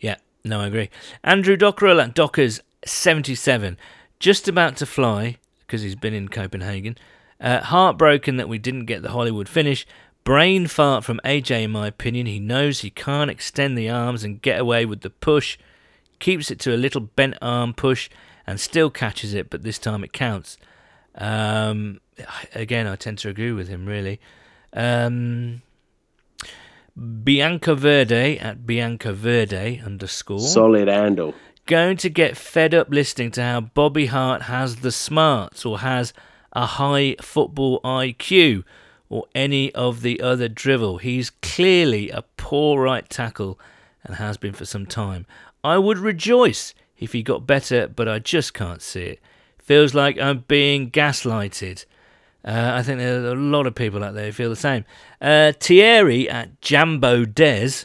Yeah, 0.00 0.16
no, 0.44 0.60
I 0.60 0.66
agree. 0.66 0.90
Andrew 1.22 1.56
Dockrell 1.56 2.02
at 2.02 2.14
Dockers 2.14 2.60
77, 2.84 3.76
just 4.18 4.48
about 4.48 4.76
to 4.76 4.86
fly 4.86 5.38
because 5.60 5.82
he's 5.82 5.94
been 5.94 6.14
in 6.14 6.28
Copenhagen. 6.28 6.96
Uh, 7.40 7.60
heartbroken 7.60 8.36
that 8.36 8.48
we 8.48 8.58
didn't 8.58 8.86
get 8.86 9.02
the 9.02 9.10
Hollywood 9.10 9.48
finish. 9.48 9.86
Brain 10.24 10.66
fart 10.66 11.04
from 11.04 11.20
AJ, 11.24 11.62
in 11.64 11.70
my 11.70 11.86
opinion. 11.86 12.26
He 12.26 12.40
knows 12.40 12.80
he 12.80 12.90
can't 12.90 13.30
extend 13.30 13.78
the 13.78 13.88
arms 13.88 14.24
and 14.24 14.42
get 14.42 14.60
away 14.60 14.84
with 14.84 15.02
the 15.02 15.10
push. 15.10 15.58
Keeps 16.18 16.50
it 16.50 16.58
to 16.60 16.74
a 16.74 16.76
little 16.76 17.00
bent 17.00 17.36
arm 17.40 17.72
push 17.74 18.10
and 18.46 18.58
still 18.58 18.90
catches 18.90 19.34
it, 19.34 19.50
but 19.50 19.62
this 19.62 19.78
time 19.78 20.02
it 20.02 20.12
counts. 20.12 20.58
Um, 21.14 22.00
again, 22.54 22.86
I 22.86 22.96
tend 22.96 23.18
to 23.18 23.28
agree 23.28 23.52
with 23.52 23.68
him, 23.68 23.86
really. 23.86 24.20
Um, 24.72 25.62
Bianca 27.22 27.74
Verde 27.74 28.38
at 28.38 28.66
Bianca 28.66 29.12
Verde 29.12 29.80
underscore 29.84 30.40
Solid 30.40 30.88
handle. 30.88 31.34
Going 31.68 31.98
to 31.98 32.08
get 32.08 32.36
fed 32.36 32.74
up 32.74 32.88
listening 32.88 33.30
to 33.30 33.42
how 33.42 33.60
Bobby 33.60 34.06
Hart 34.06 34.42
has 34.42 34.76
the 34.76 34.90
smarts 34.90 35.66
or 35.66 35.80
has 35.80 36.14
a 36.54 36.64
high 36.64 37.14
football 37.20 37.80
IQ 37.82 38.64
or 39.10 39.26
any 39.34 39.72
of 39.74 40.00
the 40.00 40.20
other 40.22 40.48
drivel. 40.48 40.96
He's 40.96 41.28
clearly 41.28 42.10
a 42.10 42.24
poor 42.38 42.82
right 42.82 43.08
tackle 43.08 43.60
and 44.02 44.16
has 44.16 44.38
been 44.38 44.54
for 44.54 44.64
some 44.64 44.86
time. 44.86 45.26
I 45.62 45.76
would 45.76 45.98
rejoice 45.98 46.72
if 46.98 47.12
he 47.12 47.22
got 47.22 47.46
better, 47.46 47.86
but 47.86 48.08
I 48.08 48.18
just 48.18 48.54
can't 48.54 48.80
see 48.82 49.02
it. 49.02 49.20
Feels 49.58 49.92
like 49.92 50.18
I'm 50.18 50.46
being 50.48 50.90
gaslighted. 50.90 51.84
Uh, 52.42 52.72
I 52.74 52.82
think 52.82 52.98
there 52.98 53.22
are 53.24 53.32
a 53.32 53.34
lot 53.34 53.66
of 53.66 53.74
people 53.74 54.02
out 54.02 54.14
there 54.14 54.26
who 54.26 54.32
feel 54.32 54.48
the 54.48 54.56
same. 54.56 54.86
Uh, 55.20 55.52
Thierry 55.52 56.30
at 56.30 56.62
Jambo 56.62 57.26
Des. 57.26 57.84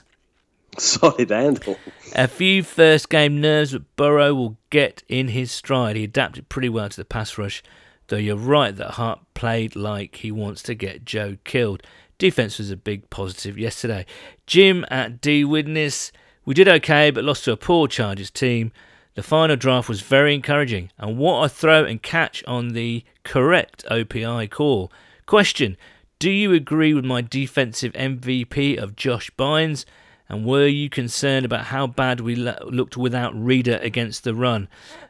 Solid 0.78 1.30
handle. 1.30 1.78
A 2.15 2.28
few 2.28 2.63
first 2.63 3.09
game 3.09 3.39
nerves, 3.39 3.74
but 3.74 3.95
Burrow 3.95 4.34
will 4.34 4.57
get 4.69 5.03
in 5.07 5.30
his 5.30 5.51
stride. 5.51 5.95
He 5.95 6.03
adapted 6.03 6.49
pretty 6.49 6.69
well 6.69 6.89
to 6.89 6.97
the 6.97 7.05
pass 7.05 7.38
rush, 7.38 7.61
though 8.07 8.17
you're 8.17 8.36
right 8.36 8.76
that 8.76 8.91
Hart 8.91 9.19
played 9.34 9.76
like 9.76 10.15
he 10.17 10.32
wants 10.32 10.63
to 10.63 10.74
get 10.74 11.05
Joe 11.05 11.38
killed. 11.43 11.84
Defense 12.17 12.57
was 12.57 12.71
a 12.71 12.78
big 12.78 13.09
positive 13.09 13.57
yesterday. 13.57 14.05
Jim 14.47 14.86
at 14.89 15.21
D 15.21 15.43
Witness, 15.43 16.11
we 16.45 16.53
did 16.53 16.67
okay, 16.67 17.11
but 17.11 17.24
lost 17.24 17.45
to 17.45 17.51
a 17.51 17.57
poor 17.57 17.88
Chargers 17.88 18.32
team. 18.32 18.71
The 19.15 19.24
final 19.24 19.55
draft 19.55 19.88
was 19.88 20.01
very 20.01 20.34
encouraging, 20.34 20.89
and 20.97 21.19
what 21.19 21.43
a 21.43 21.49
throw 21.49 21.84
and 21.86 22.01
catch 22.01 22.43
on 22.45 22.69
the 22.69 23.03
correct 23.24 23.86
OPI 23.91 24.49
call. 24.49 24.91
Question 25.28 25.78
Do 26.17 26.32
you 26.32 26.51
agree 26.53 26.95
with 26.95 27.05
my 27.05 27.21
defensive 27.21 27.93
MVP 27.93 28.78
of 28.78 28.95
Josh 28.95 29.30
Bynes? 29.38 29.86
And 30.30 30.45
were 30.45 30.67
you 30.67 30.89
concerned 30.89 31.45
about 31.45 31.65
how 31.65 31.88
bad 31.88 32.21
we 32.21 32.36
lo- 32.36 32.57
looked 32.65 32.97
without 32.97 33.36
Reader 33.36 33.80
against 33.82 34.24
the 34.24 34.34
run? 34.34 34.67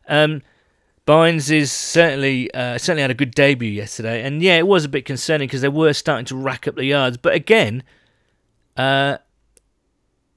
Um, 0.08 0.42
Bynes 1.06 1.52
is 1.52 1.72
certainly 1.72 2.54
uh, 2.54 2.78
certainly 2.78 3.02
had 3.02 3.12
a 3.12 3.16
good 3.16 3.36
debut 3.36 3.70
yesterday, 3.70 4.24
and 4.24 4.42
yeah, 4.42 4.58
it 4.58 4.68
was 4.68 4.86
a 4.86 4.90
bit 4.90 5.06
concerning 5.06 5.48
because 5.48 5.62
they 5.62 5.70
were 5.70 5.94
starting 5.94 6.26
to 6.26 6.36
rack 6.36 6.68
up 6.68 6.76
the 6.76 6.86
yards. 6.86 7.18
But 7.18 7.34
again, 7.34 7.84
uh, 8.78 9.18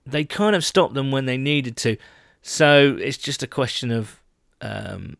they 0.04 0.24
kind 0.24 0.56
of 0.56 0.64
stopped 0.64 0.94
them 0.94 1.10
when 1.12 1.26
they 1.26 1.36
needed 1.36 1.76
to. 1.78 1.96
So 2.42 2.96
it's 3.00 3.16
just 3.16 3.42
a 3.42 3.46
question 3.46 3.92
of 3.92 4.20
um, 4.60 5.16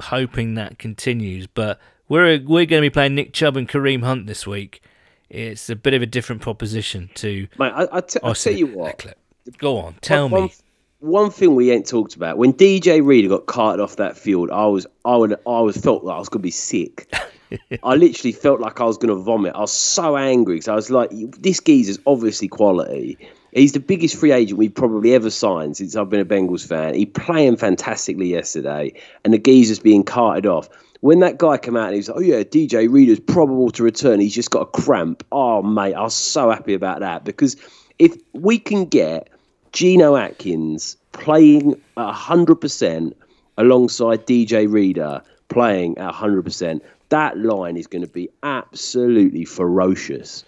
hoping 0.00 0.54
that 0.54 0.78
continues. 0.78 1.46
But 1.46 1.80
we're 2.08 2.38
we're 2.40 2.66
going 2.66 2.82
to 2.82 2.86
be 2.86 2.90
playing 2.90 3.14
Nick 3.14 3.32
Chubb 3.32 3.56
and 3.56 3.68
Kareem 3.68 4.04
Hunt 4.04 4.26
this 4.26 4.46
week 4.46 4.82
it's 5.30 5.68
a 5.70 5.76
bit 5.76 5.94
of 5.94 6.02
a 6.02 6.06
different 6.06 6.42
proposition 6.42 7.10
to. 7.16 7.48
Mate, 7.58 7.72
I, 7.74 7.88
I, 7.92 8.00
t- 8.00 8.20
I 8.22 8.32
tell 8.32 8.52
you 8.52 8.66
what. 8.66 9.14
Go 9.58 9.78
on, 9.78 9.94
tell 10.00 10.28
one, 10.28 10.44
me. 10.44 10.54
One 11.00 11.30
thing 11.30 11.54
we 11.54 11.70
ain't 11.70 11.86
talked 11.86 12.16
about 12.16 12.38
when 12.38 12.52
DJ 12.52 13.04
Reader 13.04 13.28
got 13.28 13.46
carted 13.46 13.80
off 13.80 13.96
that 13.96 14.16
field, 14.16 14.50
I 14.50 14.66
was 14.66 14.86
I 15.04 15.16
would 15.16 15.34
I 15.46 15.60
was 15.60 15.76
felt 15.76 16.04
like 16.04 16.16
I 16.16 16.18
was 16.18 16.28
gonna 16.28 16.42
be 16.42 16.50
sick. 16.50 17.12
I 17.82 17.94
literally 17.94 18.32
felt 18.32 18.60
like 18.60 18.80
I 18.80 18.84
was 18.84 18.98
gonna 18.98 19.14
vomit. 19.14 19.54
I 19.54 19.60
was 19.60 19.72
so 19.72 20.16
angry 20.16 20.56
because 20.56 20.68
I 20.68 20.74
was 20.74 20.90
like, 20.90 21.10
this 21.10 21.60
geezer's 21.60 21.98
obviously 22.06 22.48
quality. 22.48 23.18
He's 23.52 23.72
the 23.72 23.80
biggest 23.80 24.16
free 24.16 24.32
agent 24.32 24.58
we've 24.58 24.74
probably 24.74 25.14
ever 25.14 25.30
signed 25.30 25.76
since 25.76 25.96
I've 25.96 26.10
been 26.10 26.20
a 26.20 26.24
Bengals 26.24 26.66
fan. 26.66 26.94
He 26.94 27.06
playing 27.06 27.56
fantastically 27.56 28.28
yesterday, 28.28 28.92
and 29.24 29.32
the 29.32 29.38
geezer's 29.38 29.78
being 29.78 30.04
carted 30.04 30.46
off. 30.46 30.68
When 31.00 31.20
that 31.20 31.38
guy 31.38 31.58
came 31.58 31.76
out 31.76 31.86
and 31.86 31.94
he 31.94 31.98
was 31.98 32.08
like, 32.08 32.18
"Oh 32.18 32.20
yeah, 32.20 32.42
DJ 32.42 32.90
Reader's 32.90 33.20
probable 33.20 33.70
to 33.72 33.82
return. 33.82 34.20
He's 34.20 34.34
just 34.34 34.50
got 34.50 34.62
a 34.62 34.66
cramp." 34.66 35.24
Oh 35.30 35.62
mate, 35.62 35.94
I 35.94 36.02
was 36.02 36.14
so 36.14 36.50
happy 36.50 36.74
about 36.74 37.00
that 37.00 37.24
because 37.24 37.56
if 37.98 38.16
we 38.32 38.58
can 38.58 38.84
get 38.86 39.28
Geno 39.72 40.16
Atkins 40.16 40.96
playing 41.12 41.80
at 41.96 42.14
100% 42.14 43.12
alongside 43.56 44.26
DJ 44.26 44.70
Reader 44.70 45.22
playing 45.48 45.98
at 45.98 46.14
100%, 46.14 46.80
that 47.08 47.38
line 47.38 47.76
is 47.76 47.86
going 47.86 48.02
to 48.02 48.08
be 48.08 48.28
absolutely 48.42 49.44
ferocious. 49.44 50.44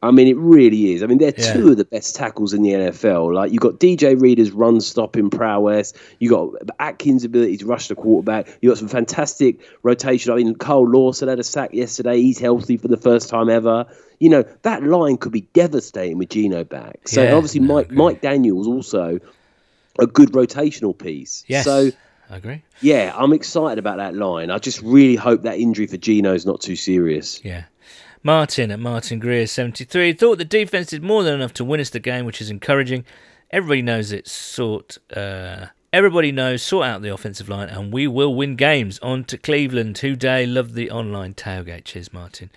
I 0.00 0.12
mean, 0.12 0.28
it 0.28 0.36
really 0.36 0.92
is. 0.92 1.02
I 1.02 1.06
mean, 1.06 1.18
they're 1.18 1.32
Yeah. 1.36 1.54
two 1.54 1.70
of 1.72 1.76
the 1.76 1.84
best 1.84 2.14
tackles 2.14 2.54
in 2.54 2.62
the 2.62 2.70
NFL. 2.72 3.32
Like 3.34 3.50
you've 3.50 3.60
got 3.60 3.80
DJ 3.80 4.14
Reader's 4.14 4.52
run 4.52 4.80
stopping 4.80 5.28
prowess, 5.28 5.92
you 6.20 6.30
got 6.30 6.50
Atkins' 6.78 7.24
ability 7.24 7.56
to 7.58 7.66
rush 7.66 7.88
the 7.88 7.96
quarterback. 7.96 8.46
You 8.62 8.68
got 8.68 8.78
some 8.78 8.86
fantastic 8.86 9.58
rotation. 9.82 10.32
I 10.32 10.36
mean, 10.36 10.54
Carl 10.54 10.88
Lawson 10.88 11.28
had 11.28 11.40
a 11.40 11.44
sack 11.44 11.74
yesterday. 11.74 12.20
He's 12.22 12.38
healthy 12.38 12.76
for 12.76 12.86
the 12.86 12.96
first 12.96 13.28
time 13.28 13.50
ever. 13.50 13.86
You 14.20 14.28
know 14.28 14.44
that 14.62 14.84
line 14.84 15.16
could 15.16 15.32
be 15.32 15.42
devastating 15.52 16.18
with 16.18 16.28
Geno 16.28 16.62
back. 16.62 17.08
So 17.08 17.22
Yeah, 17.24 17.34
obviously, 17.34 17.60
no, 17.60 17.74
Mike. 17.74 17.90
Mike 17.90 18.20
Daniels 18.20 18.68
also 18.68 19.18
a 19.98 20.06
good 20.06 20.30
rotational 20.30 20.96
piece. 20.96 21.44
Yes, 21.48 21.64
So 21.64 21.90
I 22.30 22.36
agree. 22.36 22.62
yeah, 22.80 23.12
I'm 23.16 23.32
excited 23.32 23.78
about 23.80 23.96
that 23.96 24.14
line. 24.14 24.52
I 24.52 24.58
just 24.58 24.80
really 24.82 25.16
hope 25.16 25.42
that 25.42 25.58
injury 25.58 25.88
for 25.88 25.96
Geno 25.96 26.34
is 26.34 26.46
not 26.46 26.60
too 26.60 26.76
serious. 26.76 27.40
Yeah. 27.44 27.64
Martin 28.22 28.70
at 28.70 28.80
Martin 28.80 29.18
Greer 29.18 29.46
73 29.46 30.12
thought 30.12 30.38
the 30.38 30.44
defense 30.44 30.88
did 30.88 31.02
more 31.02 31.22
than 31.22 31.34
enough 31.34 31.54
to 31.54 31.64
win 31.64 31.80
us 31.80 31.90
the 31.90 32.00
game, 32.00 32.24
which 32.24 32.40
is 32.40 32.50
encouraging. 32.50 33.04
Everybody 33.50 33.82
knows 33.82 34.12
it's 34.12 34.32
sort. 34.32 34.98
Uh, 35.14 35.66
everybody 35.92 36.32
knows 36.32 36.62
sort 36.62 36.86
out 36.86 37.02
the 37.02 37.12
offensive 37.12 37.48
line, 37.48 37.68
and 37.68 37.92
we 37.92 38.06
will 38.06 38.34
win 38.34 38.56
games. 38.56 38.98
On 39.00 39.24
to 39.24 39.38
Cleveland. 39.38 39.96
Today, 39.96 40.46
love 40.46 40.74
the 40.74 40.90
online 40.90 41.34
tailgate. 41.34 41.84
Cheers, 41.84 42.12
Martin. 42.12 42.50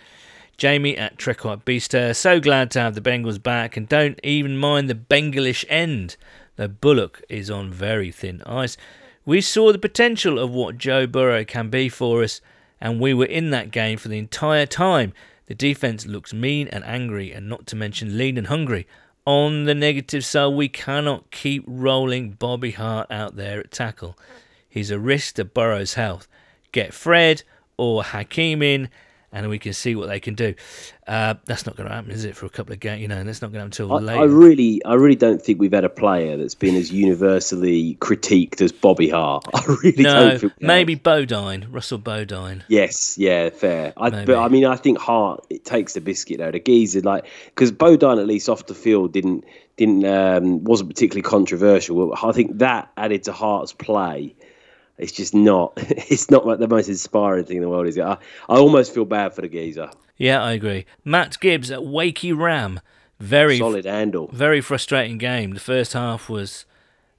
Jamie 0.58 0.98
at 0.98 1.18
Trekot 1.18 1.64
Beaster. 1.64 2.16
So 2.16 2.40
glad 2.40 2.72
to 2.72 2.80
have 2.80 2.96
the 2.96 3.02
Bengals 3.02 3.42
back, 3.42 3.78
and 3.78 3.88
don't 3.88 4.20
even 4.24 4.58
mind 4.58 4.90
the 4.90 4.96
Bengalish 4.96 5.66
end. 5.70 6.18
Though 6.56 6.68
Bullock 6.68 7.22
is 7.30 7.50
on 7.50 7.72
very 7.72 8.12
thin 8.12 8.42
ice. 8.46 8.78
We 9.26 9.42
saw 9.42 9.72
the 9.72 9.80
potential 9.80 10.38
of 10.38 10.52
what 10.52 10.78
Joe 10.78 11.08
Burrow 11.08 11.46
can 11.46 11.70
be 11.70 11.88
for 11.88 12.24
us, 12.24 12.42
and 12.80 13.00
we 13.00 13.14
were 13.14 13.26
in 13.26 13.52
that 13.52 13.72
game 13.72 13.98
for 13.98 14.08
the 14.08 14.18
entire 14.18 14.66
time. 14.66 15.14
The 15.52 15.56
defense 15.56 16.06
looks 16.06 16.34
mean 16.34 16.70
and 16.70 16.82
angry, 16.86 17.34
and 17.34 17.50
not 17.50 17.68
to 17.68 17.76
mention 17.76 18.18
lean 18.18 18.38
and 18.38 18.48
hungry. 18.48 18.88
On 19.26 19.66
the 19.66 19.76
negative 19.76 20.24
side, 20.24 20.54
we 20.54 20.70
cannot 20.70 21.30
keep 21.30 21.66
rolling 21.68 22.32
Bobby 22.32 22.72
Hart 22.72 23.12
out 23.12 23.36
there 23.36 23.60
at 23.60 23.70
tackle. 23.70 24.18
He's 24.70 24.92
a 24.92 24.98
risk 24.98 25.36
to 25.36 25.44
Burrow's 25.44 25.96
health. 25.96 26.30
Get 26.72 26.94
Fred 26.94 27.44
or 27.76 28.02
Hakeem 28.02 28.62
in, 28.62 28.88
and 29.32 29.50
we 29.50 29.60
can 29.60 29.74
see 29.74 29.96
what 29.96 30.08
they 30.08 30.20
can 30.20 30.36
do. 30.36 30.54
Uh, 31.08 31.36
that's 31.46 31.66
not 31.66 31.76
going 31.76 31.88
to 31.88 31.96
happen, 31.96 32.12
is 32.12 32.26
it? 32.26 32.36
For 32.36 32.46
a 32.46 32.50
couple 32.50 32.74
of 32.74 32.80
games, 32.80 33.02
you 33.02 33.08
know, 33.08 33.18
and 33.18 33.28
that's 33.28 33.42
not 33.42 33.52
going 33.52 33.70
to 33.70 33.84
happen 33.84 33.98
until 33.98 34.10
I, 34.10 34.14
later. 34.14 34.22
I 34.22 34.26
really, 34.26 34.84
I 34.86 34.94
really 34.96 35.16
don't 35.16 35.42
think 35.42 35.60
we've 35.60 35.72
had 35.72 35.84
a 35.84 35.90
player 35.90 36.38
that's 36.38 36.56
been 36.56 36.76
as 36.76 36.92
universally 36.92 37.96
critiqued 37.96 38.62
as 38.62 38.72
Bobby 38.72 39.10
Hart. 39.10 39.46
I 39.54 39.64
really 39.66 40.04
no, 40.04 40.30
don't 40.30 40.40
think. 40.40 40.42
we 40.42 40.66
have. 40.66 40.68
maybe 40.68 40.96
Bodine, 40.96 41.68
Russell 41.72 41.98
Bodine. 41.98 42.64
Yes, 42.68 43.18
yeah, 43.18 43.50
fair. 43.50 43.94
I, 43.98 44.10
but 44.10 44.38
I 44.38 44.48
mean, 44.48 44.66
I 44.66 44.76
think 44.76 45.00
Hart 45.00 45.46
it 45.50 45.66
takes 45.66 45.94
the 45.94 46.02
biscuit 46.02 46.40
though. 46.40 46.52
The 46.52 46.60
geezer 46.60 47.02
like 47.02 47.26
because 47.46 47.72
Bodine 47.72 48.20
at 48.20 48.28
least 48.28 48.50
off 48.50 48.66
the 48.66 48.76
field 48.76 49.14
didn't 49.14 49.46
didn't 49.78 50.06
um, 50.06 50.64
wasn't 50.64 50.90
particularly 50.90 51.24
controversial. 51.24 52.14
I 52.22 52.32
think 52.32 52.60
that 52.60 52.92
added 52.98 53.24
to 53.24 53.32
Hart's 53.32 53.74
play. 53.74 54.36
It's 54.98 55.12
just 55.12 55.34
not. 55.34 55.74
It's 56.12 56.30
not 56.30 56.46
like 56.46 56.60
the 56.60 56.68
most 56.68 56.90
inspiring 56.90 57.46
thing 57.46 57.58
in 57.58 57.64
the 57.64 57.70
world, 57.70 57.88
is 57.88 57.98
it? 57.98 58.04
I, 58.04 58.18
I 58.50 58.58
almost 58.58 58.94
feel 58.94 59.06
bad 59.06 59.34
for 59.34 59.42
the 59.42 59.48
geezer. 59.48 59.90
Yeah, 60.18 60.44
I 60.44 60.52
agree. 60.52 60.86
Matt 61.06 61.40
Gibbs 61.40 61.72
at 61.72 61.80
Wakey 61.80 62.38
Ram. 62.38 62.80
Very 63.20 63.60
Solid 63.60 63.86
handle. 63.86 64.30
very 64.34 64.62
frustrating 64.62 65.18
game. 65.20 65.52
The 65.54 65.60
first 65.60 65.94
half 65.94 66.28
was 66.30 66.66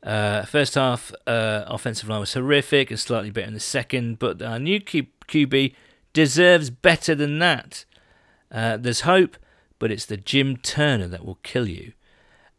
uh, 0.02 0.42
first 0.44 0.74
half 0.74 1.12
uh, 1.28 1.62
offensive 1.68 2.08
line 2.08 2.18
was 2.20 2.34
horrific 2.34 2.90
and 2.90 2.98
slightly 2.98 3.30
better 3.30 3.46
in 3.46 3.54
the 3.54 3.60
second, 3.60 4.18
but 4.18 4.42
our 4.42 4.58
new 4.58 4.80
Q- 4.80 5.06
QB 5.28 5.74
deserves 6.12 6.70
better 6.70 7.14
than 7.14 7.38
that. 7.38 7.84
Uh, 8.50 8.76
there's 8.76 9.02
hope, 9.02 9.36
but 9.78 9.92
it's 9.92 10.04
the 10.04 10.16
Jim 10.16 10.56
Turner 10.56 11.06
that 11.06 11.24
will 11.24 11.38
kill 11.44 11.68
you. 11.68 11.92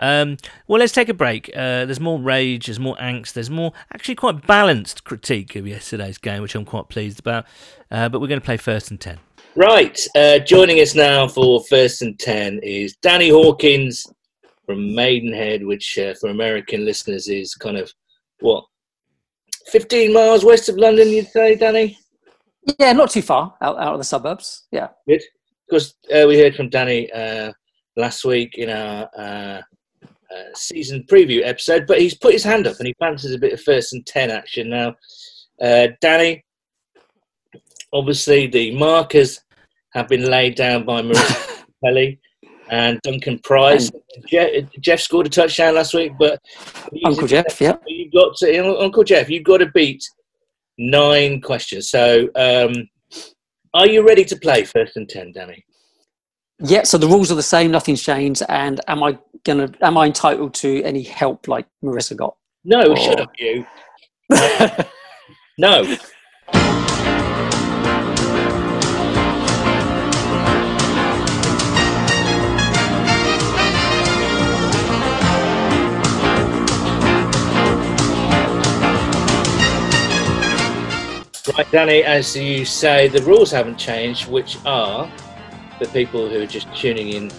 Um, 0.04 0.36
well, 0.68 0.80
let's 0.80 0.92
take 0.92 1.08
a 1.08 1.14
break. 1.14 1.50
Uh, 1.56 1.86
there's 1.86 2.02
more 2.02 2.20
rage, 2.20 2.66
there's 2.66 2.80
more 2.80 2.98
angst, 2.98 3.32
there's 3.32 3.50
more 3.50 3.72
actually 3.94 4.16
quite 4.16 4.46
balanced 4.46 5.06
critique 5.06 5.56
of 5.56 5.66
yesterday's 5.66 6.18
game, 6.18 6.42
which 6.42 6.56
I'm 6.56 6.66
quite 6.66 6.90
pleased 6.90 7.20
about. 7.20 7.46
Uh, 7.90 8.10
but 8.10 8.20
we're 8.20 8.28
going 8.28 8.42
to 8.42 8.46
play 8.46 8.58
first 8.58 8.92
and 8.92 9.00
ten. 9.00 9.18
Right, 9.56 9.98
uh, 10.16 10.40
joining 10.40 10.82
us 10.82 10.94
now 10.94 11.28
for 11.30 11.64
first 11.64 12.02
and 12.02 12.20
ten 12.20 12.60
is 12.64 12.98
Danny 12.98 13.30
Hawkins 13.30 14.06
from 14.66 14.94
Maidenhead, 14.94 15.66
which 15.66 15.98
uh, 15.98 16.16
for 16.16 16.30
American 16.30 16.84
listeners 16.84 17.30
is 17.30 17.56
kind 17.56 17.78
of 17.78 17.90
what 18.42 18.66
15 19.68 20.12
miles 20.12 20.44
west 20.44 20.68
of 20.68 20.76
London, 20.76 21.08
you'd 21.08 21.28
say, 21.28 21.56
Danny? 21.56 21.98
Yeah, 22.78 22.92
not 22.92 23.10
too 23.10 23.22
far 23.22 23.56
out, 23.62 23.78
out 23.78 23.94
of 23.94 24.00
the 24.00 24.06
suburbs. 24.06 24.64
Yeah. 24.72 24.90
Good. 25.08 25.22
Because 25.70 25.96
uh, 26.14 26.26
we 26.28 26.40
heard 26.40 26.56
from 26.56 26.70
Danny 26.70 27.10
uh, 27.12 27.54
last 27.96 28.26
week 28.26 28.58
in 28.58 28.70
our 28.70 29.10
uh, 29.18 29.62
uh, 30.36 30.54
season 30.56 31.04
preview 31.10 31.42
episode, 31.44 31.86
but 31.88 32.00
he's 32.00 32.18
put 32.18 32.34
his 32.34 32.44
hand 32.44 32.68
up 32.68 32.78
and 32.80 32.88
he 32.88 32.96
fancies 33.00 33.34
a 33.34 33.40
bit 33.40 33.54
of 33.54 33.62
first 33.62 33.94
and 33.94 34.06
10 34.06 34.32
action 34.32 34.70
now. 34.70 34.96
Uh, 35.62 35.88
Danny, 36.02 36.44
obviously 37.92 38.48
the 38.48 38.76
markers 38.76 39.40
have 39.94 40.08
been 40.08 40.30
laid 40.30 40.56
down 40.56 40.86
by 40.86 41.02
Marissa 41.02 41.64
Kelly 41.84 42.20
and 42.70 43.00
Duncan 43.04 43.40
Price. 43.40 43.92
Jeff, 44.28 44.50
Jeff 44.80 45.00
scored 45.00 45.28
a 45.28 45.30
touchdown 45.30 45.76
last 45.76 45.94
week, 45.94 46.14
but 46.18 46.40
Uncle 47.06 47.28
Jeff, 47.28 47.60
yeah. 47.62 47.76
you've 47.88 48.14
got 48.14 48.36
to, 48.38 48.80
Uncle 48.80 49.04
Jeff, 49.04 49.30
you've 49.30 49.44
got 49.44 49.58
to 49.58 49.68
beat 49.68 50.04
nine 50.78 51.42
questions. 51.42 51.90
So, 51.90 52.30
um, 52.36 52.74
are 53.76 53.88
you 53.88 54.06
ready 54.06 54.24
to 54.26 54.36
play 54.36 54.64
first 54.64 54.98
and 54.98 55.10
ten, 55.10 55.32
Danny? 55.32 55.66
Yeah, 56.66 56.84
so 56.84 56.98
the 56.98 57.08
rules 57.08 57.30
are 57.32 57.36
the 57.36 57.44
same, 57.44 57.72
nothing's 57.72 58.02
changed. 58.02 58.42
And 58.48 58.80
am 58.88 59.04
I 59.04 59.18
gonna 59.44 59.70
am 59.82 59.98
I 59.98 60.06
entitled 60.06 60.54
to 60.56 60.82
any 60.84 61.04
help 61.04 61.48
like 61.50 61.68
Marissa 61.84 62.16
got? 62.16 62.36
No, 62.64 62.82
Oh. 62.82 62.96
shut 62.96 63.20
up, 63.20 63.32
you. 63.38 63.66
No. 65.60 65.84
Right, 81.58 81.70
Danny, 81.72 82.04
as 82.04 82.36
you 82.38 82.64
say, 82.66 83.10
the 83.10 83.22
rules 83.24 83.52
haven't 83.52 83.78
changed, 83.78 84.28
which 84.32 84.58
are 84.66 85.12
for 85.84 85.94
people 85.94 86.30
who 86.30 86.42
are 86.42 86.48
just 86.48 86.74
tuning 86.76 87.10
in 87.10 87.32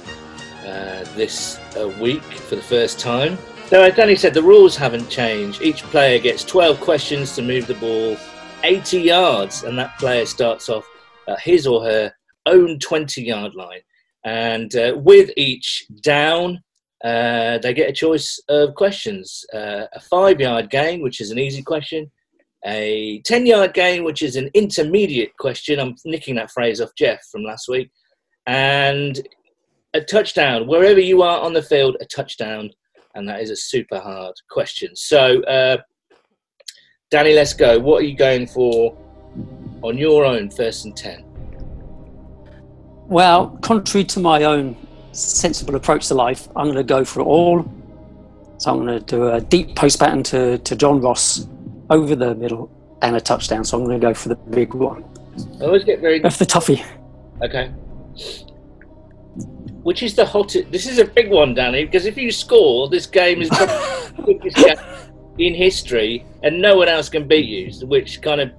uh, 0.66 1.05
this 1.15 1.59
uh, 1.79 1.89
week 2.01 2.23
for 2.23 2.57
the 2.57 2.62
first 2.62 2.99
time. 2.99 3.39
So, 3.66 3.83
as 3.83 3.95
Danny 3.95 4.16
said, 4.16 4.35
the 4.35 4.43
rules 4.43 4.77
haven't 4.77 5.09
changed. 5.09 5.62
Each 5.62 5.83
player 5.85 6.19
gets 6.19 6.45
12 6.45 6.81
questions 6.81 7.35
to 7.37 7.43
move 7.43 7.66
the 7.66 7.75
ball 7.75 8.16
80 8.62 9.01
yards, 9.01 9.65
and 9.65 9.79
that 9.79 9.97
player 9.99 10.27
starts 10.27 10.69
off 10.69 10.87
at 11.29 11.41
his 11.41 11.66
or 11.66 11.85
her 11.85 12.12
own 12.47 12.79
20 12.79 13.23
yard 13.23 13.55
line. 13.55 13.81
And 14.25 14.75
uh, 14.77 14.95
with 14.97 15.31
each 15.37 15.87
down, 16.01 16.62
uh, 17.03 17.59
they 17.59 17.75
get 17.75 17.91
a 17.91 17.93
choice 17.93 18.41
of 18.49 18.75
questions 18.75 19.45
uh, 19.53 19.87
a 19.93 20.01
five 20.01 20.41
yard 20.41 20.71
gain, 20.71 21.03
which 21.03 21.21
is 21.21 21.31
an 21.31 21.39
easy 21.39 21.62
question, 21.62 22.11
a 22.66 23.21
10 23.25 23.47
yard 23.47 23.75
gain, 23.75 24.05
which 24.05 24.23
is 24.23 24.37
an 24.37 24.51
intermediate 24.55 25.37
question. 25.39 25.79
I'm 25.79 25.95
nicking 26.05 26.35
that 26.37 26.51
phrase 26.51 26.81
off 26.81 26.91
Jeff 26.97 27.21
from 27.31 27.43
last 27.43 27.69
week. 27.69 27.91
And 28.47 29.27
a 29.95 30.01
touchdown, 30.01 30.66
wherever 30.66 31.01
you 31.01 31.23
are 31.23 31.41
on 31.41 31.53
the 31.53 31.62
field, 31.62 31.97
a 32.01 32.05
touchdown. 32.05 32.71
And 33.15 33.29
that 33.29 33.41
is 33.41 33.51
a 33.51 33.57
super 33.57 34.01
hard 34.01 34.35
question. 34.51 34.97
So, 34.97 35.43
uh, 35.45 35.79
Danny, 37.11 37.33
let's 37.33 37.53
go. 37.53 37.79
What 37.79 38.03
are 38.03 38.07
you 38.07 38.16
going 38.16 38.47
for 38.47 38.97
on 39.83 39.97
your 39.97 40.25
own 40.25 40.51
first 40.51 40.85
and 40.85 40.97
10? 40.97 41.25
Well, 43.07 43.57
contrary 43.62 44.05
to 44.07 44.21
my 44.21 44.45
own 44.45 44.77
sensible 45.12 45.77
approach 45.77 46.09
to 46.09 46.15
life, 46.15 46.49
I'm 46.57 46.66
going 46.66 46.77
to 46.77 46.83
go 46.83 47.05
for 47.05 47.21
it 47.21 47.25
all. 47.25 47.65
So 48.59 48.73
I'm 48.73 48.85
going 48.85 48.99
to 48.99 49.05
do 49.05 49.29
a 49.29 49.41
deep 49.41 49.77
post 49.77 50.01
pattern 50.01 50.23
to, 50.25 50.59
to 50.59 50.77
John 50.77 51.01
Ross 51.01 51.47
over 51.91 52.16
the 52.16 52.35
middle 52.35 52.71
and 53.03 53.15
a 53.15 53.21
touchdown. 53.21 53.65
So 53.65 53.79
I'm 53.79 53.85
going 53.85 54.01
to 54.01 54.05
go 54.05 54.15
for 54.15 54.31
the 54.31 54.37
big 54.37 54.75
one. 54.75 55.05
I 55.61 55.65
always 55.65 55.85
get 55.85 56.01
very 56.01 56.21
for 56.21 56.29
the 56.31 56.47
toughie. 56.47 56.85
Okay. 57.43 57.73
Which 59.82 60.03
is 60.03 60.15
the 60.15 60.24
hottest? 60.24 60.70
This 60.70 60.86
is 60.86 60.99
a 60.99 61.05
big 61.05 61.31
one, 61.31 61.55
Danny, 61.55 61.85
because 61.85 62.07
if 62.07 62.16
you 62.16 62.31
score, 62.31 62.89
this 62.89 63.07
game 63.07 63.43
is 63.43 63.49
probably 63.49 63.74
the 64.16 64.23
quickest 64.23 64.57
game 64.57 64.77
in 65.39 65.55
history, 65.55 66.24
and 66.43 66.61
no 66.61 66.77
one 66.77 66.89
else 66.89 67.09
can 67.09 67.27
beat 67.28 67.47
you. 67.47 67.86
Which 67.86 68.23
kind 68.23 68.41
of 68.41 68.51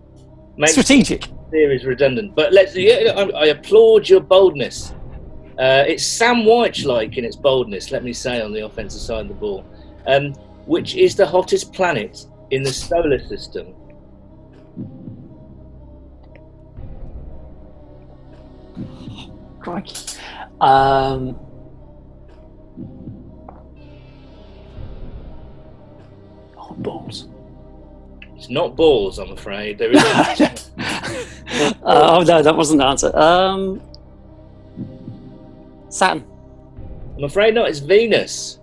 makes 0.57 0.73
Strategic. 0.73 1.23
theory 1.26 1.40
series 1.52 1.86
redundant. 1.86 2.36
But 2.36 2.53
let's. 2.53 2.76
Yeah, 2.76 3.14
I, 3.15 3.23
I 3.30 3.45
applaud 3.48 4.07
your 4.07 4.19
boldness. 4.22 4.94
Uh, 5.57 5.86
it's 5.88 6.06
Sam 6.06 6.44
Wyche-like 6.44 7.18
in 7.18 7.23
its 7.23 7.38
boldness. 7.38 7.90
Let 7.91 8.03
me 8.03 8.11
say 8.11 8.41
on 8.41 8.52
the 8.52 8.65
offensive 8.65 9.02
side 9.02 9.22
of 9.22 9.27
the 9.30 9.34
ball. 9.36 9.65
Um, 10.06 10.34
which 10.65 10.95
is 10.95 11.15
the 11.15 11.26
hottest 11.26 11.73
planet 11.73 12.26
in 12.52 12.61
the 12.61 12.73
solar 12.73 13.19
system? 13.27 13.73
Crikey. 19.66 20.20
Um, 20.62 21.40
oh, 26.56 26.76
balls. 26.78 27.28
It's 28.36 28.50
not 28.52 28.76
balls, 28.76 29.18
I'm 29.18 29.32
afraid. 29.32 29.80
There 29.80 29.90
is. 29.92 30.04
oh, 31.84 32.24
no, 32.28 32.44
that 32.44 32.56
wasn't 32.56 32.80
the 32.80 32.86
answer. 32.86 33.18
Um, 33.18 33.82
Saturn. 35.90 36.24
I'm 37.18 37.24
afraid 37.24 37.56
not. 37.56 37.68
It's 37.68 37.80
Venus. 37.80 38.60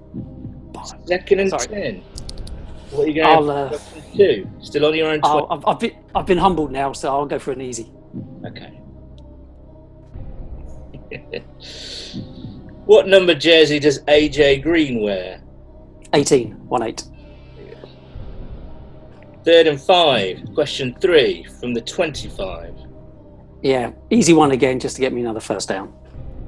Second 1.07 1.41
and 1.41 1.51
Sorry. 1.51 1.66
ten. 1.66 2.03
What 2.91 3.07
are 3.07 3.11
you 3.11 3.23
going 3.23 3.45
to 3.45 3.53
uh? 3.53 3.79
Two. 4.15 4.49
Still 4.61 4.87
on 4.87 4.95
your 4.95 5.09
own. 5.09 5.20
I've, 5.24 5.65
I've, 5.66 5.81
been, 5.81 5.97
I've 6.15 6.27
been 6.27 6.39
humbled 6.39 6.70
now, 6.70 6.93
so 6.93 7.09
I'll 7.09 7.27
go 7.27 7.41
for 7.41 7.51
an 7.51 7.61
easy. 7.61 7.91
okay. 8.47 8.81
what 12.86 13.06
number 13.06 13.34
jersey 13.34 13.78
does 13.78 14.01
AJ 14.02 14.62
Green 14.62 15.01
wear? 15.02 15.40
18, 16.14 16.52
1 16.68 16.82
8. 16.82 17.05
Third 19.44 19.66
and 19.66 19.80
five. 19.80 20.40
Question 20.55 20.94
three 21.01 21.44
from 21.59 21.74
the 21.74 21.80
twenty-five. 21.80 22.76
Yeah, 23.60 23.90
easy 24.10 24.32
one 24.32 24.52
again 24.52 24.78
just 24.78 24.94
to 24.97 25.01
get 25.01 25.12
me 25.12 25.20
another 25.20 25.40
first 25.40 25.68
down. 25.68 25.89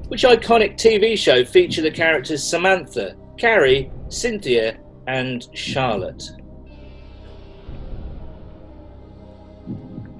Which 0.07 0.23
iconic 0.23 0.77
TV 0.77 1.17
show 1.17 1.43
featured 1.43 1.83
the 1.83 1.91
characters 1.91 2.41
Samantha, 2.41 3.15
Carrie, 3.37 3.91
Cynthia, 4.07 4.77
and 5.07 5.45
Charlotte? 5.53 6.23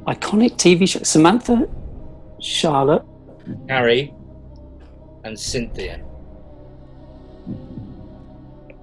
Iconic 0.07 0.57
TV 0.57 0.88
show. 0.88 1.01
Samantha, 1.03 1.69
Charlotte. 2.41 3.03
Carrie 3.69 4.13
and 5.26 5.38
Cynthia. 5.38 6.02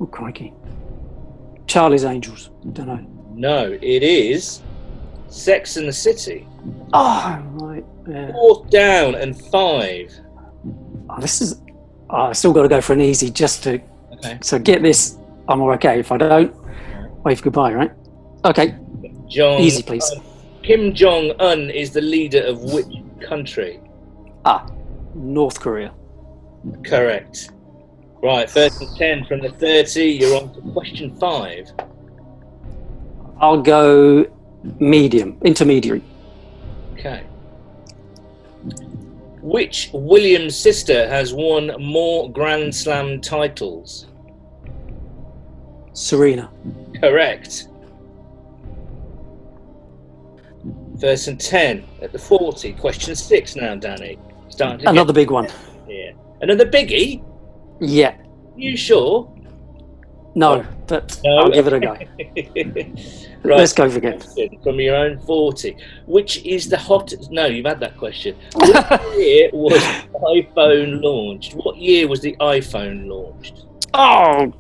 Oh, 0.01 0.07
crikey. 0.07 0.53
Charlie's 1.67 2.05
Angels. 2.05 2.51
Don't 2.73 2.89
know. 2.89 3.07
No, 3.35 3.79
it 3.81 4.03
is 4.03 4.61
Sex 5.29 5.77
and 5.77 5.89
the 5.89 5.93
City. 5.93 6.47
Oh, 6.93 7.41
right. 7.53 7.85
Yeah. 8.07 8.33
Fourth 8.33 8.69
down 8.69 9.15
and 9.15 9.41
five. 9.51 10.13
Oh, 11.09 11.21
this 11.21 11.41
is. 11.41 11.63
Oh, 12.11 12.25
I 12.25 12.33
still 12.33 12.53
got 12.53 12.63
to 12.63 12.69
go 12.69 12.81
for 12.81 12.93
an 12.93 13.01
easy 13.01 13.31
just 13.31 13.63
to. 13.63 13.81
Okay. 14.15 14.39
So 14.43 14.59
get 14.59 14.83
this. 14.83 15.17
I'm 15.49 15.61
all 15.61 15.73
okay. 15.73 16.01
If 16.01 16.13
I 16.13 16.19
don't, 16.19 16.55
wave 17.25 17.41
goodbye, 17.41 17.73
right? 17.73 17.93
Okay, 18.45 18.77
Jong 19.29 19.61
easy, 19.61 19.83
please. 19.83 20.13
Kim 20.63 20.93
Jong 20.93 21.33
Un 21.39 21.71
is 21.71 21.93
the 21.93 22.01
leader 22.01 22.43
of 22.43 22.61
which 22.61 22.87
country? 23.21 23.81
Ah, 24.45 24.69
North 25.15 25.61
Korea. 25.61 25.95
Correct. 26.85 27.51
Right, 28.23 28.49
first 28.49 28.81
and 28.81 28.97
ten 28.97 29.25
from 29.25 29.41
the 29.41 29.51
thirty. 29.51 30.05
You're 30.05 30.41
on 30.41 30.55
to 30.55 30.61
question 30.73 31.17
five. 31.17 31.71
I'll 33.41 33.61
go 33.61 34.25
medium, 34.79 35.39
intermediary. 35.43 36.03
Okay. 36.93 37.25
Which 39.41 39.91
Williams 39.93 40.57
sister 40.57 41.09
has 41.09 41.35
won 41.35 41.73
more 41.81 42.31
Grand 42.31 42.73
Slam 42.73 43.21
titles? 43.21 44.07
Serena. 45.95 46.49
Correct. 47.01 47.67
First 51.01 51.27
and 51.27 51.41
ten 51.41 51.85
at 52.01 52.13
the 52.13 52.21
forty. 52.21 52.73
Question 52.73 53.17
six 53.17 53.57
now, 53.57 53.75
Danny. 53.75 54.17
Starting 54.49 54.87
Another 54.87 55.13
big 55.13 55.33
one. 55.33 55.47
get 55.47 55.55
here. 55.89 56.15
Another 56.43 56.67
biggie. 56.67 57.25
Yeah. 57.81 58.17
You 58.57 58.77
sure? 58.77 59.33
No, 60.35 60.65
but 60.87 61.21
No. 61.25 61.39
I'll 61.39 61.51
give 61.51 61.67
it 61.67 61.73
a 61.75 61.81
go. 61.81 61.93
right. 63.49 63.59
Let's 63.59 63.73
go 63.73 63.89
for 63.91 63.99
again. 63.99 64.21
from 64.63 64.81
your 64.81 64.97
own 64.97 65.19
40. 65.21 65.77
Which 66.07 66.45
is 66.45 66.69
the 66.69 66.79
hottest? 66.79 67.31
No, 67.31 67.47
you've 67.47 67.67
had 67.67 67.81
that 67.81 67.97
question. 67.97 68.37
What 68.55 69.19
year 69.19 69.51
was 69.53 69.83
iPhone 70.15 71.03
launched? 71.03 71.55
What 71.55 71.77
year 71.77 72.09
was 72.09 72.21
the 72.21 72.35
iPhone 72.41 73.09
launched? 73.09 73.65
Oh, 73.95 74.53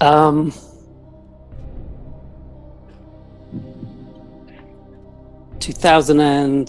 um, 0.00 0.52
two 5.58 5.72
thousand 5.74 6.20
and 6.20 6.68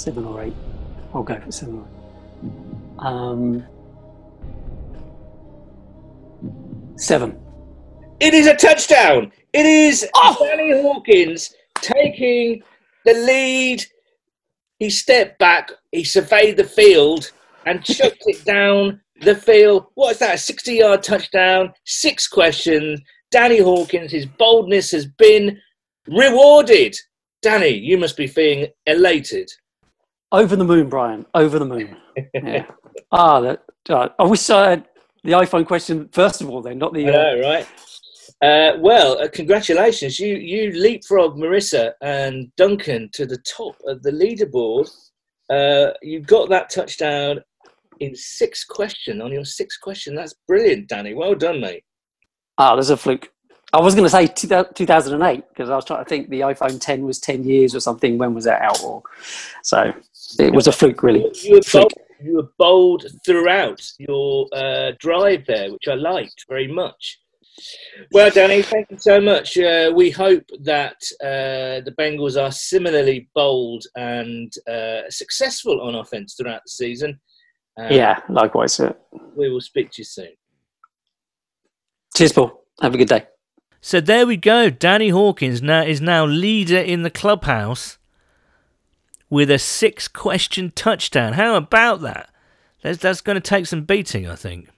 seven 0.00 0.24
or 0.24 0.42
eight. 0.42 0.54
I'll 1.14 1.22
go 1.22 1.38
for 1.38 1.52
seven 1.52 1.78
or 1.78 1.82
eight. 1.82 1.99
Um, 3.00 3.66
seven. 6.96 7.38
It 8.20 8.34
is 8.34 8.46
a 8.46 8.54
touchdown. 8.54 9.32
It 9.52 9.66
is 9.66 10.06
Oh! 10.14 10.36
Danny 10.38 10.80
Hawkins 10.82 11.54
taking 11.76 12.62
the 13.04 13.14
lead. 13.14 13.82
He 14.78 14.90
stepped 14.90 15.38
back, 15.38 15.70
he 15.92 16.04
surveyed 16.04 16.56
the 16.56 16.64
field 16.64 17.32
and 17.66 17.84
chucked 17.84 18.22
it 18.26 18.44
down 18.44 19.00
the 19.22 19.34
field. 19.34 19.86
What's 19.94 20.18
that? 20.20 20.34
A 20.36 20.38
60 20.38 20.74
yard 20.74 21.02
touchdown, 21.02 21.72
six 21.84 22.26
questions. 22.26 23.00
Danny 23.30 23.58
Hawkins, 23.60 24.10
his 24.12 24.26
boldness 24.26 24.90
has 24.90 25.06
been 25.06 25.58
rewarded. 26.06 26.96
Danny, 27.42 27.68
you 27.68 27.96
must 27.98 28.16
be 28.16 28.26
feeling 28.26 28.68
elated. 28.86 29.50
Over 30.32 30.56
the 30.56 30.64
moon, 30.64 30.88
Brian. 30.88 31.26
Over 31.34 31.58
the 31.58 31.64
moon. 31.64 31.96
Yeah. 32.34 32.66
ah, 33.12 33.40
that. 33.40 33.62
Uh, 33.88 34.08
I 34.18 34.24
wish 34.24 34.48
I 34.50 34.70
had 34.70 34.88
the 35.24 35.32
iPhone 35.32 35.66
question 35.66 36.08
first 36.12 36.40
of 36.40 36.48
all. 36.48 36.62
Then, 36.62 36.78
not 36.78 36.94
the. 36.94 37.08
Uh, 37.08 37.12
know, 37.12 37.40
right? 37.40 37.66
Uh, 38.42 38.78
well, 38.78 39.20
uh, 39.20 39.28
congratulations. 39.28 40.20
You 40.20 40.36
you 40.36 40.72
leapfrog 40.72 41.36
Marissa 41.36 41.92
and 42.00 42.54
Duncan 42.56 43.10
to 43.12 43.26
the 43.26 43.38
top 43.38 43.76
of 43.86 44.02
the 44.02 44.12
leaderboard. 44.12 44.88
Uh, 45.50 45.92
you 46.00 46.20
got 46.20 46.48
that 46.50 46.70
touchdown 46.70 47.42
in 47.98 48.14
six 48.14 48.64
question 48.64 49.20
on 49.20 49.32
your 49.32 49.44
sixth 49.44 49.80
question. 49.80 50.14
That's 50.14 50.34
brilliant, 50.46 50.88
Danny. 50.88 51.12
Well 51.12 51.34
done, 51.34 51.60
mate. 51.60 51.82
Ah, 52.56 52.76
there's 52.76 52.90
a 52.90 52.96
fluke. 52.96 53.30
I 53.72 53.80
was 53.80 53.94
going 53.94 54.04
to 54.04 54.10
say 54.10 54.26
2008 54.26 55.48
because 55.48 55.70
I 55.70 55.76
was 55.76 55.84
trying 55.84 56.02
to 56.02 56.08
think 56.08 56.28
the 56.28 56.40
iPhone 56.40 56.80
10 56.80 57.04
was 57.04 57.20
10 57.20 57.44
years 57.44 57.72
or 57.74 57.78
something. 57.78 58.18
When 58.18 58.34
was 58.34 58.44
that 58.44 58.62
out? 58.62 58.82
Or 58.82 59.02
so 59.62 59.92
it 60.38 60.52
was 60.52 60.66
a 60.66 60.72
fluke, 60.72 61.02
really. 61.02 61.24
You 61.42 61.54
were 61.56 61.62
Fluke. 61.62 61.90
bold, 61.92 61.92
you 62.22 62.36
were 62.36 62.48
bold 62.58 63.06
throughout 63.24 63.80
your 63.98 64.46
uh, 64.52 64.92
drive 64.98 65.46
there, 65.46 65.72
which 65.72 65.88
I 65.88 65.94
liked 65.94 66.44
very 66.48 66.68
much. 66.68 67.18
Well, 68.12 68.30
Danny, 68.30 68.62
thank 68.62 68.90
you 68.90 68.98
so 68.98 69.20
much. 69.20 69.58
Uh, 69.58 69.92
we 69.94 70.10
hope 70.10 70.44
that 70.62 70.96
uh, 71.22 71.84
the 71.84 71.94
Bengals 71.98 72.40
are 72.42 72.52
similarly 72.52 73.28
bold 73.34 73.84
and 73.96 74.50
uh, 74.68 75.02
successful 75.10 75.80
on 75.82 75.94
offense 75.94 76.34
throughout 76.34 76.62
the 76.64 76.70
season. 76.70 77.20
Uh, 77.78 77.88
Yeah, 77.90 78.20
likewise. 78.28 78.78
Yeah. 78.78 78.92
We 79.36 79.50
will 79.50 79.60
speak 79.60 79.90
to 79.92 80.00
you 80.00 80.04
soon. 80.04 80.28
Cheers, 82.16 82.32
Paul. 82.32 82.64
Have 82.80 82.94
a 82.94 82.98
good 82.98 83.08
day. 83.08 83.26
So 83.82 84.00
there 84.00 84.26
we 84.26 84.36
go. 84.36 84.70
Danny 84.70 85.08
Hawkins 85.10 85.62
now 85.62 85.82
is 85.82 86.00
now 86.00 86.24
leader 86.26 86.78
in 86.78 87.02
the 87.02 87.10
clubhouse 87.10 87.98
with 89.30 89.50
a 89.50 89.58
six 89.58 90.08
question 90.08 90.72
touchdown. 90.74 91.32
How 91.32 91.54
about 91.54 92.02
that? 92.02 92.28
That's, 92.82 92.98
that's 92.98 93.20
going 93.20 93.36
to 93.36 93.40
take 93.40 93.66
some 93.66 93.82
beating, 93.82 94.26
I 94.28 94.34
think. 94.34 94.68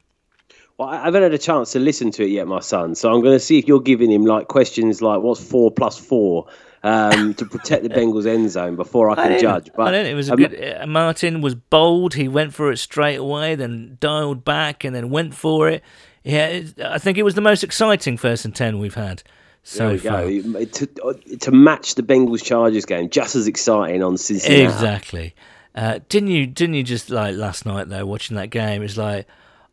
Well, 0.78 0.88
I 0.88 1.04
haven't 1.04 1.22
had 1.22 1.34
a 1.34 1.38
chance 1.38 1.72
to 1.72 1.78
listen 1.78 2.10
to 2.12 2.24
it 2.24 2.30
yet, 2.30 2.46
my 2.46 2.60
son. 2.60 2.94
So 2.94 3.12
I'm 3.12 3.20
going 3.20 3.34
to 3.34 3.40
see 3.40 3.58
if 3.58 3.66
you're 3.66 3.80
giving 3.80 4.10
him 4.10 4.24
like 4.24 4.48
questions 4.48 5.02
like 5.02 5.20
what's 5.20 5.42
four 5.42 5.70
plus 5.70 5.98
four, 5.98 6.46
um, 6.82 7.34
to 7.38 7.44
protect 7.44 7.82
the 7.84 7.90
Bengals 7.90 8.26
end 8.26 8.50
zone 8.50 8.76
before 8.76 9.10
I 9.10 9.14
can 9.14 9.28
didn't- 9.28 9.40
judge. 9.42 9.70
But 9.74 9.94
I. 9.94 9.98
It 9.98 10.14
was 10.14 10.28
a 10.28 10.32
um, 10.32 10.38
good. 10.38 10.78
Uh, 10.80 10.86
Martin 10.86 11.40
was 11.40 11.54
bold. 11.54 12.14
He 12.14 12.28
went 12.28 12.54
for 12.54 12.72
it 12.72 12.78
straight 12.78 13.16
away, 13.16 13.54
then 13.54 13.96
dialed 14.00 14.44
back, 14.44 14.84
and 14.84 14.94
then 14.94 15.10
went 15.10 15.34
for 15.34 15.68
it. 15.68 15.82
Yeah, 16.24 16.46
it, 16.48 16.80
I 16.80 16.98
think 16.98 17.18
it 17.18 17.22
was 17.24 17.34
the 17.34 17.40
most 17.40 17.62
exciting 17.62 18.16
first 18.16 18.44
and 18.44 18.54
ten 18.54 18.78
we've 18.78 18.94
had 18.94 19.22
so 19.62 19.96
There 19.96 20.22
we 20.32 20.42
far. 20.42 20.58
go. 20.60 20.64
To, 20.64 20.88
uh, 21.04 21.12
to 21.40 21.50
match 21.52 21.94
the 21.94 22.02
Bengals 22.02 22.42
Chargers 22.42 22.84
game, 22.84 23.08
just 23.10 23.36
as 23.36 23.46
exciting 23.46 24.02
on 24.02 24.16
Cincinnati. 24.18 24.62
Exactly. 24.64 25.34
Uh, 25.74 26.00
didn't 26.08 26.28
you? 26.30 26.46
Didn't 26.46 26.74
you 26.74 26.82
just 26.82 27.10
like 27.10 27.36
last 27.36 27.64
night 27.64 27.88
though, 27.88 28.04
watching 28.04 28.36
that 28.36 28.50
game? 28.50 28.82
It's 28.82 28.96
like, 28.96 29.26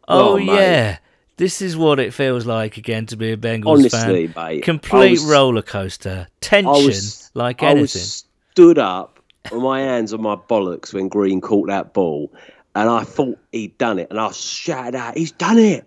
oh, 0.08 0.34
Oh, 0.34 0.38
mate. 0.38 0.46
yeah, 0.46 0.98
this 1.38 1.62
is 1.62 1.76
what 1.76 2.00
it 2.00 2.14
feels 2.14 2.46
like 2.46 2.78
again 2.78 3.06
to 3.08 3.18
be 3.18 3.32
a 3.32 3.38
Bengals 3.38 3.66
Honestly, 3.80 4.28
fan. 4.28 4.34
mate, 4.56 4.64
Complete 4.64 5.12
was- 5.12 5.26
roller 5.26 5.62
coaster, 5.62 6.28
tension, 6.40 6.68
I 6.68 6.86
was 6.86 7.30
like 7.34 7.62
I 7.64 7.68
anything. 7.72 7.82
was 7.82 8.26
stood 8.52 8.78
up 8.80 9.20
with 9.52 9.62
my 9.62 9.82
hands 9.82 10.14
on 10.14 10.22
my 10.22 10.36
bollocks 10.36 10.94
when 10.94 11.08
Green 11.10 11.42
caught 11.42 11.68
that 11.68 11.94
ball, 11.94 12.32
and 12.76 12.90
I 12.90 13.04
thought 13.04 13.38
he'd 13.52 13.78
done 13.78 14.00
it, 14.00 14.08
and 14.10 14.20
I 14.20 14.32
shouted 14.32 14.96
out, 14.96 15.18
"He's 15.18 15.32
done 15.34 15.58
it!" 15.58 15.86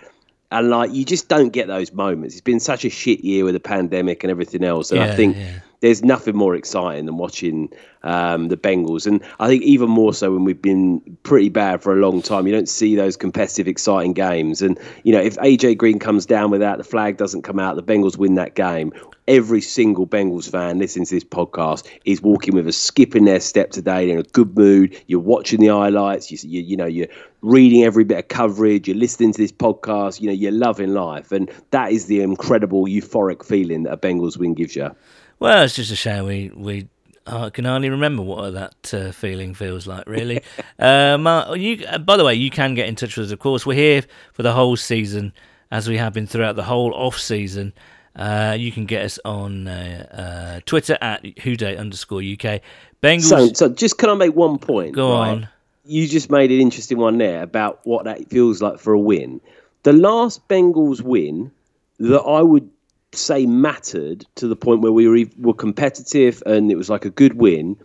And 0.52 0.70
like 0.70 0.92
you 0.92 1.04
just 1.04 1.28
don't 1.28 1.50
get 1.50 1.66
those 1.66 1.92
moments. 1.92 2.34
It's 2.34 2.40
been 2.42 2.60
such 2.60 2.84
a 2.84 2.90
shit 2.90 3.20
year 3.20 3.44
with 3.44 3.54
the 3.54 3.60
pandemic 3.60 4.22
and 4.22 4.30
everything 4.30 4.62
else, 4.62 4.90
and 4.90 5.00
Yeah, 5.00 5.12
I 5.12 5.16
think 5.16 5.36
yeah. 5.36 5.60
there's 5.80 6.04
nothing 6.04 6.36
more 6.36 6.54
exciting 6.54 7.06
than 7.06 7.16
watching 7.16 7.70
um, 8.04 8.48
the 8.48 8.56
Bengals, 8.56 9.06
and 9.06 9.20
I 9.40 9.48
think 9.48 9.62
even 9.62 9.88
more 9.88 10.12
so 10.12 10.32
when 10.32 10.44
we've 10.44 10.60
been 10.60 11.00
pretty 11.22 11.48
bad 11.48 11.82
for 11.82 11.92
a 11.92 11.96
long 11.96 12.20
time. 12.22 12.46
You 12.46 12.52
don't 12.52 12.68
see 12.68 12.94
those 12.96 13.16
competitive, 13.16 13.66
exciting 13.66 14.12
games, 14.12 14.60
and 14.62 14.78
you 15.04 15.12
know 15.12 15.20
if 15.20 15.36
AJ 15.36 15.78
Green 15.78 15.98
comes 15.98 16.26
down 16.26 16.50
without 16.50 16.78
the 16.78 16.84
flag 16.84 17.16
doesn't 17.16 17.42
come 17.42 17.58
out, 17.58 17.76
the 17.76 17.82
Bengals 17.82 18.16
win 18.16 18.34
that 18.34 18.54
game. 18.54 18.92
Every 19.28 19.60
single 19.60 20.04
Bengals 20.06 20.50
fan 20.50 20.78
listening 20.80 21.06
to 21.06 21.14
this 21.14 21.24
podcast 21.24 21.86
is 22.04 22.20
walking 22.20 22.56
with 22.56 22.66
a 22.66 22.72
skip 22.72 23.14
in 23.14 23.24
their 23.24 23.38
step 23.38 23.70
today. 23.70 24.06
They're 24.06 24.18
in 24.18 24.26
a 24.26 24.28
good 24.28 24.56
mood. 24.58 25.00
You're 25.06 25.20
watching 25.20 25.60
the 25.60 25.68
highlights. 25.68 26.32
You, 26.32 26.38
you, 26.42 26.60
you 26.62 26.76
know 26.76 26.86
you're 26.86 27.06
reading 27.42 27.84
every 27.84 28.04
bit 28.04 28.18
of 28.18 28.28
coverage. 28.28 28.88
You're 28.88 28.96
listening 28.96 29.32
to 29.32 29.38
this 29.38 29.52
podcast. 29.52 30.20
You 30.20 30.28
know 30.28 30.32
you're 30.32 30.52
loving 30.52 30.94
life, 30.94 31.32
and 31.32 31.50
that 31.70 31.92
is 31.92 32.06
the 32.06 32.20
incredible 32.20 32.86
euphoric 32.86 33.44
feeling 33.44 33.82
that 33.82 33.92
a 33.92 33.96
Bengals 33.96 34.38
win 34.38 34.54
gives 34.54 34.74
you. 34.74 34.90
Well, 35.38 35.64
it's 35.64 35.74
just 35.74 35.90
a 35.90 35.96
shame 35.96 36.24
we 36.24 36.50
we 36.54 36.88
can 37.26 37.64
hardly 37.64 37.90
remember 37.90 38.22
what 38.22 38.52
that 38.54 38.94
uh, 38.94 39.12
feeling 39.12 39.54
feels 39.54 39.86
like. 39.86 40.06
Really, 40.06 40.40
um, 40.78 41.26
uh, 41.26 41.52
you. 41.54 41.84
Uh, 41.86 41.98
by 41.98 42.16
the 42.16 42.24
way, 42.24 42.34
you 42.34 42.50
can 42.50 42.74
get 42.74 42.88
in 42.88 42.94
touch 42.94 43.16
with 43.16 43.26
us. 43.26 43.32
Of 43.32 43.38
course, 43.38 43.66
we're 43.66 43.74
here 43.74 44.02
for 44.32 44.42
the 44.42 44.52
whole 44.52 44.76
season, 44.76 45.32
as 45.70 45.88
we 45.88 45.98
have 45.98 46.12
been 46.12 46.26
throughout 46.26 46.56
the 46.56 46.64
whole 46.64 46.94
off 46.94 47.18
season. 47.18 47.72
Uh, 48.14 48.54
you 48.58 48.70
can 48.70 48.84
get 48.84 49.04
us 49.06 49.18
on 49.24 49.66
uh, 49.66 50.06
uh, 50.12 50.60
Twitter 50.66 50.98
at 51.00 51.24
whoday 51.40 51.78
underscore 51.78 52.20
UK. 52.20 52.60
Bengals. 53.02 53.22
So, 53.22 53.52
so 53.54 53.68
just 53.70 53.96
can 53.96 54.10
I 54.10 54.14
make 54.14 54.34
one 54.34 54.58
point? 54.58 54.94
Go 54.94 55.12
right? 55.12 55.30
on. 55.30 55.48
You 55.84 56.06
just 56.06 56.30
made 56.30 56.52
an 56.52 56.60
interesting 56.60 56.98
one 56.98 57.18
there 57.18 57.42
about 57.42 57.80
what 57.84 58.04
that 58.04 58.30
feels 58.30 58.62
like 58.62 58.78
for 58.78 58.92
a 58.92 58.98
win. 58.98 59.40
The 59.82 59.92
last 59.92 60.46
Bengals 60.48 61.00
win 61.00 61.50
that 61.98 62.20
I 62.20 62.42
would 62.42 62.70
say 63.12 63.46
mattered 63.46 64.24
to 64.36 64.48
the 64.48 64.56
point 64.56 64.80
where 64.80 64.92
we 64.92 65.08
were, 65.08 65.30
were 65.38 65.54
competitive 65.54 66.42
and 66.46 66.70
it 66.70 66.76
was 66.76 66.88
like 66.88 67.04
a 67.04 67.10
good 67.10 67.34
win 67.34 67.76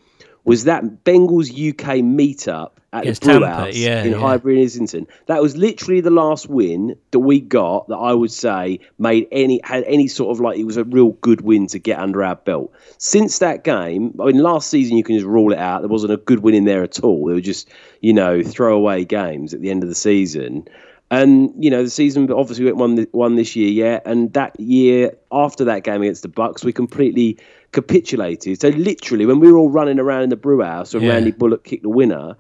was 0.48 0.64
that 0.64 1.04
Bengals 1.04 1.52
UK 1.52 1.98
meetup 1.98 2.72
at 2.94 3.02
Against 3.02 3.22
the 3.24 3.32
Brew 3.32 3.40
Tampa, 3.42 3.56
House 3.56 3.76
yeah, 3.76 4.04
in 4.06 4.12
yeah. 4.12 4.18
Highbury 4.18 4.56
and 4.56 4.64
Islington. 4.64 5.08
That 5.26 5.42
was 5.42 5.58
literally 5.58 6.00
the 6.00 6.10
last 6.10 6.48
win 6.48 6.98
that 7.12 7.20
we 7.20 7.42
got 7.42 7.90
that 7.90 7.98
I 7.98 8.14
would 8.14 8.32
say 8.32 8.80
made 8.98 9.28
any 9.30 9.60
had 9.66 9.84
any 9.84 10.08
sort 10.08 10.32
of 10.32 10.40
like 10.40 10.58
it 10.58 10.64
was 10.64 10.78
a 10.78 10.86
real 10.86 11.10
good 11.12 11.42
win 11.42 11.68
to 11.68 11.80
get 11.80 12.00
under 12.00 12.24
our 12.24 12.36
belt. 12.36 12.72
Since 12.98 13.40
that 13.40 13.66
game, 13.66 14.18
I 14.22 14.28
mean, 14.28 14.38
last 14.38 14.70
season 14.70 14.96
you 14.96 15.04
can 15.04 15.16
just 15.16 15.28
rule 15.28 15.52
it 15.52 15.60
out. 15.60 15.82
There 15.82 15.90
wasn't 15.90 16.14
a 16.14 16.18
good 16.18 16.40
win 16.40 16.56
in 16.56 16.64
there 16.64 16.82
at 16.82 17.02
all. 17.02 17.26
They 17.26 17.34
were 17.34 17.42
just 17.42 17.70
you 18.00 18.14
know 18.14 18.42
throwaway 18.42 19.04
games 19.04 19.54
at 19.54 19.60
the 19.60 19.70
end 19.70 19.84
of 19.84 19.90
the 19.90 19.96
season. 19.96 20.66
And 21.10 21.54
you 21.58 21.70
know 21.70 21.84
the 21.84 21.90
season 21.90 22.30
obviously 22.32 22.66
went 22.66 22.76
one 22.78 23.08
one 23.12 23.36
this 23.36 23.56
year, 23.56 23.70
yeah. 23.70 24.00
And 24.06 24.34
that 24.34 24.60
year 24.60 25.16
after 25.32 25.64
that 25.66 25.84
game 25.84 26.02
against 26.02 26.22
the 26.22 26.28
Bucks, 26.28 26.66
we 26.66 26.74
completely 26.74 27.38
capitulated. 27.72 28.60
So 28.60 28.70
literally, 28.70 29.26
when 29.26 29.40
we 29.40 29.50
were 29.52 29.58
all 29.58 29.70
running 29.70 30.00
around 30.00 30.24
in 30.24 30.30
the 30.30 30.36
brew 30.36 30.62
house 30.62 30.94
and 30.94 31.04
Yeah. 31.04 31.14
Randy 31.14 31.32
Bullock 31.32 31.64
kicked 31.64 31.84
the 31.84 31.90
winner, 31.90 32.36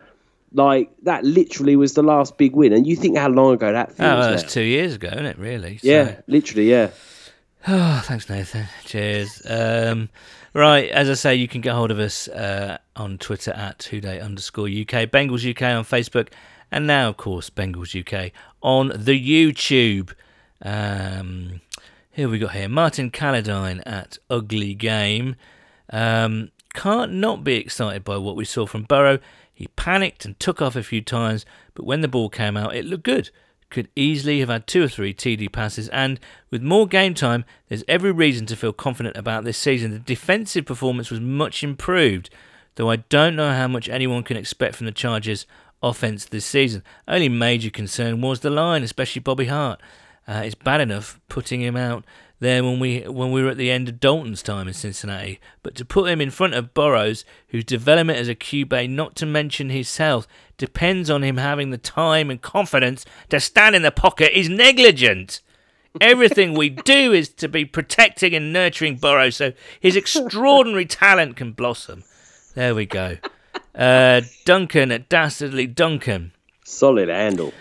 like 0.53 0.89
that 1.03 1.23
literally 1.23 1.75
was 1.77 1.93
the 1.93 2.03
last 2.03 2.37
big 2.37 2.55
win. 2.55 2.73
And 2.73 2.85
you 2.85 2.95
think 2.97 3.17
how 3.17 3.29
long 3.29 3.53
ago 3.53 3.71
that 3.71 3.89
Oh, 3.91 3.93
feels 3.93 3.99
well, 4.19 4.29
that's 4.31 4.53
two 4.53 4.61
years 4.63 4.95
ago, 4.95 5.09
isn't 5.13 5.25
it? 5.25 5.37
Really? 5.39 5.77
So- 5.77 5.87
Yeah, 5.87 6.15
literally, 6.27 6.69
yeah. 6.69 6.89
Oh, 7.67 8.01
thanks, 8.05 8.29
Nathan. 8.29 8.65
Cheers. 8.85 9.41
Um, 9.49 10.09
right, 10.53 10.89
as 10.89 11.09
I 11.09 11.13
say, 11.13 11.35
you 11.35 11.47
can 11.47 11.61
get 11.61 11.73
hold 11.73 11.91
of 11.91 11.99
us 11.99 12.27
uh, 12.27 12.77
on 12.97 13.17
Twitter 13.17 13.51
at 13.51 13.87
whoday 13.91 14.21
underscore 14.21 14.67
UK, 14.67 15.09
Bengals 15.09 15.49
UK 15.49 15.61
on 15.63 15.83
Facebook, 15.85 16.29
and 16.71 16.87
now, 16.87 17.09
of 17.09 17.17
course, 17.17 17.49
Bengals 17.49 17.97
UK 17.97 18.31
on 18.61 18.89
the 18.95 19.19
YouTube. 19.19 20.13
Um, 20.61 21.61
here 22.11 22.29
we 22.29 22.39
got 22.39 22.53
here 22.53 22.67
Martin 22.67 23.11
Calladine 23.11 23.81
at 23.85 24.17
Ugly 24.29 24.73
Game. 24.73 25.35
Um, 25.91 26.51
can't 26.73 27.13
not 27.13 27.43
be 27.43 27.55
excited 27.55 28.03
by 28.03 28.17
what 28.17 28.35
we 28.35 28.45
saw 28.45 28.65
from 28.65 28.83
Burrow. 28.83 29.19
He 29.53 29.67
panicked 29.75 30.25
and 30.25 30.39
took 30.39 30.61
off 30.61 30.75
a 30.75 30.83
few 30.83 31.01
times, 31.01 31.45
but 31.73 31.85
when 31.85 32.01
the 32.01 32.07
ball 32.07 32.29
came 32.29 32.55
out, 32.55 32.75
it 32.75 32.85
looked 32.85 33.03
good. 33.03 33.31
Could 33.69 33.89
easily 33.95 34.39
have 34.39 34.49
had 34.49 34.67
two 34.67 34.83
or 34.83 34.87
three 34.87 35.13
TD 35.13 35.51
passes, 35.51 35.89
and 35.89 36.19
with 36.51 36.61
more 36.61 36.87
game 36.87 37.13
time, 37.13 37.43
there's 37.67 37.83
every 37.87 38.11
reason 38.11 38.45
to 38.45 38.55
feel 38.55 38.73
confident 38.73 39.17
about 39.17 39.43
this 39.43 39.57
season. 39.57 39.91
The 39.91 39.99
defensive 39.99 40.65
performance 40.65 41.09
was 41.09 41.19
much 41.19 41.63
improved, 41.63 42.29
though 42.75 42.91
I 42.91 42.97
don't 42.97 43.35
know 43.35 43.51
how 43.51 43.67
much 43.67 43.89
anyone 43.89 44.23
can 44.23 44.37
expect 44.37 44.75
from 44.75 44.85
the 44.85 44.91
Chargers' 44.91 45.47
offense 45.81 46.25
this 46.25 46.45
season. 46.45 46.83
Only 47.07 47.29
major 47.29 47.69
concern 47.69 48.21
was 48.21 48.39
the 48.39 48.49
line, 48.49 48.83
especially 48.83 49.21
Bobby 49.21 49.45
Hart. 49.45 49.81
Uh, 50.27 50.41
it's 50.43 50.55
bad 50.55 50.81
enough 50.81 51.19
putting 51.29 51.61
him 51.61 51.77
out 51.77 52.03
there 52.39 52.63
when 52.63 52.79
we 52.79 53.01
when 53.01 53.31
we 53.31 53.41
were 53.41 53.49
at 53.49 53.57
the 53.57 53.71
end 53.71 53.89
of 53.89 53.99
Dalton's 53.99 54.43
time 54.43 54.67
in 54.67 54.73
Cincinnati, 54.73 55.39
but 55.63 55.73
to 55.75 55.85
put 55.85 56.09
him 56.09 56.21
in 56.21 56.29
front 56.29 56.53
of 56.53 56.73
Burrows, 56.73 57.25
whose 57.47 57.63
development 57.63 58.19
as 58.19 58.27
a 58.27 58.35
QB, 58.35 58.89
not 58.89 59.15
to 59.15 59.25
mention 59.25 59.69
his 59.69 59.97
health, 59.97 60.27
depends 60.57 61.09
on 61.09 61.23
him 61.23 61.37
having 61.37 61.71
the 61.71 61.77
time 61.77 62.29
and 62.29 62.41
confidence 62.41 63.05
to 63.29 63.39
stand 63.39 63.75
in 63.75 63.81
the 63.81 63.91
pocket, 63.91 64.37
is 64.37 64.49
negligent. 64.49 65.41
Everything 65.99 66.53
we 66.53 66.69
do 66.69 67.11
is 67.11 67.29
to 67.29 67.47
be 67.47 67.65
protecting 67.65 68.35
and 68.35 68.53
nurturing 68.53 68.97
Burrows 68.97 69.37
so 69.37 69.53
his 69.79 69.95
extraordinary 69.95 70.85
talent 70.85 71.37
can 71.37 71.53
blossom. 71.53 72.03
There 72.53 72.75
we 72.75 72.85
go. 72.85 73.17
Uh, 73.77 74.21
Duncan 74.43 74.91
at 74.91 75.07
Dastardly 75.07 75.67
Duncan. 75.67 76.31
Solid 76.63 77.09
handle. 77.09 77.53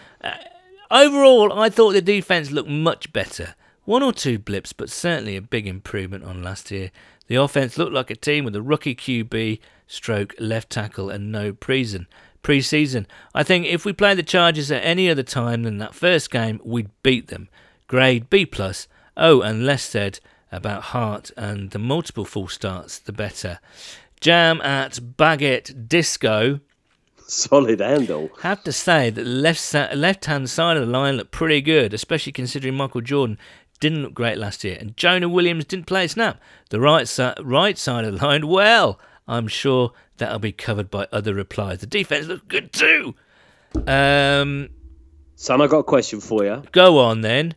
Overall, 0.90 1.52
I 1.52 1.68
thought 1.68 1.92
the 1.92 2.00
defense 2.00 2.50
looked 2.50 2.68
much 2.68 3.12
better. 3.12 3.54
One 3.84 4.02
or 4.02 4.12
two 4.12 4.38
blips, 4.38 4.72
but 4.72 4.88
certainly 4.88 5.36
a 5.36 5.42
big 5.42 5.66
improvement 5.66 6.24
on 6.24 6.42
last 6.42 6.70
year. 6.70 6.90
The 7.26 7.36
offense 7.36 7.76
looked 7.76 7.92
like 7.92 8.10
a 8.10 8.16
team 8.16 8.44
with 8.44 8.56
a 8.56 8.62
rookie 8.62 8.94
QB, 8.94 9.58
stroke 9.86 10.34
left 10.38 10.70
tackle, 10.70 11.10
and 11.10 11.30
no 11.30 11.52
preseason. 11.52 12.06
Preseason. 12.42 13.06
I 13.34 13.42
think 13.42 13.66
if 13.66 13.84
we 13.84 13.92
played 13.92 14.18
the 14.18 14.22
Chargers 14.22 14.70
at 14.70 14.84
any 14.84 15.10
other 15.10 15.24
time 15.24 15.64
than 15.64 15.78
that 15.78 15.94
first 15.94 16.30
game, 16.30 16.60
we'd 16.64 16.90
beat 17.02 17.28
them. 17.28 17.48
Grade 17.88 18.30
B 18.30 18.46
plus. 18.46 18.86
Oh, 19.16 19.40
and 19.40 19.66
less 19.66 19.82
said 19.82 20.20
about 20.52 20.82
Hart 20.84 21.32
and 21.36 21.70
the 21.70 21.78
multiple 21.78 22.24
full 22.24 22.48
starts, 22.48 22.98
the 23.00 23.12
better. 23.12 23.58
Jam 24.20 24.60
at 24.62 24.92
Baguette 24.94 25.88
Disco. 25.88 26.60
Solid 27.28 27.80
handle. 27.80 28.30
Have 28.42 28.62
to 28.64 28.72
say 28.72 29.10
that 29.10 29.22
the 29.22 29.28
left 29.28 29.60
sa- 29.60 29.88
left 29.94 30.26
hand 30.26 30.48
side 30.48 30.76
of 30.76 30.86
the 30.86 30.92
line 30.92 31.16
looked 31.16 31.32
pretty 31.32 31.60
good, 31.60 31.92
especially 31.92 32.32
considering 32.32 32.74
Michael 32.76 33.00
Jordan 33.00 33.36
didn't 33.80 34.02
look 34.02 34.14
great 34.14 34.38
last 34.38 34.62
year 34.64 34.78
and 34.80 34.96
Jonah 34.96 35.28
Williams 35.28 35.64
didn't 35.64 35.86
play 35.86 36.04
a 36.04 36.08
snap. 36.08 36.40
The 36.70 36.80
right 36.80 37.06
si- 37.08 37.32
right 37.42 37.76
side 37.76 38.04
of 38.04 38.18
the 38.18 38.24
line, 38.24 38.46
well, 38.46 38.98
I'm 39.28 39.48
sure 39.48 39.90
that'll 40.18 40.38
be 40.38 40.52
covered 40.52 40.90
by 40.90 41.08
other 41.12 41.34
replies. 41.34 41.80
The 41.80 41.86
defense 41.86 42.26
looked 42.26 42.48
good 42.48 42.72
too. 42.72 43.14
Um, 43.86 44.70
Son, 45.34 45.60
I 45.60 45.66
got 45.66 45.78
a 45.80 45.84
question 45.84 46.20
for 46.20 46.44
you. 46.44 46.62
go 46.72 46.98
on 46.98 47.20
then. 47.20 47.54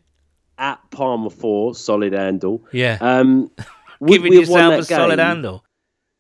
At 0.58 0.80
Palmer 0.92 1.30
four, 1.30 1.74
solid 1.76 2.12
handle. 2.14 2.66
Yeah, 2.74 2.98
Um, 3.00 3.50
would 4.02 4.12
giving 4.12 4.32
we 4.32 4.40
yourself 4.40 4.74
a 4.80 4.84
solid 4.84 5.18
game? 5.18 5.26
handle. 5.26 5.64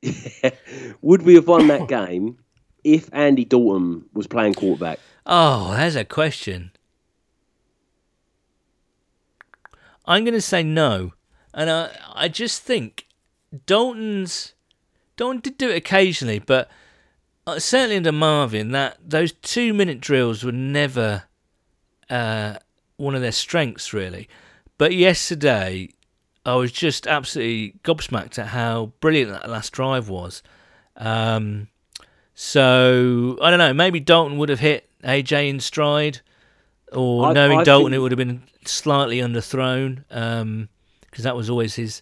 Would 1.01 1.23
we 1.23 1.35
have 1.35 1.47
won 1.47 1.67
that 1.67 1.87
game 1.87 2.37
if 2.83 3.09
Andy 3.13 3.45
Dalton 3.45 4.05
was 4.13 4.27
playing 4.27 4.53
quarterback? 4.53 4.99
Oh, 5.25 5.73
there's 5.75 5.95
a 5.95 6.05
question. 6.05 6.71
I'm 10.05 10.23
going 10.23 10.33
to 10.33 10.41
say 10.41 10.63
no, 10.63 11.13
and 11.53 11.69
I 11.69 11.91
I 12.15 12.27
just 12.29 12.63
think 12.63 13.05
Dalton's 13.65 14.53
Dalton 15.17 15.41
did 15.41 15.57
do 15.57 15.69
it 15.69 15.77
occasionally, 15.77 16.39
but 16.39 16.69
uh, 17.45 17.59
certainly 17.59 17.97
under 17.97 18.11
Marvin, 18.11 18.71
that 18.71 18.97
those 19.05 19.33
two 19.33 19.73
minute 19.73 19.99
drills 19.99 20.43
were 20.43 20.51
never 20.51 21.23
uh, 22.09 22.55
one 22.97 23.15
of 23.15 23.21
their 23.21 23.31
strengths 23.31 23.93
really. 23.93 24.27
But 24.77 24.95
yesterday, 24.95 25.89
I 26.53 26.55
was 26.55 26.71
just 26.71 27.07
absolutely 27.07 27.75
gobsmacked 27.83 28.39
at 28.39 28.47
how 28.47 28.91
brilliant 28.99 29.31
that 29.31 29.49
last 29.49 29.71
drive 29.71 30.09
was. 30.09 30.41
Um, 30.97 31.67
so 32.35 33.37
I 33.41 33.49
don't 33.49 33.59
know. 33.59 33.73
Maybe 33.73 33.99
Dalton 33.99 34.37
would 34.37 34.49
have 34.49 34.59
hit 34.59 34.89
AJ 35.03 35.49
in 35.49 35.59
stride, 35.59 36.21
or 36.93 37.27
I- 37.27 37.33
knowing 37.33 37.59
I 37.59 37.63
Dalton, 37.63 37.87
think- 37.91 37.95
it 37.95 37.99
would 37.99 38.11
have 38.11 38.17
been 38.17 38.43
slightly 38.65 39.17
underthrown. 39.19 40.03
Because 40.07 41.23
that 41.23 41.35
was 41.35 41.49
always 41.49 41.75
his 41.75 42.01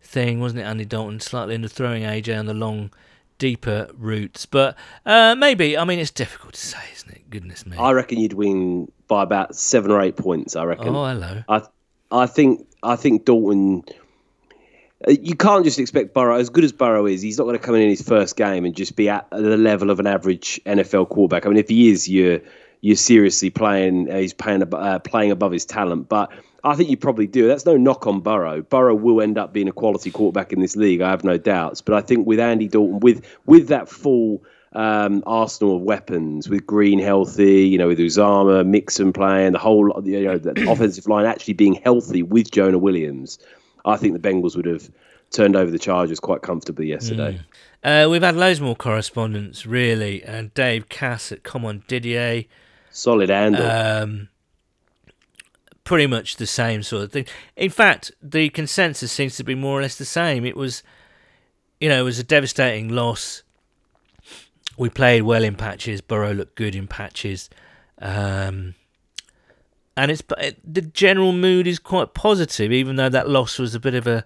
thing, 0.00 0.40
wasn't 0.40 0.60
it? 0.60 0.64
Andy 0.64 0.84
Dalton 0.84 1.20
slightly 1.20 1.56
underthrowing 1.58 2.02
AJ 2.02 2.38
on 2.38 2.46
the 2.46 2.54
long, 2.54 2.90
deeper 3.38 3.88
routes. 3.94 4.46
But 4.46 4.76
uh, 5.04 5.34
maybe. 5.36 5.76
I 5.76 5.84
mean, 5.84 5.98
it's 5.98 6.10
difficult 6.10 6.54
to 6.54 6.60
say, 6.60 6.78
isn't 6.94 7.10
it? 7.10 7.30
Goodness 7.30 7.66
me. 7.66 7.76
I 7.76 7.92
reckon 7.92 8.18
you'd 8.20 8.34
win 8.34 8.90
by 9.08 9.22
about 9.22 9.54
seven 9.56 9.90
or 9.90 10.00
eight 10.00 10.16
points. 10.16 10.56
I 10.56 10.64
reckon. 10.64 10.88
oh, 10.88 11.04
hello. 11.06 11.42
I 11.48 11.62
I 12.10 12.26
think 12.26 12.66
I 12.84 12.96
think 12.96 13.24
Dalton. 13.24 13.82
uh, 15.06 15.10
You 15.10 15.34
can't 15.36 15.64
just 15.64 15.78
expect 15.78 16.14
Burrow, 16.14 16.36
as 16.36 16.50
good 16.50 16.64
as 16.64 16.72
Burrow 16.72 17.06
is, 17.06 17.22
he's 17.22 17.38
not 17.38 17.44
going 17.44 17.58
to 17.58 17.64
come 17.64 17.74
in 17.74 17.82
in 17.82 17.88
his 17.88 18.02
first 18.02 18.36
game 18.36 18.64
and 18.64 18.74
just 18.76 18.96
be 18.96 19.08
at 19.08 19.28
the 19.30 19.56
level 19.56 19.90
of 19.90 20.00
an 20.00 20.06
average 20.06 20.60
NFL 20.66 21.08
quarterback. 21.08 21.46
I 21.46 21.48
mean, 21.48 21.58
if 21.58 21.68
he 21.68 21.90
is, 21.90 22.08
you're 22.08 22.40
you're 22.80 22.96
seriously 22.96 23.50
playing. 23.50 24.10
Uh, 24.10 24.18
he's 24.18 24.34
playing 24.34 24.62
uh, 24.74 24.98
playing 24.98 25.30
above 25.30 25.52
his 25.52 25.64
talent, 25.64 26.08
but 26.08 26.30
I 26.62 26.74
think 26.76 26.90
you 26.90 26.96
probably 26.96 27.26
do. 27.26 27.46
That's 27.46 27.66
no 27.66 27.76
knock 27.76 28.06
on 28.06 28.20
Burrow. 28.20 28.62
Burrow 28.62 28.94
will 28.94 29.20
end 29.20 29.38
up 29.38 29.52
being 29.52 29.68
a 29.68 29.72
quality 29.72 30.10
quarterback 30.10 30.52
in 30.52 30.60
this 30.60 30.76
league. 30.76 31.00
I 31.00 31.10
have 31.10 31.24
no 31.24 31.36
doubts. 31.38 31.80
But 31.80 31.94
I 31.94 32.00
think 32.00 32.26
with 32.26 32.40
Andy 32.40 32.68
Dalton, 32.68 33.00
with 33.00 33.24
with 33.46 33.68
that 33.68 33.88
full 33.88 34.42
um, 34.74 35.22
arsenal 35.26 35.76
of 35.76 35.82
weapons, 35.82 36.48
with 36.48 36.66
Green 36.66 36.98
healthy, 36.98 37.66
you 37.66 37.78
know, 37.78 37.88
with 37.88 37.98
Uzomah, 37.98 38.66
Mixon 38.66 39.12
playing, 39.12 39.52
the 39.52 39.58
whole 39.58 40.02
you 40.04 40.24
know 40.24 40.38
the 40.38 40.52
offensive 40.70 41.06
line 41.06 41.26
actually 41.26 41.54
being 41.54 41.74
healthy 41.74 42.22
with 42.22 42.50
Jonah 42.50 42.78
Williams, 42.78 43.38
I 43.84 43.96
think 43.96 44.20
the 44.20 44.28
Bengals 44.28 44.56
would 44.56 44.66
have 44.66 44.90
turned 45.30 45.56
over 45.56 45.70
the 45.70 45.78
Chargers 45.78 46.20
quite 46.20 46.42
comfortably 46.42 46.86
yesterday. 46.86 47.40
Uh, 47.82 48.08
we've 48.10 48.22
had 48.22 48.36
loads 48.36 48.60
more 48.60 48.74
correspondence, 48.74 49.66
really. 49.66 50.22
And 50.22 50.54
Dave 50.54 50.88
Cass 50.88 51.30
at 51.32 51.42
Come 51.42 51.64
On 51.64 51.84
Didier. 51.86 52.44
Solid 52.90 53.28
handle. 53.28 53.66
Um, 53.66 54.28
pretty 55.84 56.06
much 56.06 56.36
the 56.36 56.46
same 56.46 56.82
sort 56.82 57.04
of 57.04 57.12
thing. 57.12 57.26
In 57.56 57.70
fact, 57.70 58.10
the 58.22 58.48
consensus 58.48 59.12
seems 59.12 59.36
to 59.36 59.44
be 59.44 59.54
more 59.54 59.78
or 59.78 59.82
less 59.82 59.96
the 59.96 60.06
same. 60.06 60.46
It 60.46 60.56
was, 60.56 60.82
you 61.78 61.88
know, 61.88 62.00
it 62.00 62.04
was 62.04 62.18
a 62.18 62.24
devastating 62.24 62.88
loss. 62.88 63.42
We 64.76 64.88
played 64.88 65.22
well 65.22 65.44
in 65.44 65.54
patches. 65.54 66.00
Burrow 66.00 66.32
looked 66.32 66.56
good 66.56 66.74
in 66.74 66.86
patches. 66.86 67.48
Um, 67.98 68.74
and 69.96 70.10
it's 70.10 70.22
it, 70.38 70.58
the 70.64 70.82
general 70.82 71.32
mood 71.32 71.66
is 71.66 71.78
quite 71.78 72.14
positive, 72.14 72.72
even 72.72 72.96
though 72.96 73.08
that 73.08 73.28
loss 73.28 73.58
was 73.58 73.74
a 73.74 73.80
bit 73.80 73.94
of 73.94 74.06
a, 74.06 74.24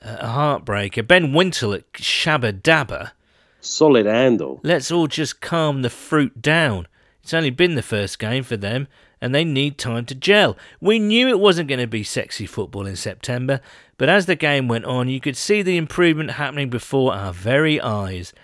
a 0.00 0.26
heartbreaker. 0.28 1.06
Ben 1.06 1.32
Wintle 1.32 1.74
at 1.74 1.92
Shabba 1.92 2.60
Dabba. 2.60 3.12
Solid 3.60 4.06
handle. 4.06 4.60
Let's 4.62 4.90
all 4.90 5.06
just 5.06 5.40
calm 5.40 5.82
the 5.82 5.90
fruit 5.90 6.40
down. 6.40 6.86
It's 7.22 7.34
only 7.34 7.50
been 7.50 7.74
the 7.74 7.82
first 7.82 8.18
game 8.18 8.42
for 8.42 8.58
them, 8.58 8.86
and 9.20 9.34
they 9.34 9.44
need 9.44 9.78
time 9.78 10.04
to 10.06 10.14
gel. 10.14 10.56
We 10.80 10.98
knew 10.98 11.28
it 11.28 11.40
wasn't 11.40 11.68
going 11.68 11.80
to 11.80 11.86
be 11.86 12.02
sexy 12.02 12.44
football 12.44 12.84
in 12.84 12.96
September, 12.96 13.60
but 13.96 14.10
as 14.10 14.26
the 14.26 14.36
game 14.36 14.68
went 14.68 14.84
on, 14.84 15.08
you 15.08 15.20
could 15.20 15.36
see 15.36 15.62
the 15.62 15.78
improvement 15.78 16.32
happening 16.32 16.68
before 16.68 17.14
our 17.14 17.32
very 17.32 17.80
eyes. 17.80 18.34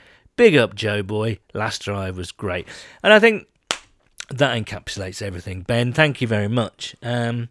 Big 0.40 0.56
up, 0.56 0.74
Joe 0.74 1.02
Boy. 1.02 1.38
Last 1.52 1.82
drive 1.82 2.16
was 2.16 2.32
great. 2.32 2.66
And 3.02 3.12
I 3.12 3.18
think 3.18 3.46
that 4.30 4.56
encapsulates 4.56 5.20
everything. 5.20 5.60
Ben, 5.60 5.92
thank 5.92 6.22
you 6.22 6.26
very 6.26 6.48
much. 6.48 6.96
Um, 7.02 7.50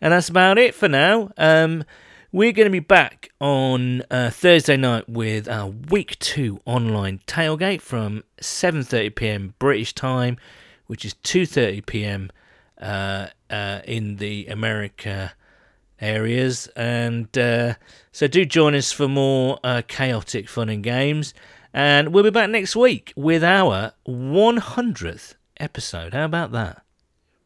and 0.00 0.14
that's 0.14 0.30
about 0.30 0.56
it 0.56 0.74
for 0.74 0.88
now. 0.88 1.30
Um, 1.36 1.84
we're 2.32 2.52
going 2.52 2.64
to 2.64 2.72
be 2.72 2.78
back 2.78 3.28
on 3.38 4.02
uh, 4.10 4.30
Thursday 4.30 4.78
night 4.78 5.10
with 5.10 5.46
our 5.46 5.66
week 5.66 6.18
two 6.20 6.62
online 6.64 7.20
tailgate 7.26 7.82
from 7.82 8.24
7:30 8.40 9.14
p.m. 9.14 9.54
British 9.58 9.92
time, 9.92 10.38
which 10.86 11.04
is 11.04 11.12
2:30 11.12 11.84
p.m. 11.84 12.30
Uh, 12.80 13.26
uh, 13.50 13.80
in 13.84 14.16
the 14.16 14.46
America 14.46 15.34
areas. 16.00 16.66
And 16.76 17.36
uh, 17.36 17.74
so 18.10 18.26
do 18.26 18.46
join 18.46 18.74
us 18.74 18.90
for 18.90 19.06
more 19.06 19.58
uh, 19.62 19.82
chaotic 19.86 20.48
fun 20.48 20.70
and 20.70 20.82
games. 20.82 21.34
And 21.74 22.12
we'll 22.12 22.24
be 22.24 22.30
back 22.30 22.50
next 22.50 22.76
week 22.76 23.12
with 23.16 23.42
our 23.42 23.92
100th 24.06 25.34
episode. 25.58 26.12
How 26.12 26.24
about 26.24 26.52
that? 26.52 26.82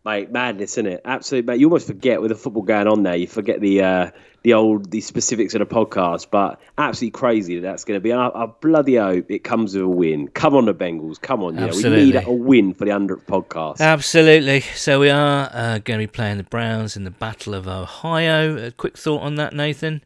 Mate, 0.04 0.30
madness, 0.30 0.74
isn't 0.74 0.86
it? 0.86 1.00
Absolutely, 1.04 1.52
mate. 1.52 1.60
You 1.60 1.66
almost 1.66 1.88
forget 1.88 2.20
with 2.20 2.30
the 2.30 2.36
football 2.36 2.62
going 2.62 2.86
on 2.86 3.02
there. 3.02 3.16
You 3.16 3.26
forget 3.26 3.60
the 3.60 3.82
uh, 3.82 4.10
the 4.44 4.54
old 4.54 4.92
the 4.92 5.00
specifics 5.00 5.52
of 5.54 5.58
the 5.58 5.66
podcast, 5.66 6.28
but 6.30 6.60
absolutely 6.78 7.18
crazy 7.18 7.56
that 7.56 7.62
that's 7.62 7.84
going 7.84 7.96
to 7.96 8.00
be. 8.00 8.12
I, 8.12 8.28
I 8.28 8.46
bloody 8.46 8.94
hope 8.94 9.28
it 9.32 9.40
comes 9.40 9.74
with 9.74 9.82
a 9.82 9.88
win. 9.88 10.28
Come 10.28 10.54
on, 10.54 10.66
the 10.66 10.74
Bengals. 10.74 11.20
Come 11.20 11.42
on, 11.42 11.56
yeah. 11.56 11.72
we 11.72 11.82
need 11.82 12.14
a 12.14 12.30
win 12.30 12.72
for 12.72 12.84
the 12.84 12.92
hundredth 12.92 13.26
podcast. 13.26 13.80
Absolutely. 13.80 14.60
So 14.60 15.00
we 15.00 15.10
are 15.10 15.50
uh, 15.52 15.78
going 15.78 15.98
to 15.98 16.06
be 16.06 16.06
playing 16.06 16.36
the 16.36 16.44
Browns 16.44 16.96
in 16.96 17.02
the 17.02 17.10
Battle 17.10 17.54
of 17.54 17.66
Ohio. 17.66 18.66
A 18.66 18.70
quick 18.70 18.96
thought 18.96 19.22
on 19.22 19.34
that, 19.34 19.54
Nathan? 19.54 20.04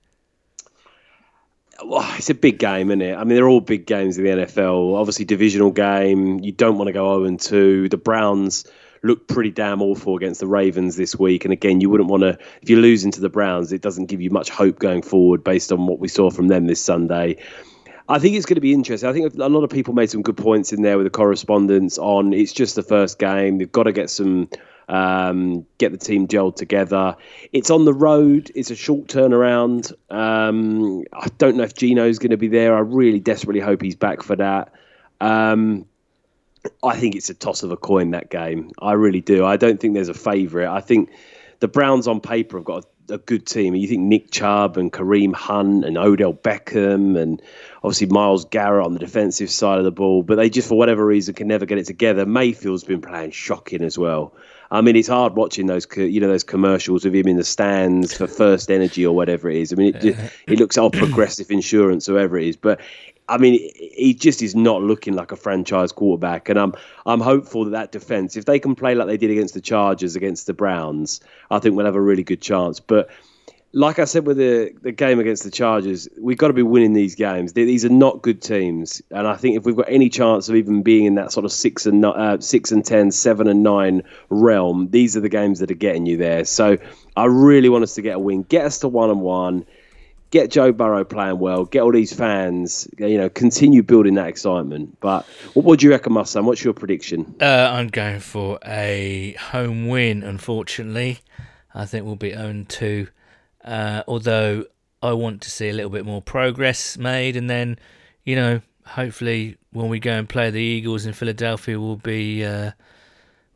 Well, 1.85 2.15
it's 2.17 2.31
a 2.31 2.35
big 2.35 2.59
game, 2.59 2.91
isn't 2.91 3.03
it? 3.03 3.15
I 3.15 3.25
mean, 3.25 3.37
they're 3.37 3.49
all 3.49 3.61
big 3.61 3.87
games 3.87 4.19
in 4.19 4.25
the 4.25 4.31
NFL. 4.31 4.95
Obviously, 4.95 5.25
divisional 5.25 5.71
game. 5.71 6.41
You 6.41 6.53
don't 6.53 6.77
want 6.77 6.89
to 6.89 6.93
go 6.93 7.25
0 7.27 7.37
2. 7.37 7.89
The 7.89 7.97
Browns 7.97 8.65
look 9.03 9.27
pretty 9.27 9.51
damn 9.51 9.81
awful 9.81 10.17
against 10.17 10.41
the 10.41 10.47
Ravens 10.47 10.97
this 10.97 11.19
week. 11.19 11.45
And 11.45 11.53
again, 11.53 11.81
you 11.81 11.89
wouldn't 11.89 12.11
want 12.11 12.23
to, 12.23 12.39
if 12.61 12.69
you're 12.69 12.81
losing 12.81 13.11
to 13.13 13.21
the 13.21 13.31
Browns, 13.31 13.73
it 13.73 13.81
doesn't 13.81 14.07
give 14.07 14.21
you 14.21 14.31
much 14.31 14.51
hope 14.51 14.79
going 14.79 15.03
forward 15.03 15.43
based 15.43 15.73
on 15.73 15.87
what 15.87 15.99
we 15.99 16.09
saw 16.09 16.31
from 16.31 16.49
them 16.49 16.67
this 16.67 16.83
Sunday. 16.83 17.39
I 18.11 18.19
think 18.19 18.35
it's 18.35 18.45
going 18.45 18.57
to 18.57 18.61
be 18.61 18.73
interesting. 18.73 19.09
I 19.09 19.13
think 19.13 19.35
a 19.35 19.49
lot 19.49 19.63
of 19.63 19.71
people 19.71 19.95
made 19.95 20.11
some 20.11 20.23
good 20.23 20.37
points 20.37 20.73
in 20.73 20.83
there 20.83 20.97
with 20.99 21.07
the 21.07 21.11
correspondence 21.11 21.97
on 21.97 22.33
it's 22.33 22.53
just 22.53 22.75
the 22.75 22.83
first 22.83 23.21
game. 23.21 23.59
They've 23.59 23.71
got 23.71 23.85
to 23.85 23.93
get 23.93 24.11
some, 24.11 24.49
um, 24.89 25.65
get 25.79 25.93
the 25.93 25.99
team 25.99 26.27
gelled 26.27 26.57
together. 26.57 27.15
It's 27.53 27.71
on 27.71 27.85
the 27.85 27.95
road. 27.95 28.51
It's 28.57 28.73
a 28.73 28.75
short 28.75 29.07
turnaround. 29.07 29.93
Um, 30.11 31.05
I 31.13 31.29
don't 31.39 31.57
know 31.57 31.63
if 31.63 31.75
Geno's 31.75 32.19
going 32.19 32.33
to 32.33 32.37
be 32.37 32.49
there. 32.49 32.75
I 32.75 32.81
really 32.81 33.21
desperately 33.21 33.61
hope 33.61 33.81
he's 33.81 33.95
back 33.95 34.25
for 34.25 34.35
that. 34.35 34.73
Um, 35.21 35.87
I 36.83 36.99
think 36.99 37.15
it's 37.15 37.31
a 37.31 37.35
toss 37.35 37.63
of 37.63 37.71
a 37.71 37.77
coin 37.77 38.11
that 38.11 38.29
game. 38.29 38.73
I 38.83 38.95
really 38.95 39.21
do. 39.21 39.45
I 39.45 39.57
don't 39.57 39.79
think 39.79 39.95
there's 39.95 40.09
a 40.09 40.15
favourite. 40.15 40.75
I 40.75 40.81
think 40.81 41.11
the 41.61 41.69
Browns 41.69 42.09
on 42.09 42.21
paper 42.21 42.59
have 42.59 42.65
got 42.65 42.85
a, 42.85 42.89
a 43.11 43.19
good 43.19 43.47
team. 43.47 43.75
You 43.75 43.89
think 43.89 44.03
Nick 44.03 44.31
Chubb 44.31 44.77
and 44.77 44.93
Kareem 44.93 45.35
Hunt 45.35 45.85
and 45.85 45.99
Odell 45.99 46.33
Beckham 46.33 47.19
and 47.19 47.43
obviously 47.83 48.07
Myles 48.07 48.45
Garrett 48.45 48.87
on 48.87 48.93
the 48.93 48.99
defensive 48.99 49.51
side 49.51 49.79
of 49.79 49.85
the 49.85 49.91
ball, 49.91 50.23
but 50.23 50.37
they 50.37 50.49
just 50.49 50.69
for 50.69 50.79
whatever 50.79 51.05
reason 51.05 51.35
can 51.35 51.49
never 51.49 51.67
get 51.67 51.79
it 51.79 51.87
together. 51.87 52.27
Mayfield's 52.27 52.85
been 52.85 53.01
playing 53.01 53.33
shocking 53.33 53.83
as 53.83 53.99
well. 53.99 54.35
I 54.73 54.83
mean, 54.83 54.95
it's 54.95 55.09
hard 55.09 55.35
watching 55.35 55.67
those, 55.67 55.87
you 55.97 56.21
know, 56.21 56.29
those 56.29 56.45
commercials 56.45 57.05
of 57.05 57.13
him 57.13 57.27
in 57.27 57.37
the 57.37 57.45
stands 57.45 58.17
for 58.17 58.29
First 58.29 58.71
Energy 58.71 59.05
or 59.05 59.15
whatever 59.15 59.51
it 59.51 59.57
is. 59.57 59.73
I 59.73 59.77
mean, 59.77 59.97
it, 59.97 60.01
just, 60.01 60.35
it 60.47 60.59
looks 60.61 60.79
all 60.79 60.91
progressive 60.91 61.51
insurance, 61.51 62.09
or 62.09 62.15
whatever 62.15 62.39
it 62.39 62.47
is. 62.47 62.57
But 62.57 62.81
I 63.31 63.39
mean, 63.39 63.71
he 63.77 64.13
just 64.13 64.43
is 64.43 64.57
not 64.57 64.83
looking 64.83 65.15
like 65.15 65.31
a 65.31 65.37
franchise 65.37 65.93
quarterback, 65.93 66.49
and 66.49 66.59
I'm 66.59 66.75
I'm 67.07 67.21
hopeful 67.21 67.65
that 67.65 67.71
that 67.71 67.93
defense, 67.93 68.37
if 68.37 68.45
they 68.45 68.59
can 68.59 68.75
play 68.75 68.97
like 68.97 69.07
they 69.07 69.17
did 69.17 69.31
against 69.31 69.55
the 69.55 69.61
Chargers, 69.61 70.17
against 70.17 70.49
the 70.49 70.53
Browns, 70.53 71.21
I 71.51 71.61
think 71.61 71.77
we'll 71.77 71.87
have 71.87 71.95
a 71.95 72.01
really 72.01 72.25
good 72.25 72.43
chance. 72.43 72.81
But 72.81 73.09
like 73.73 74.01
I 74.01 74.05
said 74.05 74.27
with 74.27 74.37
the 74.37 74.73
the 74.83 74.91
game 74.91 75.21
against 75.21 75.45
the 75.45 75.51
Chargers, 75.51 76.09
we've 76.19 76.39
got 76.39 76.49
to 76.49 76.53
be 76.53 76.63
winning 76.63 76.93
these 76.93 77.15
games. 77.15 77.53
These 77.53 77.85
are 77.85 77.89
not 77.89 78.21
good 78.21 78.43
teams, 78.43 79.01
and 79.13 79.29
I 79.29 79.37
think 79.37 79.57
if 79.57 79.65
we've 79.65 79.77
got 79.77 79.89
any 79.89 80.09
chance 80.09 80.49
of 80.49 80.57
even 80.57 80.83
being 80.83 81.05
in 81.05 81.15
that 81.15 81.31
sort 81.31 81.45
of 81.47 81.53
six 81.53 81.87
and 81.87 82.05
uh, 82.05 82.41
six 82.41 82.73
and 82.73 82.85
ten, 82.85 83.13
seven 83.13 83.47
and 83.47 83.63
nine 83.63 84.03
realm, 84.29 84.89
these 84.91 85.17
are 85.17 85.21
the 85.21 85.29
games 85.29 85.61
that 85.61 85.71
are 85.71 85.75
getting 85.75 86.05
you 86.05 86.17
there. 86.17 86.45
So 86.45 86.79
I 87.17 87.27
really 87.27 87.69
want 87.69 87.85
us 87.85 87.95
to 87.95 88.03
get 88.03 88.17
a 88.17 88.19
win, 88.19 88.43
get 88.43 88.65
us 88.65 88.81
to 88.81 88.89
one 88.89 89.09
and 89.09 89.21
one 89.21 89.67
get 90.31 90.51
Joe 90.51 90.73
Burrow 90.73 91.05
playing 91.05 91.39
well, 91.39 91.65
get 91.65 91.83
all 91.83 91.93
these 91.93 92.13
fans, 92.13 92.89
you 92.99 93.19
know, 93.19 93.29
continue 93.29 93.83
building 93.83 94.15
that 94.15 94.29
excitement. 94.29 94.99
But 95.01 95.27
what, 95.55 95.65
what 95.65 95.79
do 95.81 95.87
you 95.87 95.93
reckon, 95.93 96.13
my 96.13 96.23
son? 96.23 96.47
What's 96.47 96.65
your 96.65 96.75
prediction? 96.75 97.35
Uh, 97.41 97.71
I'm 97.73 97.89
going 97.89 98.21
for 98.21 98.59
a 98.65 99.37
home 99.39 99.89
win, 99.89 100.23
unfortunately. 100.23 101.21
I 101.75 101.85
think 101.85 102.05
we'll 102.05 102.17
be 102.17 102.35
owned 102.35 102.69
2. 102.69 103.09
Uh, 103.65 104.03
although 104.07 104.65
I 105.03 105.13
want 105.13 105.43
to 105.43 105.51
see 105.51 105.69
a 105.69 105.73
little 105.73 105.91
bit 105.91 106.05
more 106.05 106.23
progress 106.23 106.97
made, 106.97 107.37
and 107.37 107.51
then, 107.51 107.79
you 108.25 108.37
know, 108.37 108.61
hopefully 108.87 109.57
when 109.73 109.89
we 109.89 110.01
go 110.01 110.13
and 110.13 110.29
play 110.29 110.51
the 110.51 110.61
Eagles 110.61 111.07
in 111.07 111.13
Philadelphia, 111.13 111.79
we'll 111.79 111.97
be 111.97 112.45
uh, 112.45 112.73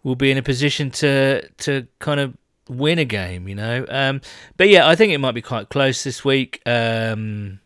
we'll 0.03 0.15
be 0.15 0.31
in 0.31 0.39
a 0.39 0.43
position 0.43 0.91
to 0.91 1.49
to 1.49 1.87
kind 1.99 2.21
of 2.21 2.37
win 2.69 2.99
a 2.99 3.05
game, 3.05 3.49
you 3.49 3.55
know. 3.55 3.85
Um, 3.89 4.21
but 4.57 4.69
yeah, 4.69 4.89
I 4.89 4.95
think 4.95 5.13
it 5.13 5.19
might 5.19 5.33
be 5.33 5.43
quite 5.43 5.69
close 5.69 6.05
this 6.05 6.25
week. 6.25 6.63
Um, 6.67 7.61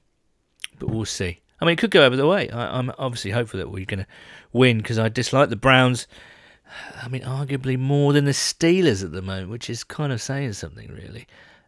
but 0.79 0.91
we'll 0.91 1.05
see. 1.05 1.41
I 1.61 1.65
mean, 1.65 1.73
it 1.73 1.79
could 1.79 1.91
go 1.91 2.05
over 2.05 2.17
the 2.17 2.27
way. 2.27 2.51
I, 2.51 2.79
I'm 2.79 2.93
obviously 2.99 3.33
hopeful 3.33 3.59
that 3.59 3.71
we're 3.71 3.85
going 3.85 4.01
to 4.01 4.07
win 4.53 4.79
because 4.79 4.99
I 4.99 5.09
dislike 5.09 5.51
the 5.51 5.57
Browns. 5.57 6.07
I 7.03 7.09
mean, 7.09 7.23
arguably 7.23 7.79
more 7.79 8.13
than 8.13 8.27
the 8.27 8.33
Steelers 8.33 9.03
at 9.03 9.13
the 9.13 9.23
moment, 9.23 9.51
which 9.51 9.71
is 9.71 9.85
kind 9.85 10.13
of 10.13 10.21
saying 10.21 10.53
something, 10.53 10.89
really. 10.93 11.27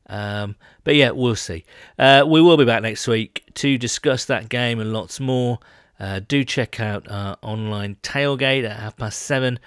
Um, 0.08 0.56
but 0.84 0.96
yeah, 0.96 1.10
we'll 1.10 1.36
see. 1.36 1.64
Uh, 1.98 2.24
we 2.26 2.42
will 2.42 2.56
be 2.56 2.64
back 2.64 2.82
next 2.82 3.06
week 3.06 3.44
to 3.54 3.78
discuss 3.78 4.24
that 4.26 4.48
game 4.48 4.80
and 4.80 4.92
lots 4.92 5.20
more. 5.20 5.58
Uh, 5.98 6.20
do 6.26 6.44
check 6.44 6.80
out 6.80 7.10
our 7.10 7.36
online 7.42 7.96
tailgate 8.02 8.64
at 8.64 8.78
half 8.78 8.96
past 8.96 9.20
seven 9.20 9.58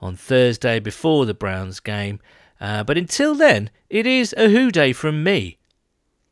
on 0.00 0.16
Thursday 0.16 0.80
before 0.80 1.26
the 1.26 1.34
Browns 1.34 1.80
game. 1.80 2.18
Uh, 2.62 2.84
but 2.84 2.96
until 2.96 3.34
then, 3.34 3.70
it 3.90 4.06
is 4.06 4.32
a 4.38 4.48
Who 4.48 4.70
Day 4.70 4.92
from 4.92 5.24
me. 5.24 5.58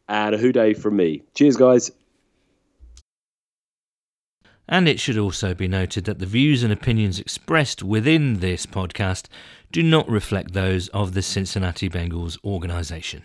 And 0.08 0.32
a 0.32 0.38
Who 0.38 0.52
Day 0.52 0.74
from 0.74 0.94
me. 0.94 1.24
Cheers, 1.34 1.56
guys. 1.56 1.90
And 4.68 4.88
it 4.88 5.00
should 5.00 5.18
also 5.18 5.54
be 5.54 5.66
noted 5.66 6.04
that 6.04 6.20
the 6.20 6.26
views 6.26 6.62
and 6.62 6.72
opinions 6.72 7.18
expressed 7.18 7.82
within 7.82 8.38
this 8.38 8.64
podcast 8.64 9.26
do 9.72 9.82
not 9.82 10.08
reflect 10.08 10.52
those 10.52 10.86
of 10.90 11.14
the 11.14 11.22
Cincinnati 11.22 11.90
Bengals 11.90 12.38
organisation. 12.44 13.24